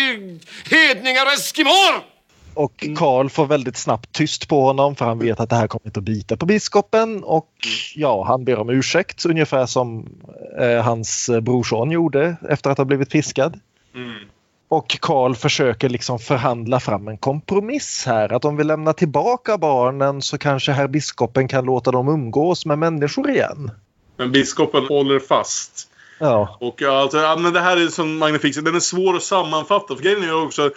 hedningar 0.71 1.25
och 1.25 1.33
eskimåer. 1.33 2.13
Och 2.53 2.85
Karl 2.97 3.29
får 3.29 3.45
väldigt 3.45 3.77
snabbt 3.77 4.11
tyst 4.11 4.47
på 4.47 4.61
honom 4.61 4.95
för 4.95 5.05
han 5.05 5.19
vet 5.19 5.39
att 5.39 5.49
det 5.49 5.55
här 5.55 5.67
kommer 5.67 5.85
inte 5.85 5.99
att 5.99 6.03
bita 6.03 6.37
på 6.37 6.45
biskopen 6.45 7.23
och 7.23 7.49
ja, 7.95 8.23
han 8.27 8.45
ber 8.45 8.59
om 8.59 8.69
ursäkt 8.69 9.25
ungefär 9.25 9.65
som 9.65 10.09
eh, 10.59 10.83
hans 10.83 11.29
brorson 11.41 11.91
gjorde 11.91 12.35
efter 12.49 12.69
att 12.69 12.77
ha 12.77 12.85
blivit 12.85 13.09
piskad. 13.09 13.59
Mm. 13.95 14.13
Och 14.67 14.97
Karl 15.01 15.35
försöker 15.35 15.89
liksom 15.89 16.19
förhandla 16.19 16.79
fram 16.79 17.07
en 17.07 17.17
kompromiss 17.17 18.03
här. 18.05 18.33
Att 18.33 18.45
om 18.45 18.57
vi 18.57 18.63
lämnar 18.63 18.93
tillbaka 18.93 19.57
barnen 19.57 20.21
så 20.21 20.37
kanske 20.37 20.71
herr 20.71 20.87
biskopen 20.87 21.47
kan 21.47 21.65
låta 21.65 21.91
dem 21.91 22.07
umgås 22.07 22.65
med 22.65 22.79
människor 22.79 23.29
igen. 23.29 23.71
Men 24.17 24.31
biskopen 24.31 24.85
håller 24.85 25.19
fast. 25.19 25.89
Ja, 26.17 26.57
Och 26.61 26.81
alltså, 26.81 27.17
ja, 27.17 27.35
men 27.35 27.53
det 27.53 27.59
här 27.59 27.77
är 27.77 27.87
som 27.87 28.17
magnifik. 28.17 28.55
Den 28.55 28.75
är 28.75 28.79
svår 28.79 29.15
att 29.15 29.23
sammanfatta. 29.23 29.95
För 29.95 30.03
grejen 30.03 30.23
är 30.23 30.43
också 30.43 30.71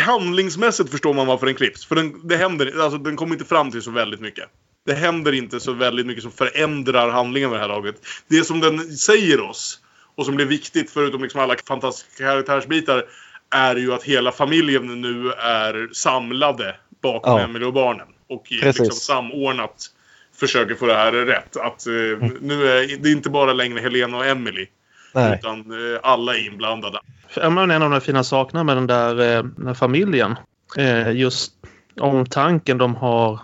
handlingsmässigt 0.00 0.90
förstår 0.90 1.14
man 1.14 1.26
varför 1.26 1.46
den 1.46 1.54
klipps. 1.54 1.86
För 1.86 1.94
den, 1.94 2.28
det 2.28 2.36
händer, 2.36 2.80
alltså, 2.80 2.98
den 2.98 3.16
kommer 3.16 3.32
inte 3.32 3.44
fram 3.44 3.70
till 3.70 3.82
så 3.82 3.90
väldigt 3.90 4.20
mycket. 4.20 4.44
Det 4.86 4.94
händer 4.94 5.32
inte 5.32 5.60
så 5.60 5.72
väldigt 5.72 6.06
mycket 6.06 6.22
som 6.22 6.32
förändrar 6.32 7.08
handlingen 7.08 7.50
med 7.50 7.58
det 7.58 7.62
här 7.62 7.68
laget. 7.68 7.94
Det 8.28 8.44
som 8.44 8.60
den 8.60 8.96
säger 8.96 9.40
oss 9.40 9.80
och 10.14 10.26
som 10.26 10.36
blir 10.36 10.46
viktigt 10.46 10.90
förutom 10.90 11.22
liksom 11.22 11.40
alla 11.40 11.56
fantastiska 11.66 12.24
karaktärsbitar 12.24 13.04
är 13.50 13.76
ju 13.76 13.94
att 13.94 14.02
hela 14.02 14.32
familjen 14.32 15.00
nu 15.00 15.30
är 15.32 15.88
samlade 15.92 16.76
bakom 17.02 17.32
Ja. 17.32 17.44
Emily 17.44 17.64
och 17.64 17.72
barnen. 17.72 18.06
Och 18.28 18.44
Precis. 18.44 18.78
liksom 18.78 19.00
samordnat 19.00 19.90
försöker 20.36 20.74
få 20.74 20.86
det 20.86 20.94
här 20.94 21.12
rätt. 21.12 21.56
Att 21.56 21.86
eh, 21.86 21.92
nu 22.40 22.68
är 22.68 23.02
det 23.02 23.08
är 23.08 23.12
inte 23.12 23.30
bara 23.30 23.52
längre 23.52 23.80
Helena 23.80 24.16
och 24.16 24.26
Emily. 24.26 24.66
nej. 25.14 25.38
Utan 25.38 25.58
eh, 25.58 26.00
alla 26.02 26.34
är 26.34 26.46
inblandade. 26.46 26.98
Ja, 27.34 27.50
men 27.50 27.70
en 27.70 27.82
av 27.82 27.90
de 27.90 28.00
fina 28.00 28.24
sakerna 28.24 28.64
med 28.64 28.76
den 28.76 28.86
där, 28.86 29.36
eh, 29.36 29.42
den 29.42 29.66
här 29.66 29.74
familjen. 29.74 30.36
Eh, 30.78 31.10
just 31.12 31.52
omtanken 32.00 32.78
de 32.78 32.94
har. 32.94 33.40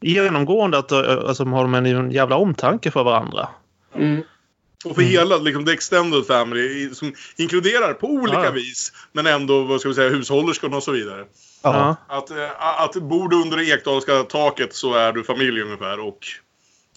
Genomgående 0.00 0.78
att 0.78 0.92
eh, 0.92 0.98
alltså, 0.98 1.44
de 1.44 1.52
har 1.52 1.62
de 1.62 1.74
en 1.74 2.10
jävla 2.10 2.36
omtanke 2.36 2.90
för 2.90 3.04
varandra. 3.04 3.48
Mm. 3.94 4.22
Och 4.90 4.94
för 4.96 5.02
hela 5.02 5.36
liksom, 5.36 5.64
the 5.64 5.72
extended 5.72 6.26
family 6.26 6.94
som 6.94 7.14
inkluderar 7.36 7.94
på 7.94 8.06
olika 8.06 8.44
Ja. 8.44 8.50
vis 8.50 8.92
men 9.12 9.26
ändå 9.26 9.62
vad 9.62 9.80
ska 9.80 9.88
vi 9.88 9.94
säga, 9.94 10.10
hushållerskan 10.10 10.74
och 10.74 10.82
så 10.82 10.92
vidare. 10.92 11.24
Ja. 11.62 11.96
Att, 12.08 12.30
eh, 12.30 12.80
att 12.80 12.94
bor 12.94 13.28
du 13.28 13.36
under 13.36 13.56
det 13.56 13.64
ekdalska 13.64 14.22
taket 14.22 14.74
så 14.74 14.94
är 14.94 15.12
du 15.12 15.24
familj 15.24 15.60
ungefär 15.62 16.00
och 16.00 16.18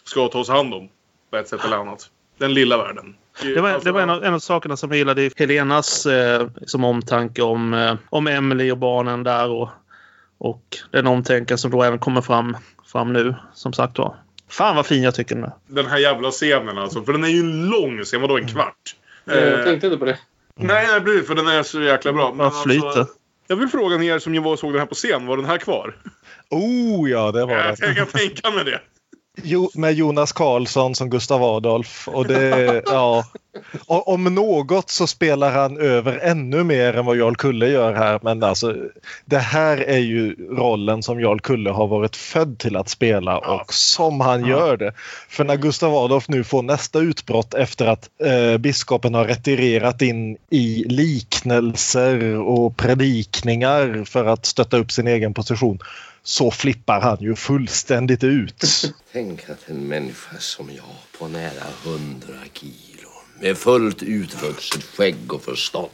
ska 0.03 0.27
tas 0.27 0.49
hand 0.49 0.73
om 0.73 0.89
på 1.31 1.37
ett 1.37 1.47
sätt 1.47 1.65
eller 1.65 1.77
annat. 1.77 2.09
Den 2.37 2.53
lilla 2.53 2.77
världen. 2.77 3.15
Det 3.41 3.61
var, 3.61 3.79
det 3.83 3.91
var 3.91 4.01
en, 4.01 4.09
av, 4.09 4.23
en 4.23 4.33
av 4.33 4.39
sakerna 4.39 4.77
som 4.77 4.89
jag 4.89 4.97
gillade 4.97 5.23
i 5.23 5.31
Helenas 5.35 6.05
eh, 6.05 6.47
som 6.65 6.83
omtanke 6.83 7.41
om, 7.41 7.73
eh, 7.73 7.95
om 8.09 8.27
Emily 8.27 8.71
och 8.71 8.77
barnen 8.77 9.23
där. 9.23 9.49
Och, 9.49 9.69
och 10.37 10.77
den 10.91 11.07
omtanken 11.07 11.57
som 11.57 11.71
då 11.71 11.83
även 11.83 11.99
kommer 11.99 12.21
fram, 12.21 12.57
fram 12.85 13.13
nu, 13.13 13.35
som 13.53 13.73
sagt 13.73 13.97
var. 13.97 14.15
Fan 14.49 14.75
vad 14.75 14.85
fin 14.85 15.03
jag 15.03 15.15
tycker 15.15 15.35
den 15.35 15.43
är. 15.43 15.51
Den 15.67 15.85
här 15.85 15.97
jävla 15.97 16.31
scenen 16.31 16.77
alltså. 16.77 17.03
För 17.03 17.13
den 17.13 17.23
är 17.23 17.27
ju 17.27 17.39
en 17.39 17.65
lång 17.69 18.03
scen, 18.03 18.21
vadå 18.21 18.37
en 18.37 18.47
kvart? 18.47 18.95
Jag 19.25 19.37
Eh, 19.59 19.63
tänkte 19.63 19.87
inte 19.87 19.97
på 19.99 20.05
det. 20.05 20.17
Nej, 20.55 20.87
nej, 20.91 21.01
precis. 21.01 21.27
För 21.27 21.35
den 21.35 21.47
är 21.47 21.63
så 21.63 21.81
jäkla 21.81 22.13
bra. 22.13 22.33
Men 22.33 22.45
alltså, 22.45 22.63
flyter. 22.63 23.05
jag 23.47 23.55
vill 23.55 23.67
fråga 23.67 24.03
er 24.03 24.19
som 24.19 24.43
var 24.43 24.51
och 24.51 24.59
såg 24.59 24.71
den 24.73 24.79
här 24.79 24.85
på 24.87 24.95
scen. 24.95 25.25
Var 25.25 25.37
den 25.37 25.45
här 25.45 25.57
kvar? 25.57 25.95
Oh 26.49 27.09
ja, 27.09 27.31
det 27.31 27.45
var 27.45 27.55
Jag 27.55 27.77
det. 27.77 27.95
kan 27.95 28.05
tänka 28.05 28.51
mig 28.51 28.65
det. 28.65 28.81
Jo, 29.43 29.71
med 29.73 29.93
Jonas 29.93 30.31
Karlsson 30.31 30.95
som 30.95 31.09
Gustav 31.09 31.43
Adolf. 31.43 32.07
Och 32.07 32.27
det, 32.27 32.81
ja. 32.85 33.25
Och 33.85 34.07
om 34.07 34.23
något 34.23 34.89
så 34.89 35.07
spelar 35.07 35.51
han 35.51 35.77
över 35.77 36.19
ännu 36.23 36.63
mer 36.63 36.93
än 36.93 37.05
vad 37.05 37.17
Jarl 37.17 37.35
Kulle 37.35 37.67
gör 37.67 37.93
här. 37.93 38.19
Men 38.23 38.43
alltså, 38.43 38.75
det 39.25 39.37
här 39.37 39.77
är 39.77 39.97
ju 39.97 40.35
rollen 40.51 41.03
som 41.03 41.19
Jarl 41.19 41.39
Kulle 41.39 41.69
har 41.69 41.87
varit 41.87 42.15
född 42.15 42.57
till 42.57 42.75
att 42.75 42.89
spela 42.89 43.37
och 43.37 43.73
som 43.73 44.21
han 44.21 44.45
gör 44.45 44.77
det. 44.77 44.93
För 45.29 45.43
när 45.43 45.55
Gustav 45.55 45.95
Adolf 45.95 46.27
nu 46.27 46.43
får 46.43 46.63
nästa 46.63 46.99
utbrott 46.99 47.53
efter 47.53 47.85
att 47.85 48.09
eh, 48.23 48.57
biskopen 48.57 49.13
har 49.13 49.25
retirerat 49.25 50.01
in 50.01 50.37
i 50.49 50.83
liknelser 50.87 52.35
och 52.35 52.77
predikningar 52.77 54.03
för 54.05 54.25
att 54.25 54.45
stötta 54.45 54.77
upp 54.77 54.91
sin 54.91 55.07
egen 55.07 55.33
position 55.33 55.79
så 56.23 56.51
flippar 56.51 57.01
han 57.01 57.17
ju 57.19 57.35
fullständigt 57.35 58.23
ut. 58.23 58.63
Tänk 59.13 59.49
att 59.49 59.69
en 59.69 59.87
människa 59.87 60.37
som 60.39 60.69
jag 60.75 61.19
på 61.19 61.27
nära 61.27 61.63
hundra 61.83 62.39
kilo 62.53 63.09
med 63.39 63.57
fullt 63.57 64.03
utvuxet 64.03 64.83
skägg 64.83 65.33
och 65.33 65.43
förstånd 65.43 65.89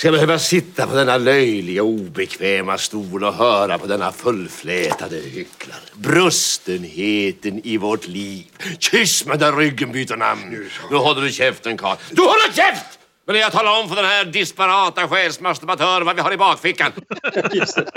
ska 0.00 0.10
behöva 0.10 0.38
sitta 0.38 0.86
på 0.86 0.94
denna 0.94 1.18
löjliga 1.18 1.82
obekväma 1.82 2.78
stol 2.78 3.24
och 3.24 3.34
höra 3.34 3.78
på 3.78 3.86
denna 3.86 4.12
fullflätade 4.12 5.16
hycklare. 5.16 5.80
Brustenheten 5.94 7.60
i 7.64 7.76
vårt 7.76 8.06
liv. 8.08 8.46
Kyss 8.78 9.26
med 9.26 9.38
den 9.38 9.56
ryggen 9.56 9.92
byter 9.92 10.16
namn. 10.16 10.68
Nu 10.90 10.96
håller 10.96 11.22
du 11.22 11.32
käften 11.32 11.76
Karl. 11.76 11.96
Du 12.10 12.22
håller 12.22 12.52
käft! 12.52 12.99
Men 13.30 13.40
jag 13.40 13.52
talar 13.52 13.80
om 13.82 13.88
för 13.88 13.96
den 13.96 14.04
här 14.04 14.24
disparata 14.24 15.08
själsmasturbatören 15.08 16.06
vad 16.06 16.16
vi 16.16 16.22
har 16.22 16.32
i 16.32 16.36
bakfickan. 16.36 16.92
Just 17.52 17.76
det. 17.76 17.90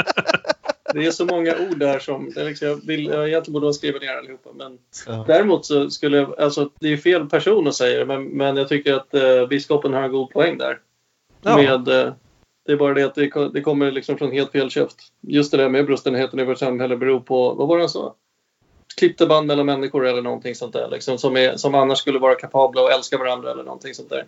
det 0.94 1.06
är 1.06 1.12
så 1.12 1.26
många 1.26 1.56
ord 1.58 1.78
där 1.80 2.00
som 2.00 2.34
liksom, 2.36 2.68
jag 2.68 2.88
vill, 2.88 3.06
jag 3.06 3.28
egentligen 3.28 3.54
borde 3.54 3.66
ha 3.66 3.74
skrivit 3.74 4.02
ner 4.02 4.18
allihopa. 4.18 4.50
Men 4.54 4.78
Ja. 5.08 5.24
däremot 5.28 5.66
så 5.66 5.90
skulle 5.90 6.18
jag, 6.18 6.40
alltså 6.40 6.70
det 6.80 6.94
är 6.94 6.98
fel 6.98 7.30
person 7.30 7.68
att 7.68 7.76
säga 7.76 8.00
det, 8.00 8.06
men, 8.06 8.24
men 8.24 8.58
jag 8.58 8.70
tycker 8.70 8.94
att 8.94 9.14
eh, 9.14 9.48
biskopen 9.48 9.94
har 9.94 10.02
en 10.02 10.12
god 10.12 10.30
poäng 10.30 10.58
där. 10.58 10.80
Ja. 11.42 11.58
Med, 11.58 11.88
eh, 11.88 12.14
det 12.66 12.72
är 12.72 12.78
bara 12.78 12.94
det 12.94 13.04
att 13.04 13.16
det, 13.16 13.50
det 13.54 13.62
kommer 13.62 13.92
liksom 13.92 14.18
från 14.18 14.32
helt 14.32 14.52
fel 14.52 14.70
käft. 14.70 14.98
Just 15.22 15.52
det 15.52 15.58
där 15.58 15.70
med 15.70 15.86
brustenheten 15.86 16.40
i 16.40 16.44
vårt 16.44 16.60
samhälle 16.60 16.98
beror 16.98 17.20
på, 17.20 17.54
vad 17.54 17.68
var 17.68 17.78
det 17.78 17.84
han 17.84 17.90
sa? 17.90 18.16
Klippta 18.98 19.26
band 19.26 19.48
mellan 19.48 19.66
människor 19.66 20.08
eller 20.08 20.22
någonting 20.22 20.56
sånt 20.56 20.74
där. 20.74 20.90
Liksom, 20.92 21.18
som, 21.18 21.38
är, 21.38 21.56
som 21.58 21.76
annars 21.76 21.98
skulle 21.98 22.20
vara 22.20 22.36
kapabla 22.36 22.82
och 22.82 22.92
älska 22.92 23.18
varandra 23.18 23.52
eller 23.52 23.64
någonting 23.64 23.94
sånt 23.94 24.10
där. 24.10 24.26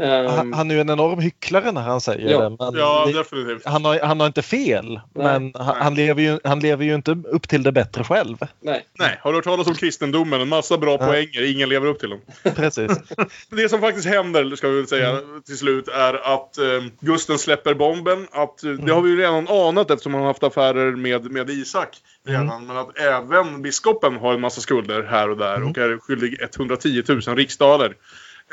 Ehm, 0.00 0.26
Han, 0.26 0.52
han 0.52 0.70
är 0.70 0.74
ju 0.74 0.80
en 0.80 0.90
enorm 0.90 1.18
hycklare 1.18 1.72
när 1.72 1.80
han 1.80 2.00
säger 2.00 2.30
Ja. 2.30 2.40
det. 2.40 2.56
Men 2.58 2.74
Ja, 2.80 3.04
det- 3.06 3.12
definitivt. 3.12 3.66
han, 3.66 3.84
har, 3.84 4.00
han 4.00 4.20
har 4.20 4.26
inte 4.26 4.42
fel, 4.42 5.00
Nej. 5.14 5.24
men 5.40 5.52
han, 5.54 5.76
han, 5.76 5.94
lever 5.94 6.22
ju, 6.22 6.38
han 6.44 6.60
lever 6.60 6.84
ju 6.84 6.94
inte 6.94 7.10
upp 7.10 7.48
till 7.48 7.62
det 7.62 7.72
bättre 7.72 8.04
själv. 8.04 8.36
nej. 8.62 8.86
Nej, 8.98 9.18
har 9.22 9.32
du 9.32 9.36
hört 9.38 9.44
talas 9.44 9.66
om 9.66 9.74
kristendomen? 9.74 10.40
En 10.40 10.48
massa 10.48 10.78
bra 10.78 10.92
Ja. 11.00 11.06
poänger, 11.06 11.52
ingen 11.54 11.68
lever 11.68 11.86
upp 11.86 11.98
till 12.00 12.10
dem. 12.10 12.20
Precis. 12.56 12.92
Det 13.50 13.68
som 13.68 13.80
faktiskt 13.80 14.06
händer, 14.08 14.56
ska 14.56 14.68
vi 14.68 14.76
väl 14.76 14.86
säga 14.86 15.18
till 15.46 15.58
slut, 15.58 15.88
är 15.88 16.14
att 16.34 16.58
eh, 16.58 16.64
Gusten 17.00 17.38
släpper 17.38 17.74
bomben. 17.74 18.26
Att, 18.32 18.64
eh, 18.64 18.70
Det 18.70 18.92
har 18.92 19.00
vi 19.00 19.10
ju 19.10 19.16
redan 19.16 19.48
anat 19.48 19.90
eftersom 19.90 20.14
han 20.14 20.22
har 20.22 20.28
haft 20.30 20.42
affärer 20.42 20.90
med, 20.96 21.30
med 21.30 21.50
Isak. 21.50 21.88
Redan, 22.28 22.66
Men 22.66 22.76
att 22.76 22.98
även 22.98 23.62
biskopen 23.62 24.16
har 24.16 24.34
en 24.34 24.40
massa 24.40 24.60
skulder 24.60 25.02
här 25.02 25.30
och 25.30 25.36
där 25.36 25.62
och 25.62 25.78
är 25.78 25.98
skyldig 25.98 26.36
110 26.42 27.02
000 27.08 27.20
riksdaler. 27.20 27.94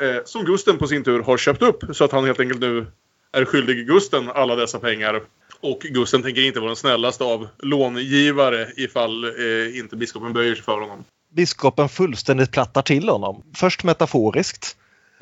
Eh, 0.00 0.22
som 0.24 0.44
Gusten 0.44 0.78
på 0.78 0.86
sin 0.86 1.04
tur 1.04 1.22
har 1.22 1.36
köpt 1.36 1.62
upp 1.62 1.84
så 1.92 2.04
att 2.04 2.12
han 2.12 2.24
helt 2.24 2.40
enkelt 2.40 2.60
nu 2.60 2.86
är 3.32 3.44
skyldig 3.44 3.86
Gusten 3.86 4.30
alla 4.34 4.56
dessa 4.56 4.78
pengar. 4.78 5.20
Och 5.60 5.80
Gusten 5.80 6.22
tänker 6.22 6.42
inte 6.42 6.60
vara 6.60 6.68
den 6.68 6.76
snällaste 6.76 7.24
av 7.24 7.48
långivare 7.58 8.66
ifall 8.76 9.24
eh, 9.24 9.78
inte 9.78 9.96
biskopen 9.96 10.32
böjer 10.32 10.54
sig 10.54 10.64
för 10.64 10.80
honom. 10.80 11.04
Biskopen 11.32 11.88
fullständigt 11.88 12.50
plattar 12.52 12.82
till 12.82 13.08
honom. 13.08 13.42
Först 13.54 13.84
metaforiskt 13.84 14.76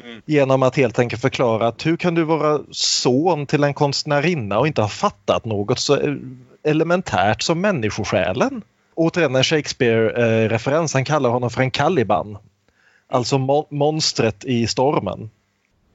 Mm. 0.04 0.22
genom 0.26 0.62
att 0.62 0.76
helt 0.76 0.98
enkelt 0.98 1.22
förklara 1.22 1.66
att 1.66 1.86
hur 1.86 1.96
kan 1.96 2.14
du 2.14 2.22
vara 2.22 2.60
son 2.70 3.46
till 3.46 3.64
en 3.64 3.74
konstnärinna 3.74 4.58
och 4.58 4.66
inte 4.66 4.80
ha 4.82 4.88
fattat 4.88 5.44
något 5.44 5.78
så 5.78 6.16
elementärt 6.64 7.42
som 7.42 7.60
människosjälen? 7.60 8.62
Återigen 8.94 9.36
en 9.36 9.42
Shakespeare-referens. 9.44 10.94
Han 10.94 11.04
kallar 11.04 11.30
honom 11.30 11.50
för 11.50 11.60
en 11.62 11.70
Caliban. 11.70 12.38
Alltså 13.12 13.36
mo- 13.36 13.66
monstret 13.70 14.44
i 14.44 14.66
stormen. 14.66 15.30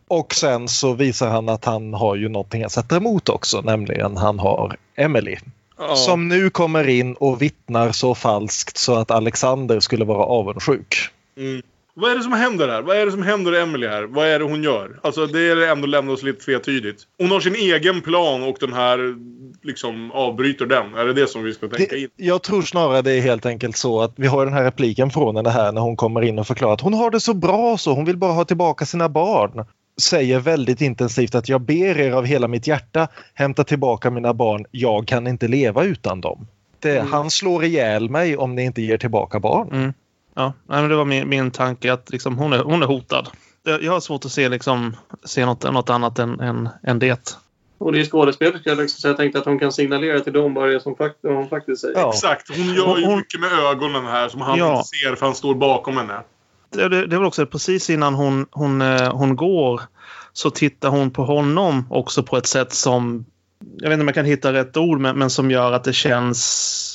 Och 0.07 0.33
sen 0.35 0.67
så 0.67 0.93
visar 0.93 1.29
han 1.29 1.49
att 1.49 1.65
han 1.65 1.93
har 1.93 2.15
ju 2.15 2.29
någonting 2.29 2.63
att 2.63 2.71
sätta 2.71 2.97
emot 2.97 3.29
också, 3.29 3.61
nämligen 3.61 4.17
han 4.17 4.39
har 4.39 4.77
Emily. 4.95 5.37
Ja. 5.77 5.95
Som 5.95 6.27
nu 6.27 6.49
kommer 6.49 6.87
in 6.87 7.13
och 7.13 7.41
vittnar 7.41 7.91
så 7.91 8.15
falskt 8.15 8.77
så 8.77 8.95
att 8.95 9.11
Alexander 9.11 9.79
skulle 9.79 10.05
vara 10.05 10.23
avundsjuk. 10.25 10.95
Mm. 11.37 11.61
Vad 11.99 12.11
är 12.11 12.15
det 12.15 12.23
som 12.23 12.33
händer 12.33 12.67
här? 12.67 12.81
Vad 12.81 12.97
är 12.97 13.05
det 13.05 13.11
som 13.11 13.23
händer 13.23 13.53
Emily 13.53 13.87
här? 13.87 14.03
Vad 14.03 14.27
är 14.27 14.39
det 14.39 14.45
hon 14.45 14.63
gör? 14.63 14.99
Alltså 15.03 15.25
det 15.25 15.39
är 15.39 15.71
ändå 15.71 15.87
lämnar 15.87 16.13
oss 16.13 16.23
lite 16.23 16.45
tvetydigt. 16.45 17.03
Hon 17.17 17.31
har 17.31 17.39
sin 17.39 17.55
egen 17.55 18.01
plan 18.01 18.43
och 18.43 18.57
den 18.59 18.73
här 18.73 19.15
liksom 19.63 20.11
avbryter 20.11 20.65
den. 20.65 20.93
Är 20.93 21.05
det 21.05 21.13
det 21.13 21.27
som 21.27 21.43
vi 21.43 21.53
ska 21.53 21.67
tänka 21.67 21.95
Det, 21.95 22.01
in? 22.01 22.09
jag 22.15 22.43
tror 22.43 22.61
snarare 22.61 23.01
det 23.01 23.11
är 23.11 23.21
helt 23.21 23.45
enkelt 23.45 23.77
så 23.77 24.01
att 24.01 24.13
vi 24.15 24.27
har 24.27 24.45
den 24.45 24.53
här 24.53 24.63
repliken 24.63 25.09
från 25.09 25.35
henne 25.35 25.49
här 25.49 25.71
när 25.71 25.81
hon 25.81 25.95
kommer 25.95 26.21
in 26.21 26.39
och 26.39 26.47
förklarar 26.47 26.73
att 26.73 26.81
hon 26.81 26.93
har 26.93 27.11
det 27.11 27.19
så 27.19 27.33
bra 27.33 27.77
så 27.77 27.93
hon 27.93 28.05
vill 28.05 28.17
bara 28.17 28.33
ha 28.33 28.45
tillbaka 28.45 28.85
sina 28.85 29.09
barn. 29.09 29.65
Säger 30.01 30.39
väldigt 30.39 30.81
intensivt 30.81 31.35
att 31.35 31.49
jag 31.49 31.61
ber 31.61 31.99
er 31.99 32.11
av 32.11 32.25
hela 32.25 32.47
mitt 32.47 32.67
hjärta 32.67 33.07
hämta 33.33 33.63
tillbaka 33.63 34.09
mina 34.09 34.33
barn. 34.33 34.65
Jag 34.71 35.07
kan 35.07 35.27
inte 35.27 35.47
leva 35.47 35.83
utan 35.83 36.21
dem. 36.21 36.47
Det, 36.79 36.99
Han 37.11 37.29
slår 37.31 37.63
ihjäl 37.63 38.09
mig 38.09 38.37
om 38.37 38.55
ni 38.55 38.63
inte 38.63 38.81
ger 38.81 38.97
tillbaka 38.97 39.39
barn. 39.39 39.69
Mm. 39.71 39.93
Ja, 40.37 40.53
nej, 40.67 40.81
men 40.81 40.89
det 40.89 40.95
var 40.95 41.05
min, 41.05 41.29
min 41.29 41.51
tanke 41.51 41.93
att 41.93 42.09
liksom, 42.09 42.37
hon, 42.37 42.53
är, 42.53 42.59
hon 42.59 42.83
är 42.83 42.87
hotad. 42.87 43.29
Jag 43.63 43.83
jag 43.83 43.91
har 43.91 43.99
svårt 43.99 44.25
att 44.25 44.31
se, 44.31 44.49
liksom, 44.49 44.95
se 45.23 45.45
något, 45.45 45.63
något 45.63 45.89
annat 45.89 46.19
än, 46.19 46.39
än, 46.39 46.69
än 46.83 46.99
det. 46.99 47.37
Och 47.77 47.91
det 47.91 47.99
är 47.99 48.05
skådespelerska 48.05 48.73
liksom, 48.73 48.99
så 49.01 49.07
jag 49.07 49.17
tänkte 49.17 49.39
att 49.39 49.45
hon 49.45 49.59
kan 49.59 49.71
signalera 49.71 50.19
till 50.19 50.33
dem 50.33 50.53
vad 50.53 50.69
det 50.69 50.75
är 50.75 50.79
som 50.79 50.95
fakt 50.95 51.15
hon 51.23 51.49
faktiskt 51.49 51.81
säger. 51.81 51.99
Ja. 51.99 52.09
Exakt. 52.09 52.57
Hon 52.57 52.65
gör 52.73 52.97
ju 52.97 53.05
Hon- 53.05 53.17
mycket 53.17 53.39
med 53.39 53.51
ögonen 53.51 54.05
här 54.05 54.29
som 54.29 54.41
han 54.41 54.57
Ja. 54.59 54.71
inte 54.77 54.87
ser 54.87 55.15
för 55.15 55.25
han 55.25 55.35
står 55.35 55.55
bakom 55.55 55.97
henne. 55.97 56.21
Det, 56.69 56.89
det, 56.89 57.07
det 57.07 57.17
väl 57.17 57.25
också 57.25 57.45
precis 57.45 57.89
innan 57.89 58.13
hon, 58.13 58.45
hon, 58.51 58.81
eh, 58.81 59.11
hon 59.13 59.35
går 59.35 59.81
så 60.33 60.49
tittar 60.49 60.89
hon 60.89 61.11
på 61.11 61.23
honom 61.23 61.87
också 61.89 62.23
på 62.23 62.37
ett 62.37 62.47
sätt 62.47 62.73
som 62.73 63.25
jag 63.77 63.89
vet 63.89 63.93
inte 63.93 64.01
om 64.01 64.07
jag 64.07 64.15
kan 64.15 64.25
hitta 64.25 64.53
rätt 64.53 64.77
ord 64.77 64.99
men, 64.99 65.17
men 65.17 65.29
som 65.29 65.51
gör 65.51 65.71
att 65.71 65.83
det 65.83 65.93
känns 65.93 66.86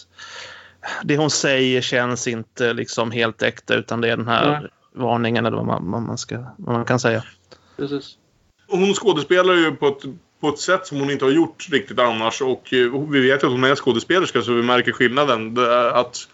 det 1.05 1.17
hon 1.17 1.31
säger 1.31 1.81
känns 1.81 2.29
inte 2.29 2.73
liksom 2.73 3.11
helt 3.11 3.43
äkta 3.43 3.75
utan 3.75 4.01
det 4.01 4.09
är 4.11 4.17
den 4.17 4.29
här 4.29 4.61
Nej. 4.61 4.71
varningen 4.95 5.47
eller 5.47 5.57
vad 5.57 5.67
man, 5.67 5.91
vad 5.91 6.03
man, 6.03 6.19
ska, 6.19 6.39
vad 6.57 6.77
man 6.77 6.85
kan 6.85 7.01
säga. 7.01 7.25
Precis. 7.77 8.17
Och 8.69 8.79
hon 8.79 8.95
skådespelar 8.95 9.55
ju 9.55 9.73
på 9.73 9.89
ett, 9.89 10.03
på 10.41 10.49
ett 10.49 10.59
sätt 10.59 10.87
som 10.87 11.01
hon 11.01 11.11
inte 11.11 11.25
har 11.25 11.33
gjort 11.33 11.69
riktigt 11.71 11.99
annars. 11.99 12.43
Och 12.43 12.73
eh, 12.73 13.01
vi 13.09 13.21
vet 13.21 13.43
ju 13.43 13.47
att 13.47 13.53
hon 13.53 13.65
är 13.65 13.75
skådespelerska 13.75 14.43
så 14.43 14.53
vi 14.53 14.63
märker 14.63 14.93
skillnaden. 14.93 15.55
Det 15.55 15.75
är 15.75 15.91
att 15.91 16.29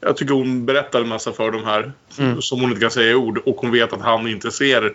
jag 0.00 0.16
tycker 0.16 0.34
hon 0.34 0.66
berättar 0.66 1.00
en 1.00 1.08
massa 1.08 1.32
för 1.32 1.50
de 1.50 1.64
här 1.64 1.92
Mm. 2.18 2.42
som 2.42 2.60
hon 2.60 2.68
inte 2.68 2.80
kan 2.80 2.90
säga 2.90 3.10
i 3.10 3.14
ord. 3.14 3.38
Och 3.46 3.56
hon 3.56 3.70
vet 3.72 3.92
att 3.92 4.00
han 4.00 4.28
inte 4.28 4.50
ser 4.50 4.94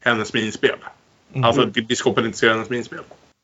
hennes 0.00 0.32
minspel. 0.32 0.76
Mm. 1.32 1.44
Alltså 1.44 1.62
att 1.62 1.72
biskopen 1.72 2.26
inte 2.26 2.38
ser 2.38 2.48
hennes 2.50 2.70
minspel. 2.70 3.00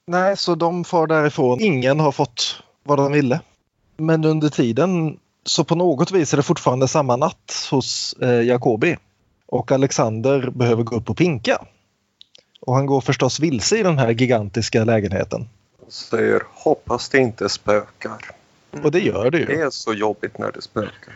Nej, 0.07 0.37
så 0.37 0.55
de 0.55 0.85
far 0.85 1.07
därifrån. 1.07 1.61
Ingen 1.61 2.01
har 2.01 2.13
fått 2.13 2.63
vad 2.83 2.99
de 2.99 3.13
ville. 3.13 3.41
Men 3.99 4.25
under 4.25 4.49
tiden 4.49 5.19
så 5.45 5.65
på 5.65 5.75
något 5.75 6.11
vis 6.11 6.33
är 6.33 6.37
det 6.37 6.43
fortfarande 6.43 6.89
samma 6.89 7.17
natt 7.17 7.69
hos 7.71 8.13
eh, 8.23 8.43
Jacobi. 8.43 8.97
Och 9.47 9.73
Alexander 9.73 10.51
behöver 10.51 10.83
gå 10.83 10.97
upp 10.97 11.11
och 11.11 11.17
pinka. 11.17 11.65
Och 12.61 12.75
han 12.75 12.87
går 12.87 13.01
förstås 13.01 13.41
vilse 13.41 13.79
i 13.79 13.83
den 13.83 13.99
här 13.99 14.11
gigantiska 14.11 14.85
lägenheten. 14.85 15.49
Säger 15.89 16.43
hoppas 16.55 17.09
det 17.09 17.19
inte 17.19 17.49
spökar. 17.49 18.19
Och 18.83 18.91
det 18.91 19.01
gör 19.01 19.31
det 19.31 19.45
Det 19.45 19.53
ju. 19.53 19.61
är 19.63 19.71
så 19.71 19.93
jobbigt 19.95 20.39
när 20.39 20.53
det 20.53 20.63
spökar. 20.63 21.15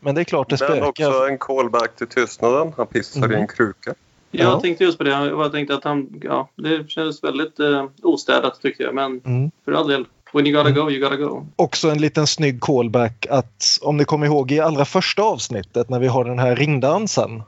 Men 0.00 0.14
det 0.14 0.20
är 0.20 0.24
klart 0.24 0.50
det 0.50 0.60
Men 0.60 0.68
spökar. 0.68 0.86
också 1.10 1.26
en 1.28 1.38
callback 1.38 1.96
till 1.96 2.06
tystnaden. 2.06 2.72
Han 2.76 2.86
pissar 2.86 3.24
i 3.24 3.28
Mhm. 3.28 3.32
en 3.40 3.48
kruka. 3.48 3.94
Jag 4.30 4.46
Ja. 4.52 4.60
tänkte 4.60 4.84
just 4.84 4.98
på 4.98 5.04
det. 5.04 5.10
Jag 5.10 5.36
bara 5.38 5.48
tänkte 5.48 5.74
att 5.74 5.84
han, 5.84 6.20
ja, 6.22 6.48
det 6.56 6.90
kändes 6.90 7.24
väldigt 7.24 7.60
eh, 7.60 7.86
ostädat 8.02 8.60
tyckte 8.62 8.82
jag. 8.82 8.94
Men 8.94 9.20
Mm. 9.24 9.50
för 9.64 9.72
all 9.72 9.88
del. 9.88 10.06
When 10.32 10.46
you 10.46 10.56
gotta 10.56 10.70
go, 10.70 10.90
you 10.90 11.00
gotta 11.00 11.16
go. 11.16 11.46
Också 11.56 11.90
en 11.90 12.00
liten 12.00 12.26
snygg 12.26 12.60
callback 12.60 13.26
att 13.30 13.78
om 13.82 13.96
ni 13.96 14.04
kommer 14.04 14.26
ihåg 14.26 14.52
i 14.52 14.60
allra 14.60 14.84
första 14.84 15.22
avsnittet 15.22 15.88
när 15.88 15.98
vi 15.98 16.06
har 16.06 16.24
den 16.24 16.38
här 16.38 16.56
ringdansen 16.56 17.42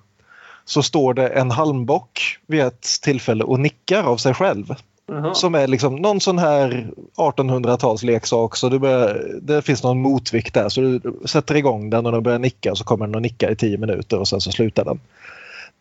så 0.65 0.82
står 0.82 1.15
det 1.15 1.28
en 1.28 1.51
halmbock 1.51 2.39
vid 2.47 2.61
ett 2.61 2.89
tillfälle 3.02 3.44
och 3.44 3.61
nickar 3.61 4.02
av 4.02 4.16
sig 4.16 4.35
själv. 4.35 4.74
Jaha. 5.06 5.35
Som 5.35 5.55
är 5.55 5.66
liksom 5.66 5.97
någon 5.97 6.20
sån 6.20 6.39
här 6.39 6.90
1800-tals 7.16 8.02
leksak 8.02 8.56
så 8.56 8.69
du 8.69 8.78
börjar, 8.78 9.39
det 9.43 9.62
finns 9.62 9.82
någon 9.82 10.01
motvikt 10.01 10.55
där 10.55 10.69
så 10.69 10.81
du 10.81 11.01
sätter 11.24 11.56
igång 11.56 11.90
den 11.90 12.06
och 12.06 12.12
den 12.12 12.23
börjar 12.23 12.39
nicka 12.39 12.70
och 12.70 12.78
så 12.78 12.85
kommer 12.85 13.06
den 13.06 13.15
att 13.15 13.23
nicka 13.23 13.51
i 13.51 13.56
tio 13.56 13.78
minuter 13.78 14.19
och 14.19 14.28
sen 14.28 14.40
så 14.40 14.52
slutar 14.52 14.85
den. 14.85 15.01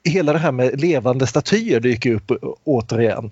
hela 0.03 0.33
det 0.33 0.39
här 0.39 0.51
med 0.51 0.81
levande 0.81 1.27
statyer 1.27 1.79
dyker 1.79 2.13
upp 2.13 2.31
återigen. 2.63 3.31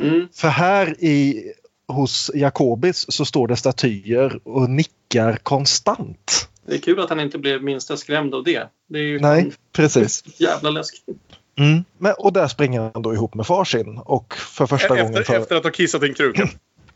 Mm. 0.00 0.28
För 0.32 0.48
här 0.48 1.04
i, 1.04 1.44
hos 1.90 2.30
Jakobis 2.34 3.06
så 3.12 3.24
står 3.24 3.48
det 3.48 3.56
statyer 3.56 4.40
och 4.44 4.70
nickar 4.70 5.36
konstant. 5.42 6.48
Det 6.66 6.74
är 6.74 6.78
kul 6.78 7.00
att 7.00 7.08
han 7.08 7.20
inte 7.20 7.38
blev 7.38 7.62
minsta 7.62 7.96
skrämd 7.96 8.34
av 8.34 8.44
det. 8.44 8.68
Det 8.88 8.98
är 8.98 9.02
ju 9.02 9.20
Nej, 9.20 9.52
precis. 9.72 10.24
jävla 10.40 10.70
läskigt. 10.70 11.16
Mm. 11.58 11.84
Men, 11.98 12.14
och 12.18 12.32
där 12.32 12.48
springer 12.48 12.90
han 12.94 13.02
då 13.02 13.14
ihop 13.14 13.34
med 13.34 13.46
farsin 13.46 13.98
och 14.04 14.34
för 14.34 14.66
första 14.66 14.88
gången 14.88 15.06
Efter, 15.14 15.22
för, 15.24 15.40
efter 15.40 15.56
att 15.56 15.64
ha 15.64 15.70
kissat 15.70 16.02
i 16.02 16.06
en 16.06 16.14
kruka. 16.14 16.48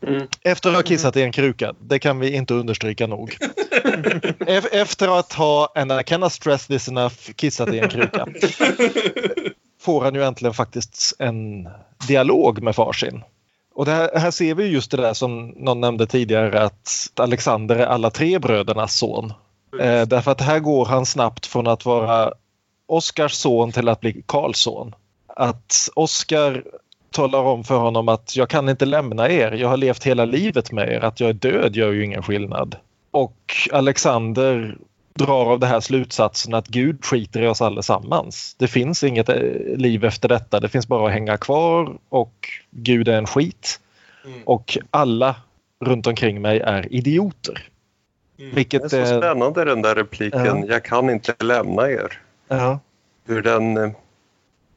Mm. 0.07 0.27
efter 0.41 0.69
att 0.69 0.75
ha 0.75 0.83
kissat 0.83 1.15
i 1.17 1.21
en 1.21 1.31
kruka. 1.31 1.73
Det 1.81 1.99
kan 1.99 2.19
vi 2.19 2.35
inte 2.35 2.53
understryka 2.53 3.07
nog. 3.07 3.37
E- 4.47 4.61
Efter 4.71 5.19
att 5.19 5.33
ha, 5.33 5.71
and 5.75 5.91
I 5.91 6.03
cannot 6.03 6.33
stress 6.33 6.67
this 6.67 6.87
enough, 6.87 7.15
kissat 7.35 7.73
i 7.73 7.79
en 7.79 7.89
kruka. 7.89 8.27
Får 9.81 10.01
han 10.03 10.15
ju 10.15 10.23
äntligen 10.23 10.53
faktiskt 10.53 11.13
en 11.19 11.69
dialog 12.07 12.63
med 12.63 12.75
farsin. 12.75 13.21
Och 13.75 13.87
här, 13.87 14.09
här 14.15 14.31
ser 14.31 14.55
vi 14.55 14.67
just 14.67 14.91
det 14.91 14.97
där 14.97 15.13
som 15.13 15.47
någon 15.47 15.81
nämnde 15.81 16.07
tidigare 16.07 16.63
att 16.63 17.11
Alexander 17.15 17.75
är 17.75 17.85
alla 17.85 18.09
tre 18.09 18.39
brödernas 18.39 18.97
son. 18.97 19.33
Eh, 19.79 20.01
därför 20.01 20.31
att 20.31 20.41
här 20.41 20.59
går 20.59 20.85
han 20.85 21.05
snabbt 21.05 21.45
från 21.45 21.67
att 21.67 21.85
vara 21.85 22.33
Oskars 22.87 23.33
son 23.33 23.71
till 23.71 23.89
att 23.89 23.99
bli 23.99 24.23
Karls 24.25 24.59
son. 24.59 24.95
Att 25.27 25.89
Oskar 25.95 26.63
talar 27.11 27.39
om 27.39 27.63
för 27.63 27.77
honom 27.77 28.09
att 28.09 28.35
jag 28.35 28.49
kan 28.49 28.69
inte 28.69 28.85
lämna 28.85 29.29
er, 29.29 29.51
jag 29.51 29.69
har 29.69 29.77
levt 29.77 30.03
hela 30.03 30.25
livet 30.25 30.71
med 30.71 30.89
er, 30.89 30.99
att 31.03 31.19
jag 31.19 31.29
är 31.29 31.33
död 31.33 31.75
gör 31.75 31.91
ju 31.91 32.05
ingen 32.05 32.23
skillnad. 32.23 32.75
Och 33.11 33.53
Alexander 33.71 34.77
drar 35.19 35.45
av 35.45 35.59
det 35.59 35.67
här 35.67 35.79
slutsatsen 35.79 36.53
att 36.53 36.67
Gud 36.67 37.05
skiter 37.05 37.41
i 37.41 37.47
oss 37.47 37.61
allesammans. 37.61 38.55
Det 38.57 38.67
finns 38.67 39.03
inget 39.03 39.29
eh, 39.29 39.37
liv 39.77 40.05
efter 40.05 40.29
detta, 40.29 40.59
det 40.59 40.69
finns 40.69 40.87
bara 40.87 41.07
att 41.07 41.13
hänga 41.13 41.37
kvar 41.37 41.97
och 42.09 42.49
Gud 42.71 43.07
är 43.07 43.17
en 43.17 43.27
skit. 43.27 43.79
Och 44.45 44.77
alla 44.91 45.35
runt 45.79 46.07
omkring 46.07 46.41
mig 46.41 46.59
är 46.59 46.93
idioter. 46.93 47.69
Vilket 48.37 48.89
Det 48.89 48.97
är 48.97 49.05
så 49.05 49.13
är... 49.13 49.21
spännande 49.21 49.65
den 49.65 49.81
där 49.81 49.95
repliken. 49.95 50.45
Ja. 50.45 50.65
Jag 50.67 50.83
kan 50.83 51.09
inte 51.09 51.35
lämna 51.39 51.89
er. 51.89 52.21
Ja. 52.47 52.79
Hur 53.25 53.41
den, 53.41 53.77
eh, 53.77 53.91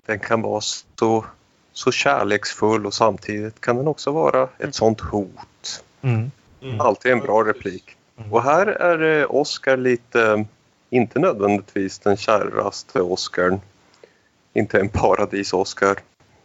den 0.07 0.19
kan 0.19 0.43
vara 0.43 0.61
så, 0.61 1.25
så 1.73 1.91
kärleksfull 1.91 2.87
och 2.87 2.95
samtidigt 2.95 3.61
kan 3.61 3.77
den 3.77 3.89
också 3.89 4.11
vara 4.11 4.49
ett 4.59 4.75
sånt 4.75 5.01
hot. 5.01 5.85
Mm. 6.03 6.31
Alltid 6.79 7.13
en 7.13 7.21
bra 7.21 7.45
replik. 7.45 7.98
Och 8.31 8.43
här 8.43 8.67
är 8.67 9.21
eh, 9.21 9.27
Oscar 9.35 9.77
lite, 9.77 10.45
inte 10.91 11.19
nödvändigtvis 11.19 11.99
den 11.99 12.17
käraste 12.17 13.01
Oscarn. 13.01 13.61
Inte 14.53 14.81
en 14.81 14.89
paradis-Oscar. 14.89 15.99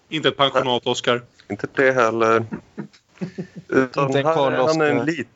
Inte 0.10 0.28
ett 0.30 0.38
pensionat-Oscar. 0.38 1.22
Inte 1.50 1.68
det 1.74 1.92
heller. 1.92 2.46
Utan 3.68 4.08
Inte 4.08 4.30
här 4.30 4.52
är 4.52 4.58
han 4.58 4.82
en 4.82 4.98
Oscar. 5.00 5.06
lit... 5.06 5.28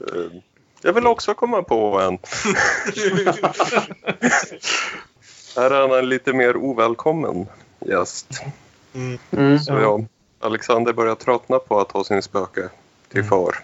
eh, 0.00 0.40
Jag 0.82 0.92
vill 0.92 1.06
också 1.06 1.34
komma 1.34 1.62
på 1.62 2.00
en. 2.00 2.18
här 5.56 5.70
är 5.70 5.80
han 5.88 5.98
en 5.98 6.08
lite 6.08 6.32
mer 6.32 6.56
ovälkommen 6.56 7.46
gäst. 7.80 8.42
Mm. 9.30 9.58
Så 9.58 9.72
ja, 9.72 10.00
Alexander 10.40 10.92
börjar 10.92 11.14
tröttna 11.14 11.58
på 11.58 11.80
att 11.80 11.92
ha 11.92 12.04
sin 12.04 12.22
spöke 12.22 12.68
till 13.08 13.24
far. 13.24 13.58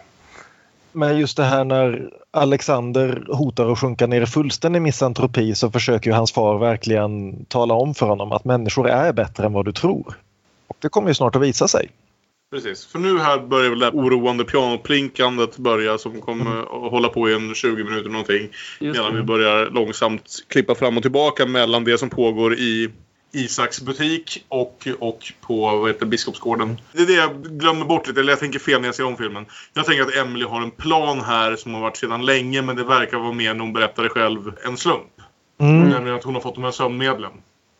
Men 0.98 1.18
just 1.18 1.36
det 1.36 1.44
här 1.44 1.64
när 1.64 2.10
Alexander 2.30 3.26
hotar 3.28 3.72
att 3.72 3.78
sjunka 3.78 4.06
ner 4.06 4.20
i 4.20 4.26
fullständig 4.26 4.82
misantropi 4.82 5.54
så 5.54 5.70
försöker 5.70 6.10
ju 6.10 6.16
hans 6.16 6.32
far 6.32 6.58
verkligen 6.58 7.44
tala 7.44 7.74
om 7.74 7.94
för 7.94 8.06
honom 8.06 8.32
att 8.32 8.44
människor 8.44 8.88
är 8.88 9.12
bättre 9.12 9.46
än 9.46 9.52
vad 9.52 9.64
du 9.64 9.72
tror. 9.72 10.14
Och 10.66 10.76
det 10.80 10.88
kommer 10.88 11.08
ju 11.08 11.14
snart 11.14 11.36
att 11.36 11.42
visa 11.42 11.68
sig. 11.68 11.90
Precis. 12.50 12.86
För 12.86 12.98
nu 12.98 13.18
här 13.18 13.38
börjar 13.38 13.70
väl 13.70 13.78
det 13.78 13.90
oroande 13.90 14.44
pianoplinkandet 14.44 15.56
börja 15.56 15.98
som 15.98 16.20
kommer 16.20 16.60
att 16.60 16.90
hålla 16.90 17.08
på 17.08 17.30
i 17.30 17.34
en 17.34 17.54
20 17.54 17.84
minuter 17.84 18.10
någonting. 18.10 18.48
Just 18.80 18.98
Medan 18.98 19.16
vi 19.16 19.22
börjar 19.22 19.70
långsamt 19.70 20.44
klippa 20.48 20.74
fram 20.74 20.96
och 20.96 21.02
tillbaka 21.02 21.46
mellan 21.46 21.84
det 21.84 21.98
som 21.98 22.10
pågår 22.10 22.54
i 22.54 22.90
Isaks 23.32 23.80
butik 23.80 24.44
och, 24.48 24.88
och 24.98 25.32
på 25.40 25.76
vad 25.76 25.90
heter, 25.90 26.06
Biskopsgården. 26.06 26.80
Det 26.92 27.02
är 27.02 27.06
det 27.06 27.12
jag 27.12 27.42
glömmer 27.44 27.84
bort 27.84 28.06
lite, 28.08 28.20
eller 28.20 28.32
jag 28.32 28.40
tänker 28.40 28.58
fel 28.58 28.80
när 28.80 28.88
jag 28.88 28.94
ser 28.94 29.04
om 29.04 29.16
filmen. 29.16 29.46
Jag 29.74 29.86
tänker 29.86 30.02
att 30.02 30.16
Emily 30.16 30.44
har 30.44 30.62
en 30.62 30.70
plan 30.70 31.20
här 31.20 31.56
som 31.56 31.74
har 31.74 31.80
varit 31.80 31.96
sedan 31.96 32.26
länge 32.26 32.62
men 32.62 32.76
det 32.76 32.84
verkar 32.84 33.18
vara 33.18 33.32
mer 33.32 33.54
när 33.54 33.60
hon 33.60 33.72
berättar 33.72 34.02
det 34.02 34.08
själv 34.08 34.52
en 34.64 34.76
slump. 34.76 35.02
Mm. 35.60 35.88
Nämligen 35.88 36.16
att 36.16 36.24
hon 36.24 36.34
har 36.34 36.40
fått 36.40 36.54
de 36.54 36.64
här 36.64 36.70
sömnmedlen. 36.70 37.32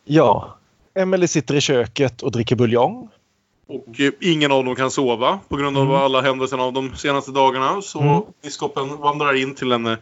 Ja. 0.05 0.57
Emily 0.95 1.27
sitter 1.27 1.55
i 1.55 1.61
köket 1.61 2.21
och 2.21 2.31
dricker 2.31 2.55
buljong. 2.55 3.09
Och 3.67 3.99
eh, 3.99 4.11
ingen 4.21 4.51
av 4.51 4.65
dem 4.65 4.75
kan 4.75 4.91
sova 4.91 5.39
på 5.49 5.55
grund 5.57 5.77
av 5.77 5.95
alla 5.95 6.21
händelserna 6.21 6.63
av 6.63 6.73
de 6.73 6.95
senaste 6.95 7.31
dagarna. 7.31 7.81
Så 7.81 7.99
Mm. 8.01 8.21
biskopen 8.43 8.97
vandrar 8.97 9.33
in 9.33 9.55
till 9.55 9.71
henne. 9.71 9.97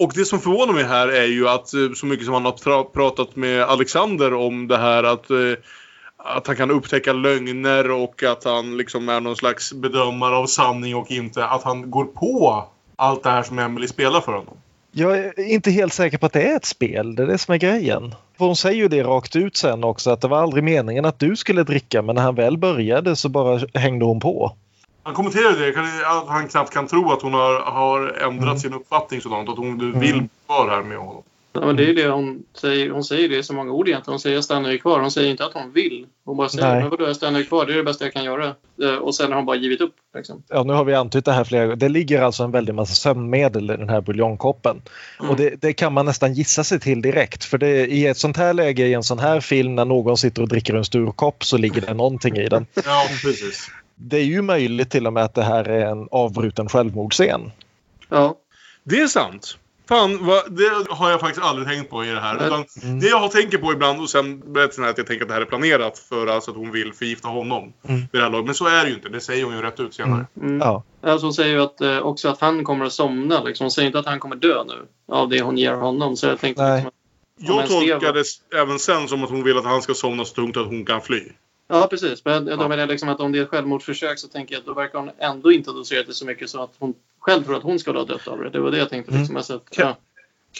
Och 0.00 0.12
det 0.14 0.24
som 0.24 0.40
förvånar 0.40 0.72
mig 0.72 0.84
här 0.84 1.08
är 1.08 1.26
ju 1.26 1.48
att 1.48 1.74
eh, 1.74 1.92
så 1.96 2.06
mycket 2.06 2.24
som 2.26 2.34
han 2.34 2.44
har 2.44 2.84
pratat 2.84 3.36
med 3.36 3.62
Alexander 3.62 4.34
om 4.34 4.68
det 4.68 4.78
här 4.78 5.04
att, 5.04 5.30
eh, 5.30 5.36
att 6.16 6.46
han 6.46 6.56
kan 6.56 6.70
upptäcka 6.70 7.12
lögner 7.12 7.90
och 7.90 8.22
att 8.22 8.44
han 8.44 8.76
liksom 8.76 9.08
är 9.08 9.20
någon 9.20 9.36
slags 9.36 9.72
bedömare 9.72 10.36
av 10.36 10.46
sanning 10.46 10.96
och 10.96 11.10
inte 11.10 11.44
att 11.44 11.62
han 11.62 11.90
går 11.90 12.04
på 12.04 12.64
allt 12.96 13.22
det 13.22 13.30
här 13.30 13.42
som 13.42 13.58
Emily 13.58 13.88
spelar 13.88 14.20
för 14.20 14.32
honom. 14.32 14.56
Jag 14.92 15.18
är 15.18 15.40
inte 15.40 15.70
helt 15.70 15.92
säker 15.92 16.18
på 16.18 16.26
att 16.26 16.32
det 16.32 16.42
är 16.42 16.56
ett 16.56 16.64
spel. 16.64 17.14
Det 17.14 17.22
är 17.22 17.26
det 17.26 17.38
som 17.38 17.54
är 17.54 17.58
grejen. 17.58 18.14
För 18.38 18.44
hon 18.44 18.56
säger 18.56 18.76
ju 18.76 18.88
det 18.88 19.02
rakt 19.02 19.36
ut 19.36 19.56
sen 19.56 19.84
också 19.84 20.10
att 20.10 20.20
det 20.20 20.28
var 20.28 20.42
aldrig 20.42 20.64
meningen 20.64 21.04
att 21.04 21.18
du 21.18 21.36
skulle 21.36 21.62
dricka 21.62 22.02
men 22.02 22.14
när 22.14 22.22
han 22.22 22.34
väl 22.34 22.58
började 22.58 23.16
så 23.16 23.28
bara 23.28 23.60
hängde 23.74 24.04
hon 24.04 24.20
på. 24.20 24.56
Han 25.02 25.14
kommenterade 25.14 25.58
det, 25.72 25.78
att 26.06 26.28
han 26.28 26.48
knappt 26.48 26.72
kan 26.72 26.86
tro 26.86 27.12
att 27.12 27.22
hon 27.22 27.34
har, 27.34 27.60
har 27.60 28.06
ändrat 28.08 28.42
Mm. 28.48 28.58
sin 28.58 28.74
uppfattning 28.74 29.20
sådant. 29.20 29.48
Att 29.48 29.56
hon 29.58 30.00
vill 30.00 30.28
vara 30.46 30.70
här 30.70 30.82
med 30.82 30.98
honom. 30.98 31.22
Ja, 31.52 31.66
men 31.66 31.76
det 31.76 31.90
är 31.90 31.94
det 31.94 32.08
hon 32.08 32.42
säger. 32.54 32.90
Hon 32.90 33.04
säger 33.04 33.28
det 33.28 33.36
i 33.36 33.42
så 33.42 33.52
många 33.54 33.72
ord 33.72 33.88
egentligen. 33.88 34.12
Hon 34.12 34.20
säger 34.20 34.36
jag 34.36 34.44
stannar 34.44 34.70
ju 34.70 34.78
kvar. 34.78 35.00
Hon 35.00 35.10
säger 35.10 35.30
inte 35.30 35.44
att 35.44 35.52
hon 35.54 35.72
vill. 35.72 36.06
Hon 36.24 36.36
bara 36.36 36.48
säger 36.48 36.70
Nej. 36.70 36.80
men 36.80 36.90
vadå 36.90 37.06
jag 37.06 37.16
stannar 37.16 37.38
ju 37.38 37.44
kvar. 37.44 37.66
Det 37.66 37.72
är 37.72 37.76
det 37.76 37.82
bästa 37.84 38.04
jag 38.04 38.12
kan 38.12 38.24
göra. 38.24 38.54
Eh, 38.82 38.94
Och 38.94 39.14
sen 39.14 39.28
har 39.30 39.36
hon 39.36 39.46
bara 39.46 39.56
givit 39.56 39.80
upp. 39.80 39.94
Liksom. 40.16 40.42
Ja, 40.48 40.62
nu 40.62 40.72
har 40.72 40.84
vi 40.84 40.94
antytt 40.94 41.24
det 41.24 41.32
här 41.32 41.44
flera 41.44 41.64
gånger. 41.64 41.76
Det 41.76 41.88
ligger 41.88 42.22
alltså 42.22 42.42
en 42.44 42.50
väldig 42.50 42.74
massa 42.74 42.94
sömnmedel 42.94 43.70
i 43.70 43.76
den 43.76 43.88
här 43.88 44.00
buljongkoppen. 44.00 44.82
Och 45.18 45.36
det, 45.36 45.62
det 45.62 45.72
kan 45.72 45.92
man 45.92 46.06
nästan 46.06 46.34
gissa 46.34 46.64
sig 46.64 46.80
till 46.80 47.02
direkt. 47.02 47.44
För 47.44 47.58
det, 47.58 47.86
i 47.86 48.06
ett 48.06 48.18
sånt 48.18 48.36
här 48.36 48.54
läge, 48.54 48.86
i 48.86 48.94
en 48.94 49.02
sån 49.02 49.18
här 49.18 49.40
film, 49.40 49.74
när 49.74 49.84
någon 49.84 50.16
sitter 50.16 50.42
och 50.42 50.48
dricker 50.48 50.74
en 50.74 50.84
stor 50.84 51.12
kopp 51.12 51.44
så 51.44 51.56
ligger 51.56 51.80
det 51.80 51.94
någonting 51.94 52.36
i 52.36 52.48
den. 52.48 52.66
Ja, 52.74 53.04
precis. 53.22 53.70
Det 54.02 54.16
är 54.16 54.24
ju 54.24 54.42
möjligt 54.42 54.90
till 54.90 55.06
och 55.06 55.12
med 55.12 55.24
att 55.24 55.34
det 55.34 55.42
här 55.42 55.64
är 55.68 55.86
en 55.86 56.08
avbruten 56.10 56.68
självmordsscen. 56.68 57.52
Ja. 58.08 58.36
Det 58.84 59.00
är 59.00 59.06
sant. 59.06 59.58
Fan, 59.88 60.26
vad, 60.26 60.52
det 60.52 60.92
har 60.94 61.10
jag 61.10 61.20
faktiskt 61.20 61.46
aldrig 61.46 61.68
tänkt 61.68 61.90
på 61.90 62.04
i 62.04 62.10
det 62.10 62.20
här. 62.20 62.46
Utan 62.46 62.64
Det 63.00 63.06
jag 63.06 63.18
har 63.18 63.28
tänker 63.28 63.58
på 63.58 63.72
ibland 63.72 64.00
och 64.00 64.10
sen 64.10 64.52
berättelsen 64.52 64.84
är 64.84 64.88
att 64.88 64.98
jag 64.98 65.06
tänker 65.06 65.24
att 65.24 65.28
det 65.28 65.34
här 65.34 65.40
är 65.40 65.46
planerat 65.46 65.98
för 65.98 66.26
alltså 66.26 66.50
att 66.50 66.56
hon 66.56 66.72
vill 66.72 66.92
förgifta 66.92 67.28
honom. 67.28 67.72
Mm. 67.88 68.00
Vid 68.00 68.08
det 68.12 68.22
här 68.22 68.30
laget. 68.30 68.46
Men 68.46 68.54
så 68.54 68.66
är 68.66 68.84
det 68.84 68.88
ju 68.88 68.94
inte. 68.94 69.08
Det 69.08 69.20
säger 69.20 69.44
hon 69.44 69.54
ju 69.54 69.62
rätt 69.62 69.80
ut 69.80 69.94
senare. 69.94 70.26
Mm. 70.40 70.58
Ja. 70.58 70.82
Alltså 71.02 71.26
hon 71.26 71.34
säger 71.34 71.54
ju 71.54 71.62
att, 71.62 71.80
eh, 71.80 71.98
också 71.98 72.28
att 72.28 72.40
han 72.40 72.64
kommer 72.64 72.84
att 72.84 72.92
somna. 72.92 73.42
Liksom. 73.42 73.64
Hon 73.64 73.70
säger 73.70 73.86
inte 73.86 73.98
att 73.98 74.06
han 74.06 74.20
kommer 74.20 74.36
dö 74.36 74.64
nu 74.64 74.86
av 75.14 75.28
det 75.28 75.42
hon 75.42 75.58
ger 75.58 75.72
honom. 75.72 76.16
Så 76.16 76.26
jag 76.26 76.40
tänkte 76.40 76.62
Nej. 76.62 76.86
liksom, 77.36 77.56
Jag 77.56 77.68
tolkade 77.68 78.22
det 78.22 78.56
även 78.58 78.78
sen 78.78 79.08
som 79.08 79.24
att 79.24 79.30
hon 79.30 79.44
vill 79.44 79.58
att 79.58 79.64
han 79.64 79.82
ska 79.82 79.94
somna 79.94 80.24
så 80.24 80.34
tungt 80.34 80.56
att 80.56 80.66
hon 80.66 80.84
kan 80.84 81.00
fly. 81.00 81.22
Ja, 81.70 81.86
precis. 81.90 82.24
Men 82.24 82.44
då 82.44 82.50
Ja. 82.52 82.56
menar 82.56 82.78
jag 82.78 82.88
liksom 82.88 83.08
att 83.08 83.20
om 83.20 83.32
det 83.32 83.38
är 83.38 83.42
ett 83.42 83.48
självmordsförsök 83.48 84.18
så 84.18 84.28
tänker 84.28 84.54
jag 84.54 84.60
att 84.60 84.66
då 84.66 84.74
verkar 84.74 84.98
hon 84.98 85.10
ändå 85.18 85.52
inte 85.52 85.70
ha 85.70 85.76
doserat 85.76 86.06
det 86.06 86.12
så 86.14 86.26
mycket 86.26 86.50
så 86.50 86.62
att 86.62 86.70
hon 86.78 86.94
själv 87.20 87.42
tror 87.42 87.56
att 87.56 87.62
hon 87.62 87.78
skulle 87.78 87.98
ha 87.98 88.06
dött 88.06 88.28
av 88.28 88.38
det. 88.38 88.50
Det 88.50 88.60
var 88.60 88.70
det 88.70 88.78
jag 88.78 88.90
tänkte. 88.90 89.12
Liksom. 89.18 89.36
Alltså 89.36 89.54
att, 89.54 89.70
Kan- 89.70 89.86
ja. 89.86 89.96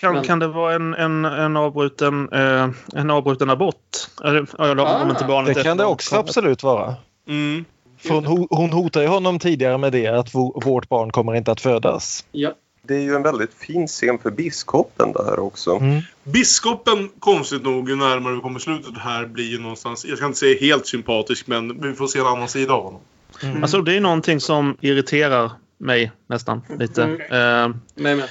Kan, 0.01 0.15
Men- 0.15 0.25
kan 0.25 0.39
det 0.39 0.47
vara 0.49 0.75
en, 0.75 0.95
en, 0.95 1.25
en, 1.25 1.57
avbruten, 1.57 2.29
eh, 2.33 2.69
en 2.95 3.11
avbruten 3.11 3.51
abort? 3.51 3.77
Eller, 4.25 4.63
eller 4.71 4.83
Ah, 4.83 5.03
om 5.03 5.11
inte 5.11 5.25
barnet 5.25 5.55
Det 5.55 5.63
kan 5.63 5.77
det 5.77 5.85
också 5.85 6.17
absolut 6.17 6.63
vara. 6.63 6.95
Mm. 7.29 7.65
För 7.99 8.15
hon, 8.15 8.27
ho- 8.27 8.47
hon 8.51 8.71
hotar 8.73 9.01
ju 9.01 9.07
honom 9.07 9.39
tidigare 9.39 9.79
med 9.79 9.93
det 9.93 10.07
att 10.07 10.35
vårt 10.65 10.89
barn 10.89 11.11
kommer 11.11 11.35
inte 11.35 11.53
att 11.53 11.61
födas. 11.61 12.25
ja. 12.33 12.51
Det 12.83 12.95
är 12.95 13.01
ju 13.01 13.15
en 13.15 13.23
väldigt 13.23 13.55
fin 13.55 13.87
scen 13.87 14.19
för 14.19 14.31
biskopen 14.31 15.13
där 15.13 15.39
också. 15.39 15.71
Mm. 15.77 16.01
Biskopen, 16.25 17.09
konstigt 17.19 17.63
nog, 17.63 17.89
ju 17.89 17.97
närmare 17.97 18.35
vi 18.35 18.41
kommer 18.41 18.59
slutet 18.59 18.99
här, 18.99 19.27
blir 19.27 19.45
ju 19.51 19.59
någonstans, 19.59 20.05
jag 20.05 20.17
ska 20.17 20.27
inte 20.27 20.39
säga 20.39 20.61
helt 20.61 20.87
sympatisk, 20.87 21.47
men 21.47 21.81
vi 21.83 21.93
får 21.95 22.07
se 22.07 22.19
en 22.19 22.27
annan 22.27 22.49
sida 22.49 22.73
av 22.75 22.85
honom. 22.85 23.01
Mm. 23.43 23.63
Alltså 23.63 23.83
det 23.83 23.97
är 23.97 24.01
någonting 24.01 24.41
som 24.41 24.77
irriterar 24.81 25.51
mig 25.79 26.13
nästan 26.27 26.63
lite. 26.79 27.03
Mm. 27.03 27.21
Eh, 27.21 27.77
Men, 27.95 28.17
men. 28.17 28.23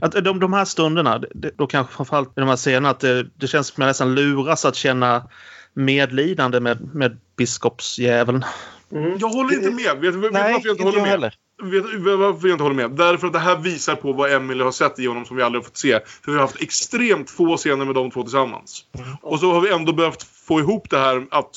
att 0.00 0.12
de, 0.24 0.40
de 0.40 0.52
här 0.52 0.64
stunderna, 0.64 1.18
det- 1.18 1.50
då 1.58 1.66
kanske 1.66 1.94
framförallt 1.94 2.28
i 2.28 2.40
de 2.40 2.48
här 2.48 2.56
scenerna, 2.56 2.90
att 2.90 3.00
det, 3.00 3.26
det 3.36 3.46
känns 3.46 3.66
som 3.66 3.82
jag 3.82 3.88
nästan 3.88 4.14
luras 4.14 4.64
att 4.64 4.76
känna 4.76 5.28
medlidande 5.74 6.60
med, 6.60 6.94
med 6.94 7.18
biskopsjäveln. 7.36 8.44
Mm. 8.92 9.18
Jag 9.18 9.28
håller 9.28 9.54
inte 9.54 9.70
med. 9.70 9.84
Vet 10.00 10.00
du 10.00 10.10
vet 10.10 10.22
du 10.22 10.30
Nej, 10.30 10.52
varför 10.52 10.68
jag 10.68 10.74
inte 10.74 10.84
håller 10.84 11.00
med? 11.00 11.10
heller. 11.10 11.34
Vet 11.62 11.84
varför 12.18 12.48
jag 12.48 12.54
inte 12.54 12.62
håller 12.64 12.76
med? 12.76 12.90
Därför 12.90 13.26
att 13.26 13.32
det 13.32 13.38
här 13.38 13.56
visar 13.56 13.94
på 13.94 14.12
vad 14.12 14.32
Emily 14.32 14.64
har 14.64 14.72
sett 14.72 14.98
i 14.98 15.06
honom 15.06 15.24
som 15.24 15.36
vi 15.36 15.42
aldrig 15.42 15.62
har 15.62 15.64
fått 15.64 15.76
se. 15.76 16.00
För 16.24 16.32
vi 16.32 16.38
har 16.38 16.46
haft 16.46 16.62
extremt 16.62 17.30
få 17.30 17.56
scener 17.56 17.84
med 17.84 17.94
de 17.94 18.10
två 18.10 18.22
tillsammans. 18.22 18.84
Och 19.22 19.40
så 19.40 19.52
har 19.52 19.60
vi 19.60 19.70
ändå 19.70 19.92
behövt 19.92 20.22
få 20.22 20.60
ihop 20.60 20.90
det 20.90 20.98
här 20.98 21.26
att 21.30 21.50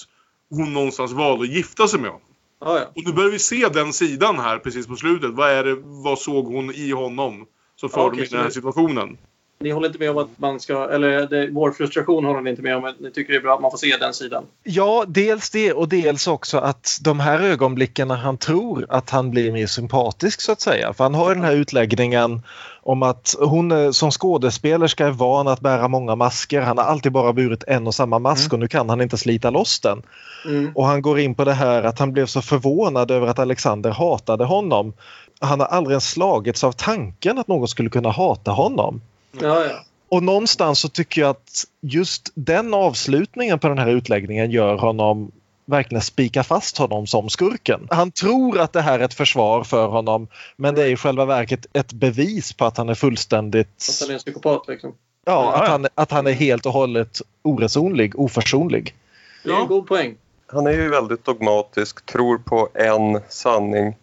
hon 0.49 0.73
någonstans 0.73 1.11
valde 1.11 1.43
att 1.43 1.49
gifta 1.49 1.87
sig 1.87 1.99
med 1.99 2.09
honom. 2.09 2.27
Ja, 2.61 2.79
ja. 2.79 2.85
Och 2.95 3.03
nu 3.05 3.13
börjar 3.13 3.29
vi 3.29 3.39
se 3.39 3.67
den 3.67 3.93
sidan 3.93 4.39
här 4.39 4.59
precis 4.59 4.87
på 4.87 4.95
slutet. 4.95 5.31
Vad, 5.31 5.49
är 5.49 5.63
det, 5.63 5.77
vad 5.83 6.19
såg 6.19 6.45
hon 6.45 6.71
i 6.75 6.91
honom 6.91 7.45
som 7.75 7.89
förde 7.89 8.07
okej, 8.07 8.19
mig 8.19 8.27
så 8.27 8.35
i 8.35 8.37
den 8.37 8.43
här 8.43 8.51
situationen? 8.51 9.17
Ni 9.61 9.71
håller 9.71 9.87
inte 9.87 9.99
med 9.99 10.09
om 10.09 10.17
att 10.17 10.39
man 10.39 10.59
ska, 10.59 10.89
eller 10.89 11.27
det, 11.27 11.49
vår 11.51 11.71
frustration 11.71 12.25
håller 12.25 12.41
ni 12.41 12.49
inte 12.49 12.61
med 12.61 12.75
om, 12.75 12.81
men 12.81 12.93
ni 12.99 13.11
tycker 13.11 13.33
det 13.33 13.39
är 13.39 13.41
bra 13.41 13.55
att 13.55 13.61
man 13.61 13.71
får 13.71 13.77
se 13.77 13.97
den 13.99 14.13
sidan. 14.13 14.43
Ja, 14.63 15.05
dels 15.07 15.49
det 15.49 15.73
och 15.73 15.89
dels 15.89 16.27
också 16.27 16.57
att 16.57 16.97
de 17.01 17.19
här 17.19 17.39
ögonblicken 17.39 18.07
när 18.07 18.15
han 18.15 18.37
tror 18.37 18.85
att 18.89 19.09
han 19.09 19.31
blir 19.31 19.51
mer 19.51 19.67
sympatisk 19.67 20.41
så 20.41 20.51
att 20.51 20.61
säga. 20.61 20.93
För 20.93 21.03
han 21.03 21.15
har 21.15 21.35
den 21.35 21.43
här 21.43 21.55
utläggningen 21.55 22.41
om 22.83 23.03
att 23.03 23.35
hon 23.39 23.71
eh, 23.71 23.91
som 23.91 24.11
skådespelerska 24.11 25.07
är 25.07 25.11
van 25.11 25.47
att 25.47 25.59
bära 25.59 25.87
många 25.87 26.15
masker. 26.15 26.61
Han 26.61 26.77
har 26.77 26.85
alltid 26.85 27.11
bara 27.11 27.33
burit 27.33 27.63
en 27.67 27.87
och 27.87 27.95
samma 27.95 28.19
mask 28.19 28.53
och 28.53 28.59
nu 28.59 28.67
kan 28.67 28.89
han 28.89 29.01
inte 29.01 29.17
slita 29.17 29.49
loss 29.49 29.79
den. 29.79 30.01
Mm. 30.45 30.71
Och 30.75 30.85
han 30.85 31.01
går 31.01 31.19
in 31.19 31.35
på 31.35 31.45
det 31.45 31.53
här 31.53 31.83
att 31.83 31.99
han 31.99 32.13
blev 32.13 32.25
så 32.25 32.41
förvånad 32.41 33.11
över 33.11 33.27
att 33.27 33.39
Alexander 33.39 33.91
hatade 33.91 34.45
honom. 34.45 34.93
Han 35.39 35.59
har 35.59 35.67
aldrig 35.67 35.91
ens 35.91 36.09
slagits 36.09 36.63
av 36.63 36.71
tanken 36.71 37.39
att 37.39 37.47
någon 37.47 37.67
skulle 37.67 37.89
kunna 37.89 38.09
hata 38.09 38.51
honom. 38.51 39.01
Ja, 39.31 39.65
ja. 39.65 39.85
Och 40.09 40.23
någonstans 40.23 40.79
så 40.79 40.89
tycker 40.89 41.21
jag 41.21 41.29
att 41.29 41.65
just 41.81 42.31
den 42.35 42.73
avslutningen 42.73 43.59
på 43.59 43.67
den 43.67 43.77
här 43.77 43.87
utläggningen 43.87 44.51
gör 44.51 44.75
honom 44.75 45.31
verkligen 45.65 46.01
spika 46.01 46.43
fast 46.43 46.77
honom 46.77 47.07
som 47.07 47.29
skurken. 47.29 47.87
Han 47.89 48.11
tror 48.11 48.59
att 48.59 48.73
det 48.73 48.81
här 48.81 48.99
är 48.99 49.03
ett 49.03 49.13
försvar 49.13 49.63
för 49.63 49.87
honom 49.87 50.27
men 50.55 50.75
det 50.75 50.83
är 50.83 50.87
i 50.87 50.95
själva 50.95 51.25
verket 51.25 51.65
ett 51.73 51.93
bevis 51.93 52.53
på 52.53 52.65
att 52.65 52.77
han 52.77 52.89
är 52.89 52.95
fullständigt... 52.95 53.85
Att 53.89 53.99
han 54.01 54.09
är 54.09 54.13
en 54.13 54.19
psykopat 54.19 54.67
liksom. 54.67 54.95
Ja, 55.25 55.53
att 55.53 55.69
han, 55.69 55.87
att 55.95 56.11
han 56.11 56.27
är 56.27 56.31
helt 56.31 56.65
och 56.65 56.73
hållet 56.73 57.21
oresonlig, 57.41 58.19
oförsonlig. 58.19 58.95
Det 59.43 59.51
är 59.51 59.61
en 59.61 59.67
god 59.67 59.87
poäng. 59.87 60.15
Han 60.47 60.67
är 60.67 60.71
ju 60.71 60.89
väldigt 60.89 61.25
dogmatisk, 61.25 62.05
tror 62.05 62.37
på 62.37 62.69
en 62.73 63.21
sanning. 63.29 63.95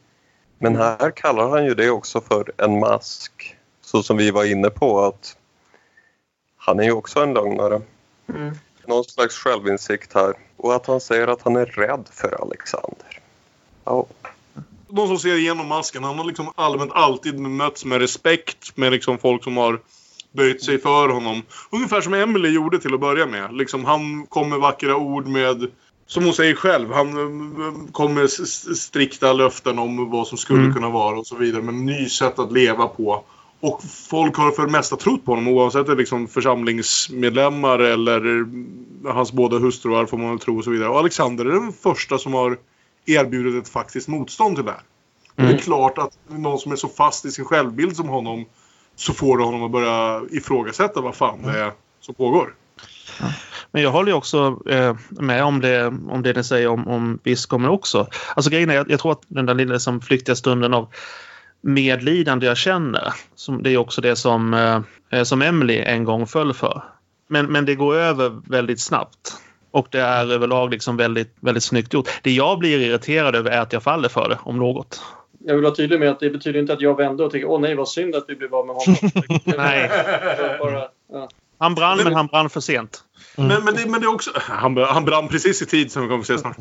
Men 0.58 0.76
här 0.76 1.10
kallar 1.10 1.48
han 1.48 1.64
ju 1.64 1.74
det 1.74 1.90
också 1.90 2.20
för 2.20 2.52
en 2.56 2.80
mask. 2.80 3.57
Så 3.88 4.02
som 4.02 4.16
vi 4.16 4.30
var 4.30 4.44
inne 4.44 4.70
på 4.70 5.00
att 5.04 5.36
han 6.56 6.80
är 6.80 6.84
ju 6.84 6.92
också 6.92 7.20
en 7.20 7.34
lögnare. 7.34 7.80
Mm. 8.34 8.54
Någon 8.86 9.04
slags 9.04 9.36
självinsikt 9.36 10.14
här. 10.14 10.34
Och 10.56 10.74
att 10.74 10.86
han 10.86 11.00
säger 11.00 11.28
att 11.28 11.42
han 11.42 11.56
är 11.56 11.66
rädd 11.66 12.04
för 12.12 12.42
Alexander. 12.42 13.20
Ja, 13.84 14.06
Någon 14.88 15.08
som 15.08 15.18
ser 15.18 15.34
igenom 15.36 15.66
masken. 15.68 16.04
Han 16.04 16.18
har 16.18 16.24
liksom 16.24 16.52
allmänt 16.54 16.92
alltid 16.94 17.38
mötts 17.40 17.84
med 17.84 18.00
respekt 18.00 18.76
med 18.76 18.92
liksom 18.92 19.18
folk 19.18 19.44
som 19.44 19.56
har 19.56 19.80
böjt 20.32 20.64
sig 20.64 20.78
för 20.78 21.08
honom. 21.08 21.42
Ungefär 21.70 22.00
som 22.00 22.14
Emily 22.14 22.48
gjorde 22.48 22.78
till 22.78 22.94
att 22.94 23.00
börja 23.00 23.26
med. 23.26 23.56
Liksom, 23.56 23.84
han 23.84 24.26
kom 24.26 24.48
med 24.48 24.58
vackra 24.58 24.96
ord 24.96 25.26
med, 25.26 25.66
som 26.06 26.24
hon 26.24 26.34
säger 26.34 26.54
själv, 26.54 26.92
han 26.92 27.08
eh, 27.08 27.92
kom 27.92 28.14
med 28.14 28.30
strikta 28.30 29.32
löften 29.32 29.78
om 29.78 30.10
vad 30.10 30.26
som 30.26 30.38
skulle 30.38 30.60
Mm. 30.60 30.74
kunna 30.74 30.88
vara 30.90 31.18
och 31.18 31.26
så 31.26 31.36
vidare. 31.36 31.62
Men 31.62 31.86
ny 31.86 32.08
sätt 32.08 32.38
att 32.38 32.52
leva 32.52 32.88
på. 32.88 33.24
Och 33.60 33.82
folk 34.08 34.36
har 34.36 34.50
för 34.50 34.66
det 34.66 34.72
mesta 34.72 34.96
trott 34.96 35.24
på 35.24 35.32
honom 35.32 35.48
oavsett 35.48 35.86
det 35.86 35.94
liksom 35.94 36.28
församlingsmedlemmar 36.28 37.78
eller 37.78 38.46
hans 39.12 39.32
båda 39.32 39.58
hustruar 39.58 40.06
får 40.06 40.18
man 40.18 40.30
väl 40.30 40.38
tro 40.38 40.58
och 40.58 40.64
så 40.64 40.70
vidare. 40.70 40.88
Och 40.88 40.98
Alexander 40.98 41.44
är 41.44 41.50
den 41.50 41.72
första 41.72 42.18
som 42.18 42.34
har 42.34 42.58
erbjudit 43.06 43.62
ett 43.62 43.68
faktiskt 43.68 44.08
motstånd 44.08 44.56
till 44.56 44.64
det 44.64 44.70
här. 44.70 44.82
Och 45.36 45.42
Det 45.42 45.52
är 45.52 45.58
klart 45.58 45.98
att 45.98 46.18
någon 46.28 46.58
som 46.58 46.72
är 46.72 46.76
så 46.76 46.88
fast 46.88 47.24
i 47.24 47.30
sin 47.30 47.44
självbild 47.44 47.96
som 47.96 48.08
honom 48.08 48.44
så 48.96 49.12
får 49.12 49.38
det 49.38 49.44
honom 49.44 49.62
att 49.62 49.70
börja 49.70 50.22
ifrågasätta 50.30 51.00
vad 51.00 51.14
fan 51.14 51.42
det 51.42 51.58
är 51.58 51.72
som 52.00 52.14
pågår. 52.14 52.54
Men 53.70 53.82
jag 53.82 53.90
håller 53.90 54.12
ju 54.12 54.16
också 54.16 54.60
eh, 54.68 54.96
med 55.10 55.44
om 55.44 55.60
det, 55.60 55.86
om 55.86 56.22
det 56.22 56.36
ni 56.36 56.44
säger 56.44 56.68
om, 56.68 56.88
om 56.88 57.18
biskopen 57.24 57.68
också. 57.68 58.06
Alltså 58.36 58.50
grejen 58.50 58.70
är, 58.70 58.74
jag, 58.74 58.90
jag 58.90 59.00
tror 59.00 59.12
att 59.12 59.22
den 59.28 59.46
där 59.46 59.54
lilla 59.54 59.78
som 59.78 60.00
flyktiga 60.00 60.36
stunden 60.36 60.74
av 60.74 60.88
medlidande 61.60 62.46
jag 62.46 62.56
känner, 62.56 63.12
som, 63.34 63.62
det 63.62 63.70
är 63.70 63.76
också 63.76 64.00
det 64.00 64.16
som, 64.16 64.54
eh, 65.10 65.22
som 65.22 65.42
Emily 65.42 65.78
en 65.78 66.04
gång 66.04 66.26
föll 66.26 66.54
för. 66.54 66.82
Men, 67.28 67.46
men 67.46 67.64
det 67.64 67.74
går 67.74 67.96
över 67.96 68.40
väldigt 68.44 68.80
snabbt. 68.80 69.32
Och 69.70 69.88
det 69.90 70.00
är 70.00 70.32
överlag 70.32 70.70
liksom 70.70 70.96
väldigt, 70.96 71.34
väldigt 71.40 71.64
snyggt 71.64 71.94
gjort. 71.94 72.08
Det 72.22 72.30
jag 72.30 72.58
blir 72.58 72.80
irriterad 72.80 73.36
över 73.36 73.50
är 73.50 73.60
att 73.60 73.72
jag 73.72 73.82
faller 73.82 74.08
för 74.08 74.28
det, 74.28 74.38
om 74.42 74.58
något. 74.58 75.02
Jag 75.44 75.54
vill 75.54 75.64
vara 75.64 75.74
tydlig 75.74 76.00
med 76.00 76.10
att 76.10 76.20
det 76.20 76.30
betyder 76.30 76.60
inte 76.60 76.72
att 76.72 76.80
jag 76.80 76.96
vände 76.96 77.24
och 77.24 77.32
tycker 77.32 77.48
åh 77.48 77.60
nej 77.60 77.74
vad 77.74 77.88
synd 77.88 78.14
att 78.14 78.24
vi 78.28 78.36
blev 78.36 78.54
av 78.54 78.66
med 78.66 78.76
honom. 78.76 78.96
Nej. 79.56 79.90
Bara, 80.60 80.88
ja. 81.12 81.28
Han 81.58 81.74
brann, 81.74 82.00
men 82.04 82.14
han 82.14 82.26
brann 82.26 82.50
för 82.50 82.60
sent. 82.60 83.04
Men, 83.38 83.64
men, 83.64 83.74
det, 83.74 83.86
men 83.86 84.00
det 84.00 84.06
är 84.06 84.14
också... 84.14 84.30
Han, 84.34 84.76
han 84.76 85.04
brann 85.04 85.28
precis 85.28 85.62
i 85.62 85.66
tid 85.66 85.92
som 85.92 86.02
vi 86.02 86.08
kommer 86.08 86.20
att 86.20 86.26
se 86.26 86.38
snart. 86.38 86.56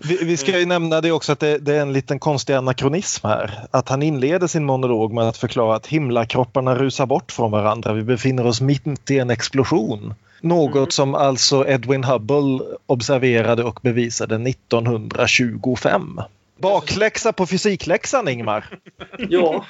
Vi, 0.00 0.24
vi 0.24 0.36
ska 0.36 0.58
ju 0.58 0.66
nämna 0.66 1.00
det 1.00 1.12
också 1.12 1.32
att 1.32 1.40
det, 1.40 1.58
det 1.58 1.76
är 1.76 1.80
en 1.80 1.92
liten 1.92 2.18
konstig 2.18 2.54
anakronism 2.54 3.26
här. 3.26 3.66
Att 3.70 3.88
han 3.88 4.02
inleder 4.02 4.46
sin 4.46 4.64
monolog 4.64 5.12
med 5.12 5.28
att 5.28 5.36
förklara 5.36 5.76
att 5.76 5.86
himlakropparna 5.86 6.74
rusar 6.74 7.06
bort 7.06 7.32
från 7.32 7.50
varandra. 7.50 7.92
Vi 7.92 8.02
befinner 8.02 8.46
oss 8.46 8.60
mitt 8.60 9.10
i 9.10 9.18
en 9.18 9.30
explosion. 9.30 10.14
Något 10.40 10.92
som 10.92 11.14
alltså 11.14 11.68
Edwin 11.68 12.04
Hubble 12.04 12.60
observerade 12.86 13.64
och 13.64 13.78
bevisade 13.82 14.34
1925. 14.50 16.20
Bakläxa 16.58 17.32
på 17.32 17.46
fysikläxan 17.46 18.28
Ingmar. 18.28 18.78
ja. 19.18 19.26
jag 19.28 19.64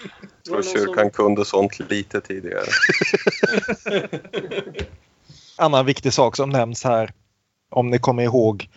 tror 0.47 0.63
som- 0.63 0.73
kyrkan 0.73 1.11
kunde 1.11 1.45
sånt 1.45 1.91
lite 1.91 2.21
tidigare. 2.21 2.67
Annan 5.59 5.87
viktig 5.87 6.13
sak 6.13 6.37
som 6.37 6.51
nämns 6.51 6.85
här, 6.85 7.11
om 7.71 7.91
ni 7.91 7.99
kommer 7.99 8.23
ihåg 8.23 8.69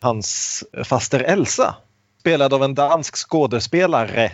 hans 0.00 0.64
faster 0.84 1.20
Elsa. 1.20 1.74
Spelad 2.20 2.54
av 2.54 2.64
en 2.64 2.74
dansk 2.74 3.16
skådespelare. 3.16 4.32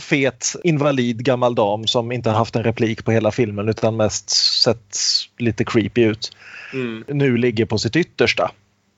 Fet, 0.00 0.52
invalid 0.64 1.24
gammal 1.24 1.54
dam 1.54 1.86
som 1.86 2.12
inte 2.12 2.30
haft 2.30 2.56
en 2.56 2.62
replik 2.62 3.04
på 3.04 3.12
hela 3.12 3.30
filmen 3.30 3.68
utan 3.68 3.96
mest 3.96 4.30
sett 4.62 4.96
lite 5.38 5.64
creepy 5.64 6.02
ut. 6.02 6.36
Mm. 6.72 7.04
Nu 7.08 7.36
ligger 7.36 7.66
på 7.66 7.78
sitt 7.78 7.96
yttersta. 7.96 8.50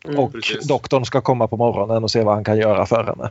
Mm, 0.04 0.18
och 0.18 0.32
precis. 0.32 0.66
doktorn 0.66 1.04
ska 1.04 1.20
komma 1.20 1.48
på 1.48 1.56
morgonen 1.56 2.04
och 2.04 2.10
se 2.10 2.22
vad 2.22 2.34
han 2.34 2.44
kan 2.44 2.58
göra 2.58 2.86
för 2.86 3.04
henne. 3.04 3.30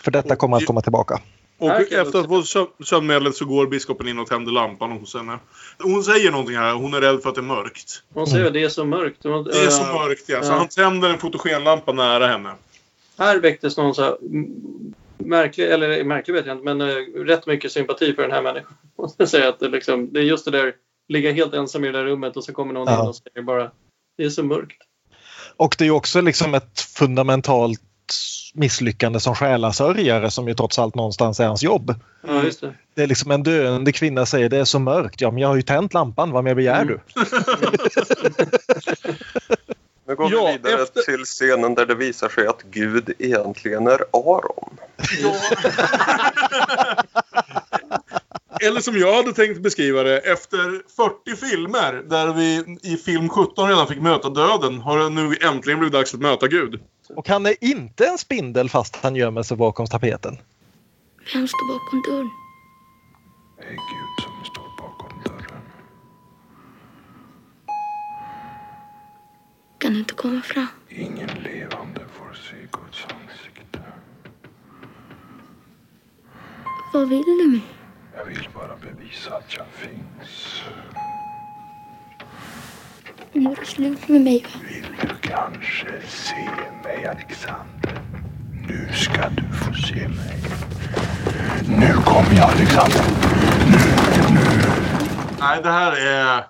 För 0.00 0.10
detta 0.10 0.36
kommer 0.36 0.56
att 0.56 0.66
komma 0.66 0.80
tillbaka. 0.80 1.20
Och 1.58 1.70
efter 1.92 2.18
att 2.20 2.26
få 2.26 2.40
sö- 2.42 2.84
sömnmedlet 2.84 3.36
så 3.36 3.44
går 3.44 3.66
biskopen 3.66 4.08
in 4.08 4.18
och 4.18 4.26
tänder 4.26 4.52
lampan 4.52 4.92
hos 4.92 5.14
henne. 5.14 5.38
Hon 5.78 6.04
säger 6.04 6.30
någonting 6.30 6.56
här. 6.56 6.72
Hon 6.74 6.94
är 6.94 7.00
rädd 7.00 7.22
för 7.22 7.28
att 7.28 7.34
det 7.34 7.40
är 7.40 7.42
mörkt. 7.42 8.02
Hon 8.14 8.26
säger 8.26 8.46
att 8.46 8.52
det 8.52 8.62
är 8.62 8.68
så 8.68 8.84
mörkt. 8.84 9.24
Hon- 9.24 9.44
Det 9.44 9.64
är 9.64 9.68
så 9.70 9.82
mörkt 9.84 10.24
ja. 10.28 10.42
Så 10.42 10.52
ja. 10.52 10.56
han 10.56 10.68
tänder 10.68 11.08
en 11.10 11.18
fotogenlampa 11.18 11.92
nära 11.92 12.26
henne. 12.26 12.54
Här 13.18 13.38
väcktes 13.40 13.76
någon 13.76 13.94
så 13.94 14.02
här 14.02 14.16
märklig, 15.18 15.66
eller 15.66 16.04
märklig 16.04 16.34
vet 16.34 16.46
jag 16.46 16.54
inte, 16.58 16.74
men 16.74 16.80
eh, 16.80 16.94
rätt 17.24 17.46
mycket 17.46 17.72
sympati 17.72 18.14
för 18.14 18.22
den 18.22 18.30
här 18.32 18.42
människan. 18.42 18.74
Måste 18.98 19.26
säga 19.26 19.48
att 19.48 19.60
det, 19.60 19.68
liksom, 19.68 20.12
det 20.12 20.20
är 20.20 20.24
just 20.24 20.44
det 20.44 20.50
där, 20.50 20.72
ligga 21.08 21.32
helt 21.32 21.54
ensam 21.54 21.84
i 21.84 21.86
det 21.86 21.98
där 21.98 22.04
rummet 22.04 22.36
och 22.36 22.44
så 22.44 22.52
kommer 22.52 22.74
någon 22.74 22.86
Ja. 22.88 23.02
in 23.02 23.08
och 23.08 23.16
säger 23.16 23.42
bara 23.42 23.70
det 24.16 24.24
är 24.24 24.30
så 24.30 24.42
mörkt. 24.42 24.82
Och 25.56 25.74
det 25.78 25.84
är 25.84 25.86
ju 25.86 25.92
också 25.92 26.20
liksom 26.20 26.54
ett 26.54 26.80
fundamentalt 26.80 27.80
misslyckande 28.54 29.20
som 29.20 29.34
själasörjare 29.34 30.30
som 30.30 30.48
ju 30.48 30.54
trots 30.54 30.78
allt 30.78 30.94
någonstans 30.94 31.40
är 31.40 31.46
hans 31.46 31.62
jobb. 31.62 31.94
Ja, 32.26 32.42
just 32.42 32.60
det. 32.60 32.74
Det 32.94 33.02
är 33.02 33.06
liksom 33.06 33.30
en 33.30 33.42
döende 33.42 33.92
kvinna 33.92 34.26
säger 34.26 34.48
det 34.48 34.58
är 34.58 34.64
så 34.64 34.78
mörkt. 34.78 35.20
Ja, 35.20 35.30
men 35.30 35.42
jag 35.42 35.48
har 35.48 35.56
ju 35.56 35.62
tänt 35.62 35.94
lampan. 35.94 36.30
Vad 36.30 36.44
mer 36.44 36.54
begär 36.54 36.84
du? 36.84 37.00
Nu 40.06 40.14
går 40.16 40.32
Ja, 40.32 40.46
vi 40.46 40.52
vidare 40.52 40.82
efter- 40.82 41.02
till 41.02 41.24
scenen 41.24 41.74
där 41.74 41.86
det 41.86 41.94
visar 41.94 42.28
sig 42.28 42.46
att 42.46 42.62
Gud 42.62 43.12
egentligen 43.18 43.86
är 43.86 44.00
Aron. 44.12 44.76
Eller 48.60 48.80
som 48.80 48.96
jag 48.98 49.16
hade 49.16 49.32
tänkt 49.32 49.60
beskriva 49.60 50.02
det. 50.02 50.18
Efter 50.18 50.58
40 50.96 51.36
filmer 51.36 51.92
där 51.92 52.32
vi 52.32 52.78
i 52.82 52.96
film 52.96 53.28
17 53.28 53.68
redan 53.68 53.86
fick 53.86 54.00
möta 54.00 54.30
döden 54.30 54.80
har 54.80 54.98
det 54.98 55.08
nu 55.08 55.36
äntligen 55.40 55.78
blivit 55.78 55.92
dags 55.92 56.14
att 56.14 56.20
möta 56.20 56.48
Gud. 56.48 56.80
Och 57.08 57.28
han 57.28 57.46
är 57.46 57.54
inte 57.60 58.06
en 58.06 58.18
spindel 58.18 58.70
fast 58.70 58.96
han 58.96 59.16
gömmer 59.16 59.42
sig 59.42 59.56
bakom 59.56 59.86
tapeten. 59.86 60.36
Vem 61.34 61.48
står 61.48 61.68
bakom 61.68 62.02
dörren? 62.12 62.30
Det 63.58 63.64
är 63.64 63.70
Gud 63.70 64.24
som 64.24 64.44
står 64.52 64.82
bakom 64.82 65.22
dörren. 65.24 65.62
Kan 69.78 69.92
du 69.92 69.98
inte 69.98 70.14
komma 70.14 70.42
fram? 70.42 70.66
Ingen 70.88 71.28
levande 71.44 72.00
får 72.12 72.34
se 72.34 72.56
Guds 72.56 73.04
ansikte. 73.04 73.78
Vad 76.92 77.08
vill 77.08 77.22
du 77.22 77.48
mig? 77.48 77.77
Jag 78.18 78.24
vill 78.24 78.48
bara 78.54 78.76
bevisa 78.76 79.34
att 79.34 79.56
jag 79.56 79.66
finns. 79.66 80.62
Nu 83.32 83.50
är 83.50 83.56
det 83.60 83.66
slut 83.66 84.08
med 84.08 84.20
mig 84.20 84.42
va? 84.42 84.60
Vill 84.68 84.86
du 85.00 85.28
kanske 85.28 86.02
se 86.08 86.50
mig, 86.84 87.06
Alexander? 87.06 88.00
Nu 88.68 88.88
ska 88.92 89.28
du 89.28 89.42
få 89.56 89.74
se 89.74 90.08
mig. 90.08 90.38
Kom 92.04 92.32
igen 92.32 92.44
Alexander. 92.56 93.00
Nej, 95.40 95.62
det 95.62 95.70
här 95.70 95.92
är 95.92 96.44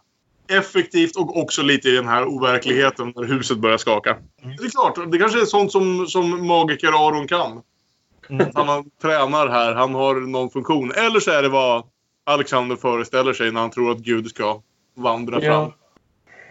effektivt 0.59 1.17
och 1.17 1.37
också 1.39 1.63
lite 1.63 1.89
i 1.89 1.93
den 1.93 2.09
här 2.09 2.25
overkligheten 2.25 3.13
när 3.17 3.25
huset 3.25 3.59
börjar 3.59 3.79
skaka. 3.79 4.17
Det 4.43 4.65
är 4.65 4.71
klart, 4.71 5.13
det 5.13 5.19
kanske 5.19 5.41
är 5.41 5.45
sånt 5.45 5.73
som, 5.73 6.07
som 6.07 6.47
magiker 6.47 7.09
Aron 7.09 7.29
kan. 7.29 7.63
Att 8.31 8.55
Han 8.55 8.69
har, 8.69 8.85
tränar 9.03 9.49
här, 9.49 9.75
han 9.75 9.95
har 9.95 10.15
någon 10.15 10.51
funktion. 10.51 10.93
Eller 10.93 11.21
så 11.21 11.31
är 11.31 11.43
det 11.43 11.49
vad 11.49 11.85
Alexander 12.27 12.77
föreställer 12.77 13.33
sig 13.33 13.53
när 13.53 13.61
han 13.61 13.71
tror 13.71 13.91
att 13.91 13.99
Gud 13.99 14.29
ska 14.31 14.63
vandra 14.97 15.43
Ja. 15.43 15.53
fram. 15.53 15.73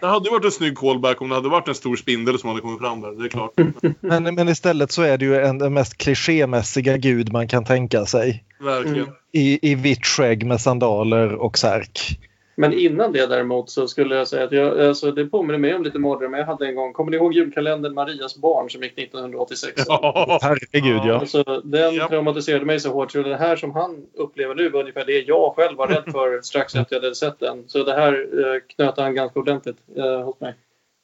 Det 0.00 0.06
hade 0.06 0.30
varit 0.30 0.44
en 0.44 0.50
snygg 0.50 0.76
callback 0.76 1.22
om 1.22 1.28
det 1.28 1.34
hade 1.34 1.48
varit 1.48 1.68
en 1.68 1.74
stor 1.74 1.96
spindel 1.96 2.38
som 2.38 2.48
hade 2.48 2.60
kommit 2.60 2.80
fram 2.80 3.00
där. 3.00 3.10
Det 3.10 3.24
är 3.24 3.28
klart. 3.28 3.52
Men, 4.00 4.34
men 4.34 4.48
istället 4.48 4.92
så 4.92 5.02
är 5.02 5.18
det 5.18 5.24
ju 5.24 5.36
en, 5.36 5.58
den 5.58 5.74
mest 5.74 5.96
klichémässiga 5.96 6.96
gud 6.96 7.32
man 7.32 7.48
kan 7.48 7.64
tänka 7.64 8.06
sig. 8.06 8.44
Verkligen. 8.60 8.98
Mm. 8.98 9.14
I, 9.32 9.70
i 9.70 9.74
vitt 9.74 10.06
skägg 10.06 10.46
med 10.46 10.60
sandaler 10.60 11.34
och 11.34 11.58
särk. 11.58 12.18
Men 12.60 12.72
innan 12.72 13.12
det 13.12 13.26
däremot 13.26 13.70
så 13.70 13.88
skulle 13.88 14.16
jag 14.16 14.28
säga 14.28 14.44
att 14.44 14.52
jag, 14.52 14.80
alltså, 14.80 15.12
det 15.12 15.26
påminner 15.26 15.58
mig 15.58 15.74
om 15.74 15.84
lite 15.84 15.98
mardrömmar 15.98 16.38
jag 16.38 16.46
hade 16.46 16.66
en 16.66 16.74
gång. 16.74 16.92
Kommer 16.92 17.10
ni 17.10 17.16
ihåg 17.16 17.32
julkalendern 17.32 17.94
Marias 17.94 18.36
barn 18.36 18.70
som 18.70 18.82
gick 18.82 18.98
1986? 18.98 19.82
Ja. 19.86 20.38
Herregud 20.42 21.00
ja. 21.04 21.18
Alltså, 21.18 21.62
den 21.64 21.94
Japp. 21.94 22.10
traumatiserade 22.10 22.64
mig 22.64 22.80
så 22.80 22.92
hårt 22.92 23.12
så 23.12 23.22
det 23.22 23.36
här 23.36 23.56
som 23.56 23.70
han 23.70 24.06
upplever 24.14 24.54
nu 24.54 24.68
var 24.68 24.80
ungefär 24.80 25.04
det 25.04 25.20
jag 25.20 25.54
själv 25.56 25.76
var 25.78 25.88
rädd 25.88 26.04
för 26.12 26.40
strax 26.42 26.74
efter 26.74 26.96
jag 26.96 27.02
hade 27.02 27.14
sett 27.14 27.38
den. 27.38 27.64
Så 27.68 27.84
det 27.84 27.94
här 27.94 28.12
eh, 28.12 28.60
knöt 28.76 28.96
han 28.96 29.14
ganska 29.14 29.40
ordentligt 29.40 29.78
eh, 29.96 30.20
hos 30.20 30.40
mig. 30.40 30.54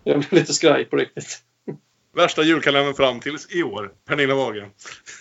Jag 0.04 0.18
blev 0.18 0.32
lite 0.32 0.54
skraj 0.54 0.84
på 0.84 0.96
riktigt. 0.96 1.38
Värsta 2.16 2.42
julkalendern 2.42 2.94
fram 2.94 3.20
tills 3.20 3.54
i 3.54 3.62
år. 3.62 3.92
Pernilla 4.08 4.34
Wahlgren. 4.34 4.70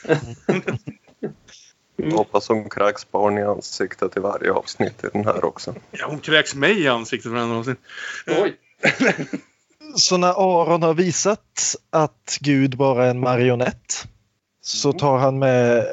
Jag 1.96 2.12
hoppas 2.12 2.48
hon 2.48 2.70
kräks 2.70 3.12
barn 3.12 3.38
i 3.38 3.44
ansiktet 3.44 4.18
i 4.18 4.20
varje 4.20 4.52
avsnitt 4.52 5.04
i 5.04 5.08
den 5.14 5.26
här 5.26 5.46
också. 5.46 5.76
Ja, 5.92 6.08
hon 6.10 6.20
kräks 6.20 6.56
mig 6.56 6.82
i 6.82 6.88
ansiktet 6.88 7.32
för 7.32 7.38
en 7.38 7.50
någonsin. 7.50 7.76
Oj! 8.28 8.56
Så 9.96 10.18
när 10.18 10.62
Aron 10.62 10.84
har 10.84 10.94
visat 10.94 11.76
att 11.90 12.38
Gud 12.42 12.78
bara 12.78 13.06
är 13.06 13.10
en 13.10 13.20
marionett 13.20 14.08
så 14.62 14.94
tar 14.94 15.18
han 15.18 15.40
med 15.40 15.86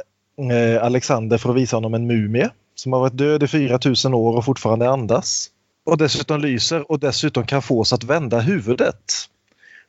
Alexander 0.80 1.38
för 1.38 1.50
att 1.50 1.56
visa 1.56 1.76
honom 1.76 1.94
en 1.94 2.06
mumie 2.06 2.50
som 2.74 2.92
har 2.92 3.00
varit 3.00 3.18
död 3.18 3.42
i 3.42 3.46
4000 3.46 4.14
år 4.14 4.36
och 4.36 4.44
fortfarande 4.44 4.90
andas. 4.90 5.50
Och 5.84 5.98
dessutom 5.98 6.40
lyser 6.40 6.90
och 6.90 7.00
dessutom 7.00 7.46
kan 7.46 7.62
fås 7.62 7.92
att 7.92 8.04
vända 8.04 8.40
huvudet. 8.40 9.04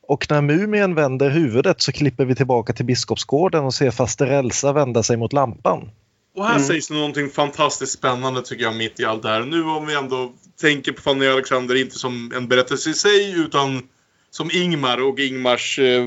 Och 0.08 0.26
när 0.30 0.40
mumien 0.40 0.94
vänder 0.94 1.30
huvudet 1.30 1.80
så 1.80 1.92
klipper 1.92 2.24
vi 2.24 2.34
tillbaka 2.34 2.72
till 2.72 2.84
Biskopsgården 2.84 3.64
och 3.64 3.74
ser 3.74 3.90
faster 3.90 4.26
Elsa 4.26 4.72
vända 4.72 5.02
sig 5.02 5.16
mot 5.16 5.32
lampan. 5.32 5.90
Och 6.36 6.44
här 6.46 6.54
Mm. 6.54 6.66
sägs 6.66 6.88
det 6.88 6.94
någonting 6.94 7.30
fantastiskt 7.30 7.92
spännande 7.92 8.42
tycker 8.42 8.64
jag 8.64 8.76
mitt 8.76 9.00
i 9.00 9.04
allt 9.04 9.22
det 9.22 9.28
här. 9.28 9.40
Nu 9.40 9.62
om 9.64 9.86
vi 9.86 9.94
ändå 9.94 10.32
tänker 10.60 10.92
på 10.92 11.02
Fanny 11.02 11.28
och 11.28 11.32
Alexander 11.32 11.74
inte 11.74 11.98
som 11.98 12.32
en 12.34 12.48
berättelse 12.48 12.90
i 12.90 12.94
sig 12.94 13.32
utan 13.40 13.82
som 14.30 14.50
Ingmar 14.52 15.02
och 15.02 15.18
Ingmars 15.18 15.78
eh, 15.78 16.04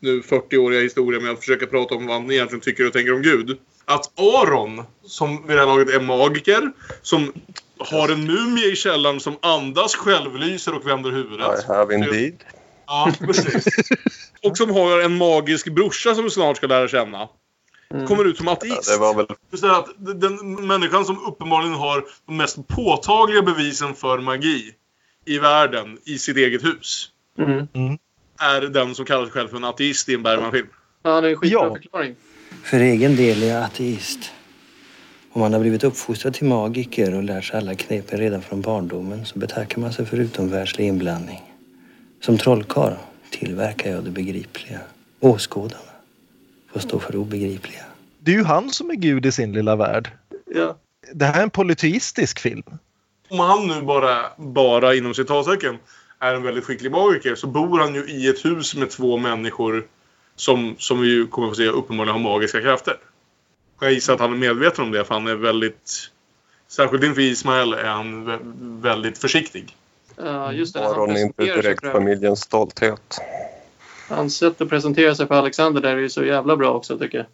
nu 0.00 0.20
40-åriga 0.20 0.80
historia 0.80 1.20
med 1.20 1.30
att 1.30 1.38
försöka 1.40 1.66
prata 1.66 1.94
om 1.94 2.06
vad 2.06 2.16
han 2.16 2.30
egentligen 2.30 2.60
tycker 2.60 2.86
och 2.86 2.92
tänker 2.92 3.14
om 3.14 3.22
Gud. 3.22 3.58
Att 3.84 4.20
Aron, 4.20 4.82
som 5.06 5.46
vid 5.46 5.56
det 5.56 5.60
här 5.60 5.66
laget 5.66 5.88
är 5.94 6.00
magiker, 6.00 6.72
som 7.02 7.32
har 7.78 8.08
en 8.08 8.24
mumie 8.26 8.72
i 8.72 8.76
källaren 8.76 9.20
som 9.20 9.36
andas, 9.42 9.94
självlyser 9.94 10.74
och 10.74 10.86
vänder 10.86 11.10
huvudet. 11.10 11.64
I 11.64 11.72
have 11.72 11.94
indeed. 11.94 12.34
Ja, 12.86 13.12
precis. 13.20 13.64
Och 14.42 14.56
som 14.56 14.70
har 14.70 15.00
en 15.00 15.16
magisk 15.16 15.72
brorsa 15.74 16.14
som 16.14 16.24
vi 16.24 16.30
snart 16.30 16.56
ska 16.56 16.66
lära 16.66 16.88
känna. 16.88 17.28
Mm. 17.94 18.06
Kommer 18.06 18.24
ut 18.24 18.36
som 18.36 18.46
Ja, 18.46 18.52
ateist. 18.52 18.88
det 18.92 18.98
var 18.98 19.14
väl 19.14 19.26
Just 19.50 19.62
det 19.62 19.68
här 19.70 19.78
att 19.78 20.20
den 20.20 20.66
människan 20.66 21.04
som 21.04 21.26
uppenbarligen 21.26 21.74
har 21.74 22.04
de 22.26 22.36
mest 22.36 22.68
påtagliga 22.68 23.42
bevisen 23.42 23.94
för 23.94 24.18
magi 24.18 24.72
i 25.24 25.38
världen 25.38 25.98
i 26.04 26.18
sitt 26.18 26.36
eget 26.36 26.64
hus 26.64 27.10
Mm. 27.38 27.66
är 28.40 28.60
den 28.60 28.94
som 28.94 29.04
kallar 29.04 29.24
sig 29.24 29.32
själv 29.32 29.48
för 29.48 29.56
en 29.56 29.64
ateist 29.64 30.08
i 30.08 30.14
en 30.14 30.22
Bergman-film. 30.22 30.66
Ja, 31.02 31.20
det 31.20 31.28
är 31.28 31.30
en 31.32 31.36
skitbra 31.36 31.60
Ja. 31.66 31.74
förklaring. 31.74 32.14
För 32.64 32.80
egen 32.80 33.16
del 33.16 33.42
är 33.42 33.46
jag 33.46 33.62
ateist. 33.64 34.18
Om 35.32 35.40
man 35.40 35.52
har 35.52 35.60
blivit 35.60 35.84
uppfostrad 35.84 36.34
till 36.34 36.46
magiker 36.46 37.14
och 37.16 37.22
lärt 37.22 37.44
sig 37.44 37.58
alla 37.58 37.74
knepen 37.74 38.18
redan 38.18 38.42
från 38.42 38.60
barndomen 38.60 39.26
så 39.26 39.38
betackar 39.38 39.80
man 39.80 39.92
sig 39.92 40.06
för 40.06 40.16
utomvärldslig 40.16 40.86
inblandning. 40.86 41.40
Som 42.20 42.38
trollkarl 42.38 42.94
tillverkar 43.30 43.90
jag 43.90 44.04
det 44.04 44.10
begripliga. 44.10 44.80
Åskådarna 45.20 45.80
får 46.74 46.88
stå 46.88 46.98
för 47.00 47.12
det 47.12 47.18
obegripliga. 47.18 47.80
Det 48.18 48.30
är 48.30 48.36
ju 48.36 48.44
han 48.44 48.70
som 48.70 48.90
är 48.90 48.94
Gud 48.94 49.26
i 49.26 49.32
sin 49.32 49.52
lilla 49.52 49.76
värld. 49.76 50.10
Ja. 50.54 50.76
Det 51.12 51.24
här 51.24 51.38
är 51.38 51.42
en 51.42 51.50
polyteistisk 51.50 52.38
film. 52.40 52.62
Om 53.28 53.38
han 53.38 53.66
nu 53.66 53.82
bara, 53.82 54.24
bara 54.36 54.94
inom 54.94 55.14
citattecken, 55.14 55.78
är 56.18 56.34
en 56.34 56.42
väldigt 56.42 56.64
skicklig 56.64 56.90
magiker 56.92 57.34
så 57.34 57.46
bor 57.46 57.78
han 57.78 57.94
ju 57.94 58.04
i 58.10 58.28
ett 58.28 58.44
hus 58.44 58.74
med 58.74 58.90
två 58.90 59.16
människor 59.16 59.86
som, 60.36 60.74
som 60.78 61.00
vi 61.00 61.08
ju 61.08 61.26
kommer 61.26 61.48
att 61.48 61.52
få 61.52 61.56
se 61.56 61.68
uppenbarligen 61.68 62.22
har 62.22 62.30
magiska 62.32 62.60
krafter. 62.60 62.96
Jag 63.80 63.92
gissar 63.92 64.14
att 64.14 64.20
han 64.20 64.32
är 64.32 64.36
medveten 64.36 64.84
om 64.84 64.90
det 64.92 65.04
för 65.04 65.14
han 65.14 65.26
är 65.26 65.34
väldigt... 65.34 66.10
Särskilt 66.68 67.04
inför 67.04 67.20
Ismael 67.20 67.72
är 67.72 67.84
han 67.84 68.28
vä- 68.28 68.80
väldigt 68.82 69.18
försiktig. 69.18 69.76
Ja, 70.16 70.52
just 70.52 70.74
det. 70.74 70.80
Han 70.82 70.90
Aron 70.92 71.10
är 71.10 71.20
inte 71.20 71.44
direkt 71.44 71.80
för- 71.80 71.92
familjens 71.92 72.40
stolthet. 72.40 73.18
Hans 74.08 74.36
sätt 74.36 74.60
att 74.60 74.68
presentera 74.68 75.14
sig 75.14 75.26
för 75.26 75.34
Alexander 75.34 75.80
där 75.80 75.96
är 75.96 76.00
ju 76.00 76.08
så 76.08 76.24
jävla 76.24 76.56
bra 76.56 76.70
också 76.70 76.98
tycker 76.98 77.18
jag. 77.18 77.26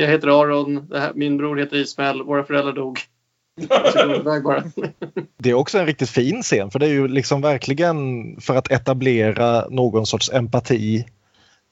Jag 0.00 0.08
heter 0.08 0.28
Aron, 0.28 0.90
här, 0.94 1.12
min 1.14 1.36
bror 1.36 1.56
heter 1.56 1.76
Ismael, 1.76 2.22
våra 2.22 2.44
föräldrar 2.44 2.72
dog. 2.72 2.98
Det 5.38 5.50
är 5.50 5.54
också 5.54 5.78
en 5.78 5.86
riktigt 5.86 6.10
fin 6.10 6.42
scen 6.42 6.70
för 6.70 6.78
det 6.78 6.86
är 6.86 6.90
ju 6.90 7.08
liksom 7.08 7.40
verkligen 7.40 7.96
för 8.40 8.56
att 8.56 8.70
etablera 8.70 9.68
någon 9.68 10.06
sorts 10.06 10.30
empati 10.32 11.06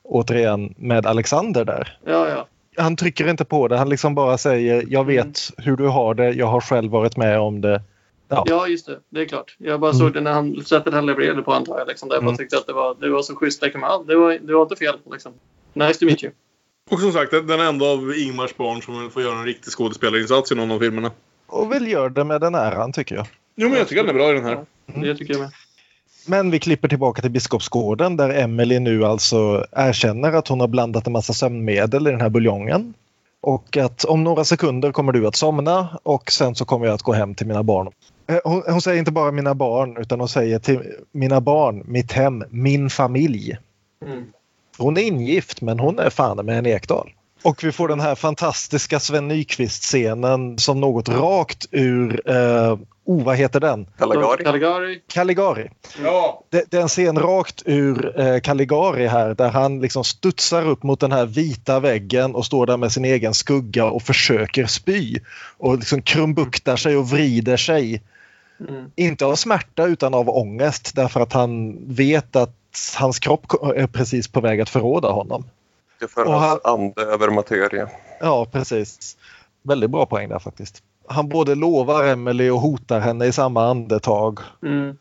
återigen 0.04 0.74
med 0.76 1.06
Alexander 1.06 1.64
där. 1.64 1.98
Ja, 2.04 2.28
ja. 2.28 2.46
Han 2.76 2.96
trycker 2.96 3.28
inte 3.28 3.44
på 3.44 3.68
det, 3.68 3.76
han 3.76 3.88
liksom 3.88 4.14
bara 4.14 4.38
säger 4.38 4.84
jag 4.88 5.04
vet 5.04 5.40
hur 5.56 5.76
du 5.76 5.86
har 5.86 6.14
det, 6.14 6.30
jag 6.30 6.46
har 6.46 6.60
själv 6.60 6.92
varit 6.92 7.16
med 7.16 7.40
om 7.40 7.60
det. 7.60 7.82
Ja. 8.28 8.44
Ja, 8.46 8.66
just 8.68 8.86
det. 8.86 8.98
Det 9.08 9.20
är 9.20 9.24
klart. 9.24 9.56
Jag 9.58 9.80
bara 9.80 9.92
såg 9.92 10.12
det 10.12 10.20
när 10.20 10.32
han, 10.32 10.64
sättet 10.64 10.94
han 10.94 11.06
levererade 11.06 11.42
på 11.42 11.52
antar 11.52 11.78
jag. 11.78 11.88
Liksom, 11.88 12.08
där 12.08 12.16
jag 12.16 12.22
bara 12.24 12.28
Mm. 12.28 12.38
tyckte 12.38 12.56
att 12.58 12.66
det 12.66 12.72
var, 12.72 12.94
det 13.00 13.08
var 13.10 13.22
så 13.22 13.34
schysst. 13.36 13.62
Liksom. 13.62 13.80
Ja, 13.82 14.04
det, 14.06 14.16
var, 14.16 14.32
det 14.32 14.54
var 14.54 14.62
inte 14.62 14.76
fel. 14.76 14.94
Liksom. 15.12 15.32
Nice 15.72 15.98
to 16.00 16.04
meet 16.06 16.22
you. 16.24 16.32
Och 16.90 17.00
som 17.00 17.12
sagt, 17.12 17.30
den 17.30 17.60
enda 17.60 17.86
av 17.86 18.14
Ingmars 18.16 18.56
barn 18.56 18.82
som 18.82 19.10
får 19.10 19.22
göra 19.22 19.38
en 19.38 19.44
riktig 19.44 19.72
skådespelarinsats 19.72 20.52
i 20.52 20.54
någon 20.54 20.70
av 20.70 20.78
filmerna. 20.78 21.10
Och 21.46 21.72
väl 21.72 21.88
gör 21.88 22.08
det 22.08 22.24
med 22.24 22.40
den 22.40 22.54
äran 22.54 22.92
tycker 22.92 23.14
jag. 23.14 23.26
Jo, 23.56 23.68
men 23.68 23.78
jag 23.78 23.88
tycker 23.88 24.00
han 24.02 24.10
är 24.10 24.14
bra 24.14 24.30
i 24.30 24.34
den 24.34 24.44
här. 24.44 24.64
Det 24.86 25.14
tycker 25.14 25.32
jag 25.34 25.40
med. 25.40 25.50
Men 26.28 26.50
vi 26.50 26.58
klipper 26.60 26.88
tillbaka 26.88 27.22
till 27.22 27.30
Biskopsgården 27.30 28.16
där 28.16 28.30
Emily 28.30 28.78
nu 28.78 29.04
alltså 29.04 29.66
erkänner 29.72 30.32
att 30.32 30.48
hon 30.48 30.60
har 30.60 30.68
blandat 30.68 31.06
en 31.06 31.12
massa 31.12 31.32
sömnmedel 31.32 32.06
i 32.06 32.10
den 32.10 32.20
här 32.20 32.28
buljongen. 32.28 32.94
Och 33.40 33.76
att 33.76 34.04
om 34.04 34.24
några 34.24 34.44
sekunder 34.44 34.92
kommer 34.92 35.12
du 35.12 35.26
att 35.26 35.36
somna 35.36 35.88
och 36.02 36.30
sen 36.32 36.54
så 36.54 36.64
kommer 36.64 36.86
jag 36.86 36.94
att 36.94 37.02
gå 37.02 37.12
hem 37.12 37.34
till 37.34 37.46
mina 37.46 37.62
barn. 37.62 37.88
Eh, 38.26 38.38
Hon, 38.44 38.62
hon 38.66 38.80
säger 38.80 38.98
inte 38.98 39.12
bara 39.12 39.32
mina 39.32 39.54
barn 39.54 39.96
utan 39.96 40.20
hon 40.20 40.28
säger 40.28 40.58
till 40.58 40.82
mina 41.12 41.40
barn, 41.40 41.82
mitt 41.86 42.12
hem, 42.12 42.44
min 42.50 42.90
familj. 42.90 43.56
Mm. 44.04 44.24
Hon 44.78 44.96
är 44.96 45.02
ingift 45.02 45.60
men 45.60 45.78
hon 45.78 45.98
är 45.98 46.10
fan 46.10 46.46
med 46.46 46.58
en 46.58 46.66
Ekdal. 46.66 47.12
Och 47.42 47.64
vi 47.64 47.72
får 47.72 47.88
den 47.88 48.00
här 48.00 48.14
fantastiska 48.14 49.00
Sven 49.00 49.28
Nykvist-scenen 49.28 50.58
som 50.58 50.80
något 50.80 51.08
rakt 51.08 51.66
ur, 51.70 52.30
eh, 52.30 52.78
oh 53.04 53.24
vad 53.24 53.36
heter 53.36 53.60
den? 53.60 53.86
Caligari. 53.98 54.44
Caligari. 54.44 55.00
Caligari. 55.12 55.70
Ja! 56.02 56.44
Det, 56.50 56.64
det 56.70 56.76
är 56.76 56.82
en 56.82 56.88
scen 56.88 57.18
rakt 57.18 57.62
ur 57.64 58.20
eh, 58.20 58.40
Caligari 58.40 59.06
här 59.06 59.34
där 59.34 59.48
han 59.48 59.80
liksom 59.80 60.04
studsar 60.04 60.66
upp 60.66 60.82
mot 60.82 61.00
den 61.00 61.12
här 61.12 61.26
vita 61.26 61.80
väggen 61.80 62.34
och 62.34 62.46
står 62.46 62.66
där 62.66 62.76
med 62.76 62.92
sin 62.92 63.04
egen 63.04 63.34
skugga 63.34 63.84
och 63.84 64.02
försöker 64.02 64.66
spy. 64.66 65.18
Och 65.58 65.78
liksom 65.78 66.02
krumbuktar 66.02 66.76
sig 66.76 66.96
och 66.96 67.10
vrider 67.10 67.56
sig. 67.56 68.02
Mm. 68.60 68.90
Inte 68.96 69.26
av 69.26 69.34
smärta 69.34 69.86
utan 69.86 70.14
av 70.14 70.28
ångest 70.28 70.92
därför 70.94 71.20
att 71.20 71.32
han 71.32 71.78
vet 71.94 72.36
att 72.36 72.94
hans 72.98 73.18
kropp 73.18 73.52
är 73.76 73.86
precis 73.86 74.28
på 74.28 74.40
väg 74.40 74.60
att 74.60 74.68
förråda 74.68 75.08
honom. 75.08 75.44
Det 76.00 76.08
för 76.08 76.24
Och 76.24 76.32
hans 76.32 76.60
ande 76.64 77.02
över 77.02 77.30
materia. 77.30 77.88
Ja, 78.20 78.46
precis. 78.52 79.16
Väldigt 79.62 79.90
bra 79.90 80.06
poäng 80.06 80.28
där 80.28 80.38
faktiskt. 80.38 80.82
Han 81.08 81.28
både 81.28 81.54
lovar 81.54 82.04
Emily 82.04 82.50
och 82.50 82.60
hotar 82.60 83.00
henne 83.00 83.26
i 83.26 83.32
samma 83.32 83.66
andetag. 83.66 84.40
Mm. 84.62 84.96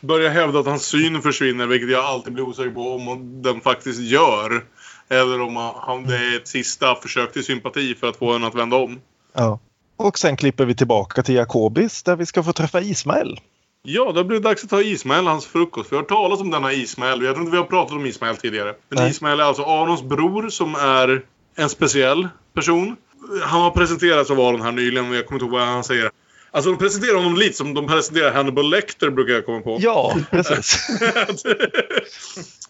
Börjar 0.00 0.30
hävda 0.30 0.58
att 0.58 0.66
hans 0.66 0.86
syn 0.86 1.22
försvinner, 1.22 1.66
vilket 1.66 1.90
jag 1.90 2.04
alltid 2.04 2.32
blir 2.32 2.44
osäker 2.44 2.70
på 2.70 2.80
om 2.80 3.42
den 3.42 3.60
faktiskt 3.60 4.00
gör. 4.00 4.64
Eller 5.08 5.40
om 5.40 5.56
han, 5.56 6.04
det 6.04 6.16
är 6.16 6.36
ett 6.36 6.48
sista 6.48 6.94
försök 6.94 7.32
till 7.32 7.44
sympati 7.44 7.94
för 7.94 8.08
att 8.08 8.16
få 8.16 8.32
henne 8.32 8.46
att 8.46 8.54
vända 8.54 8.76
om. 8.76 9.00
Ja. 9.32 9.58
Och 9.96 10.18
sen 10.18 10.36
klipper 10.36 10.64
vi 10.64 10.74
tillbaka 10.74 11.22
till 11.22 11.34
Jakobis 11.34 12.02
där 12.02 12.16
vi 12.16 12.26
ska 12.26 12.42
få 12.42 12.52
träffa 12.52 12.80
Ismael. 12.80 13.40
Ja, 13.82 14.12
det 14.12 14.24
blir 14.24 14.40
dags 14.40 14.64
att 14.64 14.70
ta 14.70 14.80
Ismael 14.82 15.26
hans 15.26 15.46
frukost. 15.46 15.92
Vi 15.92 15.96
har 15.96 16.02
talat 16.02 16.40
om 16.40 16.50
denna 16.50 16.72
Ismael. 16.72 17.22
Jag 17.22 17.34
tror 17.34 17.40
inte 17.44 17.50
vi 17.52 17.56
har 17.58 17.64
pratat 17.64 17.92
om 17.92 18.06
Ismael 18.06 18.36
tidigare. 18.36 18.74
Men 18.88 18.98
Nej. 19.02 19.10
Ismael 19.10 19.40
är 19.40 19.44
alltså 19.44 19.62
Arons 19.62 20.02
bror 20.02 20.48
som 20.48 20.74
är 20.74 21.22
en 21.56 21.68
speciell 21.68 22.28
person. 22.54 22.96
han 23.42 23.60
har 23.60 23.70
presenterats 23.70 24.30
av 24.30 24.40
Aron 24.40 24.62
här 24.62 24.72
nyligen, 24.72 25.04
men 25.08 25.16
jag 25.16 25.26
kommer 25.26 25.42
inte 25.42 25.44
ihåg 25.44 25.60
vad 25.60 25.68
han 25.68 25.84
säger. 25.84 26.10
Alltså 26.50 26.70
de 26.70 26.78
presenterar 26.78 27.14
honom 27.16 27.36
lite 27.36 27.56
som 27.56 27.74
de 27.74 27.86
presenterar 27.86 28.32
Hannibal 28.32 28.70
Lecter 28.70 29.10
brukar 29.10 29.32
jag 29.34 29.46
komma 29.46 29.60
på. 29.60 29.78
Ja, 29.80 30.16
precis. 30.30 30.78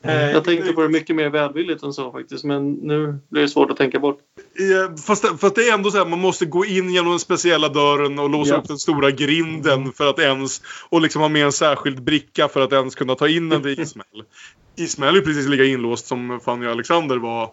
Eh, 0.03 0.31
Jag 0.31 0.45
tänkte 0.45 0.73
på 0.73 0.83
det 0.83 0.89
mycket 0.89 1.17
mer 1.17 1.31
välvilligt 1.31 1.83
än 1.83 1.93
så 1.93 2.13
faktiskt, 2.13 2.45
men 2.45 2.73
nu 2.73 3.19
blir 3.31 3.43
det 3.43 3.49
svårt 3.49 3.71
att 3.71 3.77
tänka 3.77 3.99
bort. 3.99 4.19
Ja, 4.55 4.97
Fast, 5.07 5.39
fast 5.41 5.55
det 5.55 5.69
är 5.69 5.75
ändå 5.75 5.91
så 5.91 5.99
här, 5.99 6.07
man 6.07 6.19
måste 6.21 6.47
gå 6.47 6.65
in 6.65 6.91
genom 6.91 7.11
den 7.11 7.19
speciella 7.19 7.69
dörren 7.69 8.19
och 8.19 8.31
låsa 8.31 8.51
Ja. 8.55 8.59
upp 8.59 8.69
den 8.69 8.79
stora 8.79 9.11
grinden 9.11 9.93
för 9.93 10.07
att 10.11 10.19
ens... 10.19 10.63
Och 10.89 11.01
liksom 11.01 11.23
ha 11.23 11.29
med 11.29 11.45
en 11.45 11.53
särskild 11.53 12.03
bricka 12.03 12.49
för 12.49 12.61
att 12.61 12.73
ens 12.73 12.95
kunna 12.95 13.15
ta 13.15 13.29
in 13.29 13.49
den 13.49 13.63
till 13.63 13.81
Ismael. 13.81 14.23
Ismael 14.77 15.17
är 15.17 15.21
precis 15.21 15.49
lika 15.49 15.65
inlåst 15.65 16.07
som 16.07 16.41
Fanny 16.45 16.67
och 16.67 16.71
Alexander 16.71 17.17
var 17.17 17.53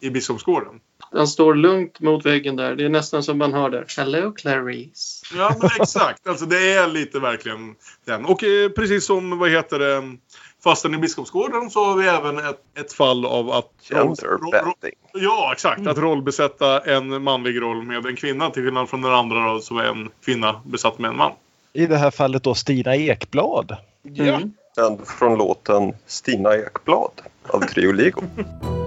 i 0.00 0.10
Biskopsgården. 0.10 0.74
Han 1.14 1.28
står 1.28 1.54
lugnt 1.54 2.00
mot 2.00 2.26
väggen 2.26 2.56
där. 2.56 2.74
Det 2.74 2.84
är 2.84 2.88
nästan 2.88 3.22
som 3.22 3.38
man 3.38 3.52
hör 3.52 3.70
där. 3.70 3.84
Hello 3.96 4.32
Clarice. 4.32 5.22
Ja, 5.36 5.56
men 5.60 5.70
exakt. 5.80 6.26
Alltså 6.26 6.46
det 6.46 6.72
är 6.72 6.88
lite 6.88 7.20
verkligen 7.20 7.74
den. 8.04 8.24
Och 8.24 8.44
eh, 8.44 8.68
precis 8.68 9.06
som, 9.06 9.38
vad 9.38 9.50
heter 9.50 9.78
det, 9.78 10.16
fastän 10.64 10.94
i 10.94 10.98
Biskopsgården 10.98 11.70
så 11.70 11.84
har 11.84 11.96
vi 11.96 12.08
även 12.08 12.38
ett, 12.38 12.60
ett 12.78 12.92
fall 12.92 13.26
av 13.26 13.50
att... 13.50 13.70
Genderbending. 13.90 14.94
Ja, 15.12 15.50
exakt. 15.52 15.86
Att 15.86 15.98
rollbesätta 15.98 16.80
en 16.80 17.22
manlig 17.22 17.60
roll 17.60 17.82
med 17.82 18.06
en 18.06 18.16
kvinna 18.16 18.50
till 18.50 18.64
skillnad 18.64 18.88
från 18.88 19.02
den 19.02 19.12
andra 19.12 19.52
då, 19.52 19.60
så 19.60 19.78
är 19.78 19.84
en 19.84 20.10
kvinna 20.24 20.60
besatt 20.64 20.98
med 20.98 21.08
en 21.08 21.16
man. 21.16 21.32
I 21.72 21.86
det 21.86 21.96
här 21.96 22.10
fallet 22.10 22.42
då 22.42 22.54
Stina 22.54 22.96
Ekblad. 22.96 23.76
Ja. 24.02 24.40
Den 24.76 24.98
från 25.06 25.38
låten 25.38 25.92
Stina 26.06 26.54
Ekblad 26.54 27.22
av 27.48 27.60
Trio 27.60 27.92
Lego. 27.92 28.22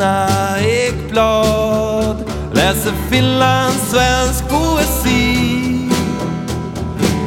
Stina 0.00 0.60
Ekblad 0.60 2.16
läser 2.52 2.92
finlandssvensk 3.10 4.48
poesi. 4.48 5.36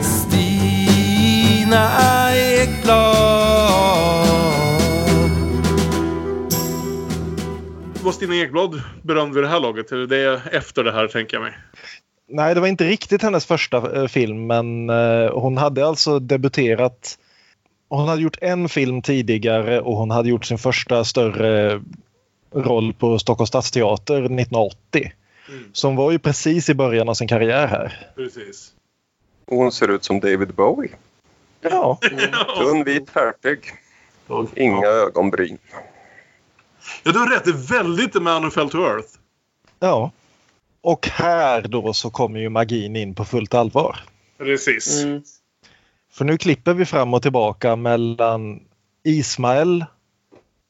Stina 0.02 1.90
Ekblad. 2.36 3.08
Var 8.04 8.12
Stina 8.12 8.36
Ekblad 8.36 8.82
berömd 9.04 9.34
vid 9.34 9.44
det 9.44 9.48
här 9.48 9.60
laget? 9.60 9.92
Eller 9.92 10.08
det 10.08 10.18
är 10.18 10.42
efter 10.52 10.84
det 10.84 10.92
här, 10.92 11.08
tänker 11.08 11.38
jag 11.38 11.44
mig. 11.44 11.54
Nej, 12.30 12.56
det 12.56 12.62
var 12.62 12.68
inte 12.68 12.88
riktigt 12.88 13.22
hennes 13.22 13.46
första 13.46 14.02
eh, 14.02 14.08
film, 14.08 14.48
men 14.48 14.90
eh, 14.90 15.32
hon 15.32 15.58
hade 15.58 15.88
alltså 15.88 16.20
debuterat. 16.20 17.18
Hon 17.90 18.08
hade 18.08 18.22
gjort 18.22 18.38
en 18.42 18.70
film 18.70 19.02
tidigare 19.02 19.82
och 19.82 19.98
hon 19.98 20.12
hade 20.12 20.30
gjort 20.30 20.46
sin 20.46 20.58
första 20.58 21.04
större 21.04 21.82
roll 22.54 22.94
på 22.94 23.20
Stockholms 23.20 23.50
stadsteater 23.50 24.16
1980. 24.16 25.12
Så 25.74 25.88
hon 25.88 25.96
var 25.96 26.12
ju 26.12 26.20
precis 26.20 26.70
i 26.70 26.74
början 26.74 27.10
av 27.10 27.14
sin 27.14 27.28
karriär 27.28 27.68
här. 27.68 28.12
Precis. 28.16 28.74
Och 29.46 29.58
hon 29.58 29.72
ser 29.72 29.88
ut 29.88 30.04
som 30.04 30.20
David 30.20 30.54
Bowie. 30.54 30.92
Ja. 31.62 32.00
Tunn 32.58 32.84
vit 32.84 33.10
hertig. 33.16 33.60
Inga 34.56 34.88
ögonbryn. 34.88 35.58
Ja, 37.04 37.12
du 37.12 37.20
har 37.20 37.28
rätt. 37.28 37.44
Det 37.44 37.50
är 37.50 37.84
väldigt 37.84 38.14
The 38.14 38.20
Man 38.20 38.44
Who 38.44 38.50
Fell 38.50 38.70
to 38.70 38.78
Earth. 38.78 39.10
Ja. 39.80 40.12
Och 40.82 41.08
här 41.08 41.62
då 41.62 41.94
så 41.94 42.10
kommer 42.10 42.40
ju 42.40 42.50
magin 42.50 42.96
in 42.96 43.16
på 43.16 43.26
fullt 43.26 43.54
allvar. 43.54 44.00
Precis. 44.38 45.06
För 46.12 46.26
nu 46.26 46.38
klipper 46.38 46.74
vi 46.74 46.86
fram 46.86 47.14
och 47.14 47.22
tillbaka 47.22 47.76
mellan 47.76 48.60
Ismael 49.04 49.86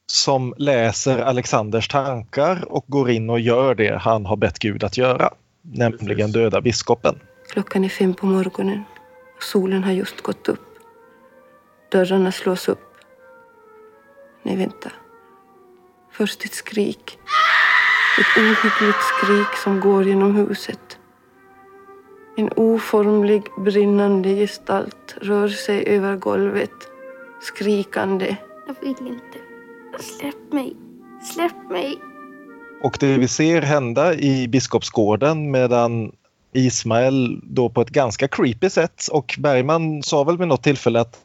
som 0.06 0.54
läser 0.56 1.18
Alexanders 1.18 1.88
tankar 1.88 2.64
och 2.72 2.84
går 2.88 3.10
in 3.10 3.30
och 3.30 3.40
gör 3.40 3.74
det 3.74 3.98
han 3.98 4.26
har 4.26 4.36
bett 4.36 4.58
Gud 4.58 4.84
att 4.84 4.96
göra. 4.96 5.30
Nämligen 5.62 6.32
döda 6.32 6.60
biskopen. 6.60 7.20
Klockan 7.50 7.84
är 7.84 7.88
fem 7.88 8.14
på 8.14 8.26
morgonen 8.26 8.84
och 9.36 9.42
solen 9.42 9.84
har 9.84 9.92
just 9.92 10.20
gått 10.20 10.48
upp. 10.48 10.78
Dörrarna 11.90 12.32
slås 12.32 12.68
upp. 12.68 12.94
Nej, 14.42 14.56
vänta. 14.56 14.92
Först 16.12 16.44
ett 16.44 16.54
skrik. 16.54 17.18
Ett 18.20 18.42
ohyggligt 18.42 19.02
skrik 19.02 19.56
som 19.64 19.80
går 19.80 20.04
genom 20.04 20.36
huset. 20.36 20.98
En 22.36 22.50
oformlig 22.56 23.42
brinnande 23.58 24.28
gestalt 24.28 25.16
rör 25.20 25.48
sig 25.48 25.86
över 25.86 26.16
golvet, 26.16 26.70
skrikande. 27.40 28.36
Jag 28.66 28.76
vill 28.80 29.06
inte. 29.06 29.43
Släpp 30.00 30.52
mig. 30.52 30.76
Släpp 31.34 31.70
mig. 31.70 31.98
Och 32.82 32.96
det 33.00 33.18
vi 33.18 33.28
ser 33.28 33.62
hända 33.62 34.14
i 34.14 34.48
Biskopsgården 34.48 35.50
medan 35.50 36.12
Ismael 36.52 37.40
då 37.42 37.68
på 37.68 37.80
ett 37.80 37.90
ganska 37.90 38.28
creepy 38.28 38.70
sätt 38.70 39.08
och 39.10 39.34
Bergman 39.38 40.02
sa 40.02 40.24
väl 40.24 40.38
vid 40.38 40.48
något 40.48 40.62
tillfälle 40.62 41.00
att 41.00 41.18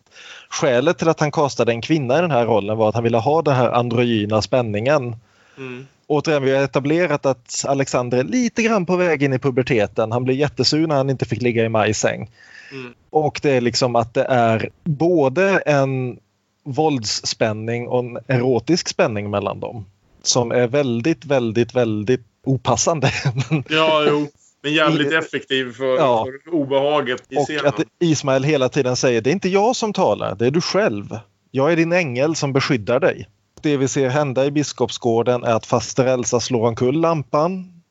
skälet 0.50 0.98
till 0.98 1.10
att 1.10 1.20
han 1.20 1.32
kastade 1.32 1.72
en 1.72 1.82
kvinna 1.82 2.18
i 2.18 2.22
den 2.22 2.32
här 2.32 2.46
rollen 2.46 2.78
var 2.78 2.90
att 2.90 2.96
han 2.96 3.04
ville 3.04 3.18
ha 3.18 3.42
den 3.42 3.56
här 3.56 3.72
androgyna 3.72 4.42
spänningen. 4.42 5.16
Mm. 5.58 5.88
Återigen, 6.08 6.44
vi 6.44 6.56
har 6.56 6.64
etablerat 6.64 7.26
att 7.26 7.66
Alexander 7.68 8.18
är 8.18 8.24
lite 8.24 8.64
grann 8.64 8.86
på 8.86 8.96
väg 8.96 9.24
in 9.24 9.34
i 9.34 9.40
puberteten. 9.40 10.12
Han 10.12 10.24
blir 10.24 10.36
jättesur 10.36 10.88
när 10.88 10.96
han 10.96 11.10
inte 11.10 11.26
fick 11.26 11.42
ligga 11.42 11.66
i 11.66 11.70
Majs 11.70 12.00
säng. 12.00 12.30
Mm. 12.72 12.94
Och 13.10 13.40
det 13.44 13.52
är 13.52 13.62
liksom 13.62 13.96
att 13.96 14.14
det 14.14 14.24
är 14.24 14.70
både 14.84 15.60
en 15.60 16.20
våldsspänning 16.64 17.88
och 17.88 18.00
en 18.00 18.18
erotisk 18.28 18.88
spänning 18.90 19.30
mellan 19.30 19.60
dem. 19.60 19.86
Som 20.24 20.52
är 20.52 20.68
väldigt, 20.68 21.26
väldigt, 21.26 21.76
väldigt 21.76 22.26
opassande. 22.44 23.12
Ja, 23.70 24.06
jo. 24.08 24.28
Men 24.62 24.74
jävligt 24.74 25.14
effektiv 25.14 25.74
för, 25.74 25.96
Ja. 25.98 26.26
för 26.46 26.54
obehaget 26.54 27.24
i 27.30 27.38
och 27.38 27.44
scenen. 27.44 27.66
att 27.66 27.82
Ismael 28.00 28.44
hela 28.44 28.70
tiden 28.70 28.96
säger 28.96 29.22
det 29.22 29.30
är 29.30 29.32
inte 29.32 29.50
jag 29.50 29.76
som 29.76 29.94
talar, 29.94 30.36
det 30.36 30.48
är 30.48 30.52
du 30.52 30.62
själv. 30.62 31.20
Jag 31.52 31.72
är 31.72 31.76
din 31.76 31.94
ängel 31.94 32.36
som 32.36 32.54
beskyddar 32.54 33.00
dig. 33.00 33.28
Det 33.62 33.78
vi 33.78 33.88
ser 33.88 34.10
hända 34.10 34.46
i 34.46 34.52
Biskopsgården 34.52 35.44
är 35.44 35.54
att 35.54 35.66
faster 35.66 36.06
Elsa 36.06 36.40
slår 36.40 36.68
omkull 36.68 37.00
lampan, 37.02 37.82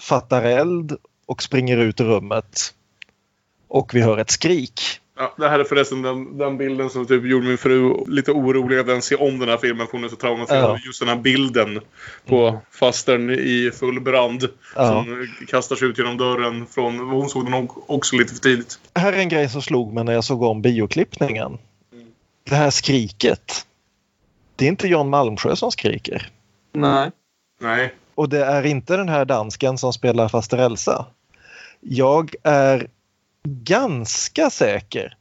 fattar 0.00 0.42
eld 0.42 0.96
och 1.26 1.42
springer 1.42 1.76
ut 1.78 2.00
ur 2.00 2.04
rummet. 2.04 2.74
Och 3.68 3.94
vi 3.94 4.00
hör 4.00 4.18
ett 4.18 4.30
skrik. 4.30 4.80
Ja, 5.20 5.34
det 5.36 5.48
här 5.48 5.58
är 5.58 5.64
förresten 5.64 6.02
den, 6.02 6.38
den 6.38 6.58
bilden 6.58 6.90
som 6.90 7.06
typ 7.06 7.24
gjorde 7.24 7.46
min 7.46 7.58
fru 7.58 8.04
lite 8.06 8.32
orolig 8.32 8.78
att 8.78 8.86
den 8.86 9.02
ser 9.02 9.22
om 9.22 9.38
den 9.38 9.48
här 9.48 9.56
filmen 9.56 9.86
för 9.86 9.92
hon 9.92 10.04
är 10.04 10.08
så 10.08 10.16
traumatiserad. 10.16 10.70
Ja. 10.70 10.78
Just 10.86 11.00
den 11.00 11.08
här 11.08 11.16
bilden 11.16 11.80
på 12.26 12.60
fastern 12.70 13.30
i 13.30 13.70
full 13.74 14.00
brand. 14.00 14.48
Ja. 14.76 14.88
Som 14.88 15.28
kastar 15.48 15.76
sig 15.76 15.88
ut 15.88 15.98
genom 15.98 16.16
dörren. 16.16 16.66
Från, 16.66 16.98
hon 16.98 17.28
såg 17.28 17.44
den 17.50 17.68
också 17.86 18.16
lite 18.16 18.34
för 18.34 18.40
tidigt. 18.40 18.78
Här 18.94 19.12
är 19.12 19.16
en 19.16 19.28
grej 19.28 19.48
som 19.48 19.62
slog 19.62 19.92
mig 19.92 20.04
när 20.04 20.12
jag 20.12 20.24
såg 20.24 20.42
om 20.42 20.62
bioklippningen. 20.62 21.58
Det 22.44 22.54
här 22.54 22.70
skriket. 22.70 23.66
Det 24.56 24.64
är 24.64 24.68
inte 24.68 24.88
Jan 24.88 25.08
Malmsjö 25.08 25.56
som 25.56 25.70
skriker. 25.70 26.30
Nej. 26.72 27.10
Nej. 27.60 27.94
Och 28.14 28.28
det 28.28 28.44
är 28.44 28.66
inte 28.66 28.96
den 28.96 29.08
här 29.08 29.24
dansken 29.24 29.78
som 29.78 29.92
spelar 29.92 30.28
faster 30.28 30.58
Elsa. 30.58 31.06
Jag 31.80 32.34
är 32.42 32.86
ganska 33.48 34.50
säker 34.50 35.16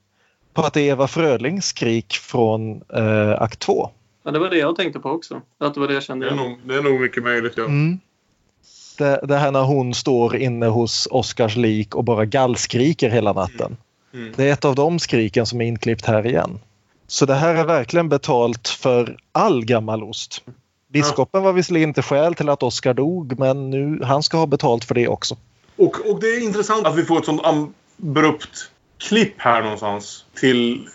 på 0.53 0.61
att 0.61 0.73
det 0.73 0.81
är 0.81 0.91
Eva 0.91 1.07
Frölings 1.07 1.65
skrik 1.65 2.13
från 2.13 2.81
eh, 2.93 3.41
akt 3.41 3.59
2. 3.59 3.89
Ja, 4.23 4.31
det 4.31 4.39
var 4.39 4.49
det 4.49 4.57
jag 4.57 4.75
tänkte 4.75 4.99
på 4.99 5.09
också. 5.09 5.41
Att 5.57 5.73
det 5.73 5.79
var 5.79 5.87
det 5.87 5.93
jag 5.93 6.03
kände 6.03 6.25
Det 6.25 6.31
är 6.31 6.35
nog, 6.35 6.59
det 6.63 6.75
är 6.75 6.81
nog 6.81 7.01
mycket 7.01 7.23
möjligt. 7.23 7.53
Ja. 7.57 7.65
Mm. 7.65 7.99
Det, 8.97 9.19
det 9.23 9.37
här 9.37 9.51
när 9.51 9.63
hon 9.63 9.93
står 9.93 10.35
inne 10.35 10.65
hos 10.65 11.07
Oscars 11.11 11.55
lik 11.55 11.95
och 11.95 12.03
bara 12.03 12.25
gallskriker 12.25 13.09
hela 13.09 13.33
natten. 13.33 13.77
Mm. 14.13 14.33
Det 14.35 14.49
är 14.49 14.53
ett 14.53 14.65
av 14.65 14.75
de 14.75 14.99
skriken 14.99 15.45
som 15.45 15.61
är 15.61 15.65
inklippt 15.65 16.05
här 16.05 16.25
igen. 16.25 16.59
Så 17.07 17.25
det 17.25 17.35
här 17.35 17.55
är 17.55 17.65
verkligen 17.65 18.09
betalt 18.09 18.67
för 18.67 19.17
all 19.31 19.65
gammal 19.65 20.03
ost. 20.03 20.43
Biskopen 20.87 21.43
var 21.43 21.53
visserligen 21.53 21.89
inte 21.89 22.01
skäl 22.01 22.35
till 22.35 22.49
att 22.49 22.63
Oscar 22.63 22.93
dog 22.93 23.39
men 23.39 23.69
nu, 23.69 24.03
han 24.03 24.23
ska 24.23 24.37
ha 24.37 24.45
betalt 24.45 24.85
för 24.85 24.95
det 24.95 25.07
också. 25.07 25.37
Och, 25.75 26.09
och 26.09 26.19
det 26.19 26.27
är 26.27 26.43
intressant 26.43 26.87
att 26.87 26.97
vi 26.97 27.03
får 27.03 27.19
ett 27.19 27.25
sånt 27.25 27.41
abrupt 28.03 28.71
klipp 28.97 29.33
här 29.37 29.61
någonstans 29.63 30.25
till 30.35 30.87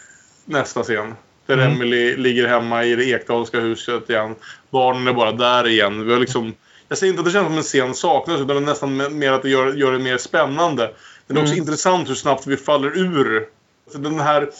nästa 0.44 0.82
scen. 0.82 1.14
Där 1.46 1.54
Mm. 1.58 1.72
Emily 1.72 2.16
ligger 2.16 2.48
hemma 2.48 2.84
i 2.84 2.96
det 2.96 3.04
Ekdalska 3.04 3.60
huset 3.60 4.10
igen. 4.10 4.34
Barnen 4.70 5.08
är 5.08 5.12
bara 5.12 5.32
där 5.32 5.66
igen. 5.68 6.06
Vi 6.06 6.12
har 6.12 6.20
liksom, 6.20 6.54
jag 6.88 6.98
säger 6.98 7.10
inte 7.12 7.20
att 7.20 7.26
det 7.26 7.32
känns 7.32 7.46
som 7.46 7.56
en 7.56 7.62
scen 7.62 7.94
saknas 7.94 8.36
utan 8.40 8.46
det 8.48 8.54
är 8.54 8.60
nästan 8.60 9.00
me- 9.00 9.10
mer 9.10 9.32
att 9.32 9.42
det 9.42 9.50
gör, 9.50 9.72
gör 9.74 9.92
det 9.92 9.98
mer 9.98 10.18
spännande. 10.18 10.94
Men 11.26 11.34
det 11.34 11.40
är 11.40 11.42
också 11.42 11.54
Mm. 11.54 11.62
intressant 11.62 12.10
hur 12.10 12.14
snabbt 12.14 12.46
vi 12.46 12.56
faller 12.56 12.98
ur. 12.98 13.46
Alltså 13.86 13.98
den 14.00 14.20
här 14.20 14.50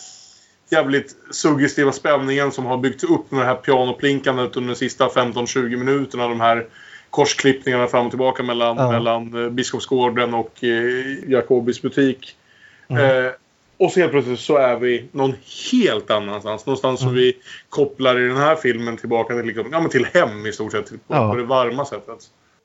jävligt 0.71 1.17
suggestiva 1.31 1.93
spänningen 1.93 2.53
som 2.53 2.67
har 2.67 2.77
byggts 2.79 3.05
upp 3.05 3.31
med 3.31 3.41
det 3.41 3.47
här 3.47 3.55
pianoplinkandet 3.55 4.57
under 4.57 4.69
de 4.75 4.79
sista 4.79 5.09
15-20 5.09 5.77
minuterna. 5.77 6.29
De 6.29 6.41
här 6.41 6.67
korsklippningarna 7.13 7.87
fram 7.87 8.05
och 8.07 8.13
tillbaka 8.13 8.43
mellan, 8.43 8.77
Ja. 8.77 8.91
mellan 8.91 9.45
eh, 9.45 9.51
Biskopsgården 9.51 10.35
och 10.35 10.65
eh, 10.65 11.31
Jacobis 11.31 11.83
butik. 11.83 12.37
Mm. 12.89 13.25
Eh, 13.27 13.33
och 13.77 13.91
så 13.93 14.01
helt 14.01 14.13
plötsligt 14.13 14.41
så 14.41 14.57
är 14.57 14.77
vi 14.77 15.05
någon 15.13 15.35
helt 15.73 16.11
annanstans. 16.11 16.67
Någonstans 16.67 17.01
som 17.01 17.15
vi 17.15 17.37
kopplar 17.69 18.21
i 18.21 18.29
den 18.29 18.37
här 18.37 18.57
filmen 18.57 18.97
tillbaka 18.97 19.35
till, 19.35 19.45
liksom, 19.47 19.67
ja, 19.73 19.81
men 19.81 19.91
till 19.91 20.07
hem 20.15 20.47
i 20.47 20.53
stort 20.53 20.73
sett. 20.73 20.91
På, 20.91 20.97
Ja. 21.09 21.31
på 21.31 21.37
det 21.37 21.45
varma 21.45 21.85
sättet. 21.85 22.19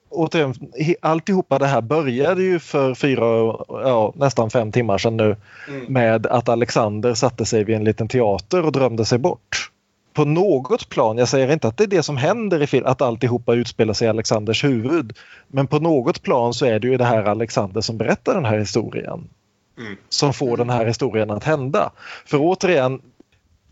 återigen, 0.09 0.53
alltihopa 1.01 1.59
det 1.59 1.65
här 1.65 1.81
började 1.81 2.43
ju 2.43 2.59
för 2.59 2.93
fyra, 2.95 3.25
ja, 3.67 4.13
nästan 4.15 4.49
fem 4.49 4.71
timmar 4.71 4.97
sedan 4.97 5.17
nu 5.17 5.35
Mm. 5.67 5.85
med 5.93 6.25
att 6.27 6.49
Alexander 6.49 7.13
satte 7.13 7.45
sig 7.45 7.63
vid 7.63 7.75
en 7.75 7.83
liten 7.83 8.07
teater 8.07 8.65
och 8.65 8.71
drömde 8.71 9.05
sig 9.05 9.17
bort. 9.17 9.69
På 10.17 10.25
något 10.25 10.89
plan, 10.89 11.17
jag 11.17 11.27
säger 11.27 11.53
inte 11.53 11.67
att 11.67 11.77
det 11.77 11.83
är 11.83 11.87
det 11.87 12.03
som 12.03 12.17
händer 12.17 12.61
i 12.61 12.67
filmen, 12.67 12.91
att 12.91 13.01
alltihopa 13.01 13.53
utspelar 13.53 13.93
sig 13.93 14.05
i 14.05 14.09
Alexanders 14.09 14.63
huvud. 14.63 15.17
Men 15.47 15.67
på 15.67 15.79
något 15.79 16.21
plan 16.21 16.53
så 16.53 16.65
är 16.65 16.79
det 16.79 16.87
ju 16.87 16.97
det 16.97 17.05
här 17.05 17.23
Alexander 17.23 17.81
som 17.81 17.97
berättar 17.97 18.33
den 18.33 18.45
här 18.45 18.57
historien. 18.59 19.29
Mm. 19.77 19.97
Som 20.09 20.33
får 20.33 20.57
den 20.57 20.69
här 20.69 20.85
historien 20.85 21.31
att 21.31 21.43
hända. 21.43 21.91
För 22.25 22.37
återigen, 22.41 23.01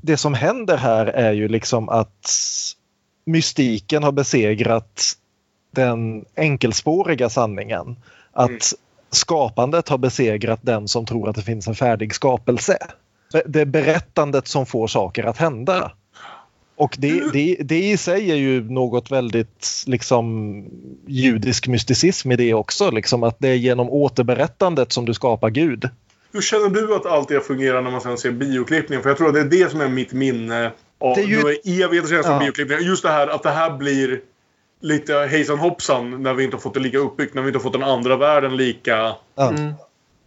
det 0.02 0.18
som 0.18 0.34
händer 0.34 0.78
här 0.78 1.06
är 1.06 1.32
ju 1.34 1.48
liksom 1.48 1.90
att 1.90 2.30
mystiken 3.26 4.04
har 4.04 4.12
besegrat 4.12 5.02
den 5.72 6.26
enkelspåriga 6.36 7.30
sanningen. 7.30 7.96
Att 8.32 8.74
skapandet 9.12 9.90
har 9.90 9.98
besegrat 9.98 10.60
den 10.62 10.88
som 10.88 11.06
tror 11.06 11.30
att 11.30 11.36
det 11.36 11.42
finns 11.42 11.68
en 11.68 11.76
färdig 11.76 12.16
skapelse. 12.16 12.78
Det- 13.32 13.44
Det 13.46 13.62
är 13.62 13.66
berättandet 13.66 14.48
som 14.48 14.66
får 14.66 14.88
saker 14.88 15.24
att 15.24 15.38
hända. 15.38 15.92
Och 16.78 16.96
det, 17.00 17.32
det, 17.34 17.56
det 17.60 17.84
i 17.84 17.98
sig 17.98 18.32
är 18.32 18.36
ju 18.36 18.64
något 18.72 19.12
väldigt 19.12 19.84
liksom 19.88 20.64
judisk 21.08 21.68
mysticism 21.68 22.32
i 22.32 22.36
det 22.36 22.54
också. 22.54 22.92
Liksom 22.92 23.24
att 23.24 23.36
det 23.40 23.48
är 23.50 23.54
genom 23.56 23.90
återberättandet 23.90 24.92
som 24.92 25.06
du 25.06 25.14
skapar 25.14 25.50
Gud. 25.50 25.90
Hur 26.34 26.42
känner 26.42 26.70
du 26.70 26.96
att 26.96 27.06
allt 27.06 27.28
det 27.30 27.42
fungerar 27.42 27.82
när 27.82 27.92
man 27.92 28.02
sen 28.02 28.18
ser 28.18 28.32
bioklippningen? 28.32 29.04
För 29.04 29.10
jag 29.10 29.18
tror 29.18 29.28
att 29.28 29.34
det 29.34 29.40
är 29.40 29.64
det 29.64 29.72
som 29.72 29.82
är 29.82 29.90
mitt 29.90 30.14
minne 30.14 30.72
av 31.00 31.16
Det 31.16 31.22
är 31.22 31.28
ju- 31.28 31.38
är 31.38 31.84
evigheter 31.86 32.08
sedan 32.08 32.16
jag 32.16 32.26
såg 32.26 32.34
Ja. 32.34 32.40
bioklippningen. 32.40 32.84
Just 32.86 33.04
det 33.04 33.10
här 33.10 33.28
att 33.28 33.44
det 33.44 33.50
här 33.52 33.78
blir 33.78 34.20
lite 34.82 35.14
hejsan 35.14 35.60
hoppsan 35.60 36.24
när 36.24 36.34
vi 36.34 36.44
inte 36.44 36.56
har 36.56 36.62
fått 36.62 36.74
det 36.74 36.80
lika 36.80 36.98
uppbyggt. 36.98 37.34
När 37.36 37.42
vi 37.42 37.48
inte 37.48 37.58
har 37.58 37.64
fått 37.64 37.74
den 37.74 37.84
andra 37.84 38.18
världen 38.18 38.58
lika 38.58 39.16
Ja. 39.36 39.54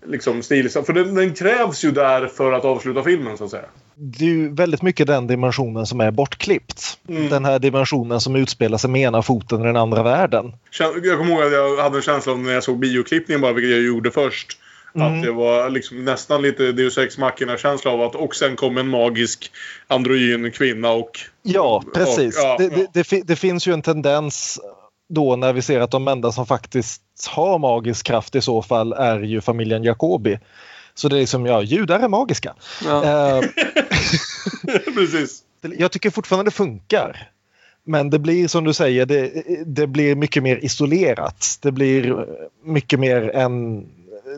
Liksom, 0.07 0.43
stilsatt. 0.43 0.87
För 0.87 0.93
den, 0.93 1.15
den 1.15 1.35
krävs 1.35 1.85
ju 1.85 1.91
där 1.91 2.27
för 2.27 2.53
att 2.53 2.65
avsluta 2.65 3.03
filmen 3.03 3.39
så 3.39 3.45
att 3.45 3.51
säga. 3.51 3.65
Det 3.95 4.25
är 4.25 4.29
ju 4.29 4.55
väldigt 4.55 4.83
mycket 4.83 5.07
den 5.07 5.27
dimensionen 5.27 5.87
som 5.87 6.01
är 6.01 6.11
bortklippt. 6.11 6.99
Mm. 7.09 7.29
Den 7.29 7.45
här 7.45 7.59
dimensionen 7.59 8.20
som 8.20 8.37
utspelar 8.37 8.79
sig 8.79 8.91
med 8.91 9.03
ena 9.03 9.23
foten 9.23 9.61
i 9.61 9.65
den 9.65 9.77
andra 9.77 10.03
världen. 10.03 10.53
Jag 10.79 11.19
kommer 11.19 11.33
ihåg 11.33 11.43
att 11.43 11.53
jag 11.53 11.77
hade 11.77 11.97
en 11.99 12.03
känsla 12.03 12.33
av 12.33 12.39
när 12.39 12.53
jag 12.53 12.65
såg 12.65 12.79
bioklippningen 12.79 13.41
bara, 13.41 13.53
vilket 13.53 13.70
jag 13.70 13.83
gjorde 13.83 14.11
först. 14.11 14.59
Mm. 14.95 15.07
Att 15.07 15.25
det 15.25 15.33
var 15.33 15.70
liksom 15.70 16.05
nästan 16.05 16.43
lite 16.43 16.73
Deus 16.73 16.99
Ex 16.99 17.19
Machina-känsla 17.19 17.91
av 17.91 18.03
att 18.03 18.15
och 18.15 18.35
sen 18.35 18.57
kom 18.57 18.79
en 18.79 18.89
magisk 18.89 19.51
androgyn 19.87 20.51
kvinna 20.51 20.91
och... 20.91 21.11
Ja, 21.43 21.85
precis. 21.95 22.39
Och, 22.39 22.45
ja, 22.45 22.57
det, 22.59 22.65
ja. 22.65 22.87
Det, 22.93 23.11
det, 23.11 23.23
det 23.23 23.37
finns 23.37 23.69
ju 23.69 23.73
en 23.73 23.83
tendens 23.83 24.61
då 25.09 25.36
när 25.36 25.52
vi 25.52 25.62
ser 25.62 25.80
att 25.80 25.90
de 25.90 26.09
enda 26.09 26.32
som 26.32 26.47
faktiskt 26.47 27.02
har 27.30 27.59
magisk 27.59 28.06
kraft 28.06 28.35
i 28.35 28.40
så 28.40 28.62
fall 28.62 28.93
är 28.93 29.20
ju 29.20 29.40
familjen 29.40 29.85
Jacobi. 29.85 30.39
Så 30.94 31.09
det 31.09 31.16
är 31.16 31.20
liksom, 31.20 31.47
ja, 31.47 31.62
judar 31.62 32.01
är 32.01 32.09
magiska. 32.09 32.55
Eh, 32.85 33.40
Precis. 34.94 35.43
jag 35.60 35.93
tycker 35.93 36.10
fortfarande 36.10 36.51
det 36.51 36.55
funkar. 36.55 37.30
Men 37.85 38.10
det 38.10 38.18
blir 38.18 38.48
som 38.48 38.64
du 38.64 38.74
säger, 38.74 39.06
det, 39.06 39.44
det 39.66 39.86
blir 39.86 40.16
mycket 40.16 40.43
mer 40.43 40.64
isolerat. 40.64 41.59
Det 41.62 41.72
blir 41.72 42.26
mycket 42.64 43.01
mer 43.01 43.30
en, 43.35 43.86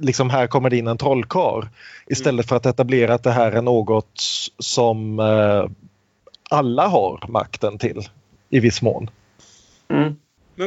liksom 0.01 0.30
här 0.30 0.47
kommer 0.47 0.70
det 0.70 0.76
in 0.76 0.86
en 0.86 0.98
trollkarl. 0.98 1.64
Istället 2.06 2.48
för 2.48 2.56
att 2.56 2.66
etablera 2.66 3.14
att 3.14 3.22
det 3.22 3.30
här 3.30 3.52
är 3.52 3.62
något 3.62 4.20
som 4.59 5.20
eh, 5.20 5.64
alla 6.51 6.86
har 6.88 7.24
makten 7.28 7.78
till 7.78 8.09
i 8.51 8.60
viss 8.60 8.82
mån. 8.82 9.10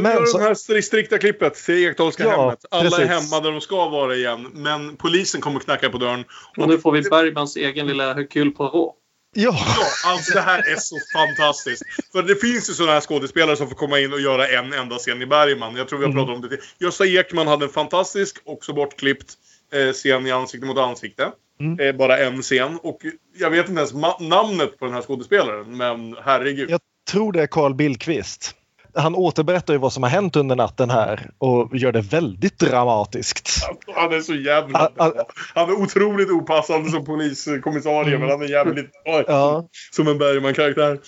Men, 0.01 0.03
Men 0.03 0.17
har 0.17 0.25
så- 0.25 0.37
det 0.37 0.43
här 0.43 0.53
stri- 0.53 0.81
strikta 0.81 1.17
klippet 1.17 1.53
till 1.53 1.85
Ekdalska 1.87 2.23
Ja, 2.23 2.41
hemmet. 2.41 2.65
Alla 2.71 2.85
är 2.85 2.89
precis. 2.89 3.07
hemma 3.07 3.39
där 3.43 3.51
de 3.51 3.61
ska 3.61 3.89
vara 3.89 4.15
igen. 4.15 4.47
Men 4.53 4.95
polisen 4.95 5.41
kommer 5.41 5.59
knacka 5.59 5.89
på 5.89 5.97
dörren. 5.97 6.25
Och 6.57 6.67
nu 6.67 6.77
får 6.77 6.91
vi 6.91 7.01
Bergmans 7.01 7.55
egen 7.55 7.87
lilla 7.87 8.13
Hercule 8.13 8.51
Poirot. 8.51 8.95
Ja. 9.35 9.57
Ja, 9.79 10.11
alltså 10.11 10.33
det 10.33 10.41
här 10.41 10.59
är 10.71 10.75
så 10.75 10.95
fantastiskt. 11.13 11.83
För 12.11 12.23
det 12.23 12.35
finns 12.35 12.69
ju 12.69 12.73
sådana 12.73 12.93
här 12.93 13.01
skådespelare 13.01 13.55
som 13.55 13.67
får 13.69 13.75
komma 13.75 13.99
in 13.99 14.13
och 14.13 14.19
göra 14.21 14.47
en 14.47 14.73
enda 14.73 14.95
scen 14.97 15.21
i 15.21 15.25
Bergman. 15.25 15.75
Jag 15.75 15.87
tror 15.87 15.99
vi 15.99 16.05
har 16.05 16.11
Mm. 16.11 16.25
pratat 16.25 16.43
om 16.43 16.49
det. 16.49 16.57
Gösta 16.85 17.05
Ekman 17.05 17.47
hade 17.47 17.65
en 17.65 17.71
fantastisk, 17.71 18.37
också 18.45 18.73
bortklippt, 18.73 19.33
eh, 19.73 19.93
scen 19.93 20.27
i 20.27 20.31
Ansikte 20.31 20.65
mot 20.67 20.77
ansikte. 20.77 21.31
Mm. 21.59 21.79
Eh, 21.79 21.95
bara 21.95 22.17
en 22.17 22.41
scen. 22.41 22.79
Och 22.83 22.99
jag 23.37 23.49
vet 23.49 23.69
inte 23.69 23.79
ens 23.79 23.93
namnet 24.19 24.79
på 24.79 24.85
den 24.85 24.93
här 24.93 25.01
skådespelaren, 25.01 25.77
men 25.77 26.15
herregud. 26.25 26.69
Jag 26.69 26.79
tror 27.11 27.31
det 27.31 27.41
är 27.41 27.47
Carl 27.47 27.73
Billqvist. 27.75 28.55
Han 28.95 29.15
återberättar 29.15 29.73
ju 29.73 29.79
vad 29.79 29.93
som 29.93 30.03
har 30.03 30.09
hänt 30.09 30.35
under 30.35 30.55
natten 30.55 30.89
här 30.89 31.29
och 31.37 31.77
gör 31.77 31.91
det 31.91 32.01
väldigt 32.01 32.59
dramatiskt. 32.59 33.49
Han 33.95 34.13
är 34.13 34.21
så 34.21 34.35
jävla 34.35 34.91
bra. 34.95 35.25
Han 35.55 35.69
är 35.69 35.73
otroligt 35.73 36.29
opassande 36.29 36.91
som 36.91 37.05
poliskommissarie, 37.05 38.17
men 38.17 38.29
han 38.29 38.41
är 38.41 38.47
jävligt... 38.47 38.91
Oj, 39.05 39.23
Ja. 39.27 39.67
Som 39.91 40.07
en 40.07 40.17
Bergman-karaktär. 40.17 40.99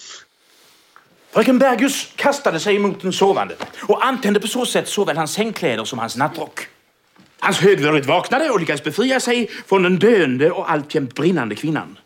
Fröken 1.31 1.59
Bergus 1.59 2.13
kastade 2.15 2.59
sig 2.59 2.75
emot 2.75 3.01
den 3.01 3.13
sovande 3.13 3.55
och 3.87 4.05
antände 4.05 4.39
på 4.39 4.47
så 4.47 4.65
sätt 4.65 4.87
såväl 4.87 5.17
hans 5.17 5.33
sängkläder 5.33 5.83
som 5.83 5.99
hans 5.99 6.17
nattrock. 6.17 6.67
Hans 7.39 7.59
högvördigt 7.59 8.07
vaknade 8.07 8.49
och 8.49 8.59
lyckades 8.59 8.83
befria 8.83 9.19
sig 9.19 9.47
från 9.67 9.83
den 9.83 9.99
döende 9.99 10.51
och 10.51 10.71
alltjämt 10.71 11.15
brinnande 11.15 11.55
kvinnan. 11.55 11.97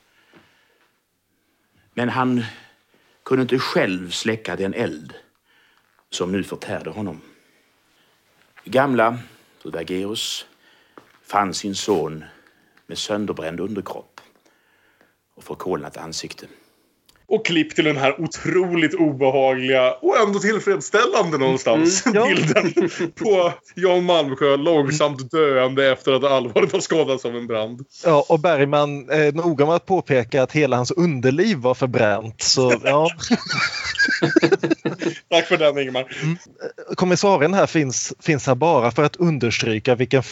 Men 1.93 2.09
han 2.09 2.45
kunde 3.25 3.41
inte 3.41 3.59
själv 3.59 4.11
släcka 4.11 4.55
den 4.55 4.73
eld 4.73 5.13
som 6.09 6.31
nu 6.31 6.43
förtärde 6.43 6.89
honom. 6.89 7.21
Gamla 8.63 9.19
fru 9.59 9.71
fann 11.21 11.53
sin 11.53 11.75
son 11.75 12.23
med 12.87 12.97
sönderbränd 12.97 13.59
underkropp 13.59 14.21
och 15.35 15.43
förkolnat 15.43 15.97
ansikte. 15.97 16.47
Och 17.29 17.45
klipp 17.45 17.75
till 17.75 17.85
den 17.85 17.97
här 17.97 18.21
otroligt 18.21 18.93
obehagliga 18.93 19.91
och 19.91 20.17
ändå 20.17 20.39
tillfredsställande 20.39 21.37
någonstans 21.37 22.03
bilden 22.03 22.89
på 23.15 23.53
Jan 23.75 24.03
Malmsjö 24.03 24.57
långsamt 24.57 25.31
döende 25.31 25.91
efter 25.91 26.11
att 26.11 26.23
allvarligt 26.23 26.71
ha 26.71 26.81
skadats 26.81 27.25
av 27.25 27.35
en 27.35 27.47
brand. 27.47 27.85
Ja, 28.05 28.25
och 28.29 28.39
Bergman 28.39 29.09
är 29.09 29.31
noga 29.31 29.65
med 29.65 29.75
att 29.75 29.85
påpeka 29.85 30.43
att 30.43 30.51
hela 30.51 30.75
hans 30.75 30.91
underliv 30.91 31.57
var 31.57 31.73
förbränt. 31.73 32.41
Så, 32.41 32.81
ja. 32.83 33.09
Tack 35.29 35.47
för 35.47 35.57
den 35.57 35.77
Ingemar. 35.79 36.05
Kommissarien 36.95 37.53
här 37.53 37.67
finns, 37.67 38.13
finns 38.19 38.47
här 38.47 38.55
bara 38.55 38.91
för 38.91 39.03
att 39.03 39.15
understryka 39.15 39.95
vilken 39.95 40.23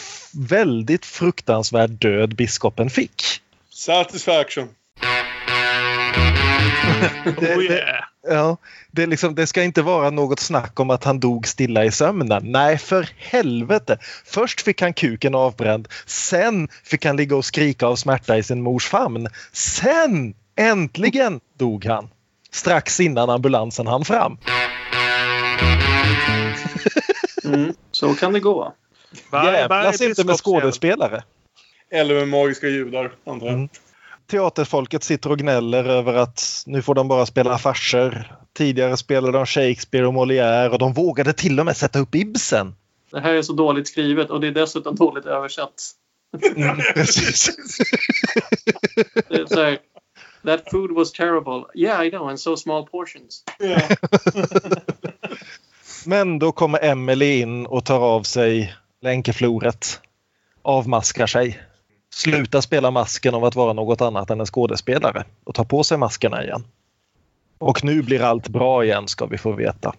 väldigt 0.48 1.06
fruktansvärd 1.06 1.90
död 1.90 2.36
biskopen 2.36 2.90
fick. 2.90 3.22
Satisfaction. 3.70 4.68
Det, 7.40 7.56
Oh, 7.56 7.62
det, 7.62 8.04
ja, 8.28 8.56
det, 8.90 9.06
liksom, 9.06 9.34
det 9.34 9.46
ska 9.46 9.62
inte 9.62 9.82
vara 9.82 10.10
något 10.10 10.40
snack 10.40 10.80
om 10.80 10.90
att 10.90 11.04
han 11.04 11.20
dog 11.20 11.46
stilla 11.46 11.84
i 11.84 11.90
sömnen. 11.90 12.42
Nej, 12.52 12.78
för 12.78 13.08
helvete! 13.16 13.98
Först 14.24 14.60
fick 14.60 14.80
han 14.80 14.92
kuken 14.92 15.34
avbränd. 15.34 15.88
Sen 16.06 16.68
fick 16.84 17.04
han 17.04 17.16
ligga 17.16 17.36
och 17.36 17.44
skrika 17.44 17.86
av 17.86 17.96
smärta 17.96 18.36
i 18.36 18.42
sin 18.42 18.62
mors 18.62 18.86
famn. 18.86 19.28
Sen, 19.52 20.34
äntligen, 20.56 21.40
dog 21.58 21.84
han. 21.84 22.08
Strax 22.50 23.00
innan 23.00 23.30
ambulansen 23.30 23.86
hann 23.86 24.04
fram. 24.04 24.38
Mm, 27.44 27.74
så 27.90 28.14
kan 28.14 28.32
det 28.32 28.40
gå. 28.40 28.74
Jävlas 29.32 30.00
inte 30.00 30.24
med 30.24 30.36
skådespelare. 30.36 31.22
Eller 31.90 32.14
med 32.14 32.28
magiska 32.28 32.68
judar, 32.68 33.12
antar 33.26 33.46
jag. 33.46 33.54
Mm. 33.54 33.68
Teaterfolket 34.30 35.04
sitter 35.04 35.30
och 35.30 35.38
gnäller 35.38 35.84
över 35.84 36.14
att 36.14 36.62
nu 36.66 36.82
får 36.82 36.94
de 36.94 37.08
bara 37.08 37.26
spela 37.26 37.58
farser. 37.58 38.36
Tidigare 38.52 38.96
spelade 38.96 39.38
de 39.38 39.46
Shakespeare 39.46 40.06
och 40.06 40.14
Molière 40.14 40.68
och 40.68 40.78
de 40.78 40.92
vågade 40.92 41.32
till 41.32 41.60
och 41.60 41.66
med 41.66 41.76
sätta 41.76 41.98
upp 41.98 42.14
Ibsen. 42.14 42.74
Det 43.10 43.20
här 43.20 43.34
är 43.34 43.42
så 43.42 43.52
dåligt 43.52 43.88
skrivet 43.88 44.30
och 44.30 44.40
det 44.40 44.46
är 44.46 44.52
dessutom 44.52 44.94
dåligt 44.94 45.26
översatt. 45.26 45.90
Mm, 46.56 46.76
precis. 46.94 47.50
Så 49.48 49.60
här, 49.60 49.78
That 50.44 50.70
food 50.70 50.92
was 50.92 51.12
terrible. 51.12 51.64
Yeah, 51.74 52.06
I 52.06 52.10
know, 52.10 52.28
and 52.28 52.40
so 52.40 52.56
small 52.56 52.86
portions. 52.86 53.44
Men 56.06 56.38
då 56.38 56.52
kommer 56.52 56.84
Emily 56.84 57.40
in 57.40 57.66
och 57.66 57.84
tar 57.84 58.00
av 58.00 58.22
sig 58.22 58.74
länkefloret. 59.00 60.00
Avmaskar 60.62 61.26
sig. 61.26 61.60
Slutar 62.18 62.60
spela 62.60 62.90
masken 62.90 63.34
av 63.34 63.44
att 63.44 63.56
vara 63.56 63.72
något 63.72 64.00
annat 64.00 64.30
än 64.30 64.40
en 64.40 64.46
skådespelare 64.46 65.24
och 65.44 65.54
tar 65.54 65.64
på 65.64 65.84
sig 65.84 65.98
maskerna 65.98 66.44
igen. 66.44 66.64
Och 67.58 67.84
nu 67.84 68.02
blir 68.02 68.22
allt 68.22 68.48
bra 68.48 68.84
igen 68.84 69.08
ska 69.08 69.26
vi 69.26 69.38
få 69.38 69.52
veta. 69.52 69.94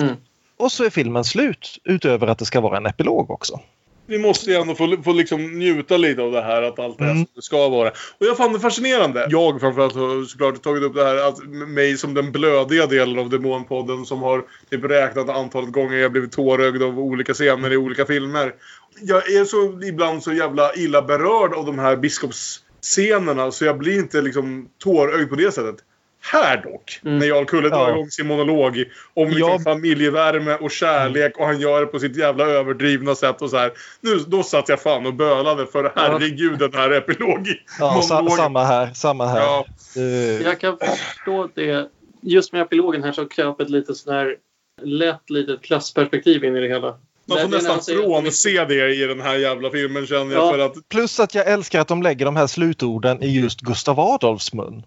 Mm. 0.00 0.16
Och 0.56 0.72
så 0.72 0.84
är 0.84 0.90
filmen 0.90 1.24
slut 1.24 1.78
utöver 1.84 2.26
att 2.26 2.38
det 2.38 2.44
ska 2.44 2.60
vara 2.60 2.76
en 2.76 2.86
epilog 2.86 3.30
också. 3.30 3.60
Vi 4.06 4.18
måste 4.18 4.50
ju 4.50 4.56
ändå 4.56 4.74
få, 4.74 4.96
få 5.04 5.12
liksom 5.12 5.58
njuta 5.58 5.96
lite 5.96 6.22
av 6.22 6.32
det 6.32 6.42
här, 6.42 6.62
att 6.62 6.78
allt 6.78 7.00
är 7.00 7.04
Mm. 7.04 7.16
som 7.16 7.26
det 7.34 7.42
ska 7.42 7.68
vara. 7.68 7.88
Och 7.88 8.26
jag 8.26 8.36
fann 8.36 8.52
det 8.52 8.60
fascinerande. 8.60 9.26
Jag 9.30 9.60
framförallt 9.60 9.94
har 9.94 10.24
såklart 10.24 10.62
tagit 10.62 10.82
upp 10.82 10.94
det 10.94 11.04
här, 11.04 11.28
att 11.28 11.44
mig 11.68 11.96
som 11.96 12.14
den 12.14 12.32
blödiga 12.32 12.86
delen 12.86 13.18
av 13.18 13.30
Demonpodden 13.30 14.04
som 14.06 14.22
har 14.22 14.44
typ 14.70 14.84
räknat 14.84 15.28
antalet 15.28 15.72
gånger 15.72 15.96
jag 15.96 16.12
blivit 16.12 16.32
tårögd 16.32 16.82
av 16.82 16.98
olika 16.98 17.34
scener 17.34 17.72
i 17.72 17.76
olika 17.76 18.06
filmer. 18.06 18.54
Jag 19.00 19.32
är 19.32 19.44
så 19.44 19.82
ibland 19.82 20.22
så 20.22 20.32
jävla 20.32 20.74
illa 20.74 21.02
berörd 21.02 21.54
av 21.54 21.66
de 21.66 21.78
här 21.78 21.96
biskopsscenerna 21.96 23.50
så 23.50 23.64
jag 23.64 23.78
blir 23.78 23.98
inte 23.98 24.22
liksom 24.22 24.68
tårögd 24.78 25.30
på 25.30 25.36
det 25.36 25.52
sättet. 25.52 25.76
Här 26.24 26.56
dock, 26.62 26.98
när 27.02 27.26
Jarl 27.26 27.44
Kulle 27.44 27.68
drar 27.68 27.78
Ja. 27.88 27.90
igång 27.94 28.10
sin 28.10 28.26
monolog 28.26 28.84
om 29.14 29.28
liksom 29.28 29.48
Jag- 29.50 29.62
familjevärme 29.62 30.54
och 30.54 30.70
kärlek 30.70 31.38
och 31.38 31.46
han 31.46 31.60
gör 31.60 31.80
det 31.80 31.86
på 31.86 31.98
sitt 31.98 32.16
jävla 32.16 32.44
överdrivna 32.46 33.14
sätt 33.14 33.42
och 33.42 33.50
så 33.50 33.56
här. 33.56 33.72
Nu, 34.00 34.16
då 34.26 34.42
satt 34.42 34.68
jag 34.68 34.80
fan 34.82 35.06
och 35.06 35.14
bölade 35.14 35.66
för 35.66 35.92
herregud 35.96 36.58
den 36.58 36.74
här 36.74 36.90
epilog 36.90 37.48
Ja, 37.78 38.02
sa, 38.02 38.28
samma 38.36 38.64
här. 38.64 38.90
Samma 38.94 39.26
här. 39.26 39.40
Ja. 39.40 39.66
Eh, 39.96 40.42
Jag 40.46 40.60
kan 40.60 40.78
förstå 40.78 41.48
det. 41.54 41.88
Just 42.22 42.52
med 42.52 42.62
epilogen 42.62 43.04
här 43.04 43.12
så 43.12 43.28
kröp 43.28 43.60
ett 43.60 43.70
lite 43.70 43.94
sån 43.94 44.14
här 44.14 44.36
lätt 44.82 45.30
litet 45.30 45.62
klassperspektiv 45.62 46.44
in 46.44 46.56
i 46.56 46.60
det 46.60 46.68
hela. 46.68 46.94
Man 47.26 47.38
får 47.38 47.48
nästan 47.48 47.82
säger- 47.82 48.02
frånse 48.02 48.64
det 48.64 48.94
i 48.94 49.06
den 49.06 49.20
här 49.20 49.34
jävla 49.34 49.70
filmen 49.70 50.06
känner 50.06 50.34
jag. 50.34 50.44
Ja. 50.46 50.50
För 50.52 50.58
att, 50.58 50.88
Plus 50.88 51.20
att 51.20 51.34
jag 51.34 51.46
älskar 51.48 51.80
att 51.80 51.88
de 51.88 52.02
lägger 52.02 52.24
de 52.24 52.36
här 52.36 52.46
slutorden 52.46 53.22
i 53.22 53.40
just 53.40 53.60
Gustav 53.60 54.00
Adolfs 54.00 54.52
mun. 54.54 54.82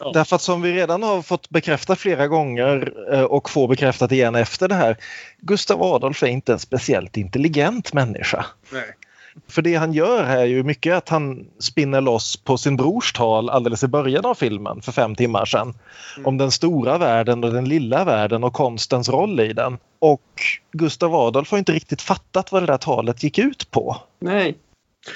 Ja. 0.00 0.12
Därför 0.14 0.36
att 0.36 0.42
som 0.42 0.62
vi 0.62 0.72
redan 0.72 1.02
har 1.02 1.22
fått 1.22 1.50
bekräfta 1.50 1.96
flera 1.96 2.28
gånger 2.28 2.92
eh, 3.12 3.22
och 3.22 3.50
får 3.50 3.68
bekräftat 3.68 4.12
igen 4.12 4.34
efter 4.34 4.68
det 4.68 4.74
här. 4.74 4.96
Gustav 5.38 5.82
Adolf 5.82 6.22
är 6.22 6.26
inte 6.26 6.52
en 6.52 6.58
speciellt 6.58 7.16
intelligent 7.16 7.92
människa. 7.92 8.46
nej. 8.72 8.94
För 9.48 9.62
det 9.62 9.74
han 9.74 9.92
gör 9.92 10.24
här 10.24 10.38
är 10.38 10.44
ju 10.44 10.62
mycket 10.62 10.94
att 10.94 11.08
han 11.08 11.46
spinner 11.58 12.00
loss 12.00 12.36
på 12.36 12.58
sin 12.58 12.76
brors 12.76 13.12
tal 13.12 13.50
alldeles 13.50 13.84
i 13.84 13.88
början 13.88 14.24
av 14.24 14.34
filmen 14.34 14.82
för 14.82 14.92
fem 14.92 15.14
timmar 15.14 15.44
sedan. 15.44 15.74
Om 16.24 16.38
den 16.38 16.50
stora 16.50 16.98
världen 16.98 17.44
och 17.44 17.52
den 17.52 17.68
lilla 17.68 18.04
världen 18.04 18.44
och 18.44 18.52
konstens 18.52 19.08
roll 19.08 19.40
i 19.40 19.52
den. 19.52 19.78
Och 19.98 20.22
Gustav 20.72 21.14
Adolf 21.14 21.50
har 21.50 21.58
inte 21.58 21.72
riktigt 21.72 22.02
fattat 22.02 22.52
vad 22.52 22.62
det 22.62 22.66
där 22.66 22.78
talet 22.78 23.22
gick 23.22 23.38
ut 23.38 23.70
på. 23.70 23.96
Nej. 24.18 24.56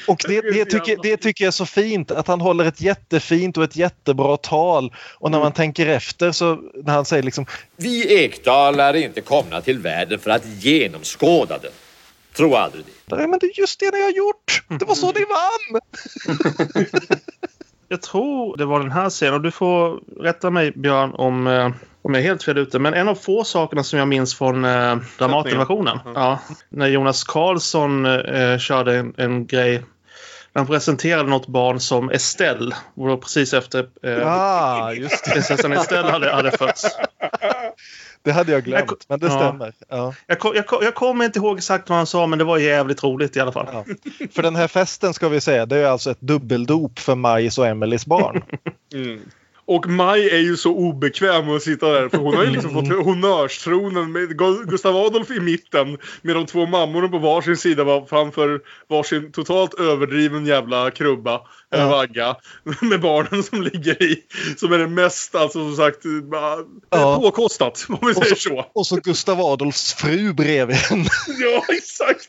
Och 0.08 0.24
det, 0.28 0.40
det, 0.40 0.64
tycker, 0.64 0.98
det 1.02 1.16
tycker 1.16 1.44
jag 1.44 1.48
är 1.48 1.52
så 1.52 1.66
fint 1.66 2.10
att 2.10 2.26
han 2.26 2.40
håller 2.40 2.64
ett 2.64 2.80
jättefint 2.80 3.56
och 3.56 3.64
ett 3.64 3.76
jättebra 3.76 4.36
tal. 4.36 4.94
Och 5.18 5.30
när 5.30 5.38
man 5.38 5.52
tänker 5.52 5.86
efter 5.86 6.32
så 6.32 6.58
när 6.74 6.92
han 6.92 7.04
säger 7.04 7.22
liksom 7.22 7.46
Vi 7.76 8.24
Ekdalar 8.24 8.94
är 8.94 9.04
inte 9.04 9.20
komna 9.20 9.60
till 9.60 9.78
världen 9.78 10.18
för 10.18 10.30
att 10.30 10.46
genomskåda 10.46 11.58
den. 11.58 11.72
Tro 12.36 12.54
aldrig 12.54 12.84
det. 12.84 13.16
Nej 13.16 13.28
men 13.28 13.38
det 13.38 13.46
är 13.46 13.60
just 13.60 13.80
det 13.80 13.90
ni 13.94 14.02
har 14.02 14.10
gjort! 14.10 14.62
Det 14.68 14.84
var 14.84 14.94
så 14.94 15.12
ni 15.12 15.24
vann! 15.24 15.80
Jag 17.88 18.02
tror 18.02 18.56
det 18.56 18.64
var 18.64 18.80
den 18.80 18.90
här 18.90 19.10
scenen. 19.10 19.34
Och 19.34 19.40
du 19.40 19.50
får 19.50 20.00
rätta 20.22 20.50
mig 20.50 20.70
Björn 20.70 21.12
om, 21.14 21.46
eh, 21.46 21.70
om 22.06 22.14
jag 22.14 22.22
är 22.22 22.26
helt 22.26 22.42
fel 22.42 22.58
ute. 22.58 22.78
Men 22.78 22.94
en 22.94 23.08
av 23.08 23.14
få 23.14 23.44
sakerna 23.44 23.82
som 23.84 23.98
jag 23.98 24.08
minns 24.08 24.34
från 24.34 24.64
eh, 24.64 24.96
Dramatenversionen. 25.18 25.98
Ja, 26.14 26.38
när 26.68 26.86
Jonas 26.86 27.24
Karlsson 27.24 28.06
eh, 28.06 28.58
körde 28.58 28.96
en, 28.96 29.14
en 29.16 29.46
grej. 29.46 29.82
Han 30.52 30.66
presenterade 30.66 31.30
något 31.30 31.46
barn 31.46 31.80
som 31.80 32.10
Estelle. 32.10 32.74
Det 32.94 33.02
var 33.02 33.16
precis 33.16 33.54
efter 33.54 33.86
eh, 34.02 34.26
Ah, 34.26 34.92
prinsessan 35.32 35.72
Estelle 35.72 36.10
hade, 36.10 36.30
hade 36.32 36.50
fötts. 36.50 36.86
Det 38.22 38.32
hade 38.32 38.52
jag 38.52 38.64
glömt, 38.64 39.06
men 39.08 39.20
det 39.20 39.26
Ja. 39.26 39.32
stämmer. 39.38 39.72
Ja. 39.88 40.14
Jag, 40.26 40.38
jag, 40.42 40.64
jag 40.82 40.94
kommer 40.94 41.24
inte 41.24 41.38
ihåg 41.38 41.58
exakt 41.58 41.88
vad 41.88 41.96
han 41.98 42.06
sa 42.06 42.26
men 42.26 42.38
det 42.38 42.44
var 42.44 42.58
jävligt 42.58 43.04
roligt 43.04 43.36
i 43.36 43.40
alla 43.40 43.52
fall. 43.52 43.66
För 44.34 44.42
den 44.42 44.56
här 44.56 44.68
festen 44.68 45.14
ska 45.14 45.28
vi 45.28 45.40
säga, 45.40 45.66
det 45.66 45.76
är 45.76 45.86
alltså 45.86 46.10
ett 46.10 46.20
dubbeldop 46.20 46.98
för 46.98 47.14
Majs 47.14 47.58
och 47.58 47.66
Emelies 47.66 48.06
barn. 48.06 48.42
Mm. 48.94 49.20
Och 49.68 49.86
Maj 49.88 50.28
är 50.30 50.38
ju 50.38 50.56
så 50.56 50.72
obekväm 50.74 51.48
att 51.50 51.62
sitta 51.62 51.88
där 51.92 52.08
för 52.08 52.18
hon 52.18 52.34
har 52.34 52.44
ju 52.44 52.50
liksom 52.50 52.72
fått 52.72 53.04
honnörstronen 53.04 54.12
med 54.12 54.40
Gu- 54.40 54.64
Gustav 54.70 54.96
Adolf 54.96 55.30
i 55.30 55.40
mitten 55.40 55.98
med 56.22 56.36
de 56.36 56.46
två 56.46 56.66
mammorna 56.66 57.08
på 57.08 57.18
varsin 57.18 57.56
sida 57.56 57.84
var- 57.84 58.06
framför 58.06 58.60
varsin 58.88 59.32
totalt 59.32 59.74
överdriven 59.80 60.46
jävla 60.46 60.90
krubba 60.90 61.40
eller 61.72 61.82
Ja. 61.84 61.88
vagga 61.90 62.36
med 62.80 63.00
barnen 63.00 63.42
som 63.42 63.62
ligger 63.62 64.02
i. 64.02 64.22
Som 64.56 64.72
är 64.72 64.78
det 64.78 64.88
mest 64.88 65.34
alltså 65.34 65.58
som 65.58 65.76
sagt 65.76 66.02
bara, 66.30 66.56
Ja. 66.90 67.18
påkostat 67.22 67.86
om 67.88 67.98
vi 68.02 68.12
Och 68.12 68.16
säger 68.16 68.34
så, 68.34 68.48
så. 68.48 68.66
och 68.74 68.86
så 68.86 68.96
Gustav 68.96 69.40
Adolfs 69.40 69.94
fru 69.94 70.32
bredvid 70.32 70.76
henne. 70.76 71.04
Ja, 71.40 71.62
exakt! 71.68 72.28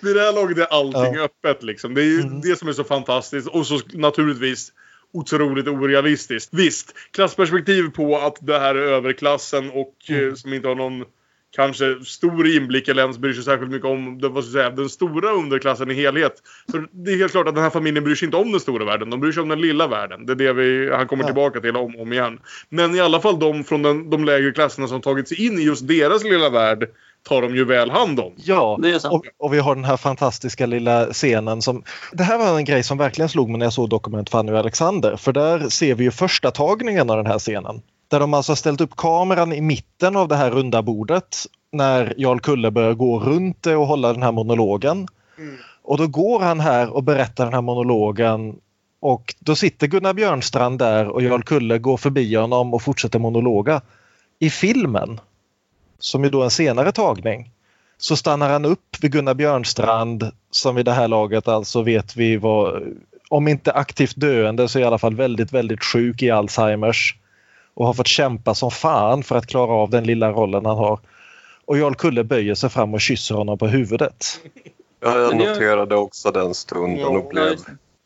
Vid 0.00 0.16
det 0.16 0.22
här 0.22 0.32
laget 0.32 0.58
är 0.58 0.66
allting 0.66 1.14
Ja. 1.14 1.24
öppet 1.24 1.62
liksom. 1.62 1.94
Det 1.94 2.00
är 2.02 2.04
ju 2.06 2.22
det 2.22 2.58
som 2.58 2.68
är 2.68 2.72
så 2.72 2.84
fantastiskt. 2.84 3.48
Och 3.48 3.66
så 3.66 3.80
naturligtvis 3.92 4.72
otroligt 5.12 5.68
orealistiskt. 5.68 6.54
Visst, 6.54 6.94
klassperspektiv 7.10 7.90
på 7.90 8.18
att 8.18 8.36
det 8.40 8.58
här 8.58 8.74
är 8.74 8.82
överklassen 8.82 9.70
och 9.70 10.10
eh, 10.10 10.34
som 10.34 10.52
inte 10.52 10.68
har 10.68 10.74
någon 10.74 11.04
kanske 11.56 12.04
stor 12.04 12.46
inblick 12.48 12.88
eller 12.88 13.02
ens 13.02 13.18
bryr 13.18 13.32
sig 13.32 13.44
särskilt 13.44 13.70
mycket 13.70 13.88
om 13.88 14.18
det, 14.20 14.28
vad 14.28 14.44
ska 14.44 14.58
jag 14.58 14.64
säga, 14.66 14.76
den 14.76 14.88
stora 14.88 15.30
underklassen 15.30 15.90
i 15.90 15.94
helhet. 15.94 16.32
Så 16.70 16.84
det 16.90 17.12
är 17.12 17.16
helt 17.16 17.32
klart 17.32 17.48
att 17.48 17.54
den 17.54 17.64
här 17.64 17.70
familjen 17.70 18.04
bryr 18.04 18.14
sig 18.14 18.26
inte 18.26 18.36
om 18.36 18.50
den 18.52 18.60
stora 18.60 18.84
världen. 18.84 19.10
De 19.10 19.20
bryr 19.20 19.32
sig 19.32 19.42
om 19.42 19.48
den 19.48 19.60
lilla 19.60 19.86
världen. 19.86 20.26
Det 20.26 20.32
är 20.32 20.36
det 20.36 20.52
vi, 20.52 20.90
han 20.92 21.06
kommer 21.08 21.24
Ja. 21.24 21.28
tillbaka 21.28 21.60
till 21.60 21.76
om 21.76 21.96
och 21.96 22.02
om 22.02 22.12
igen. 22.12 22.38
Men 22.68 22.94
i 22.94 23.00
alla 23.00 23.20
fall 23.20 23.38
de 23.38 23.64
från 23.64 23.82
den, 23.82 24.10
de 24.10 24.24
lägre 24.24 24.52
klasserna 24.52 24.88
som 24.88 25.00
tagit 25.00 25.28
sig 25.28 25.46
in 25.46 25.58
i 25.58 25.62
just 25.62 25.88
deras 25.88 26.24
lilla 26.24 26.50
värld 26.50 26.88
tar 27.28 27.42
de 27.42 27.56
ju 27.56 27.64
väl 27.64 27.90
hand 27.90 28.20
om. 28.20 28.32
Ja, 28.36 28.78
och, 29.10 29.26
och 29.38 29.54
vi 29.54 29.58
har 29.58 29.74
den 29.74 29.84
här 29.84 29.96
fantastiska 29.96 30.66
lilla 30.66 31.06
scenen 31.06 31.62
som... 31.62 31.82
Det 32.12 32.24
här 32.24 32.38
var 32.38 32.56
en 32.58 32.64
grej 32.64 32.82
som 32.82 32.98
verkligen 32.98 33.28
slog 33.28 33.48
mig 33.48 33.58
när 33.58 33.66
jag 33.66 33.72
såg 33.72 33.88
Dokument 33.88 34.30
Fanny 34.30 34.52
och 34.52 34.58
Alexander. 34.58 35.16
För 35.16 35.32
där 35.32 35.68
ser 35.68 35.94
vi 35.94 36.04
ju 36.04 36.10
första 36.10 36.50
tagningen 36.50 37.10
av 37.10 37.16
den 37.16 37.26
här 37.26 37.38
scenen. 37.38 37.82
Där 38.08 38.20
de 38.20 38.34
alltså 38.34 38.52
har 38.52 38.56
ställt 38.56 38.80
upp 38.80 38.96
kameran 38.96 39.52
i 39.52 39.60
mitten 39.60 40.16
av 40.16 40.28
det 40.28 40.36
här 40.36 40.50
runda 40.50 40.82
bordet 40.82 41.36
när 41.72 42.14
Jarl 42.16 42.40
Kulle 42.40 42.70
börjar 42.70 42.94
gå 42.94 43.20
runt 43.20 43.62
det 43.62 43.76
och 43.76 43.86
hålla 43.86 44.12
den 44.12 44.22
här 44.22 44.32
monologen. 44.32 45.08
Och 45.82 45.98
då 45.98 46.06
går 46.06 46.40
han 46.40 46.60
här 46.60 46.90
och 46.90 47.02
berättar 47.02 47.44
den 47.44 47.54
här 47.54 47.60
monologen 47.60 48.56
och 49.00 49.34
då 49.38 49.54
sitter 49.54 49.86
Gunnar 49.86 50.14
Björnstrand 50.14 50.78
där 50.78 51.08
och 51.08 51.22
Jarl 51.22 51.42
Kulle 51.42 51.78
går 51.78 51.96
förbi 51.96 52.34
honom 52.34 52.74
och 52.74 52.82
fortsätter 52.82 53.18
monologa. 53.18 53.80
I 54.38 54.50
filmen, 54.50 55.20
som 56.02 56.24
ju 56.24 56.30
då 56.30 56.40
är 56.40 56.44
en 56.44 56.50
senare 56.50 56.92
tagning, 56.92 57.50
så 57.98 58.16
stannar 58.16 58.50
han 58.50 58.64
upp 58.64 58.96
vid 59.00 59.12
Gunnar 59.12 59.34
Björnstrand 59.34 60.30
som 60.50 60.74
vid 60.74 60.84
det 60.84 60.92
här 60.92 61.08
laget 61.08 61.48
alltså 61.48 61.82
vet 61.82 62.16
vi 62.16 62.36
var, 62.36 62.82
om 63.28 63.48
inte 63.48 63.72
aktivt 63.72 64.16
döende 64.16 64.68
så 64.68 64.78
i 64.78 64.84
alla 64.84 64.98
fall 64.98 65.14
väldigt, 65.14 65.52
väldigt 65.52 65.84
sjuk 65.84 66.22
i 66.22 66.30
Alzheimers 66.30 67.16
och 67.74 67.86
har 67.86 67.94
fått 67.94 68.06
kämpa 68.06 68.54
som 68.54 68.70
fan 68.70 69.22
för 69.22 69.36
att 69.36 69.46
klara 69.46 69.72
av 69.72 69.90
den 69.90 70.04
lilla 70.04 70.30
rollen 70.32 70.66
han 70.66 70.76
har. 70.76 70.98
Och 71.64 71.78
Jarl 71.78 71.94
Kulle 71.94 72.24
böjer 72.24 72.54
sig 72.54 72.70
fram 72.70 72.94
och 72.94 73.00
kysser 73.00 73.34
honom 73.34 73.58
på 73.58 73.66
huvudet. 73.66 74.40
Ja, 75.00 75.18
jag 75.18 75.36
noterade 75.36 75.96
också 75.96 76.30
den 76.30 76.54
stunden 76.54 77.16
och 77.16 77.28
blev, 77.28 77.58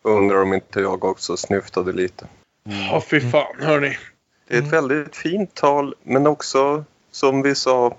undrar 0.02 0.42
om 0.42 0.54
inte 0.54 0.80
jag 0.80 1.04
också 1.04 1.36
snyftade 1.36 1.92
lite. 1.92 2.26
Ja, 2.64 3.02
fy 3.10 3.20
fan 3.20 3.56
hörni. 3.60 3.96
Det 4.48 4.56
är 4.56 4.62
ett 4.62 4.72
väldigt 4.72 5.16
fint 5.16 5.54
tal 5.54 5.94
men 6.02 6.26
också 6.26 6.84
som 7.16 7.42
vi 7.42 7.54
sa, 7.54 7.96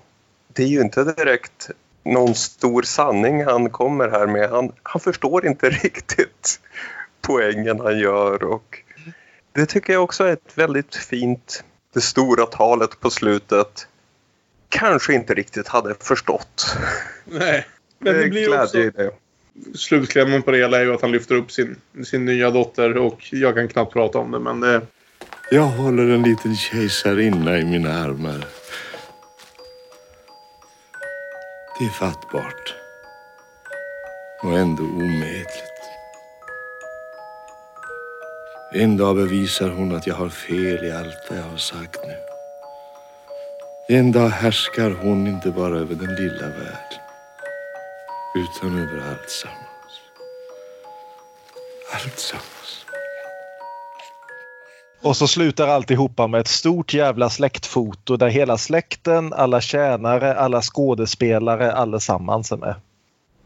det 0.52 0.62
är 0.62 0.66
ju 0.66 0.80
inte 0.80 1.04
direkt 1.04 1.70
någon 2.04 2.34
stor 2.34 2.82
sanning 2.82 3.44
han 3.44 3.70
kommer 3.70 4.08
här 4.08 4.26
med. 4.26 4.50
Han, 4.50 4.72
han 4.82 5.00
förstår 5.00 5.46
inte 5.46 5.70
riktigt 5.84 6.60
poängen 7.20 7.80
han 7.80 7.98
gör 7.98 8.44
och 8.44 8.78
det 9.52 9.66
tycker 9.66 9.92
jag 9.92 10.04
också 10.04 10.24
är 10.24 10.32
ett 10.32 10.52
väldigt 10.54 10.96
fint, 10.96 11.64
det 11.94 12.00
stora 12.00 12.46
talet 12.46 13.00
på 13.00 13.10
slutet 13.10 13.88
kanske 14.68 15.14
inte 15.14 15.34
riktigt 15.34 15.68
hade 15.68 15.94
förstått. 16.00 16.76
Nej. 17.24 17.66
Men 17.98 18.14
det 18.14 18.22
är 18.22 18.28
blir 18.28 18.62
också... 18.62 18.78
i 18.78 18.90
det. 18.90 19.10
Slutklämmen 19.74 20.42
på 20.42 20.50
det 20.50 20.58
hela 20.58 20.78
är 20.78 20.84
ju 20.84 20.94
att 20.94 21.02
han 21.02 21.12
lyfter 21.12 21.34
upp 21.34 21.52
sin, 21.52 21.76
sin 22.04 22.24
nya 22.24 22.50
dotter 22.50 22.96
och 22.96 23.28
jag 23.32 23.54
kan 23.54 23.68
knappt 23.68 23.92
prata 23.92 24.18
om 24.18 24.30
det 24.30 24.38
men 24.38 24.60
det... 24.60 24.82
Jag 25.50 25.66
håller 25.66 26.08
en 26.08 26.22
liten 26.22 26.56
kejsarinna 26.56 27.58
i 27.58 27.64
mina 27.64 28.04
armar. 28.04 28.57
Det 31.78 31.84
är 31.84 31.90
fattbart. 31.90 32.74
Och 34.42 34.58
ändå 34.58 34.82
omätligt. 34.82 35.82
En 38.72 38.96
dag 38.96 39.16
bevisar 39.16 39.68
hon 39.68 39.96
att 39.96 40.06
jag 40.06 40.14
har 40.14 40.28
fel 40.28 40.84
i 40.84 40.92
allt 40.92 41.26
vad 41.28 41.38
jag 41.38 41.42
har 41.42 41.56
sagt 41.56 42.00
nu. 42.06 42.16
En 43.96 44.12
dag 44.12 44.28
härskar 44.28 44.90
hon 44.90 45.26
inte 45.26 45.50
bara 45.50 45.74
över 45.74 45.94
den 45.94 46.14
lilla 46.14 46.48
världen. 46.48 47.00
Utan 48.36 48.78
över 48.78 49.10
allt 49.10 49.30
sammans. 49.30 49.94
Allt 51.92 52.18
sammans. 52.18 52.87
Och 55.02 55.16
så 55.16 55.26
slutar 55.28 55.68
alltihopa 55.68 56.26
med 56.26 56.40
ett 56.40 56.48
stort 56.48 56.94
jävla 56.94 57.30
släktfoto 57.30 58.16
där 58.16 58.28
hela 58.28 58.58
släkten, 58.58 59.32
alla 59.32 59.60
tjänare, 59.60 60.34
alla 60.34 60.62
skådespelare, 60.62 61.72
allesammans 61.72 62.52
är 62.52 62.56
med. 62.56 62.74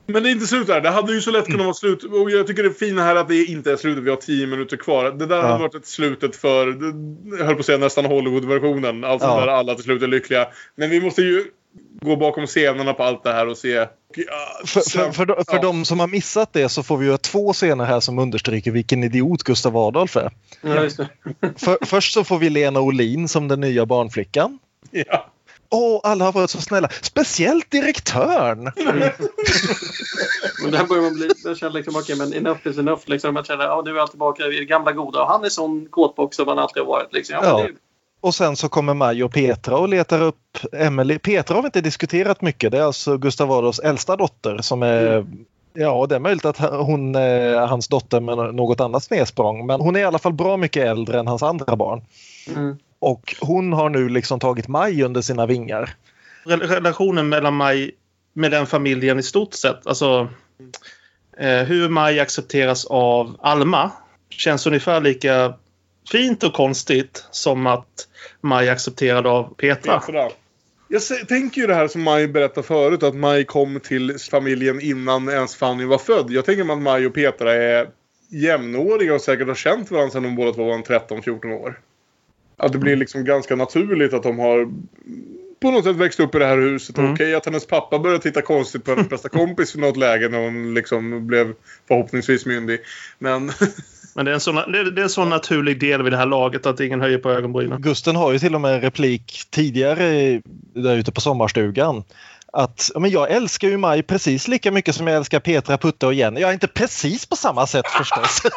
Men 0.07 0.23
det 0.23 0.29
är 0.29 0.33
inte 0.33 0.47
slut 0.47 0.67
där. 0.67 0.81
Det 0.81 0.91
hade 0.91 1.13
ju 1.13 1.21
så 1.21 1.31
lätt 1.31 1.47
kunnat 1.47 1.65
vara 1.67 1.75
slut. 1.75 2.05
Och 2.05 2.31
jag 2.31 2.47
tycker 2.47 2.63
det 2.63 2.69
är 2.69 2.73
fina 2.73 3.03
här 3.03 3.17
att 3.17 3.29
det 3.29 3.45
inte 3.45 3.73
är 3.73 3.77
slutet. 3.77 4.05
Vi 4.05 4.11
har 4.11 4.17
tio 4.17 4.47
minuter 4.47 4.77
kvar. 4.77 5.05
Det 5.11 5.27
där 5.27 5.37
Ja. 5.37 5.43
hade 5.43 5.59
varit 5.59 5.75
ett 5.75 5.87
slutet 5.87 6.37
för, 6.37 6.67
jag 7.39 7.45
höll 7.45 7.55
på 7.55 7.61
att 7.61 7.67
säga 7.67 7.79
nästan 7.79 8.05
Hollywood-versionen. 8.05 9.05
Alltså 9.05 9.29
Ja. 9.29 9.41
där 9.41 9.47
alla 9.49 9.75
till 9.75 9.85
slut 9.85 10.03
är 10.03 10.07
lyckliga. 10.07 10.47
Men 10.77 10.91
vi 10.91 11.01
måste 11.01 11.23
ju 11.23 11.45
gå 12.03 12.17
bakom 12.17 12.47
scenerna 12.47 12.93
på 12.93 13.03
allt 13.03 13.23
det 13.25 13.33
här 13.33 13.49
och 13.49 13.59
se. 13.59 13.87
För, 14.65 14.91
för, 14.91 15.13
för, 15.13 15.27
de- 15.27 15.45
för 15.45 15.55
ja. 15.55 15.63
de 15.63 15.85
som 15.85 16.01
har 16.01 16.07
missat 16.07 16.53
det 16.53 16.69
så 16.69 16.83
får 16.83 16.97
vi 16.97 17.07
göra 17.07 17.19
två 17.19 17.53
scener 17.53 17.85
här 17.85 18.01
som 18.01 18.19
understryker 18.19 18.71
vilken 18.71 19.05
idiot 19.05 19.43
Gustav 19.43 19.77
Adolf 19.77 20.17
är. 20.17 20.31
Ja. 20.61 20.89
För, 21.57 21.85
först 21.87 22.15
så 22.15 22.25
får 22.25 22.39
vi 22.39 22.51
Lena 22.51 22.81
Olin 22.81 23.29
som 23.29 23.49
den 23.49 23.61
nya 23.61 23.87
barnflickan. 23.87 24.59
Ja. 24.91 25.27
Åh, 25.71 26.01
alla 26.05 26.25
har 26.25 26.33
varit 26.33 26.51
så 26.51 26.61
snälla. 26.61 26.89
Speciellt 27.03 27.71
direktören. 27.71 28.63
Men 30.63 30.71
där 30.71 30.85
börjar 30.87 31.03
man 31.03 31.15
bli... 31.15 31.29
Jag 31.45 31.57
känner 31.57 31.73
liksom, 31.73 31.97
okej, 31.97 32.17
men 32.17 32.35
enough 32.35 32.69
is 32.69 32.79
enough. 32.79 33.03
Liksom. 33.07 33.35
Man 33.35 33.45
känner, 33.45 33.65
ja, 33.65 33.83
nu 33.85 33.97
är 33.97 34.01
allt 34.01 34.11
tillbaka 34.11 34.47
i 34.47 34.59
det 34.59 34.65
gamla 34.65 34.93
goda. 34.93 35.23
Och 35.23 35.29
han 35.29 35.45
är 35.45 35.49
sån 35.49 35.87
kåtbock 35.91 36.35
som 36.35 36.49
han 36.49 36.59
alltid 36.59 36.83
har 36.83 36.89
varit. 36.89 37.13
Liksom. 37.13 37.37
Ja, 37.43 37.45
Ja. 37.45 37.57
men 37.59 37.67
det, 37.67 37.73
Och 38.23 38.35
sen 38.35 38.57
så 38.57 38.69
kommer 38.69 38.95
Maj 38.95 39.25
och 39.25 39.33
Petra 39.33 39.79
och 39.79 39.89
letar 39.89 40.23
upp 40.23 40.59
Emily. 40.73 41.19
Petra 41.19 41.55
har 41.55 41.63
vi 41.63 41.67
inte 41.67 41.81
diskuterat 41.81 42.43
mycket. 42.43 42.73
Det 42.73 42.79
är 42.79 42.83
alltså 42.83 43.17
Gustav 43.17 43.53
Adolfs 43.53 43.79
äldsta 43.79 44.17
dotter 44.17 44.59
som 44.59 44.83
är 44.83 45.27
Ja, 45.75 46.07
det 46.09 46.15
är 46.15 46.21
möjligt 46.21 46.45
att 46.45 46.59
hon 46.59 47.15
är 47.15 47.57
hans 47.67 47.89
dotter 47.89 48.21
med 48.21 48.55
något 48.55 48.81
annat 48.81 49.05
snedsprång. 49.05 49.67
Men 49.67 49.81
hon 49.81 49.97
är 49.97 50.01
i 50.01 50.05
alla 50.05 50.19
fall 50.19 50.33
bra 50.33 50.57
mycket 50.57 50.87
äldre 50.87 51.19
än 51.19 51.27
hans 51.27 51.43
andra 51.43 51.77
barn. 51.77 52.03
Mm. 52.57 52.77
Och 52.99 53.37
hon 53.41 53.73
har 53.73 53.91
nu 53.91 54.09
liksom 54.09 54.41
tagit 54.41 54.69
Maj 54.69 55.03
under 55.03 55.21
sina 55.21 55.47
vingar. 55.47 55.95
Rel- 56.45 56.61
Relationen 56.61 57.29
mellan 57.29 57.55
Maj 57.55 57.91
med 58.33 58.51
den 58.51 58.67
familjen 58.67 59.19
i 59.19 59.23
stort 59.23 59.55
sett. 59.55 59.87
Alltså 59.87 60.29
eh, 61.39 61.63
hur 61.63 61.89
Maj 61.89 62.21
accepteras 62.21 62.85
av 62.85 63.37
Alma 63.41 63.91
känns 64.31 64.67
ungefär 64.67 65.01
lika 65.01 65.55
fint 66.13 66.43
och 66.43 66.53
konstigt 66.53 67.25
som 67.31 67.67
att 67.67 68.09
Maj 68.41 68.69
accepterad 68.69 69.27
av 69.27 69.55
Petra. 69.55 70.01
Petra. 70.01 70.31
Jag 70.89 71.29
tänker 71.29 71.61
ju 71.61 71.67
det 71.67 71.75
här 71.75 71.89
som 71.89 72.03
Maj 72.03 72.29
berättade 72.29 72.67
förut, 72.67 73.03
att 73.03 73.15
Maj 73.15 73.45
kom 73.45 73.81
till 73.81 74.17
familjen 74.31 74.81
innan 74.81 75.29
ens 75.29 75.57
Fanny 75.57 75.85
var 75.85 75.99
född. 75.99 76.31
Jag 76.31 76.45
tänker 76.45 76.65
mig 76.65 76.77
att 76.77 76.83
Maj 76.83 77.07
och 77.07 77.15
Petra 77.15 77.55
är 77.55 77.89
jämnåriga 78.29 79.15
och 79.15 79.21
säkert 79.21 79.49
har 79.49 79.55
känt 79.55 79.91
varandra 79.91 80.11
sedan 80.11 80.23
de 80.23 80.37
båda 80.37 80.53
två 80.53 80.65
var 80.65 80.75
en 80.75 80.85
13-14 80.85 81.53
år. 81.53 81.81
Att 82.57 82.73
det 82.73 82.79
blir 82.79 82.97
liksom 82.97 83.25
ganska 83.25 83.57
naturligt 83.57 84.15
att 84.15 84.23
de 84.23 84.39
har 84.39 84.73
på 85.61 85.71
något 85.71 85.85
sätt 85.85 85.97
växt 85.97 86.21
upp 86.21 86.35
i 86.35 86.39
det 86.39 86.47
här 86.47 86.59
huset. 86.59 86.99
Mm. 86.99 87.13
Okej 87.13 87.35
att 87.35 87.47
hennes 87.47 87.67
pappa 87.67 87.99
började 87.99 88.23
titta 88.23 88.43
konstigt 88.43 88.85
på 88.85 88.91
hennes 88.91 89.09
bästa 89.09 89.29
kompis 89.29 89.75
i 89.75 89.81
något 89.81 89.97
läge 89.97 90.29
när 90.29 90.39
hon 90.39 90.75
liksom 90.75 91.27
blev 91.27 91.55
förhoppningsvis 91.89 92.47
myndig. 92.47 92.81
Men 93.19 93.53
Men 94.15 94.25
det 94.25 94.31
är, 94.31 94.35
en 94.35 94.41
sån, 94.41 94.55
det, 94.55 94.91
det 94.91 95.01
är 95.01 95.03
en 95.03 95.09
sån 95.09 95.29
naturlig 95.29 95.81
del 95.81 96.03
vid 96.03 96.13
det 96.13 96.17
här 96.17 96.27
laget 96.27 96.67
att 96.67 96.81
ingen 96.81 97.01
höjer 97.01 97.19
på 97.19 97.31
ögonbrynen. 97.31 97.83
Gusten 97.83 98.17
har 98.17 98.33
ju 98.33 98.39
till 98.39 98.55
och 98.55 98.61
med 98.61 98.75
en 98.75 98.81
replik 98.81 99.43
tidigare 99.51 100.41
där 100.75 100.97
ute 100.97 101.13
på 101.13 101.21
sommarstugan. 101.21 102.05
Att 102.57 102.91
men 102.95 103.11
jag 103.11 103.31
älskar 103.31 103.69
ju 103.69 103.77
Maj 103.77 104.03
precis 104.03 104.49
lika 104.49 104.71
mycket 104.71 104.95
som 104.95 105.07
jag 105.07 105.17
älskar 105.17 105.41
Petra, 105.41 105.79
Putte 105.79 106.07
och 106.07 106.15
Jenny. 106.15 106.41
Jag 106.41 106.49
är 106.49 106.55
inte 106.55 106.69
precis 106.69 107.27
på 107.27 107.37
samma 107.37 107.67
sätt 107.67 107.87
förstås. 107.87 108.43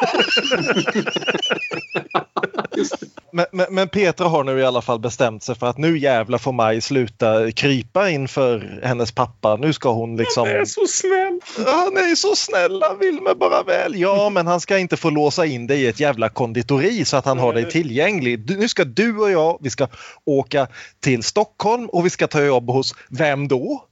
men, 3.32 3.46
men, 3.52 3.66
men 3.70 3.88
Petra 3.88 4.28
har 4.28 4.44
nu 4.44 4.58
i 4.58 4.64
alla 4.64 4.82
fall 4.82 4.98
bestämt 4.98 5.42
sig 5.42 5.54
för 5.54 5.66
att 5.66 5.78
nu 5.78 5.98
jävlar 5.98 6.38
får 6.38 6.52
Maj 6.52 6.80
sluta 6.80 7.52
krypa 7.52 8.10
inför 8.10 8.80
hennes 8.82 9.12
pappa. 9.12 9.56
Nu 9.56 9.72
ska 9.72 9.92
hon 9.92 10.16
liksom... 10.16 10.48
Han 10.48 10.56
är 10.56 10.64
så 10.64 10.86
snäll! 10.86 11.40
Han 11.66 11.96
är 11.96 12.14
så 12.14 12.36
snäll, 12.36 12.82
han 12.82 12.98
vill 12.98 13.20
mig 13.22 13.34
bara 13.34 13.62
väl. 13.62 14.00
Ja, 14.00 14.30
men 14.30 14.46
han 14.46 14.60
ska 14.60 14.78
inte 14.78 14.96
få 14.96 15.10
låsa 15.10 15.46
in 15.46 15.66
dig 15.66 15.82
i 15.82 15.86
ett 15.86 16.00
jävla 16.00 16.28
konditori 16.28 17.04
så 17.04 17.16
att 17.16 17.24
han 17.24 17.38
har 17.38 17.52
dig 17.52 17.70
tillgänglig. 17.70 18.46
Du, 18.46 18.56
nu 18.56 18.68
ska 18.68 18.84
du 18.84 19.18
och 19.18 19.30
jag, 19.30 19.58
vi 19.60 19.70
ska 19.70 19.88
åka 20.24 20.66
till 21.00 21.22
Stockholm 21.22 21.86
och 21.86 22.06
vi 22.06 22.10
ska 22.10 22.26
ta 22.26 22.42
jobb 22.42 22.70
hos 22.70 22.94
vem 23.10 23.48
då? 23.48 23.85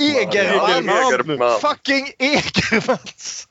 Egerman! 0.00 0.88
Egerman. 0.88 1.60
Fucking 1.60 2.12
Egermans! 2.18 3.48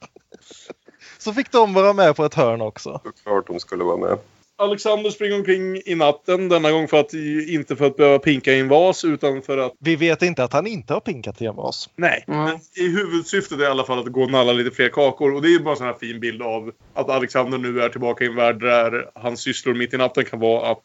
Så 1.18 1.34
fick 1.34 1.52
de 1.52 1.74
vara 1.74 1.94
med 1.94 2.16
på 2.16 2.26
ett 2.26 2.34
hörn 2.34 2.62
också. 2.62 3.02
Klart 3.24 3.48
de 3.48 3.60
skulle 3.60 3.84
vara 3.84 3.98
med. 3.98 4.18
Alexander 4.58 5.10
springer 5.10 5.36
omkring 5.36 5.82
i 5.86 5.96
natten 5.96 6.50
denna 6.50 6.72
gång 6.72 6.88
för 6.88 7.00
att 7.00 7.14
inte 7.50 7.76
för 7.76 7.86
att 7.86 7.98
behöva 7.98 8.20
pinka 8.20 8.54
i 8.54 8.60
en 8.60 8.68
vas 8.68 9.06
utan 9.06 9.42
för 9.42 9.58
att 9.58 9.74
Vi 9.80 9.96
vet 9.96 10.22
inte 10.22 10.44
att 10.44 10.54
han 10.54 10.68
inte 10.68 10.94
har 10.94 11.00
pinkat 11.00 11.42
i 11.42 11.46
en 11.46 11.56
vas. 11.56 11.90
Nej, 11.96 12.24
men 12.28 12.60
i 12.76 12.88
huvudsyftet 12.88 13.60
är 13.60 13.64
i 13.64 13.68
alla 13.68 13.84
fall 13.84 14.00
att 14.00 14.06
gå 14.06 14.24
och 14.24 14.32
nalla 14.32 14.54
lite 14.54 14.76
fler 14.76 14.90
kakor. 14.90 15.34
Och 15.34 15.42
det 15.42 15.48
är 15.48 15.52
ju 15.52 15.60
bara 15.60 15.72
en 15.72 15.78
sån 15.78 15.88
här 15.88 15.94
fin 15.94 16.20
bild 16.20 16.42
av 16.42 16.72
att 16.94 17.10
Alexander 17.10 17.58
nu 17.58 17.82
är 17.82 17.90
tillbaka 17.90 18.24
i 18.24 18.28
en 18.28 18.36
värld 18.36 18.60
där 18.60 19.10
hans 19.16 19.42
sysslor 19.42 19.74
mitt 19.74 19.94
i 19.94 19.98
natten 19.98 20.26
kan 20.26 20.40
vara 20.40 20.72
att, 20.72 20.84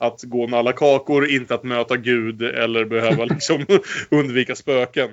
att 0.00 0.22
gå 0.22 0.42
och 0.42 0.50
nalla 0.50 0.72
kakor, 0.72 1.28
inte 1.28 1.54
att 1.54 1.64
möta 1.64 1.96
Gud 1.96 2.42
eller 2.42 2.84
behöva 2.84 3.24
liksom 3.34 3.66
undvika 4.10 4.54
spöken. 4.54 5.10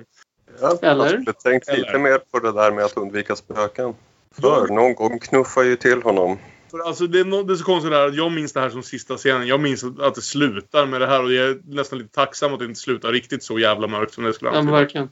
Ja, 0.60 0.78
Eller? 0.82 1.04
Jag 1.04 1.12
skulle 1.12 1.32
tänkt 1.32 1.68
lite 1.68 1.88
Eller? 1.88 1.98
mer 1.98 2.18
på 2.30 2.38
det 2.38 2.52
där 2.52 2.72
med 2.72 2.84
att 2.84 2.96
undvika 2.96 3.36
spöken. 3.36 3.94
För 4.40 4.68
någon 4.68 4.94
gång 4.94 5.18
knuffar 5.18 5.62
ju 5.62 5.76
till 5.76 6.02
honom. 6.02 6.38
För 6.70 6.78
alltså 6.78 7.06
det, 7.06 7.20
är 7.20 7.24
no, 7.24 7.42
det 7.42 7.52
är 7.52 7.56
så 7.56 7.64
konstigt 7.64 7.90
det 7.90 7.96
här 7.96 8.06
att 8.06 8.16
jag 8.16 8.32
minns 8.32 8.52
det 8.52 8.60
här 8.60 8.70
som 8.70 8.82
sista 8.82 9.16
scenen. 9.16 9.46
Jag 9.46 9.60
minns 9.60 9.84
att 9.84 10.14
det 10.14 10.22
slutar 10.22 10.86
med 10.86 11.00
det 11.00 11.06
här 11.06 11.22
och 11.22 11.32
jag 11.32 11.48
är 11.48 11.58
nästan 11.64 11.98
lite 11.98 12.14
tacksam 12.14 12.52
att 12.52 12.58
det 12.58 12.64
inte 12.64 12.80
slutar 12.80 13.12
riktigt 13.12 13.42
så 13.42 13.58
jävla 13.58 13.86
mörkt 13.86 14.14
som 14.14 14.24
det 14.24 14.32
skulle 14.32 14.48
ja, 14.48 14.52
men 14.52 14.60
antyda. 14.60 14.78
verkligen. 14.78 15.08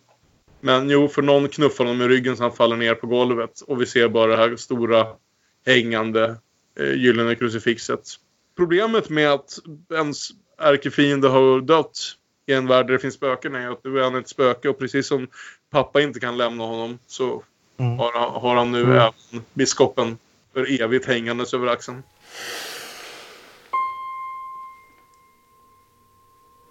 Men 0.61 0.90
jo, 0.90 1.09
för 1.09 1.23
någon 1.23 1.48
knuffar 1.48 1.85
honom 1.85 2.03
i 2.03 2.09
ryggen 2.09 2.36
så 2.36 2.43
han 2.43 2.53
faller 2.53 2.77
ner 2.77 2.94
på 2.94 3.07
golvet. 3.07 3.61
Och 3.61 3.81
vi 3.82 3.86
ser 3.86 4.09
bara 4.09 4.27
det 4.27 4.36
här 4.36 4.57
stora 4.57 5.07
hängande 5.66 6.36
eh, 6.81 6.93
gyllene 6.93 7.35
krucifixet. 7.35 8.09
Problemet 8.57 9.11
med 9.11 9.31
att 9.33 9.59
ens 9.95 10.28
ärkefiende 10.59 11.28
har 11.28 11.61
dött 11.61 11.99
i 12.47 12.53
en 12.53 12.66
värld 12.66 12.87
där 12.87 12.93
det 12.93 12.99
finns 12.99 13.15
spöken 13.15 13.55
är 13.55 13.70
att 13.70 13.85
nu 13.85 13.99
är 13.99 14.05
han 14.05 14.15
ett 14.16 14.28
spöke 14.28 14.69
och 14.69 14.78
precis 14.78 15.07
som 15.07 15.28
pappa 15.70 16.01
inte 16.01 16.20
kan 16.20 16.37
lämna 16.37 16.65
honom 16.65 16.99
så 17.07 17.43
Mm. 17.78 17.99
har, 17.99 18.12
han- 18.12 18.41
har 18.43 18.57
han 18.57 18.73
nu 18.73 18.81
Mm. 18.83 18.93
även 18.97 19.12
biskopen 19.55 20.19
för 20.55 20.81
evigt 20.83 21.07
hängandes 21.07 21.55
över 21.55 21.66
axeln. 21.66 22.03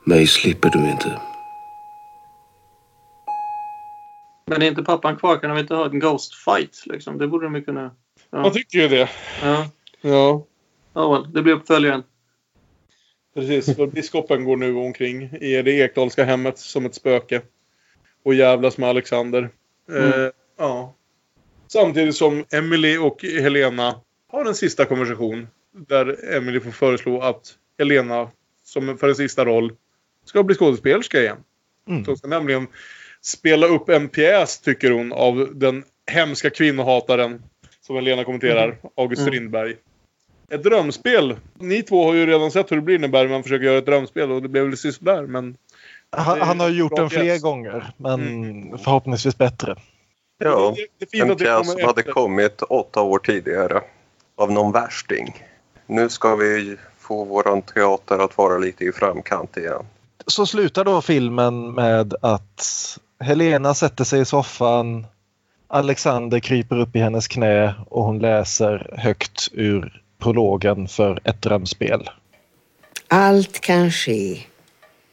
Mig 0.05 0.27
slipper 0.27 0.69
du 0.69 0.89
inte. 0.91 1.21
Men 4.47 4.61
är 4.61 4.65
inte 4.67 4.83
pappan 4.83 5.17
kvar 5.17 5.37
kan 5.37 5.49
de 5.49 5.59
inte 5.59 5.75
ha 5.75 5.85
en 5.85 5.99
Ghost 5.99 6.33
fight? 6.35 6.83
Liksom? 6.85 7.17
Det 7.17 7.27
borde 7.27 7.45
de 7.45 7.55
ju 7.55 7.61
kunna... 7.63 7.91
Ja. 8.29 8.41
Man 8.41 8.53
tycker 8.53 8.77
ju 8.77 8.87
det. 8.87 9.09
Ja. 9.43 9.67
Ja, 10.01 10.45
Ja, 10.95 11.11
väl, 11.11 11.33
det 11.33 11.41
blir 11.41 11.53
uppföljaren. 11.53 12.03
precis. 13.33 13.75
För 13.75 13.87
biskopen 13.87 14.43
går 14.45 14.57
nu 14.57 14.75
omkring 14.75 15.23
i 15.23 15.61
det 15.61 15.71
Ekdalska 15.71 16.23
hemmet 16.23 16.57
som 16.57 16.85
ett 16.85 16.95
spöke. 16.95 17.41
Och 18.23 18.33
jävlas 18.33 18.77
med 18.77 18.89
Alexander. 18.89 19.49
Mm. 19.89 20.03
Eh, 20.23 20.29
ja. 20.57 20.95
Samtidigt 21.67 22.15
som 22.15 22.45
Emily 22.51 22.97
och 22.97 23.21
Helena 23.23 24.01
har 24.27 24.45
en 24.45 24.55
sista 24.55 24.85
konversation. 24.85 25.47
Där 25.71 26.35
Emily 26.37 26.59
får 26.59 26.71
föreslå 26.71 27.21
att 27.21 27.53
Helena, 27.79 28.29
som 28.63 28.97
för 28.97 29.09
en 29.09 29.15
sista 29.15 29.45
roll, 29.45 29.73
ska 30.25 30.43
bli 30.43 30.55
skådespelerska 30.55 31.21
igen. 31.21 31.37
Mm. 31.87 32.03
De 32.03 32.17
ska 32.17 32.27
nämligen 32.27 32.67
spela 33.21 33.67
upp 33.67 33.89
en 33.89 34.09
pjäs, 34.09 34.59
tycker 34.61 34.91
hon, 34.91 35.13
av 35.13 35.49
den 35.53 35.83
hemska 36.11 36.49
kvinnohataren 36.49 37.43
som 37.81 37.95
Helena 37.95 38.23
kommenterar, 38.23 38.77
August 38.95 39.19
Mm. 39.21 39.31
Strindberg. 39.31 39.75
Ett 40.49 40.63
drömspel. 40.63 41.35
Ni 41.59 41.83
två 41.83 42.05
har 42.05 42.13
ju 42.13 42.25
redan 42.25 42.51
sett 42.51 42.71
hur 42.71 42.75
det 42.75 42.81
blir 42.81 42.99
när 42.99 43.07
Bergman 43.07 43.43
försöker 43.43 43.65
göra 43.65 43.77
ett 43.77 43.85
drömspel 43.85 44.31
och 44.31 44.41
det 44.41 44.47
blev 44.47 44.63
väl 44.65 44.77
sådär 44.77 45.21
men... 45.21 45.57
Han, 46.09 46.41
han 46.41 46.59
har 46.59 46.69
gjort 46.69 46.95
den 46.95 47.09
fler 47.09 47.39
gånger, 47.39 47.93
men 47.97 48.77
förhoppningsvis 48.77 49.37
bättre. 49.37 49.75
Ja, 50.37 50.75
Det- 50.99 51.05
det 51.11 51.19
en 51.19 51.35
pjäs 51.35 51.71
som 51.71 51.85
hade 51.85 52.03
kommit 52.03 52.61
åtta 52.61 53.01
år 53.01 53.19
tidigare. 53.19 53.81
Av 54.37 54.51
någon 54.51 54.71
värsting. 54.71 55.43
Nu 55.87 56.09
ska 56.09 56.35
vi 56.35 56.77
få 56.99 57.23
våran 57.23 57.61
teater 57.61 58.19
att 58.19 58.37
vara 58.37 58.57
lite 58.57 58.85
i 58.85 58.91
framkant 58.91 59.57
igen. 59.57 59.85
Så 60.27 60.45
slutar 60.45 60.85
då 60.85 61.01
filmen 61.01 61.71
med 61.73 62.13
att 62.21 62.97
Helena 63.19 63.73
sätter 63.73 64.03
sig 64.03 64.21
i 64.21 64.25
soffan. 64.25 65.07
Alexander 65.67 66.39
kryper 66.39 66.79
upp 66.79 66.95
i 66.95 66.99
hennes 66.99 67.27
knä 67.27 67.73
och 67.89 68.03
hon 68.03 68.19
läser 68.19 68.95
högt 68.97 69.47
ur 69.51 70.01
prologen 70.19 70.87
för 70.87 71.19
ett 71.23 71.41
drömspel. 71.41 72.09
Allt 73.07 73.59
kan 73.59 73.91
ske. 73.91 74.39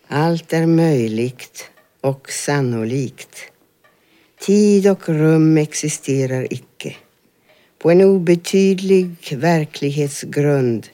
Allt 0.08 0.52
är 0.52 0.66
möjligt 0.66 1.70
och 2.00 2.30
sannolikt. 2.30 3.38
Tid 4.40 4.90
och 4.90 5.08
rum 5.08 5.58
existerar 5.58 6.46
icke. 6.50 6.96
På 7.78 7.90
en 7.90 8.02
obetydlig 8.02 9.36
verklighetsgrund 9.36 10.88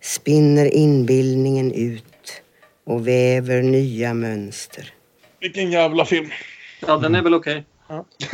spinner 0.00 0.74
inbildningen 0.74 1.72
ut 1.72 2.42
och 2.84 3.08
väver 3.08 3.62
nya 3.62 4.14
mönster. 4.14 4.92
Vilken 5.40 5.70
jävla 5.70 6.04
film. 6.04 6.30
Ja, 6.86 6.96
den 6.96 7.14
är 7.14 7.22
väl 7.22 7.34
okej. 7.34 7.64
Ja. 7.94 8.04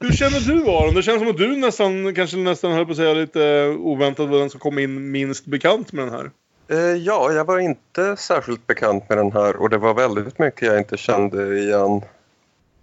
Hur 0.00 0.12
känner 0.12 0.40
du 0.40 0.70
Aron? 0.70 0.94
Det 0.94 1.02
känns 1.02 1.18
som 1.18 1.30
att 1.30 1.36
du 1.36 1.56
nästan, 1.56 2.14
kanske 2.14 2.36
nästan 2.36 2.72
höll 2.72 2.84
på 2.84 2.90
att 2.90 2.96
säga 2.96 3.14
lite 3.14 3.68
oväntat 3.78 4.28
var 4.28 4.38
den 4.38 4.50
som 4.50 4.60
kom 4.60 4.78
in 4.78 5.10
minst 5.10 5.44
bekant 5.46 5.92
med 5.92 6.04
den 6.04 6.14
här. 6.14 6.30
Eh, 6.68 6.96
Ja, 6.96 7.32
jag 7.32 7.44
var 7.44 7.58
inte 7.58 8.16
särskilt 8.16 8.66
bekant 8.66 9.08
med 9.08 9.18
den 9.18 9.32
här 9.32 9.56
och 9.56 9.70
det 9.70 9.78
var 9.78 9.94
väldigt 9.94 10.38
mycket 10.38 10.62
jag 10.62 10.78
inte 10.78 10.96
kände 10.96 11.58
igen. 11.58 12.02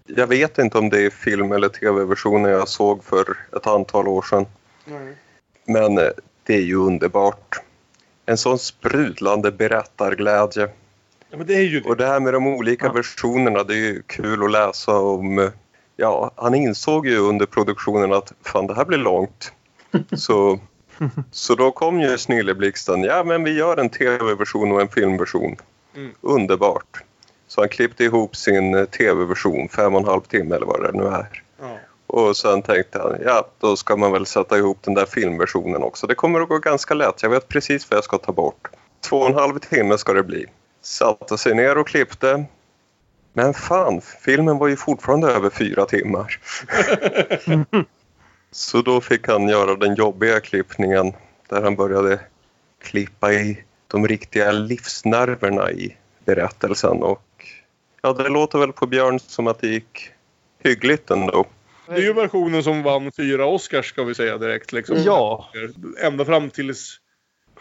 Jag 0.05 0.27
vet 0.27 0.57
inte 0.57 0.77
om 0.77 0.89
det 0.89 1.05
är 1.05 1.09
film 1.09 1.51
eller 1.51 1.69
tv-versionen 1.69 2.51
jag 2.51 2.67
såg 2.67 3.03
för 3.03 3.37
ett 3.55 3.67
antal 3.67 4.07
år 4.07 4.21
sedan. 4.21 4.45
Men 5.65 5.97
eh, 5.97 6.09
det 6.43 6.53
är 6.53 6.61
ju 6.61 6.75
underbart. 6.75 7.61
En 8.25 8.37
sån 8.37 8.59
sprudlande 8.59 9.51
berättarglädje. 9.51 10.69
Ja, 11.31 11.37
men 11.37 11.47
det 11.47 11.55
är 11.55 11.61
ju 11.61 11.79
det. 11.79 11.89
Och 11.89 11.97
det 11.97 12.05
här 12.05 12.19
med 12.19 12.33
de 12.33 12.47
olika 12.47 12.91
versionerna, 12.91 13.63
det 13.63 13.73
är 13.73 13.77
ju 13.77 14.01
kul 14.07 14.43
att 14.43 14.51
läsa 14.51 14.99
om. 14.99 15.51
Ja, 15.95 16.31
han 16.35 16.55
insåg 16.55 17.07
ju 17.07 17.17
under 17.17 17.45
produktionen 17.45 18.13
att 18.13 18.33
fan 18.41 18.67
det 18.67 18.75
här 18.75 18.85
blir 18.85 18.97
långt. 18.97 19.51
Så, 20.17 20.59
så 21.31 21.55
då 21.55 21.71
kom 21.71 21.99
ju 21.99 22.17
Snilleblixten. 22.17 23.03
Ja, 23.03 23.23
men 23.23 23.43
vi 23.43 23.51
gör 23.51 23.77
en 23.77 23.89
tv-version 23.89 24.71
och 24.71 24.81
en 24.81 24.87
filmversion. 24.87 25.55
Mm. 25.95 26.11
Underbart. 26.21 27.03
Så 27.47 27.61
han 27.61 27.69
klippte 27.69 28.03
ihop 28.03 28.35
sin 28.35 28.75
eh, 28.75 28.85
tv-version, 28.85 29.69
fem 29.69 29.95
och 29.95 30.01
en 30.01 30.07
halv 30.07 30.21
timme 30.21 30.55
eller 30.55 30.65
vad 30.65 30.83
det 30.83 30.91
nu 30.91 31.03
är. 31.03 31.43
Ja. 31.59 31.77
Och 32.07 32.37
sen 32.37 32.61
tänkte 32.61 32.99
han, 32.99 33.17
ja 33.25 33.47
då 33.59 33.75
ska 33.75 33.95
man 33.95 34.11
väl 34.11 34.25
sätta 34.25 34.57
ihop 34.57 34.77
den 34.81 34.93
där 34.93 35.05
filmversionen 35.05 35.83
också. 35.83 36.07
Det 36.07 36.15
kommer 36.15 36.41
att 36.41 36.49
gå 36.49 36.57
ganska 36.57 36.93
lätt, 36.93 37.23
jag 37.23 37.29
vet 37.29 37.47
precis 37.47 37.89
vad 37.89 37.97
jag 37.97 38.03
ska 38.03 38.17
ta 38.17 38.31
bort. 38.31 38.67
Två 39.09 39.17
och 39.17 39.27
en 39.29 39.35
halv 39.35 39.59
timme 39.59 39.97
ska 39.97 40.13
det 40.13 40.23
bli. 40.23 40.45
Satte 40.81 41.37
sig 41.37 41.55
ner 41.55 41.77
och 41.77 41.87
klippte. 41.87 42.45
Men 43.33 43.53
fan, 43.53 44.01
filmen 44.01 44.57
var 44.57 44.67
ju 44.67 44.75
fortfarande 44.75 45.27
över 45.27 45.49
fyra 45.49 45.85
timmar. 45.85 46.39
Så 48.51 48.81
då 48.81 49.01
fick 49.01 49.27
han 49.27 49.47
göra 49.47 49.75
den 49.75 49.95
jobbiga 49.95 50.39
klippningen 50.39 51.13
där 51.49 51.61
han 51.61 51.75
började 51.75 52.19
klippa 52.81 53.33
i 53.33 53.63
de 53.87 54.07
riktiga 54.07 54.51
livsnerverna 54.51 55.71
i 55.71 55.95
berättelsen. 56.25 57.03
Och 57.03 57.45
ja, 58.01 58.13
det 58.13 58.29
låter 58.29 58.59
väl 58.59 58.73
på 58.73 58.87
Björn 58.87 59.19
som 59.19 59.47
att 59.47 59.59
det 59.59 59.67
gick 59.67 60.11
hyggligt 60.63 61.11
ändå. 61.11 61.45
Det 61.87 61.93
är 61.93 62.01
ju 62.01 62.13
versionen 62.13 62.63
som 62.63 62.83
vann 62.83 63.11
fyra 63.11 63.45
Oscars 63.45 63.85
ska 63.85 64.03
vi 64.03 64.15
säga 64.15 64.37
direkt. 64.37 64.71
Liksom. 64.71 64.97
Ja. 65.03 65.49
Ända 66.01 66.25
fram 66.25 66.49
tills 66.49 67.00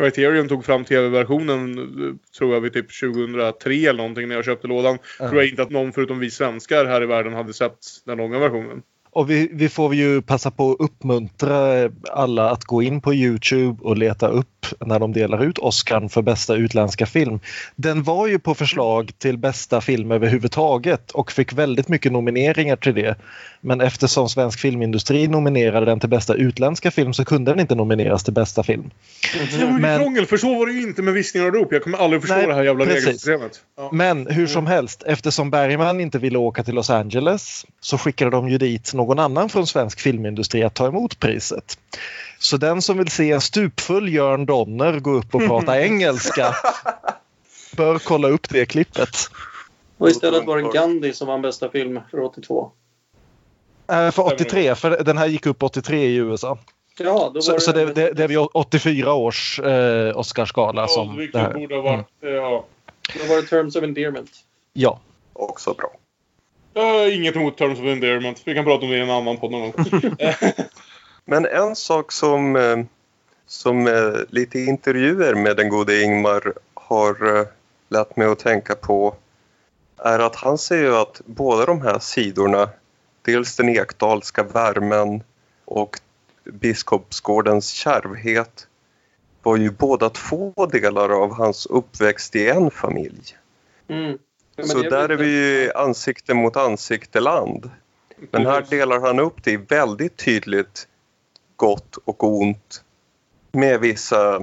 Criterion 0.00 0.48
tog 0.48 0.64
fram 0.64 0.84
tv-versionen 0.84 1.78
eh, 1.78 2.14
tror 2.38 2.54
jag 2.54 2.60
vid 2.60 2.72
typ 2.72 3.00
2003 3.00 3.74
eller 3.74 3.96
någonting 3.96 4.28
när 4.28 4.34
jag 4.34 4.44
köpte 4.44 4.66
lådan. 4.66 4.98
Ja. 5.18 5.28
Tror 5.28 5.40
jag 5.40 5.50
inte 5.50 5.62
att 5.62 5.70
någon 5.70 5.92
förutom 5.92 6.18
vi 6.18 6.30
svenskar 6.30 6.84
här 6.84 7.02
i 7.02 7.06
världen 7.06 7.32
hade 7.32 7.52
sett 7.52 7.78
den 8.06 8.18
långa 8.18 8.38
versionen. 8.38 8.82
Och 9.12 9.30
vi, 9.30 9.48
vi 9.52 9.68
får 9.68 9.94
ju 9.94 10.22
passa 10.22 10.50
på 10.50 10.70
att 10.72 10.76
uppmuntra 10.80 11.90
alla 12.12 12.50
att 12.50 12.64
gå 12.64 12.82
in 12.82 13.00
på 13.00 13.14
Youtube 13.14 13.78
och 13.82 13.96
leta 13.96 14.28
upp 14.28 14.66
när 14.80 14.98
de 14.98 15.12
delar 15.12 15.44
ut 15.44 15.58
Oscar 15.58 16.08
för 16.08 16.22
bästa 16.22 16.54
utländska 16.54 17.06
film. 17.06 17.40
Den 17.76 18.02
var 18.02 18.26
ju 18.26 18.38
på 18.38 18.54
förslag 18.54 19.10
till 19.18 19.38
bästa 19.38 19.80
film 19.80 20.10
överhuvudtaget 20.12 21.10
och 21.10 21.32
fick 21.32 21.52
väldigt 21.52 21.88
mycket 21.88 22.12
nomineringar 22.12 22.76
till 22.76 22.94
det. 22.94 23.14
Men 23.60 23.80
eftersom 23.80 24.28
svensk 24.28 24.60
filmindustri 24.60 25.28
nominerade 25.28 25.86
den 25.86 26.00
till 26.00 26.08
bästa 26.08 26.34
utländska 26.34 26.90
film 26.90 27.12
så 27.14 27.24
kunde 27.24 27.50
den 27.52 27.60
inte 27.60 27.74
nomineras 27.74 28.24
till 28.24 28.32
bästa 28.34 28.62
film. 28.62 28.90
Det 29.32 29.64
var 29.64 29.72
ju 29.72 29.78
Men- 29.78 30.00
krångel, 30.00 30.26
för 30.26 30.36
så 30.36 30.58
var 30.58 30.66
det 30.66 30.72
ju 30.72 30.82
inte 30.82 31.02
med 31.02 31.14
viskningar 31.14 31.46
och 31.48 31.54
rop. 31.54 31.72
Jag 31.72 31.82
kommer 31.82 31.98
aldrig 31.98 32.22
förstå 32.22 32.36
Nej, 32.36 32.46
det 32.46 32.54
här 32.54 32.62
jävla 32.62 32.84
precis. 32.84 33.04
regelsystemet. 33.04 33.60
Ja. 33.76 33.88
Men 33.92 34.26
hur 34.26 34.46
som 34.46 34.66
helst, 34.66 35.02
eftersom 35.06 35.50
Bergman 35.50 36.00
inte 36.00 36.18
ville 36.18 36.38
åka 36.38 36.64
till 36.64 36.74
Los 36.74 36.90
Angeles 36.90 37.66
så 37.80 37.98
skickade 37.98 38.30
de 38.30 38.48
ju 38.48 38.58
dit 38.58 38.92
någon 39.00 39.18
annan 39.18 39.48
från 39.48 39.66
svensk 39.66 40.00
filmindustri 40.00 40.62
att 40.62 40.74
ta 40.74 40.86
emot 40.86 41.18
priset. 41.20 41.78
Så 42.38 42.56
den 42.56 42.82
som 42.82 42.98
vill 42.98 43.08
se 43.10 43.32
en 43.32 43.40
stupfull 43.40 44.08
Jörn 44.08 44.46
Donner 44.46 45.00
gå 45.00 45.10
upp 45.10 45.34
och 45.34 45.46
prata 45.46 45.80
engelska 45.82 46.54
bör 47.76 47.98
kolla 47.98 48.28
upp 48.28 48.48
det 48.48 48.66
klippet. 48.66 49.16
Och 49.98 50.08
istället 50.08 50.46
var 50.46 50.56
det 50.58 50.70
Gandhi 50.74 51.12
som 51.12 51.28
vann 51.28 51.42
bästa 51.42 51.68
film 51.68 52.00
för 52.10 52.20
82. 52.20 52.70
Äh, 53.92 54.10
för 54.10 54.22
83, 54.22 54.74
för 54.74 55.04
den 55.04 55.18
här 55.18 55.26
gick 55.26 55.46
upp 55.46 55.62
83 55.62 56.04
i 56.04 56.14
USA. 56.16 56.58
Ja, 56.98 57.30
då 57.34 57.42
Så, 57.42 57.52
var 57.52 57.58
så 57.58 57.72
det, 57.72 57.92
det, 57.92 58.12
det 58.12 58.24
är 58.24 58.28
ju 58.28 58.38
84 58.38 59.12
års 59.14 59.60
eh, 59.60 60.16
Oscarsgala 60.18 60.88
som 60.88 61.28
det 61.32 61.38
här. 61.38 61.54
borde 61.54 61.74
ha 61.74 61.82
varit... 61.82 62.06
eh, 62.22 62.30
Ja. 62.30 62.64
Då 63.20 63.34
var 63.34 63.42
det 63.42 63.48
Terms 63.48 63.76
of 63.76 63.82
Endearment. 63.84 64.30
Ja. 64.72 65.00
Också 65.32 65.74
bra. 65.74 65.90
Jag 66.74 66.82
har 66.82 67.14
inget 67.14 67.36
emot 67.36 67.58
Terms 67.58 67.78
of 67.78 67.84
Endearment. 67.84 68.42
Vi 68.44 68.54
kan 68.54 68.64
prata 68.64 68.84
om 68.84 68.90
det 68.90 68.96
i 68.96 69.00
en 69.00 69.10
annan 69.10 69.36
podd 69.36 69.50
någon 69.50 69.70
gång. 69.70 69.84
Men 71.24 71.46
en 71.46 71.76
sak 71.76 72.12
som, 72.12 72.56
eh, 72.56 72.78
som 73.46 73.86
eh, 73.86 74.12
lite 74.28 74.60
intervjuer 74.60 75.34
med 75.34 75.56
den 75.56 75.68
gode 75.68 76.02
Ingmar 76.02 76.52
har 76.74 77.38
eh, 77.38 77.46
lärt 77.88 78.16
mig 78.16 78.26
att 78.26 78.38
tänka 78.38 78.74
på 78.74 79.14
är 79.96 80.18
att 80.18 80.36
han 80.36 80.58
säger 80.58 80.84
ju 80.84 80.96
att 80.96 81.20
båda 81.26 81.66
de 81.66 81.82
här 81.82 81.98
sidorna, 81.98 82.68
dels 83.22 83.56
den 83.56 83.68
ekdalska 83.68 84.42
värmen 84.42 85.22
och 85.64 86.00
Biskopsgårdens 86.44 87.68
kärvhet 87.68 88.66
var 89.42 89.56
ju 89.56 89.70
båda 89.70 90.10
två 90.10 90.52
delar 90.72 91.22
av 91.22 91.34
hans 91.34 91.66
uppväxt 91.66 92.36
i 92.36 92.48
en 92.48 92.70
familj. 92.70 93.36
Mm. 93.88 94.18
Så 94.64 94.78
är 94.78 94.90
där 94.90 95.08
är 95.08 95.16
vi 95.16 95.70
ansikte 95.74 96.34
mot 96.34 96.56
ansikteland. 96.56 97.70
Men 98.30 98.46
här 98.46 98.66
delar 98.70 99.00
han 99.00 99.18
upp 99.18 99.44
det 99.44 99.50
i 99.50 99.56
väldigt 99.56 100.16
tydligt 100.16 100.88
gott 101.56 101.96
och 102.04 102.24
ont 102.24 102.82
med 103.52 103.80
vissa 103.80 104.40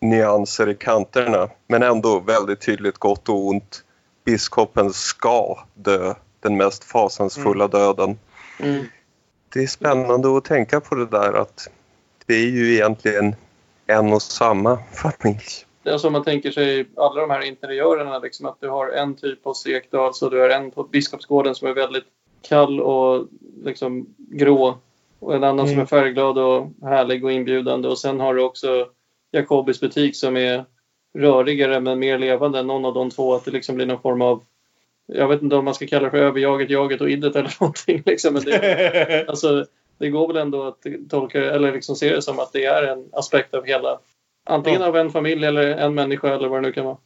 nyanser 0.00 0.68
i 0.68 0.74
kanterna. 0.74 1.48
Men 1.66 1.82
ändå 1.82 2.20
väldigt 2.20 2.60
tydligt 2.60 2.98
gott 2.98 3.28
och 3.28 3.46
ont. 3.46 3.82
Biskopen 4.24 4.92
ska 4.92 5.58
dö 5.74 6.14
den 6.40 6.56
mest 6.56 6.84
fasansfulla 6.84 7.68
döden. 7.68 8.18
Mm. 8.60 8.84
Det 9.52 9.62
är 9.62 9.66
spännande 9.66 10.36
att 10.36 10.44
tänka 10.44 10.80
på 10.80 10.94
det 10.94 11.06
där 11.06 11.32
att 11.32 11.68
det 12.26 12.34
är 12.34 12.48
ju 12.48 12.74
egentligen 12.74 13.34
en 13.86 14.12
och 14.12 14.22
samma 14.22 14.78
familj. 14.92 15.65
Det 15.86 15.92
är 15.92 15.98
som 15.98 16.12
man 16.12 16.24
tänker 16.24 16.50
sig 16.50 16.86
alla 16.96 17.20
de 17.20 17.30
här 17.30 17.40
interiörerna. 17.40 18.18
Liksom, 18.18 18.46
att 18.46 18.60
du 18.60 18.68
har 18.68 18.88
en 18.88 19.14
typ 19.14 19.42
på 19.42 19.54
Ekdal 19.66 20.14
så 20.14 20.28
du 20.28 20.40
har 20.40 20.48
en 20.48 20.70
på 20.70 20.82
Biskopsgården 20.82 21.54
som 21.54 21.68
är 21.68 21.74
väldigt 21.74 22.04
kall 22.48 22.80
och 22.80 23.28
liksom 23.64 24.14
grå. 24.18 24.78
Och 25.18 25.34
en 25.34 25.44
annan 25.44 25.66
som 25.66 25.72
Mm. 25.72 25.82
är 25.82 25.86
färgglad 25.86 26.38
och 26.38 26.70
härlig 26.82 27.24
och 27.24 27.32
inbjudande. 27.32 27.88
Och 27.88 27.98
sen 27.98 28.20
har 28.20 28.34
du 28.34 28.42
också 28.42 28.88
Jacobis 29.32 29.80
butik 29.80 30.16
som 30.16 30.36
är 30.36 30.64
rörigare 31.18 31.80
men 31.80 31.98
mer 31.98 32.18
levande 32.18 32.58
än 32.58 32.66
någon 32.66 32.84
av 32.84 32.94
de 32.94 33.10
två. 33.10 33.34
Att 33.34 33.44
det 33.44 33.50
liksom 33.50 33.76
blir 33.76 33.86
någon 33.86 34.02
form 34.02 34.22
av 34.22 34.44
jag 35.06 35.28
vet 35.28 35.42
inte 35.42 35.56
om 35.56 35.64
man 35.64 35.74
ska 35.74 35.86
kalla 35.86 36.04
det 36.04 36.10
för 36.10 36.18
överjaget, 36.18 36.70
jaget 36.70 37.00
och 37.00 37.10
iddet 37.10 37.36
eller 37.36 37.56
någonting. 37.60 38.02
Liksom. 38.06 38.34
Men 38.34 38.42
det, 38.42 39.24
alltså, 39.28 39.66
det 39.98 40.08
går 40.08 40.28
väl 40.28 40.36
ändå 40.36 40.62
att 40.62 40.86
tolka 41.10 41.44
eller 41.54 41.72
liksom 41.72 41.96
se 41.96 42.14
det 42.14 42.22
som 42.22 42.38
att 42.38 42.52
det 42.52 42.64
är 42.64 42.82
en 42.82 43.08
aspekt 43.12 43.54
av 43.54 43.64
hela 43.64 43.98
Antingen 44.46 44.82
av 44.82 44.96
en 44.96 45.10
familj 45.10 45.44
eller 45.44 45.66
en 45.66 45.94
människa 45.94 46.34
eller 46.34 46.48
vad 46.48 46.62
det 46.62 46.68
nu 46.68 46.72
kan 46.72 46.84
vara. 46.84 46.96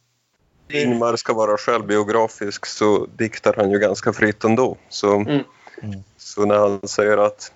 Ingmar 0.69 1.15
ska 1.15 1.33
vara 1.33 1.57
självbiografisk 1.57 2.65
så 2.65 3.07
diktar 3.15 3.53
han 3.57 3.71
ju 3.71 3.79
ganska 3.79 4.13
fritt 4.13 4.43
ändå. 4.43 4.77
Så, 4.89 5.15
Mm. 5.15 5.43
så 6.17 6.45
när 6.45 6.57
han 6.57 6.87
säger 6.87 7.17
att 7.17 7.51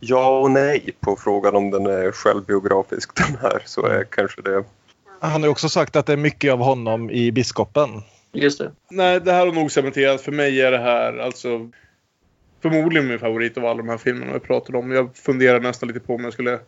ja 0.00 0.40
och 0.40 0.50
nej 0.50 0.96
på 1.00 1.16
frågan 1.16 1.56
om 1.56 1.70
den 1.70 1.86
är 1.86 2.12
självbiografisk 2.12 3.14
den 3.14 3.36
här 3.42 3.62
så 3.64 3.86
är 3.86 4.04
kanske 4.04 4.42
det 4.42 4.64
Han 5.20 5.42
har 5.42 5.50
också 5.50 5.68
sagt 5.68 5.96
att 5.96 6.06
det 6.06 6.12
är 6.12 6.16
mycket 6.16 6.52
av 6.52 6.58
honom 6.58 7.10
i 7.10 7.32
Biskopen. 7.32 7.88
Just 8.32 8.58
det. 8.58 8.72
Nej, 8.90 9.20
det 9.20 9.32
här 9.32 9.46
har 9.46 9.52
nog 9.52 9.72
cementerat. 9.72 10.20
För 10.20 10.32
mig 10.32 10.60
är 10.60 10.70
det 10.70 10.78
här 10.78 11.18
alltså 11.18 11.70
förmodligen 12.62 13.08
min 13.08 13.18
favorit 13.18 13.58
av 13.58 13.66
alla 13.66 13.76
de 13.76 13.88
här 13.88 13.98
filmerna 13.98 14.32
vi 14.32 14.40
pratade 14.40 14.78
om. 14.78 14.90
Jag 14.90 15.16
funderar 15.16 15.60
nästan 15.60 15.88
lite 15.88 16.00
på 16.00 16.14
om 16.14 16.24
jag 16.24 16.32
skulle 16.32 16.58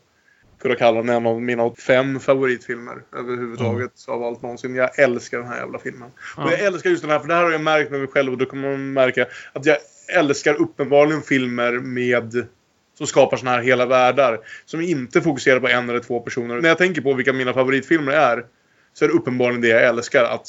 kunna 0.58 0.74
kalla 0.74 0.96
den 0.96 1.08
en 1.08 1.26
av 1.26 1.42
mina 1.42 1.74
fem 1.74 2.20
favoritfilmer 2.20 3.02
överhuvudtaget 3.16 3.92
av 4.08 4.22
allt 4.22 4.42
någonsin. 4.42 4.74
Jag 4.74 4.98
älskar 4.98 5.38
den 5.38 5.46
här 5.46 5.58
jävla 5.58 5.78
filmen. 5.78 6.10
Och 6.36 6.52
jag 6.52 6.60
älskar 6.60 6.90
just 6.90 7.02
den 7.02 7.10
här, 7.10 7.18
för 7.18 7.28
det 7.28 7.34
här 7.34 7.44
har 7.44 7.50
jag 7.50 7.60
märkt 7.60 7.90
med 7.90 8.00
mig 8.00 8.08
själv 8.08 8.32
och 8.32 8.38
då 8.38 8.46
kommer 8.46 8.70
man 8.70 8.92
märka 8.92 9.26
att 9.52 9.66
jag 9.66 9.76
älskar 10.08 10.54
uppenbarligen 10.54 11.22
filmer 11.22 11.72
med 11.72 12.46
som 12.98 13.06
skapar 13.06 13.36
såna 13.36 13.50
här 13.50 13.62
hela 13.62 13.86
världar. 13.86 14.40
Som 14.64 14.80
inte 14.80 15.20
fokuserar 15.20 15.60
på 15.60 15.68
en 15.68 15.88
eller 15.88 16.00
två 16.00 16.20
personer. 16.20 16.60
När 16.60 16.68
jag 16.68 16.78
tänker 16.78 17.00
på 17.00 17.14
vilka 17.14 17.32
mina 17.32 17.54
favoritfilmer 17.54 18.12
är 18.12 18.44
så 18.94 19.04
är 19.04 19.08
det 19.08 19.14
uppenbarligen 19.14 19.60
det 19.60 19.68
jag 19.68 19.82
älskar. 19.84 20.24
Att, 20.24 20.48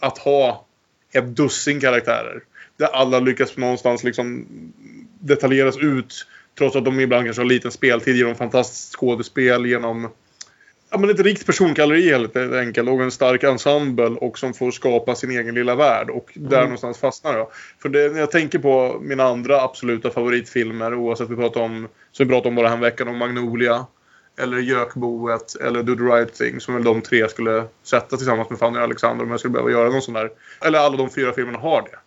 att 0.00 0.18
ha 0.18 0.66
ett 1.12 1.36
dussin 1.36 1.80
karaktärer. 1.80 2.42
Där 2.76 2.86
alla 2.86 3.20
lyckas 3.20 3.56
någonstans 3.56 4.04
liksom 4.04 4.46
detaljeras 5.20 5.76
ut. 5.76 6.26
Trots 6.58 6.76
att 6.76 6.84
de 6.84 7.00
ibland 7.00 7.24
kanske 7.24 7.42
har 7.42 7.46
liten 7.46 7.70
speltid 7.70 8.16
genom 8.16 8.34
fantastiskt 8.34 8.96
skådespel, 8.96 9.66
genom 9.66 10.08
ja, 10.90 10.98
men 10.98 11.10
ett 11.10 11.20
rikt 11.20 11.46
persongalleri 11.46 12.10
helt 12.10 12.36
enkelt 12.36 12.88
och 12.88 13.02
en 13.02 13.10
stark 13.10 13.42
ensemble 13.42 14.06
och 14.06 14.38
som 14.38 14.54
får 14.54 14.70
skapa 14.70 15.14
sin 15.14 15.30
egen 15.30 15.54
lilla 15.54 15.74
värld 15.74 16.10
och 16.10 16.32
där 16.34 16.56
Mm. 16.56 16.64
någonstans 16.64 16.98
fastnar 16.98 17.36
jag. 17.36 17.48
För 17.82 17.88
det, 17.88 18.12
när 18.12 18.20
jag 18.20 18.30
tänker 18.30 18.58
på 18.58 18.98
mina 19.02 19.24
andra 19.24 19.60
absoluta 19.60 20.10
favoritfilmer 20.10 20.94
oavsett 20.94 21.30
vi 21.30 21.36
pratar 21.36 21.60
om, 21.60 21.88
som 22.12 22.26
vi 22.26 22.32
pratade 22.32 22.48
om 22.48 22.54
bara 22.54 22.68
här 22.68 22.76
veckan, 22.76 23.08
om 23.08 23.16
Magnolia 23.16 23.86
eller 24.38 24.58
Gökboet 24.58 25.54
eller 25.56 25.82
Do 25.82 25.94
the 25.96 26.02
right 26.02 26.34
thing 26.34 26.60
som 26.60 26.74
väl 26.74 26.84
de 26.84 27.00
tre 27.00 27.28
skulle 27.28 27.64
sätta 27.82 28.16
tillsammans 28.16 28.50
med 28.50 28.58
Fanny 28.58 28.78
och 28.78 28.82
Alexander 28.82 29.24
om 29.24 29.30
jag 29.30 29.40
skulle 29.40 29.52
behöva 29.52 29.70
göra 29.70 29.88
någon 29.90 30.02
sån 30.02 30.14
där. 30.14 30.30
Eller 30.60 30.78
alla 30.78 30.96
de 30.96 31.10
fyra 31.10 31.32
filmerna 31.32 31.58
har 31.58 31.82
det. 31.82 31.98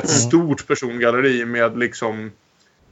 Ett 0.00 0.08
stort 0.10 0.66
persongalleri 0.66 1.44
med 1.44 1.78
liksom 1.78 2.30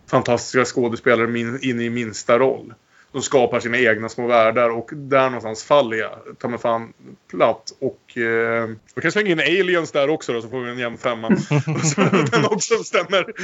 fantastiska 0.09 0.65
skådespelare 0.65 1.27
min, 1.27 1.59
in 1.63 1.81
i 1.81 1.91
minsta 1.91 2.39
roll. 2.39 2.75
De 3.13 3.23
skapar 3.23 3.61
sina 3.61 3.79
egna 3.79 4.09
små 4.09 4.27
världar 4.27 4.71
och 4.71 4.91
där 4.93 5.25
någonstans 5.25 5.65
faller 5.65 5.97
jag 5.97 6.19
ta 6.39 6.49
mig 6.49 6.59
fan 6.59 6.93
platt. 7.31 7.73
Och 7.79 8.19
eh, 8.19 8.69
vi 8.95 9.03
kan 9.03 9.13
slänga 9.13 9.31
in 9.31 9.41
aliens 9.41 9.93
där 9.93 10.11
också 10.11 10.33
då 10.33 10.43
så 10.43 10.49
får 10.49 10.61
vi 10.61 10.71
en 10.71 10.79
jämn 10.79 10.99
femma. 10.99 11.29
Den 12.31 12.45
också 12.45 12.75
stämmer. 12.85 13.27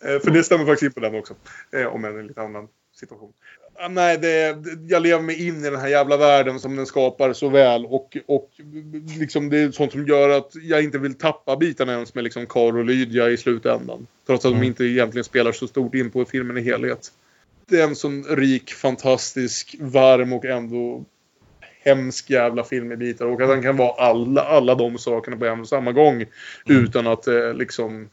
Eh, 0.00 0.20
För 0.20 0.30
det 0.30 0.44
stämmer 0.44 0.64
faktiskt 0.64 0.82
in 0.82 0.92
på 0.92 1.00
den 1.00 1.14
också. 1.14 1.34
Eh, 1.72 1.86
Om 1.86 2.04
än 2.04 2.18
en 2.18 2.26
lite 2.26 2.42
annan 2.42 2.68
situation. 2.94 3.32
Nej, 3.90 4.18
det, 4.18 4.56
jag 4.88 5.02
lever 5.02 5.22
mig 5.22 5.48
in 5.48 5.64
i 5.64 5.70
den 5.70 5.80
här 5.80 5.88
jävla 5.88 6.16
världen 6.16 6.60
som 6.60 6.76
den 6.76 6.86
skapar 6.86 7.32
så 7.32 7.48
väl. 7.48 7.86
Och, 7.86 8.16
och 8.26 8.50
liksom 9.18 9.50
det 9.50 9.58
är 9.58 9.70
sånt 9.70 9.92
som 9.92 10.06
gör 10.06 10.28
att 10.28 10.52
jag 10.62 10.82
inte 10.82 10.98
vill 10.98 11.14
tappa 11.14 11.56
bitarna 11.56 11.92
ens 11.92 12.14
med 12.14 12.24
liksom 12.24 12.46
Carl 12.46 12.78
och 12.78 12.84
Lydia 12.84 13.28
i 13.28 13.36
slutändan. 13.36 14.06
Trots 14.26 14.44
att 14.44 14.52
de 14.52 14.62
inte 14.62 14.84
egentligen 14.84 15.24
spelar 15.24 15.52
så 15.52 15.68
stort 15.68 15.94
in 15.94 16.10
på 16.10 16.24
filmen 16.24 16.58
i 16.58 16.62
helhet. 16.62 17.12
Det 17.68 17.80
är 17.80 17.84
en 17.84 17.96
sån 17.96 18.24
rik, 18.24 18.72
fantastisk, 18.72 19.76
varm 19.80 20.32
och 20.32 20.44
ändå 20.44 21.04
hemsk 21.84 22.30
jävla 22.30 22.64
film 22.64 22.92
i 22.92 22.96
bitar. 22.96 23.26
Och 23.26 23.40
att 23.40 23.48
den 23.48 23.62
kan 23.62 23.76
vara 23.76 24.08
alla, 24.08 24.42
alla 24.42 24.74
de 24.74 24.98
sakerna 24.98 25.36
på 25.36 25.46
en 25.46 25.60
och 25.60 25.68
samma 25.68 25.92
gång. 25.92 26.24
Utan 26.66 27.06
att 27.06 27.22
det 27.22 27.52
liksom 27.52 28.08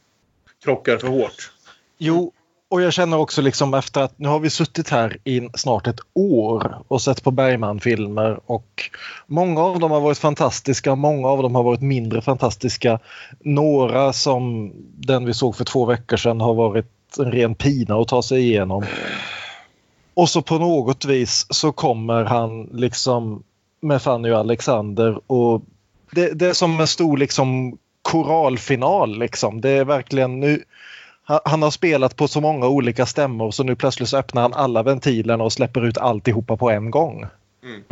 krockar 0.64 0.98
för 0.98 1.08
hårt. 1.08 1.52
Jo, 1.98 2.32
och 2.68 2.82
jag 2.82 2.92
känner 2.92 3.18
också 3.18 3.42
liksom 3.42 3.74
efter 3.74 4.00
att 4.00 4.18
nu 4.18 4.28
har 4.28 4.40
vi 4.40 4.50
suttit 4.50 4.90
här 4.90 5.18
i 5.24 5.48
snart 5.54 5.86
ett 5.86 6.00
år 6.14 6.82
och 6.88 7.02
sett 7.02 7.22
på 7.22 7.30
Bergman-filmer 7.30 8.40
och 8.46 8.90
många 9.26 9.60
av 9.60 9.78
dem 9.78 9.90
har 9.90 10.00
varit 10.00 10.18
fantastiska, 10.18 10.94
många 10.94 11.28
av 11.28 11.42
dem 11.42 11.54
har 11.54 11.62
varit 11.62 11.80
mindre 11.80 12.22
fantastiska. 12.22 12.98
Några 13.40 14.12
som 14.12 14.72
den 14.96 15.24
vi 15.24 15.34
såg 15.34 15.56
för 15.56 15.64
två 15.64 15.84
veckor 15.84 16.16
sedan 16.16 16.40
har 16.40 16.54
varit 16.54 17.18
en 17.18 17.32
ren 17.32 17.54
pina 17.54 17.96
att 17.96 18.08
ta 18.08 18.22
sig 18.22 18.40
igenom. 18.40 18.84
Och 20.14 20.28
så 20.28 20.42
på 20.42 20.58
något 20.58 21.04
vis 21.04 21.46
så 21.50 21.72
kommer 21.72 22.24
han 22.24 22.62
liksom 22.62 23.42
med 23.80 24.02
Fanny 24.02 24.30
och 24.30 24.38
Alexander 24.38 25.20
och 25.26 25.62
det, 26.10 26.38
det 26.38 26.46
är 26.46 26.52
som 26.52 26.80
en 26.80 26.86
stor 26.86 27.16
liksom 27.16 27.78
koralfinal 28.02 29.18
liksom. 29.18 29.60
Det 29.60 29.70
är 29.70 29.84
verkligen 29.84 30.40
nu 30.40 30.64
han- 31.24 31.62
har 31.62 31.70
spelat 31.70 32.16
på 32.16 32.28
så 32.28 32.40
många 32.40 32.66
olika 32.68 33.06
stämmor 33.06 33.50
så 33.50 33.64
nu 33.64 33.76
plötsligt 33.76 34.08
så 34.08 34.16
öppnar 34.16 34.42
han 34.42 34.54
alla 34.54 34.82
ventilerna 34.82 35.44
och 35.44 35.52
släpper 35.52 35.84
ut 35.86 35.98
alltihopa 35.98 36.56
på 36.56 36.70
en 36.70 36.90
gång. 36.90 37.26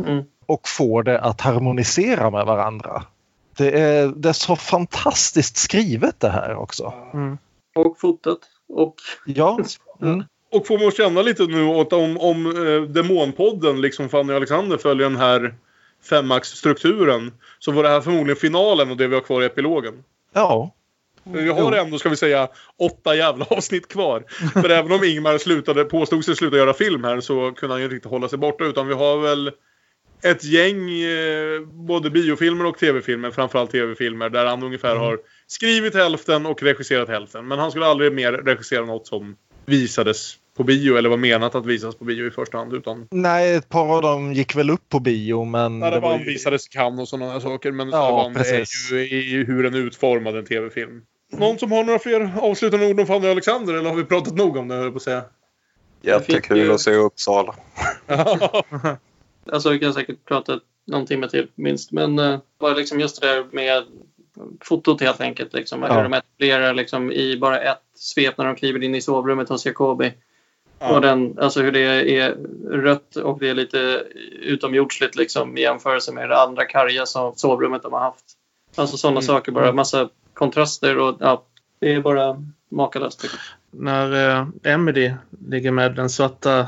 Mm. 0.05 0.23
Och 0.45 0.67
får 0.67 1.03
det 1.03 1.19
att 1.19 1.41
harmonisera 1.41 2.29
med 2.29 2.45
varandra. 2.45 3.03
Det 3.57 3.79
är, 3.79 4.07
det 4.07 4.29
är 4.29 4.33
så 4.33 4.55
fantastiskt 4.55 5.57
skrivet 5.57 6.19
det 6.19 6.29
här 6.29 6.55
också. 6.55 6.93
Och 7.75 7.99
fotot. 7.99 8.39
Och... 8.69 8.95
Ja. 9.25 9.59
Mm. 10.01 10.23
Och 10.51 10.67
får 10.67 10.79
man 10.79 10.91
känna 10.91 11.21
lite 11.21 11.43
nu 11.43 11.65
åt 11.65 11.93
om, 11.93 12.17
om 12.17 12.45
eh, 12.45 12.81
Demonpodden, 12.81 13.81
liksom 13.81 14.09
Fanny 14.09 14.33
och 14.33 14.37
Alexander, 14.37 14.77
följer 14.77 15.09
den 15.09 15.19
här 15.19 15.55
femaxstrukturen. 16.09 17.31
Så 17.59 17.71
var 17.71 17.83
det 17.83 17.89
här 17.89 18.01
förmodligen 18.01 18.35
finalen 18.35 18.91
och 18.91 18.97
det 18.97 19.07
vi 19.07 19.15
har 19.15 19.21
kvar 19.21 19.41
i 19.41 19.45
epilogen. 19.45 20.03
Ja. 20.33 20.71
Vi 21.23 21.49
har 21.49 21.71
ändå, 21.71 21.97
ska 21.97 22.09
vi 22.09 22.15
säga, 22.15 22.47
åtta 22.79 23.15
jävla 23.15 23.45
avsnitt 23.45 23.87
kvar. 23.87 24.23
För 24.53 24.69
även 24.69 24.91
om 24.91 25.03
Ingmar 25.03 25.37
slutade, 25.37 25.83
påstod 25.85 26.25
sig 26.25 26.35
sluta 26.35 26.57
göra 26.57 26.73
film 26.73 27.03
här 27.03 27.19
så 27.19 27.51
kunde 27.51 27.73
han 27.73 27.81
ju 27.81 27.85
inte 27.85 27.95
riktigt 27.95 28.11
hålla 28.11 28.29
sig 28.29 28.39
borta. 28.39 28.63
Utan 28.65 28.87
vi 28.87 28.93
har 28.93 29.17
väl 29.17 29.51
ett 30.23 30.43
gäng 30.43 30.89
eh, 30.89 31.61
både 31.87 32.09
biofilmer 32.09 32.65
och 32.65 32.77
tv-filmer, 32.77 33.31
framförallt 33.31 33.71
tv-filmer, 33.71 34.29
där 34.29 34.45
han 34.45 34.63
ungefär 34.63 34.95
har 34.95 35.19
skrivit 35.47 35.95
hälften 35.95 36.45
och 36.45 36.63
regisserat 36.63 37.09
hälften. 37.09 37.47
Men 37.47 37.59
han 37.59 37.71
skulle 37.71 37.85
aldrig 37.85 38.13
mer 38.13 38.31
regissera 38.31 38.85
något 38.85 39.07
som 39.07 39.35
visades 39.65 40.35
på 40.57 40.63
bio 40.63 40.97
eller 40.97 41.09
var 41.09 41.17
menat 41.17 41.55
att 41.55 41.65
visas 41.65 41.95
på 41.95 42.05
bio 42.05 42.27
i 42.27 42.31
första 42.31 42.57
hand. 42.57 42.73
Utan 42.73 43.07
Nej, 43.11 43.55
ett 43.55 43.69
par 43.69 43.95
av 43.95 44.01
dem 44.01 44.33
gick 44.33 44.55
väl 44.55 44.69
upp 44.69 44.89
på 44.89 44.99
bio 44.99 45.45
men... 45.45 45.79
när 45.79 45.91
det 45.91 45.97
det 45.97 46.01
var 46.01 46.19
ju- 46.19 46.25
visades 46.25 46.67
i 46.67 46.69
Cannes 46.69 46.99
och 46.99 47.07
sådana 47.07 47.41
saker. 47.41 47.71
Men 47.71 47.89
Ja, 47.89 48.31
precis. 48.35 48.91
är 48.91 48.97
ju 49.31 49.45
hur 49.45 49.63
den 49.63 49.73
är 49.73 49.79
utformad, 49.79 50.37
en 50.37 50.45
tv-film. 50.45 51.01
Någon 51.37 51.59
som 51.59 51.71
har 51.71 51.83
några 51.83 51.99
fler 51.99 52.31
avslutande 52.41 52.87
ord 52.87 52.99
om 52.99 53.05
Fanny 53.05 53.27
och 53.27 53.31
Alexander? 53.31 53.73
Eller 53.73 53.89
har 53.89 53.97
vi 53.97 54.03
pratat 54.03 54.35
nog 54.35 54.57
om 54.57 54.67
det, 54.67 54.75
höll 54.75 54.83
jag 54.83 54.93
på 54.93 54.97
att 54.97 55.03
säga? 55.03 55.23
Jättekul 56.01 56.71
att 56.71 56.81
se 56.81 56.95
Uppsala. 56.95 57.55
Alltså 59.51 59.69
vi 59.69 59.79
kan 59.79 59.93
säkert 59.93 60.25
prata 60.25 60.59
någon 60.87 61.05
timme 61.05 61.29
till 61.29 61.47
minst. 61.55 61.91
Men 61.91 62.19
uh, 62.19 62.39
bara 62.59 62.73
liksom 62.73 62.99
just 62.99 63.21
det 63.21 63.27
där 63.27 63.45
med 63.51 63.83
fotot 64.61 65.01
helt 65.01 65.21
enkelt. 65.21 65.53
Liksom, 65.53 65.81
Ja. 65.81 65.93
Hur 65.93 66.03
de 66.03 66.13
etablerar 66.13 66.73
liksom, 66.73 67.11
i 67.11 67.37
bara 67.37 67.59
ett 67.59 67.81
svep 67.95 68.37
när 68.37 68.45
de 68.45 68.55
kliver 68.55 68.83
in 68.83 68.95
i 68.95 69.01
sovrummet 69.01 69.49
hos 69.49 69.65
Jacobi. 69.65 70.13
Ja. 70.79 70.95
Och 70.95 71.01
den, 71.01 71.39
alltså 71.39 71.61
hur 71.61 71.71
det 71.71 71.79
är 72.19 72.35
rött 72.69 73.15
och 73.15 73.39
det 73.39 73.49
är 73.49 73.53
lite 73.53 74.03
utomjordsligt 74.41 75.15
liksom, 75.15 75.57
i 75.57 75.61
jämförelse 75.61 76.11
med 76.11 76.29
det 76.29 76.41
andra 76.41 76.65
karga 76.65 77.05
som 77.05 77.33
sovrummet 77.35 77.83
de 77.83 77.93
har 77.93 77.99
haft. 77.99 78.25
Alltså 78.75 78.97
sådana 78.97 79.19
Mm. 79.19 79.27
saker, 79.27 79.51
bara 79.51 79.71
massa 79.71 80.09
kontraster 80.33 80.99
och 80.99 81.17
ja, 81.19 81.43
det 81.79 81.93
är 81.93 82.01
bara 82.01 82.43
makalöst. 82.69 83.25
När 83.71 84.39
eh, 84.39 84.47
Emily 84.63 85.13
ligger 85.47 85.71
med 85.71 85.95
den 85.95 86.09
svarta 86.09 86.67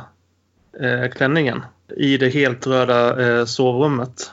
eh, 0.79 1.11
klänningen 1.15 1.65
i 1.97 2.17
det 2.17 2.29
helt 2.29 2.67
röda 2.67 3.27
eh, 3.27 3.45
sovrummet. 3.45 4.31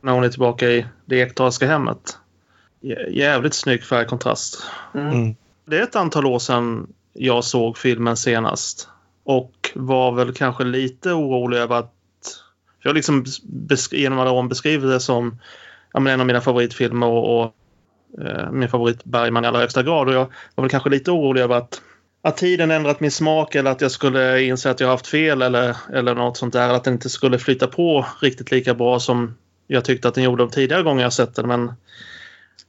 När 0.00 0.12
hon 0.12 0.24
är 0.24 0.28
tillbaka 0.28 0.70
i 0.70 0.86
det 1.04 1.20
ektalska 1.20 1.66
hemmet. 1.66 2.18
Jä- 2.80 3.10
Jävligt 3.10 3.54
snygg 3.54 3.84
färgkontrast. 3.84 4.62
Mm. 4.94 5.36
Det 5.64 5.78
är 5.78 5.82
ett 5.82 5.96
antal 5.96 6.26
år 6.26 6.38
sedan 6.38 6.86
jag 7.12 7.44
såg 7.44 7.78
filmen 7.78 8.16
senast. 8.16 8.88
Och 9.24 9.70
var 9.74 10.12
väl 10.12 10.34
kanske 10.34 10.64
lite 10.64 11.12
orolig 11.12 11.58
över 11.58 11.76
att... 11.76 11.94
Jag 12.82 12.94
liksom 12.94 13.24
genom 13.90 14.18
alla 14.18 14.30
år 14.30 14.42
beskrivit 14.42 14.90
det 14.90 15.00
som 15.00 15.38
ja, 15.92 16.00
men 16.00 16.12
en 16.12 16.20
av 16.20 16.26
mina 16.26 16.40
favoritfilmer 16.40 17.06
och, 17.06 17.44
och 17.44 17.54
min 18.52 18.68
favorit 18.68 19.04
Bergman 19.04 19.44
i 19.44 19.46
allra 19.46 19.60
högsta 19.60 19.82
grad. 19.82 20.08
Och 20.08 20.14
jag 20.14 20.26
var 20.54 20.62
väl 20.62 20.70
kanske 20.70 20.90
lite 20.90 21.10
orolig 21.10 21.42
över 21.42 21.54
att, 21.54 21.82
att 22.22 22.36
tiden 22.36 22.70
ändrat 22.70 23.00
min 23.00 23.10
smak 23.10 23.54
eller 23.54 23.70
att 23.70 23.80
jag 23.80 23.90
skulle 23.90 24.42
inse 24.42 24.70
att 24.70 24.80
jag 24.80 24.88
haft 24.88 25.06
fel 25.06 25.42
eller, 25.42 25.76
eller 25.92 26.14
något 26.14 26.36
sånt 26.36 26.52
där. 26.52 26.74
Att 26.74 26.84
den 26.84 26.94
inte 26.94 27.08
skulle 27.08 27.38
flytta 27.38 27.66
på 27.66 28.06
riktigt 28.22 28.50
lika 28.50 28.74
bra 28.74 29.00
som 29.00 29.34
jag 29.66 29.84
tyckte 29.84 30.08
att 30.08 30.14
den 30.14 30.24
gjorde 30.24 30.42
de 30.42 30.50
tidigare 30.50 30.82
gånger 30.82 31.02
jag 31.02 31.12
sett 31.12 31.34
den. 31.34 31.48
Men 31.48 31.72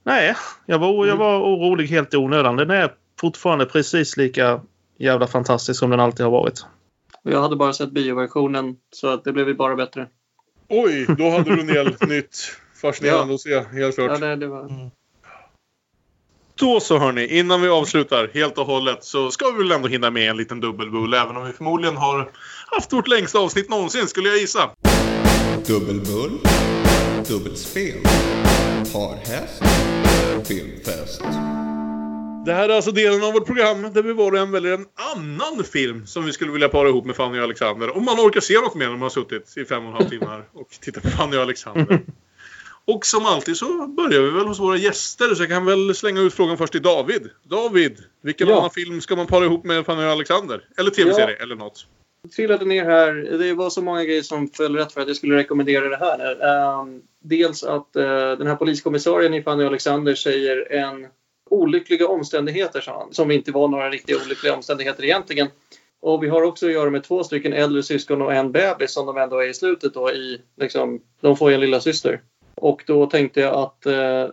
nej, 0.02 0.34
jag 0.66 0.78
var, 0.78 1.06
jag 1.06 1.16
var 1.16 1.38
orolig 1.38 1.86
helt 1.86 2.14
i 2.14 2.16
onödan. 2.16 2.56
Den 2.56 2.70
är 2.70 2.92
fortfarande 3.20 3.66
precis 3.66 4.16
lika 4.16 4.60
jävla 4.98 5.26
fantastisk 5.26 5.78
som 5.78 5.90
den 5.90 6.00
alltid 6.00 6.24
har 6.24 6.30
varit. 6.30 6.66
Jag 7.22 7.42
hade 7.42 7.56
bara 7.56 7.72
sett 7.72 7.90
bioversionen 7.90 8.76
så 8.92 9.08
att 9.08 9.24
det 9.24 9.32
blev 9.32 9.48
ju 9.48 9.54
bara 9.54 9.76
bättre. 9.76 10.06
Oj, 10.68 11.06
då 11.18 11.30
hade 11.30 11.54
du 11.54 11.60
en 11.60 11.66
del 11.66 11.94
nytt 12.00 12.36
fascinerande 12.82 13.34
att 13.34 13.40
se. 13.40 13.60
Helt 13.60 13.94
klart. 13.94 14.10
Ja, 14.20 14.26
det, 14.26 14.36
det 14.36 14.46
var... 14.46 14.90
Då 16.60 16.80
så 16.80 16.98
hörni, 16.98 17.38
innan 17.38 17.62
vi 17.62 17.68
avslutar 17.68 18.30
helt 18.34 18.58
och 18.58 18.66
hållet 18.66 19.04
så 19.04 19.30
ska 19.30 19.50
vi 19.50 19.58
väl 19.58 19.72
ändå 19.72 19.88
hinna 19.88 20.10
med 20.10 20.30
en 20.30 20.36
liten 20.36 20.60
dubbelbull. 20.60 21.14
Även 21.14 21.36
om 21.36 21.46
vi 21.46 21.52
förmodligen 21.52 21.96
har 21.96 22.30
haft 22.66 22.92
vårt 22.92 23.08
längsta 23.08 23.38
avsnitt 23.38 23.68
någonsin 23.68 24.06
skulle 24.06 24.28
jag 24.28 24.38
gissa. 24.38 24.70
Dubbelbull, 25.66 26.30
dubbelspel, 27.28 28.02
parhäst, 28.92 29.62
filmfest. 30.48 31.20
Det 32.46 32.52
här 32.52 32.68
är 32.68 32.76
alltså 32.76 32.90
delen 32.90 33.24
av 33.24 33.32
vårt 33.32 33.46
program 33.46 33.82
där 33.92 34.02
vi 34.02 34.12
var 34.12 34.32
och 34.32 34.38
en 34.38 34.50
väljer 34.50 34.72
en 34.72 34.86
annan 35.16 35.64
film 35.64 36.06
som 36.06 36.24
vi 36.24 36.32
skulle 36.32 36.52
vilja 36.52 36.68
para 36.68 36.88
ihop 36.88 37.04
med 37.04 37.16
Fanny 37.16 37.38
och 37.38 37.44
Alexander. 37.44 37.96
Om 37.96 38.04
man 38.04 38.16
orkar 38.16 38.40
se 38.40 38.60
något 38.60 38.74
mer 38.74 38.84
när 38.84 38.92
man 38.92 39.02
har 39.02 39.10
suttit 39.10 39.56
i 39.56 39.64
fem 39.64 39.82
och 39.86 39.90
en 39.90 39.96
halv 39.96 40.08
timmar 40.08 40.44
och 40.52 40.68
tittat 40.80 41.02
på 41.02 41.10
Fanny 41.10 41.36
och 41.36 41.42
Alexander. 41.42 42.00
Och 42.84 43.06
som 43.06 43.26
alltid 43.26 43.56
så 43.56 43.86
börjar 43.86 44.22
vi 44.22 44.30
väl 44.30 44.46
hos 44.46 44.60
våra 44.60 44.76
gäster 44.76 45.34
så 45.34 45.42
jag 45.42 45.50
kan 45.50 45.64
väl 45.66 45.94
slänga 45.94 46.20
ut 46.20 46.34
frågan 46.34 46.58
först 46.58 46.72
till 46.72 46.82
David. 46.82 47.30
David, 47.42 47.98
vilken 48.22 48.48
Ja. 48.48 48.58
annan 48.58 48.70
film 48.70 49.00
ska 49.00 49.16
man 49.16 49.26
para 49.26 49.44
ihop 49.44 49.64
med 49.64 49.86
Fanny 49.86 50.04
och 50.04 50.10
Alexander? 50.10 50.64
Eller 50.76 50.90
tv-serie 50.90 51.36
eller 51.36 51.56
något. 51.56 51.86
trillade 52.36 52.64
ner 52.64 52.84
här. 52.84 53.12
Det 53.38 53.54
var 53.54 53.70
så 53.70 53.82
många 53.82 54.04
grejer 54.04 54.22
som 54.22 54.48
föll 54.48 54.76
rätt 54.76 54.92
för 54.92 55.00
att 55.00 55.06
jag 55.08 55.16
skulle 55.16 55.36
rekommendera 55.36 55.88
det 55.88 55.96
här. 55.96 56.36
Ehm, 56.80 57.02
dels 57.22 57.64
att 57.64 57.96
eh, 57.96 58.32
den 58.38 58.46
här 58.46 58.56
poliskommissarien 58.56 59.34
i 59.34 59.42
Fanny 59.42 59.64
Alexander 59.64 60.14
säger 60.14 60.72
en 60.72 61.06
olyckliga 61.50 62.08
omständigheter, 62.08 62.80
sa 62.80 62.98
han, 62.98 63.14
som 63.14 63.30
inte 63.30 63.52
var 63.52 63.68
några 63.68 63.90
riktiga 63.90 64.16
olyckliga 64.24 64.54
omständigheter 64.54 65.04
egentligen. 65.04 65.48
Och 66.02 66.22
vi 66.24 66.28
har 66.28 66.42
också 66.42 66.66
att 66.66 66.72
göra 66.72 66.90
med 66.90 67.04
två 67.04 67.24
stycken 67.24 67.52
äldre 67.52 67.82
syskon 67.82 68.22
och 68.22 68.34
en 68.34 68.52
bebis 68.52 68.92
som 68.92 69.06
de 69.06 69.16
ändå 69.16 69.38
är 69.38 69.48
i 69.48 69.54
slutet 69.54 69.94
då 69.94 70.10
i, 70.12 70.40
liksom, 70.60 71.00
de 71.20 71.36
får 71.36 71.50
ju 71.50 71.54
en 71.54 71.60
lilla 71.60 71.80
syster. 71.80 72.20
Och 72.60 72.82
då 72.86 73.06
tänkte 73.06 73.40
jag 73.40 73.54
att 73.54 73.86
eh, 73.86 74.26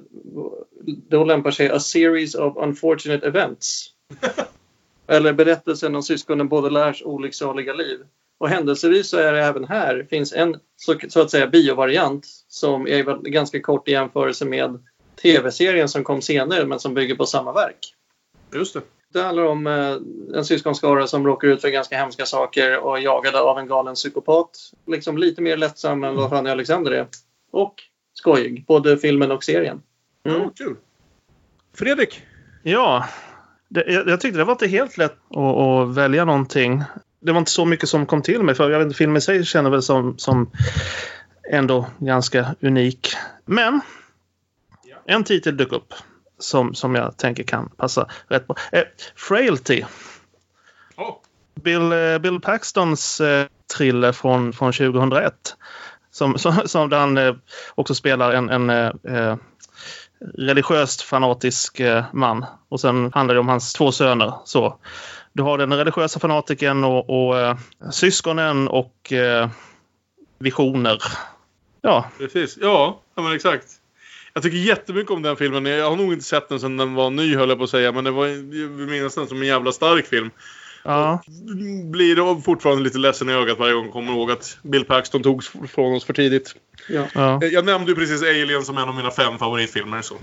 då 1.10 1.24
lämpar 1.24 1.52
sig 1.52 1.70
A 1.70 1.80
series 1.80 2.36
of 2.36 2.58
unfortunate 2.58 3.28
events. 3.28 3.90
Eller 5.08 5.34
berättelsen 5.34 5.96
om 5.96 6.04
syskonen 6.04 6.48
både 6.48 6.70
lärs 6.70 7.04
olycksaliga 7.06 7.74
liv. 7.74 8.00
Och 8.38 8.50
händelsevis 8.50 9.10
så 9.10 9.18
är 9.18 9.34
det 9.34 9.44
även 9.44 9.64
här 9.64 10.08
finns 10.10 10.34
en 10.34 10.56
så, 10.76 10.96
så 11.08 11.22
att 11.22 11.32
säga 11.32 11.48
biovariant 11.48 12.26
som 12.48 12.88
är 12.88 13.30
ganska 13.30 13.62
kort 13.62 13.88
i 13.88 13.92
jämförelse 13.92 14.46
med 14.46 14.84
tv-serien 15.22 15.90
som 15.90 16.04
kom 16.04 16.22
senare 16.22 16.66
men 16.66 16.80
som 16.80 16.94
bygger 16.94 17.16
på 17.16 17.26
samma 17.26 17.54
verk. 17.54 17.96
Just 18.54 18.74
det. 18.74 18.82
Det 19.14 19.22
handlar 19.22 19.44
om 19.44 19.68
eh, 19.68 20.38
en 20.38 20.46
syskonskara 20.46 21.08
som 21.08 21.28
råkar 21.28 21.48
ut 21.48 21.62
för 21.62 21.70
ganska 21.70 21.98
hemska 21.98 22.26
saker 22.26 22.78
och 22.78 22.98
är 22.98 23.02
jagade 23.02 23.42
av 23.42 23.60
en 23.60 23.68
galen 23.68 23.96
psykopat. 23.96 24.50
Liksom 24.86 25.18
lite 25.18 25.42
mer 25.42 25.58
lättsam 25.58 26.04
än 26.04 26.16
vad 26.16 26.30
Fanny 26.30 26.50
Alexander 26.50 26.92
är. 26.92 27.08
Och 27.52 27.76
skojig, 28.20 28.66
både 28.68 28.98
filmen 28.98 29.32
och 29.32 29.44
serien. 29.44 29.82
Mm. 30.26 30.42
Ja, 30.42 30.52
kul. 30.56 30.76
Fredrik? 31.78 32.22
Ja, 32.64 33.06
det, 33.70 33.84
jag, 33.88 34.08
jag 34.08 34.22
tyckte 34.22 34.38
det 34.38 34.44
var 34.44 34.52
inte 34.54 34.68
helt 34.68 34.98
lätt 34.98 35.18
att, 35.30 35.38
att 35.38 35.96
välja 35.96 36.26
någonting. 36.26 36.84
Det 37.20 37.32
var 37.32 37.40
inte 37.40 37.52
så 37.52 37.66
mycket 37.66 37.90
som 37.90 38.06
kom 38.06 38.22
till 38.22 38.44
mig. 38.44 38.56
För 38.56 38.70
jag 38.72 38.80
vet, 38.80 38.86
inte, 38.86 38.98
filmen 38.98 39.18
i 39.18 39.22
sig 39.22 39.46
känner 39.46 39.70
väl 39.70 39.82
som, 39.82 40.18
som 40.18 40.52
ändå 41.52 41.88
ganska 41.98 42.56
unik. 42.62 43.14
Men 43.46 43.82
en 45.06 45.24
titel 45.24 45.58
dök 45.58 45.72
upp 45.72 45.94
som, 46.40 46.76
som 46.76 46.96
jag 46.96 47.18
tänker 47.18 47.44
kan 47.44 47.70
passa 47.70 48.08
rätt 48.28 48.48
bra. 48.48 48.56
Eh, 48.72 48.84
Frailty. 49.16 49.84
Bill, 51.56 51.92
eh, 51.92 52.18
Bill 52.18 52.40
Paxtons 52.40 53.22
eh, 53.22 53.48
thriller 53.78 54.12
från, 54.12 54.54
från 54.54 54.74
2001. 54.74 55.34
Som, 56.18 56.38
som, 56.38 56.62
som 56.66 56.90
där 56.90 57.00
han 57.00 57.18
eh, 57.18 57.36
också 57.76 57.96
spelar 57.96 58.32
en, 58.34 58.50
en 58.50 58.70
eh, 58.70 58.92
eh, 59.08 59.36
religiöst 60.38 61.02
fanatisk 61.02 61.80
eh, 61.80 62.06
man. 62.14 62.46
Och 62.70 62.80
sen 62.80 63.12
handlar 63.14 63.34
det 63.34 63.40
om 63.40 63.48
hans 63.48 63.74
två 63.74 63.92
söner. 63.92 64.34
Så. 64.46 64.80
Du 65.34 65.44
har 65.44 65.58
den 65.58 65.74
religiösa 65.74 66.20
fanatiken 66.20 66.84
och, 66.84 67.10
och 67.10 67.40
eh, 67.40 67.58
syskonen 67.92 68.68
och 68.68 69.14
eh, 69.14 69.50
visioner. 70.40 71.04
Ja. 71.82 72.06
Precis. 72.18 72.58
Ja, 72.62 73.02
ja 73.16 73.22
men 73.22 73.34
exakt. 73.34 73.68
Jag 74.34 74.44
tycker 74.44 74.58
jättemycket 74.58 75.12
om 75.12 75.22
den 75.22 75.36
filmen. 75.36 75.66
Jag 75.66 75.90
har 75.90 75.96
nog 75.96 76.14
inte 76.14 76.26
sett 76.26 76.50
den 76.50 76.60
sedan 76.60 76.78
den 76.78 76.94
var 76.94 77.10
ny 77.10 77.36
höll 77.36 77.50
jag 77.50 77.58
på 77.58 77.64
att 77.64 77.70
säga. 77.70 77.92
Men 77.92 78.04
det 78.04 78.12
var, 78.12 78.28
jag 78.28 78.90
minns 78.90 79.16
den 79.16 79.28
som 79.28 79.42
en 79.42 79.48
jävla 79.48 79.72
stark 79.72 80.06
film. 80.06 80.32
Ja. 80.88 81.22
Blir 81.84 82.16
då 82.16 82.36
fortfarande 82.36 82.84
lite 82.84 82.98
ledsen 82.98 83.30
i 83.30 83.34
ögat 83.34 83.60
varje 83.60 83.74
gång 83.74 83.84
jag 83.84 83.94
kommer 83.94 84.14
ihåg 84.14 84.32
att 84.32 84.58
Bill 84.62 84.86
Paxton 84.86 85.24
togs 85.24 85.52
från 85.68 85.96
oss 85.96 86.06
för 86.06 86.14
tidigt. 86.14 86.56
Ja. 86.90 87.08
Ja. 87.14 87.46
Jag 87.46 87.66
nämnde 87.66 87.92
ju 87.92 87.96
precis 87.96 88.22
Alien 88.22 88.64
som 88.64 88.78
en 88.78 88.90
av 88.90 88.96
mina 88.96 89.12
fem 89.12 89.38
favoritfilmer. 89.38 90.02
Så. 90.02 90.16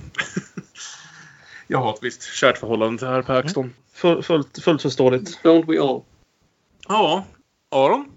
jag 1.67 1.79
har 1.79 1.95
ett 1.95 2.03
visst 2.03 2.23
kärt 2.23 2.59
förhållande 2.59 2.99
till 2.99 3.09
herr 3.09 3.23
Paxton. 3.23 3.75
Full, 3.93 4.23
fullt, 4.23 4.63
fullt 4.63 4.83
förståeligt. 4.83 5.41
Don't 5.43 5.67
we 5.67 5.83
all? 5.83 6.03
Ja. 6.89 7.25
Aron? 7.71 8.11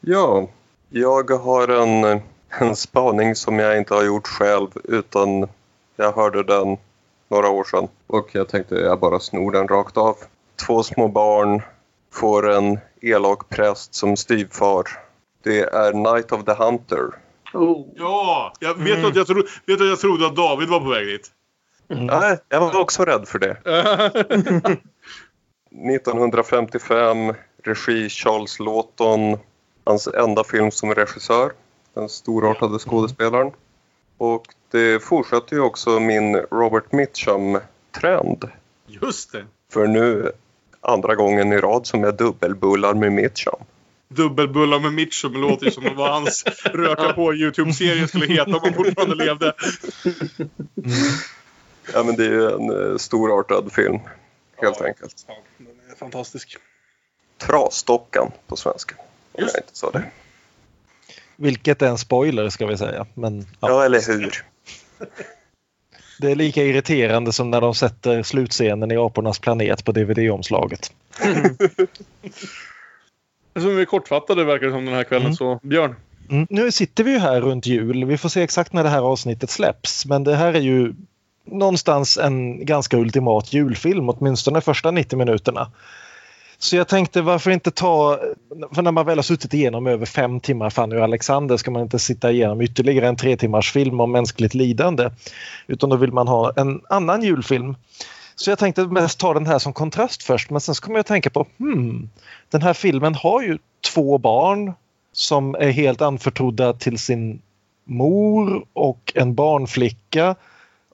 Ja, 0.00 0.48
jag 0.90 1.30
har 1.30 1.68
en, 1.68 2.20
en 2.48 2.76
spaning 2.76 3.34
som 3.34 3.58
jag 3.58 3.78
inte 3.78 3.94
har 3.94 4.04
gjort 4.04 4.26
själv 4.26 4.68
utan 4.84 5.48
jag 5.96 6.12
hörde 6.12 6.42
den 6.42 6.76
några 7.28 7.48
år 7.48 7.64
sedan 7.64 7.88
och 8.06 8.28
jag 8.32 8.48
tänkte 8.48 8.74
jag 8.74 9.00
bara 9.00 9.20
snor 9.20 9.52
den 9.52 9.68
rakt 9.68 9.96
av. 9.96 10.16
Två 10.66 10.82
små 10.82 11.08
barn 11.08 11.62
får 12.12 12.50
en 12.50 12.78
elak 13.00 13.48
präst 13.48 13.94
som 13.94 14.16
styvfar. 14.16 14.84
Det 15.42 15.60
är 15.60 15.92
Night 15.92 16.32
of 16.32 16.44
the 16.44 16.52
Hunter. 16.52 17.10
Oh. 17.54 17.86
Ja! 17.94 18.52
Jag 18.60 18.74
vet, 18.74 19.04
att 19.04 19.16
jag 19.16 19.26
tro, 19.26 19.42
vet 19.66 19.80
att 19.80 19.86
jag 19.86 20.00
trodde 20.00 20.26
att 20.26 20.36
David 20.36 20.68
var 20.68 20.80
på 20.80 20.90
väg 20.90 21.06
dit. 21.06 21.30
Nej, 21.86 22.38
jag 22.48 22.60
var 22.60 22.80
också 22.80 23.04
rädd 23.04 23.28
för 23.28 23.38
det. 23.38 23.56
1955, 25.70 27.34
regi 27.64 28.08
Charles 28.08 28.58
Lawton. 28.58 29.38
Hans 29.84 30.06
enda 30.06 30.44
film 30.44 30.70
som 30.70 30.94
regissör. 30.94 31.52
Den 31.94 32.08
storartade 32.08 32.78
skådespelaren. 32.78 33.52
Och 34.18 34.46
det 34.70 35.02
fortsätter 35.02 35.56
ju 35.56 35.62
också 35.62 36.00
min 36.00 36.36
Robert 36.36 36.92
Mitchum-trend. 36.92 38.50
Just 38.86 39.32
det. 39.32 39.44
För 39.72 39.86
nu 39.86 40.32
andra 40.82 41.14
gången 41.14 41.52
i 41.52 41.58
rad 41.58 41.86
som 41.86 42.02
jag 42.02 42.16
dubbelbullar 42.16 42.94
med 42.94 43.12
Mitchum. 43.12 43.54
Dubbelbullar 44.08 44.80
med 44.80 44.92
Mitchum 44.92 45.32
låter 45.32 45.64
ju 45.64 45.70
som 45.72 45.96
vad 45.96 46.10
hans 46.10 46.44
röka 46.64 47.12
på 47.12 47.34
YouTube-serie 47.34 48.08
skulle 48.08 48.26
heta 48.26 48.56
om 48.56 48.60
han 48.62 48.74
fortfarande 48.74 49.14
levde. 49.14 49.52
Ja 51.92 52.02
men 52.02 52.16
det 52.16 52.24
är 52.24 52.30
ju 52.30 52.50
en 52.50 52.90
eh, 52.90 52.96
storartad 52.96 53.72
film. 53.72 53.98
Helt 54.56 54.80
enkelt. 54.82 55.24
Ja, 55.28 55.34
den 55.58 55.90
är 55.90 55.96
fantastisk. 55.96 56.56
Trasdockan 57.38 58.30
på 58.46 58.56
svenska. 58.56 58.94
Om 59.32 59.44
jag 59.44 59.46
inte 59.46 59.62
sa 59.72 59.90
det. 59.90 60.04
Vilket 61.36 61.82
är 61.82 61.86
en 61.86 61.98
spoiler 61.98 62.48
ska 62.48 62.66
vi 62.66 62.78
säga. 62.78 63.06
Men, 63.14 63.46
Ja, 63.60 63.84
eller 63.84 64.06
hur? 64.08 64.44
Det 66.18 66.30
är 66.30 66.34
lika 66.34 66.64
irriterande 66.64 67.32
som 67.32 67.50
när 67.50 67.60
de 67.60 67.74
sätter 67.74 68.22
slutscenen 68.22 68.92
i 68.92 68.96
Apornas 68.96 69.38
planet 69.38 69.84
på 69.84 69.92
DVD-omslaget. 69.92 70.92
Som 73.56 73.76
vi 73.76 73.86
kortfattade 73.86 74.44
verkar 74.44 74.66
det 74.66 74.72
som 74.72 74.84
den 74.84 74.94
här 74.94 75.04
kvällen. 75.04 75.34
Så 75.34 75.60
Björn? 75.62 75.94
Mm. 76.30 76.46
Nu 76.50 76.72
sitter 76.72 77.04
vi 77.04 77.10
ju 77.10 77.18
här 77.18 77.40
runt 77.40 77.66
jul. 77.66 78.04
Vi 78.04 78.18
får 78.18 78.28
se 78.28 78.42
exakt 78.42 78.72
när 78.72 78.84
det 78.84 78.88
här 78.88 79.02
avsnittet 79.02 79.50
släpps. 79.50 80.06
Men 80.06 80.24
det 80.24 80.36
här 80.36 80.54
är 80.54 80.60
ju 80.60 80.94
någonstans 81.44 82.18
en 82.18 82.66
ganska 82.66 82.96
ultimat 82.96 83.52
julfilm, 83.52 84.08
åtminstone 84.08 84.56
de 84.58 84.62
första 84.62 84.90
90 84.90 85.18
minuterna. 85.18 85.70
Så 86.62 86.76
jag 86.76 86.88
tänkte 86.88 87.22
varför 87.22 87.50
inte 87.50 87.70
ta, 87.70 88.18
för 88.72 88.82
när 88.82 88.92
man 88.92 89.06
väl 89.06 89.18
har 89.18 89.22
suttit 89.22 89.54
igenom 89.54 89.86
över 89.86 90.06
fem 90.06 90.40
timmar 90.40 90.70
Fanny 90.70 90.96
och 90.96 91.04
Alexander 91.04 91.56
ska 91.56 91.70
man 91.70 91.82
inte 91.82 91.98
sitta 91.98 92.30
igenom 92.30 92.60
ytterligare 92.60 93.08
en 93.08 93.16
tre 93.16 93.36
timmars 93.36 93.72
film 93.72 94.00
om 94.00 94.12
mänskligt 94.12 94.54
lidande. 94.54 95.10
Utan 95.66 95.90
då 95.90 95.96
vill 95.96 96.12
man 96.12 96.28
ha 96.28 96.52
en 96.56 96.80
annan 96.88 97.22
julfilm. 97.22 97.76
Så 98.34 98.50
jag 98.50 98.58
tänkte 98.58 98.86
mest 98.86 99.18
ta 99.18 99.34
den 99.34 99.46
här 99.46 99.58
som 99.58 99.72
kontrast 99.72 100.22
först 100.22 100.50
men 100.50 100.60
sen 100.60 100.74
så 100.74 100.82
kommer 100.82 100.96
jag 100.96 101.00
att 101.00 101.06
tänka 101.06 101.30
på 101.30 101.46
hmm, 101.58 102.10
den 102.50 102.62
här 102.62 102.74
filmen 102.74 103.14
har 103.14 103.42
ju 103.42 103.58
två 103.94 104.18
barn 104.18 104.72
som 105.12 105.54
är 105.54 105.70
helt 105.70 106.02
anförtrodda 106.02 106.72
till 106.72 106.98
sin 106.98 107.42
mor 107.84 108.64
och 108.72 109.12
en 109.14 109.34
barnflicka 109.34 110.34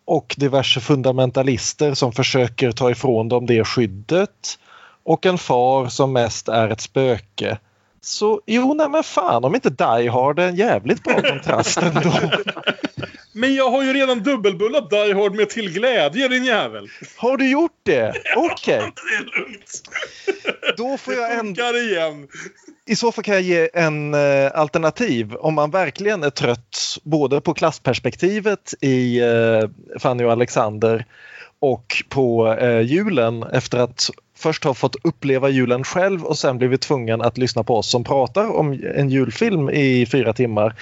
och 0.04 0.34
diverse 0.38 0.80
fundamentalister 0.80 1.94
som 1.94 2.12
försöker 2.12 2.72
ta 2.72 2.90
ifrån 2.90 3.28
dem 3.28 3.46
det 3.46 3.64
skyddet 3.64 4.58
och 5.08 5.26
en 5.26 5.38
far 5.38 5.88
som 5.88 6.12
mest 6.12 6.48
är 6.48 6.68
ett 6.68 6.80
spöke. 6.80 7.58
Så 8.00 8.40
jo, 8.46 8.74
nej 8.74 8.88
men 8.88 9.02
fan 9.02 9.44
om 9.44 9.54
inte 9.54 9.70
Die 9.70 10.08
Hard 10.08 10.38
är 10.38 10.48
en 10.48 10.56
jävligt 10.56 11.02
bra 11.02 11.22
kontrast 11.22 11.82
ändå. 11.82 12.12
Men 13.32 13.54
jag 13.54 13.70
har 13.70 13.82
ju 13.82 13.92
redan 13.92 14.22
dubbelbullat 14.22 14.90
Die 14.90 15.12
Hard 15.12 15.34
med 15.34 15.50
till 15.50 15.72
glädje 15.72 16.28
din 16.28 16.44
jävel. 16.44 16.88
Har 17.16 17.36
du 17.36 17.50
gjort 17.50 17.80
det? 17.82 18.12
Okej. 18.36 18.92
Det 18.94 19.14
är 19.14 19.40
lugnt. 19.40 19.82
Då 20.76 20.96
får 20.96 21.14
jag 21.14 21.32
en... 21.32 21.38
Funkar 21.38 21.82
igen. 21.88 22.28
I 22.86 22.96
så 22.96 23.12
fall 23.12 23.24
kan 23.24 23.34
jag 23.34 23.42
ge 23.42 23.68
en 23.74 24.14
eh, 24.14 24.50
alternativ 24.54 25.34
om 25.34 25.54
man 25.54 25.70
verkligen 25.70 26.22
är 26.22 26.30
trött 26.30 26.98
både 27.02 27.40
på 27.40 27.54
klassperspektivet 27.54 28.74
i 28.80 29.20
eh, 29.20 29.98
Fanny 29.98 30.24
och 30.24 30.32
Alexander 30.32 31.04
och 31.60 32.04
på 32.08 32.52
eh, 32.52 32.80
julen 32.80 33.42
efter 33.42 33.78
att 33.78 34.10
först 34.38 34.64
ha 34.64 34.74
fått 34.74 34.96
uppleva 35.04 35.48
julen 35.48 35.84
själv 35.84 36.24
och 36.24 36.38
sen 36.38 36.58
blivit 36.58 36.80
tvungen 36.80 37.22
att 37.22 37.38
lyssna 37.38 37.64
på 37.64 37.76
oss 37.76 37.90
som 37.90 38.04
pratar 38.04 38.56
om 38.56 38.80
en 38.94 39.10
julfilm 39.10 39.70
i 39.70 40.06
fyra 40.06 40.32
timmar 40.32 40.74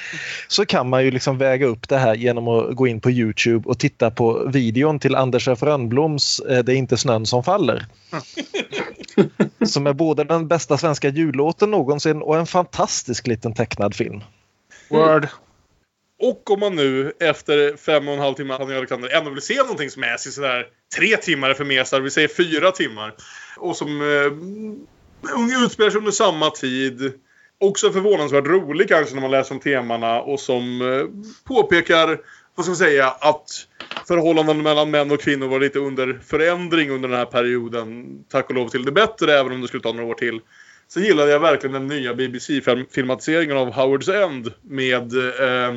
så 0.49 0.67
kan 0.67 0.89
man 0.89 1.05
ju 1.05 1.11
liksom 1.11 1.39
väga 1.39 1.67
upp 1.67 1.89
det 1.89 1.99
här 1.99 2.15
genom 2.15 2.49
att 2.49 2.77
gå 2.77 2.87
in 2.87 3.01
på 3.01 3.11
Youtube 3.11 3.69
och 3.69 3.79
titta 3.79 4.11
på 4.11 4.49
videon 4.49 4.99
till 4.99 5.15
Anders 5.15 5.49
F 5.49 5.63
Rönnbloms 5.63 6.41
eh, 6.41 6.65
Det 6.65 6.73
är 6.73 6.77
inte 6.77 6.97
snön 6.97 7.27
som 7.27 7.45
faller. 7.45 7.87
Som 9.67 9.87
är 9.87 9.93
både 9.93 10.25
den 10.25 10.49
bästa 10.49 10.79
svenska 10.79 11.09
jullåten 11.09 11.71
någonsin 11.71 12.23
och 12.23 12.37
en 12.37 12.47
fantastisk 12.47 13.27
liten 13.27 13.55
tecknad 13.55 13.95
film. 13.95 14.21
Word. 14.91 15.29
Och 16.19 16.51
om 16.51 16.61
man 16.61 16.77
nu 16.77 17.13
efter 17.21 17.77
fem 17.77 18.09
och 18.09 18.15
en 18.15 18.21
halv 18.21 18.35
timme 18.35 18.53
han 18.53 18.63
och 18.63 18.77
Alexander 18.77 19.17
ändå 19.17 19.31
vill 19.31 19.43
se 19.43 19.57
någonting 19.57 19.91
som 19.91 20.03
är 20.03 20.17
sådär 20.17 20.67
tre 20.97 21.17
timmar 21.17 21.55
för 21.55 21.65
mesar, 21.65 22.01
vi 22.01 22.11
säger 22.11 22.29
fyra 22.29 22.71
timmar. 22.71 23.15
Och 23.57 23.77
som 23.77 24.01
eh, 24.01 24.27
mm, 25.35 25.65
utspelar 25.65 25.91
sig 25.91 25.99
under 25.99 26.13
samma 26.13 26.51
tid. 26.51 27.13
Också 27.59 27.93
förvånansvärt 27.93 28.47
rolig 28.47 28.89
kanske 28.89 29.15
när 29.15 29.23
man 29.23 29.31
läser 29.31 29.55
om 29.55 29.61
temana 29.61 30.21
och 30.21 30.41
som 30.41 30.83
eh, 30.83 31.25
påpekar, 31.45 32.21
vad 32.55 32.65
ska 32.65 32.71
man 32.71 32.77
säga, 32.77 33.09
att 33.09 33.67
förhållanden 34.09 34.63
mellan 34.63 34.91
män 34.91 35.11
och 35.11 35.21
kvinnor 35.21 35.49
var 35.49 35.61
lite 35.61 35.79
under 35.79 36.21
förändring 36.27 36.91
under 36.91 37.09
den 37.09 37.19
här 37.19 37.27
perioden. 37.27 38.19
Tack 38.29 38.49
och 38.49 38.55
lov 38.55 38.69
till 38.69 38.85
det 38.85 38.93
bättre, 38.93 39.39
även 39.39 39.53
om 39.53 39.61
det 39.61 39.69
skulle 39.69 39.83
ta 39.83 39.93
några 39.93 40.11
år 40.11 40.15
till. 40.15 40.41
Sen 40.89 41.05
gillade 41.05 41.31
jag 41.31 41.41
verkligen 41.41 41.73
den 41.73 41.87
nya 41.87 42.15
BBC-filmatiseringen 42.15 43.57
av 43.57 43.73
Howards 43.73 44.09
End 44.09 44.53
med 44.63 45.17
eh, 45.17 45.77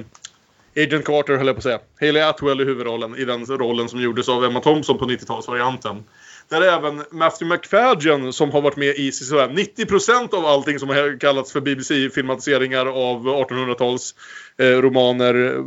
Agent 0.76 1.06
Carter, 1.06 1.38
höll 1.38 1.48
jag 1.48 1.56
på 1.56 1.60
att 1.60 1.64
säga. 1.64 1.80
Haley 2.00 2.22
Atwell 2.22 2.62
i 2.62 2.66
huvudrollen, 2.66 3.16
i 3.16 3.26
den 3.26 3.46
rollen 3.46 3.90
som 3.90 4.02
gjordes 4.02 4.30
av 4.30 4.46
Emma 4.46 4.60
Thompson 4.60 4.98
på 4.98 5.06
90-talsvarianten. 5.06 6.04
Där 6.50 6.62
även 6.62 7.04
Matthew 7.12 7.56
McFadgen, 7.56 8.34
som 8.34 8.52
har 8.52 8.62
varit 8.62 8.78
med 8.78 8.96
i 8.96 9.10
90% 9.10 10.34
av 10.34 10.46
allting 10.46 10.80
som 10.80 10.90
har 10.90 11.20
kallats 11.20 11.52
för 11.54 11.62
BBC-filmatiseringar 11.62 12.86
av 12.86 13.28
1800-tals 13.28 14.16
eh, 14.58 14.66
romaner, 14.66 15.36
eh, 15.36 15.64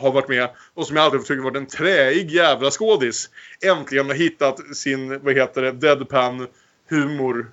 har 0.00 0.12
varit 0.12 0.28
med. 0.28 0.48
Och 0.74 0.86
som 0.86 0.96
jag 0.96 1.04
alltid 1.04 1.24
tyckt 1.24 1.42
varit 1.42 1.56
en 1.56 1.66
träig 1.66 2.30
jävla 2.30 2.70
skådis. 2.70 3.30
Äntligen 3.64 4.06
har 4.06 4.14
hittat 4.14 4.76
sin, 4.76 5.24
vad 5.24 5.34
heter 5.34 5.62
det, 5.62 5.72
deadpan-humor 5.72 7.46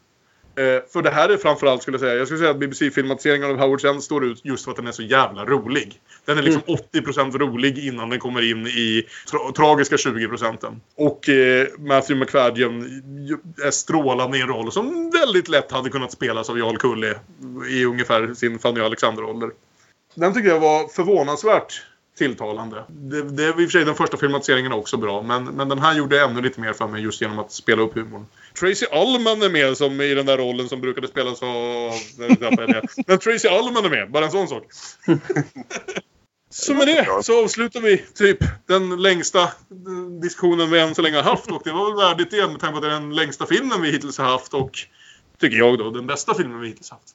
för 0.93 1.01
det 1.01 1.09
här 1.09 1.29
är 1.29 1.37
framförallt 1.37 1.81
skulle 1.81 1.95
jag 1.95 2.01
säga, 2.01 2.15
jag 2.15 2.27
skulle 2.27 2.39
säga 2.39 2.51
att 2.51 2.59
BBC-filmatiseringen 2.59 3.49
av 3.49 3.57
Howard 3.57 3.85
End 3.85 4.03
står 4.03 4.25
ut 4.25 4.39
just 4.43 4.63
för 4.63 4.71
att 4.71 4.77
den 4.77 4.87
är 4.87 4.91
så 4.91 5.03
jävla 5.03 5.45
rolig. 5.45 5.99
Den 6.25 6.37
är 6.37 6.41
liksom 6.41 6.61
80% 6.93 7.37
rolig 7.37 7.77
innan 7.77 8.09
den 8.09 8.19
kommer 8.19 8.51
in 8.51 8.67
i 8.67 9.07
tra 9.31 9.39
tragiska 9.55 9.95
20%. 9.95 10.79
Och 10.95 11.29
eh, 11.29 11.67
Matthew 11.79 12.15
McFadden 12.15 12.81
är 13.63 13.71
strålande 13.71 14.37
i 14.37 14.41
en 14.41 14.47
roll 14.47 14.71
som 14.71 15.09
väldigt 15.09 15.49
lätt 15.49 15.71
hade 15.71 15.89
kunnat 15.89 16.11
spelas 16.11 16.49
av 16.49 16.59
Jarl 16.59 16.77
Kulle 16.77 17.15
i 17.69 17.85
ungefär 17.85 18.33
sin 18.33 18.59
Fanny 18.59 18.81
Alexander-ålder. 18.81 19.51
Den 20.15 20.33
tycker 20.33 20.49
jag 20.49 20.59
var 20.59 20.87
förvånansvärt 20.87 21.81
tilltalande. 22.17 22.83
Det, 22.87 23.21
det 23.21 23.43
är 23.43 23.49
i 23.49 23.51
och 23.51 23.55
för 23.55 23.67
sig 23.67 23.85
den 23.85 23.95
första 23.95 24.17
filmatiseringen 24.17 24.71
också 24.71 24.97
bra, 24.97 25.21
men, 25.21 25.43
men 25.43 25.69
den 25.69 25.79
här 25.79 25.97
gjorde 25.97 26.21
ännu 26.21 26.41
lite 26.41 26.61
mer 26.61 26.73
för 26.73 26.87
mig 26.87 27.01
just 27.01 27.21
genom 27.21 27.39
att 27.39 27.51
spela 27.51 27.81
upp 27.81 27.95
humorn. 27.95 28.25
Tracy 28.61 28.85
Ullman 28.91 29.41
är 29.41 29.49
med 29.49 29.77
som 29.77 30.01
i 30.01 30.13
den 30.13 30.25
där 30.25 30.37
rollen 30.37 30.69
som 30.69 30.81
brukade 30.81 31.07
spelas 31.07 31.43
av... 31.43 31.91
Men 33.07 33.19
Tracy 33.19 33.47
Ullman 33.47 33.85
är 33.85 33.89
med, 33.89 34.11
bara 34.11 34.25
en 34.25 34.31
sån 34.31 34.47
sak. 34.47 34.63
Så 36.49 36.73
med 36.73 36.87
det 36.87 37.23
så 37.23 37.43
avslutar 37.43 37.81
vi 37.81 37.97
typ 37.97 38.37
den 38.67 39.01
längsta 39.01 39.49
diskussionen 40.21 40.71
vi 40.71 40.79
än 40.79 40.95
så 40.95 41.01
länge 41.01 41.15
har 41.17 41.23
haft. 41.23 41.51
Och 41.51 41.61
det 41.63 41.71
var 41.71 41.85
väl 41.85 41.95
värdigt 41.95 42.31
det 42.31 42.47
med 42.47 42.59
tanke 42.59 42.71
på 42.71 42.77
att 42.77 42.81
det 42.83 42.87
är 42.87 42.99
den 42.99 43.15
längsta 43.15 43.45
filmen 43.45 43.81
vi 43.81 43.91
hittills 43.91 44.17
har 44.17 44.25
haft. 44.25 44.53
Och, 44.53 44.71
tycker 45.39 45.57
jag 45.57 45.77
då, 45.77 45.89
den 45.89 46.07
bästa 46.07 46.33
filmen 46.33 46.59
vi 46.59 46.67
hittills 46.67 46.89
har 46.89 46.97
haft. 46.97 47.09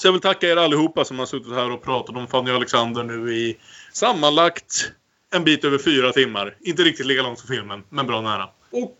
Så 0.00 0.06
jag 0.06 0.12
vill 0.12 0.20
tacka 0.20 0.48
er 0.48 0.56
allihopa 0.56 1.04
som 1.04 1.18
har 1.18 1.26
suttit 1.26 1.52
här 1.52 1.70
och 1.70 1.82
pratat 1.82 2.16
om 2.16 2.26
Fanny 2.26 2.50
Alexander 2.50 3.04
nu 3.04 3.34
i 3.34 3.56
sammanlagt 3.92 4.92
en 5.30 5.44
bit 5.44 5.64
över 5.64 5.78
fyra 5.78 6.12
timmar. 6.12 6.56
Inte 6.60 6.82
riktigt 6.82 7.06
lika 7.06 7.22
långt 7.22 7.38
som 7.38 7.48
filmen, 7.48 7.82
men 7.88 8.06
bra 8.06 8.20
nära. 8.20 8.48
Och 8.70 8.96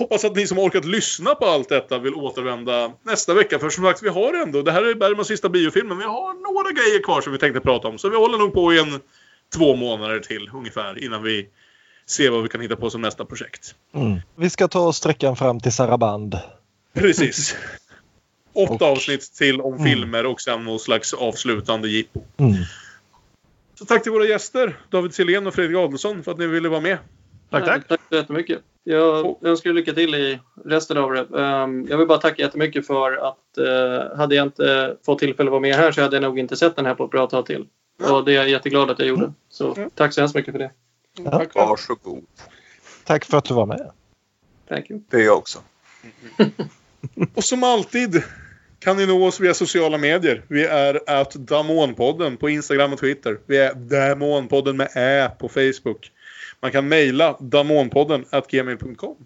hoppas 0.00 0.24
att 0.24 0.36
ni 0.36 0.46
som 0.46 0.58
orkat 0.58 0.84
lyssna 0.84 1.34
på 1.34 1.46
allt 1.46 1.68
detta 1.68 1.98
vill 1.98 2.14
återvända 2.14 2.92
nästa 3.02 3.34
vecka. 3.34 3.58
För 3.58 3.70
som 3.70 3.84
sagt, 3.84 4.02
vi 4.02 4.08
har 4.08 4.34
ändå, 4.34 4.62
det 4.62 4.72
här 4.72 4.82
är 4.82 4.94
Bergmans 4.94 5.28
sista 5.28 5.48
biofilm, 5.48 5.88
men 5.88 5.98
vi 5.98 6.04
har 6.04 6.54
några 6.54 6.72
grejer 6.72 7.02
kvar 7.02 7.20
som 7.20 7.32
vi 7.32 7.38
tänkte 7.38 7.60
prata 7.60 7.88
om. 7.88 7.98
Så 7.98 8.08
vi 8.08 8.16
håller 8.16 8.38
nog 8.38 8.52
på 8.52 8.72
i 8.72 8.78
en 8.78 9.00
två 9.54 9.76
månader 9.76 10.18
till 10.18 10.50
ungefär 10.54 11.04
innan 11.04 11.22
vi 11.22 11.48
ser 12.06 12.30
vad 12.30 12.42
vi 12.42 12.48
kan 12.48 12.60
hitta 12.60 12.76
på 12.76 12.90
som 12.90 13.00
nästa 13.00 13.24
projekt. 13.24 13.74
Mm. 13.94 14.20
Vi 14.36 14.50
ska 14.50 14.68
ta 14.68 14.92
sträckan 14.92 15.36
fram 15.36 15.60
till 15.60 15.72
Saraband. 15.72 16.38
Precis. 16.94 17.56
Åtta 18.52 18.74
och... 18.74 18.82
avsnitt 18.82 19.34
till 19.34 19.60
om 19.60 19.74
mm. 19.74 19.84
filmer 19.84 20.26
och 20.26 20.40
sen 20.40 20.64
någon 20.64 20.78
slags 20.78 21.14
avslutande 21.14 21.88
jippo. 21.88 22.20
Mm. 22.36 22.54
Så 23.74 23.84
tack 23.84 24.02
till 24.02 24.12
våra 24.12 24.24
gäster, 24.24 24.78
David 24.90 25.14
Silén 25.14 25.46
och 25.46 25.54
Fredrik 25.54 25.76
Adelsson, 25.76 26.22
för 26.22 26.32
att 26.32 26.38
ni 26.38 26.46
ville 26.46 26.68
vara 26.68 26.80
med. 26.80 26.98
Tack, 27.50 27.64
tack. 27.64 27.88
Tack 27.88 28.00
så 28.08 28.16
jättemycket. 28.16 28.60
Jag 28.84 29.36
önskar 29.42 29.72
lycka 29.72 29.92
till 29.92 30.14
i 30.14 30.40
resten 30.64 30.98
av 30.98 31.12
det. 31.12 31.40
Ehm, 31.40 31.86
jag 31.90 31.98
vill 31.98 32.06
bara 32.06 32.18
tacka 32.18 32.42
jättemycket 32.42 32.86
för 32.86 33.12
att 33.12 33.58
eh, 33.58 34.16
hade 34.16 34.34
jag 34.34 34.46
inte 34.46 34.96
fått 35.06 35.18
tillfälle 35.18 35.48
att 35.48 35.52
vara 35.52 35.60
med 35.60 35.74
här 35.74 35.92
så 35.92 36.02
hade 36.02 36.16
jag 36.16 36.22
nog 36.22 36.38
inte 36.38 36.56
sett 36.56 36.76
den 36.76 36.86
här 36.86 36.94
på 36.94 37.04
ett 37.04 37.10
bra 37.10 37.26
tag 37.26 37.46
till. 37.46 37.66
Och 38.10 38.24
det 38.24 38.32
är 38.32 38.36
jag 38.36 38.48
jätteglad 38.48 38.90
att 38.90 38.98
jag 38.98 39.08
gjorde. 39.08 39.32
Så 39.48 39.90
tack 39.94 40.12
så 40.12 40.20
hemskt 40.20 40.34
mycket 40.34 40.52
för 40.52 40.58
det. 40.58 40.70
Ja. 41.18 41.44
Varsågod. 41.54 42.24
Tack 43.04 43.24
för 43.24 43.38
att 43.38 43.44
du 43.44 43.54
var 43.54 43.66
med. 43.66 43.90
Thank 44.68 44.90
you. 44.90 45.00
Det 45.10 45.16
är 45.16 45.24
jag 45.24 45.38
också. 45.38 45.58
och 47.34 47.44
som 47.44 47.64
alltid 47.64 48.22
kan 48.78 48.96
ni 48.96 49.06
nå 49.06 49.26
oss 49.26 49.40
via 49.40 49.54
sociala 49.54 49.98
medier. 49.98 50.44
Vi 50.48 50.64
är 50.64 51.00
att 51.06 51.32
Damonpodden 51.32 52.36
på 52.36 52.48
Instagram 52.48 52.92
och 52.92 52.98
Twitter. 52.98 53.38
Vi 53.46 53.56
är 53.56 53.74
Damonpodden 53.74 54.76
med 54.76 54.88
Ä 54.94 55.30
på 55.38 55.48
Facebook. 55.48 56.10
Man 56.60 56.72
kan 56.72 56.88
mejla 56.88 57.36
damonpodden 57.40 58.24
gmail.com. 58.48 59.16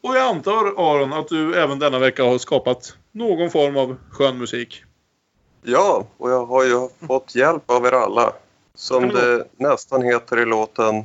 Och 0.00 0.16
jag 0.16 0.22
antar 0.22 0.66
Aron 0.76 1.12
att 1.12 1.28
du 1.28 1.54
även 1.54 1.78
denna 1.78 1.98
vecka 1.98 2.24
har 2.24 2.38
skapat 2.38 2.96
någon 3.12 3.50
form 3.50 3.76
av 3.76 3.96
skön 4.10 4.38
musik. 4.38 4.84
Ja, 5.62 6.06
och 6.16 6.30
jag 6.30 6.46
har 6.46 6.64
ju 6.64 6.88
fått 7.06 7.34
hjälp 7.34 7.70
av 7.70 7.86
er 7.86 7.92
alla. 7.92 8.32
Som 8.74 9.08
det 9.08 9.44
nästan 9.56 10.02
heter 10.02 10.40
i 10.42 10.44
låten 10.44 11.04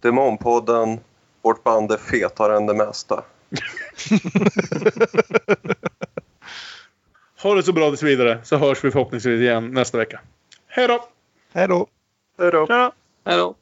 Demonpodden, 0.00 1.00
vårt 1.42 1.64
band 1.64 1.92
är 1.92 1.96
fetare 1.96 2.56
än 2.56 2.66
det 2.66 2.74
mesta. 2.74 3.24
ha 7.42 7.54
det 7.54 7.62
så 7.62 7.72
bra 7.72 7.88
tills 7.88 8.02
vidare 8.02 8.40
så 8.44 8.56
hörs 8.56 8.84
vi 8.84 8.90
förhoppningsvis 8.90 9.40
igen 9.40 9.72
nästa 9.72 9.98
vecka. 9.98 10.20
Hej 10.66 10.88
då! 10.88 11.08
Hej 11.52 11.68
då! 11.68 11.86
Hej 12.38 12.50
då! 12.50 12.66
Hej 13.24 13.36
då! 13.36 13.54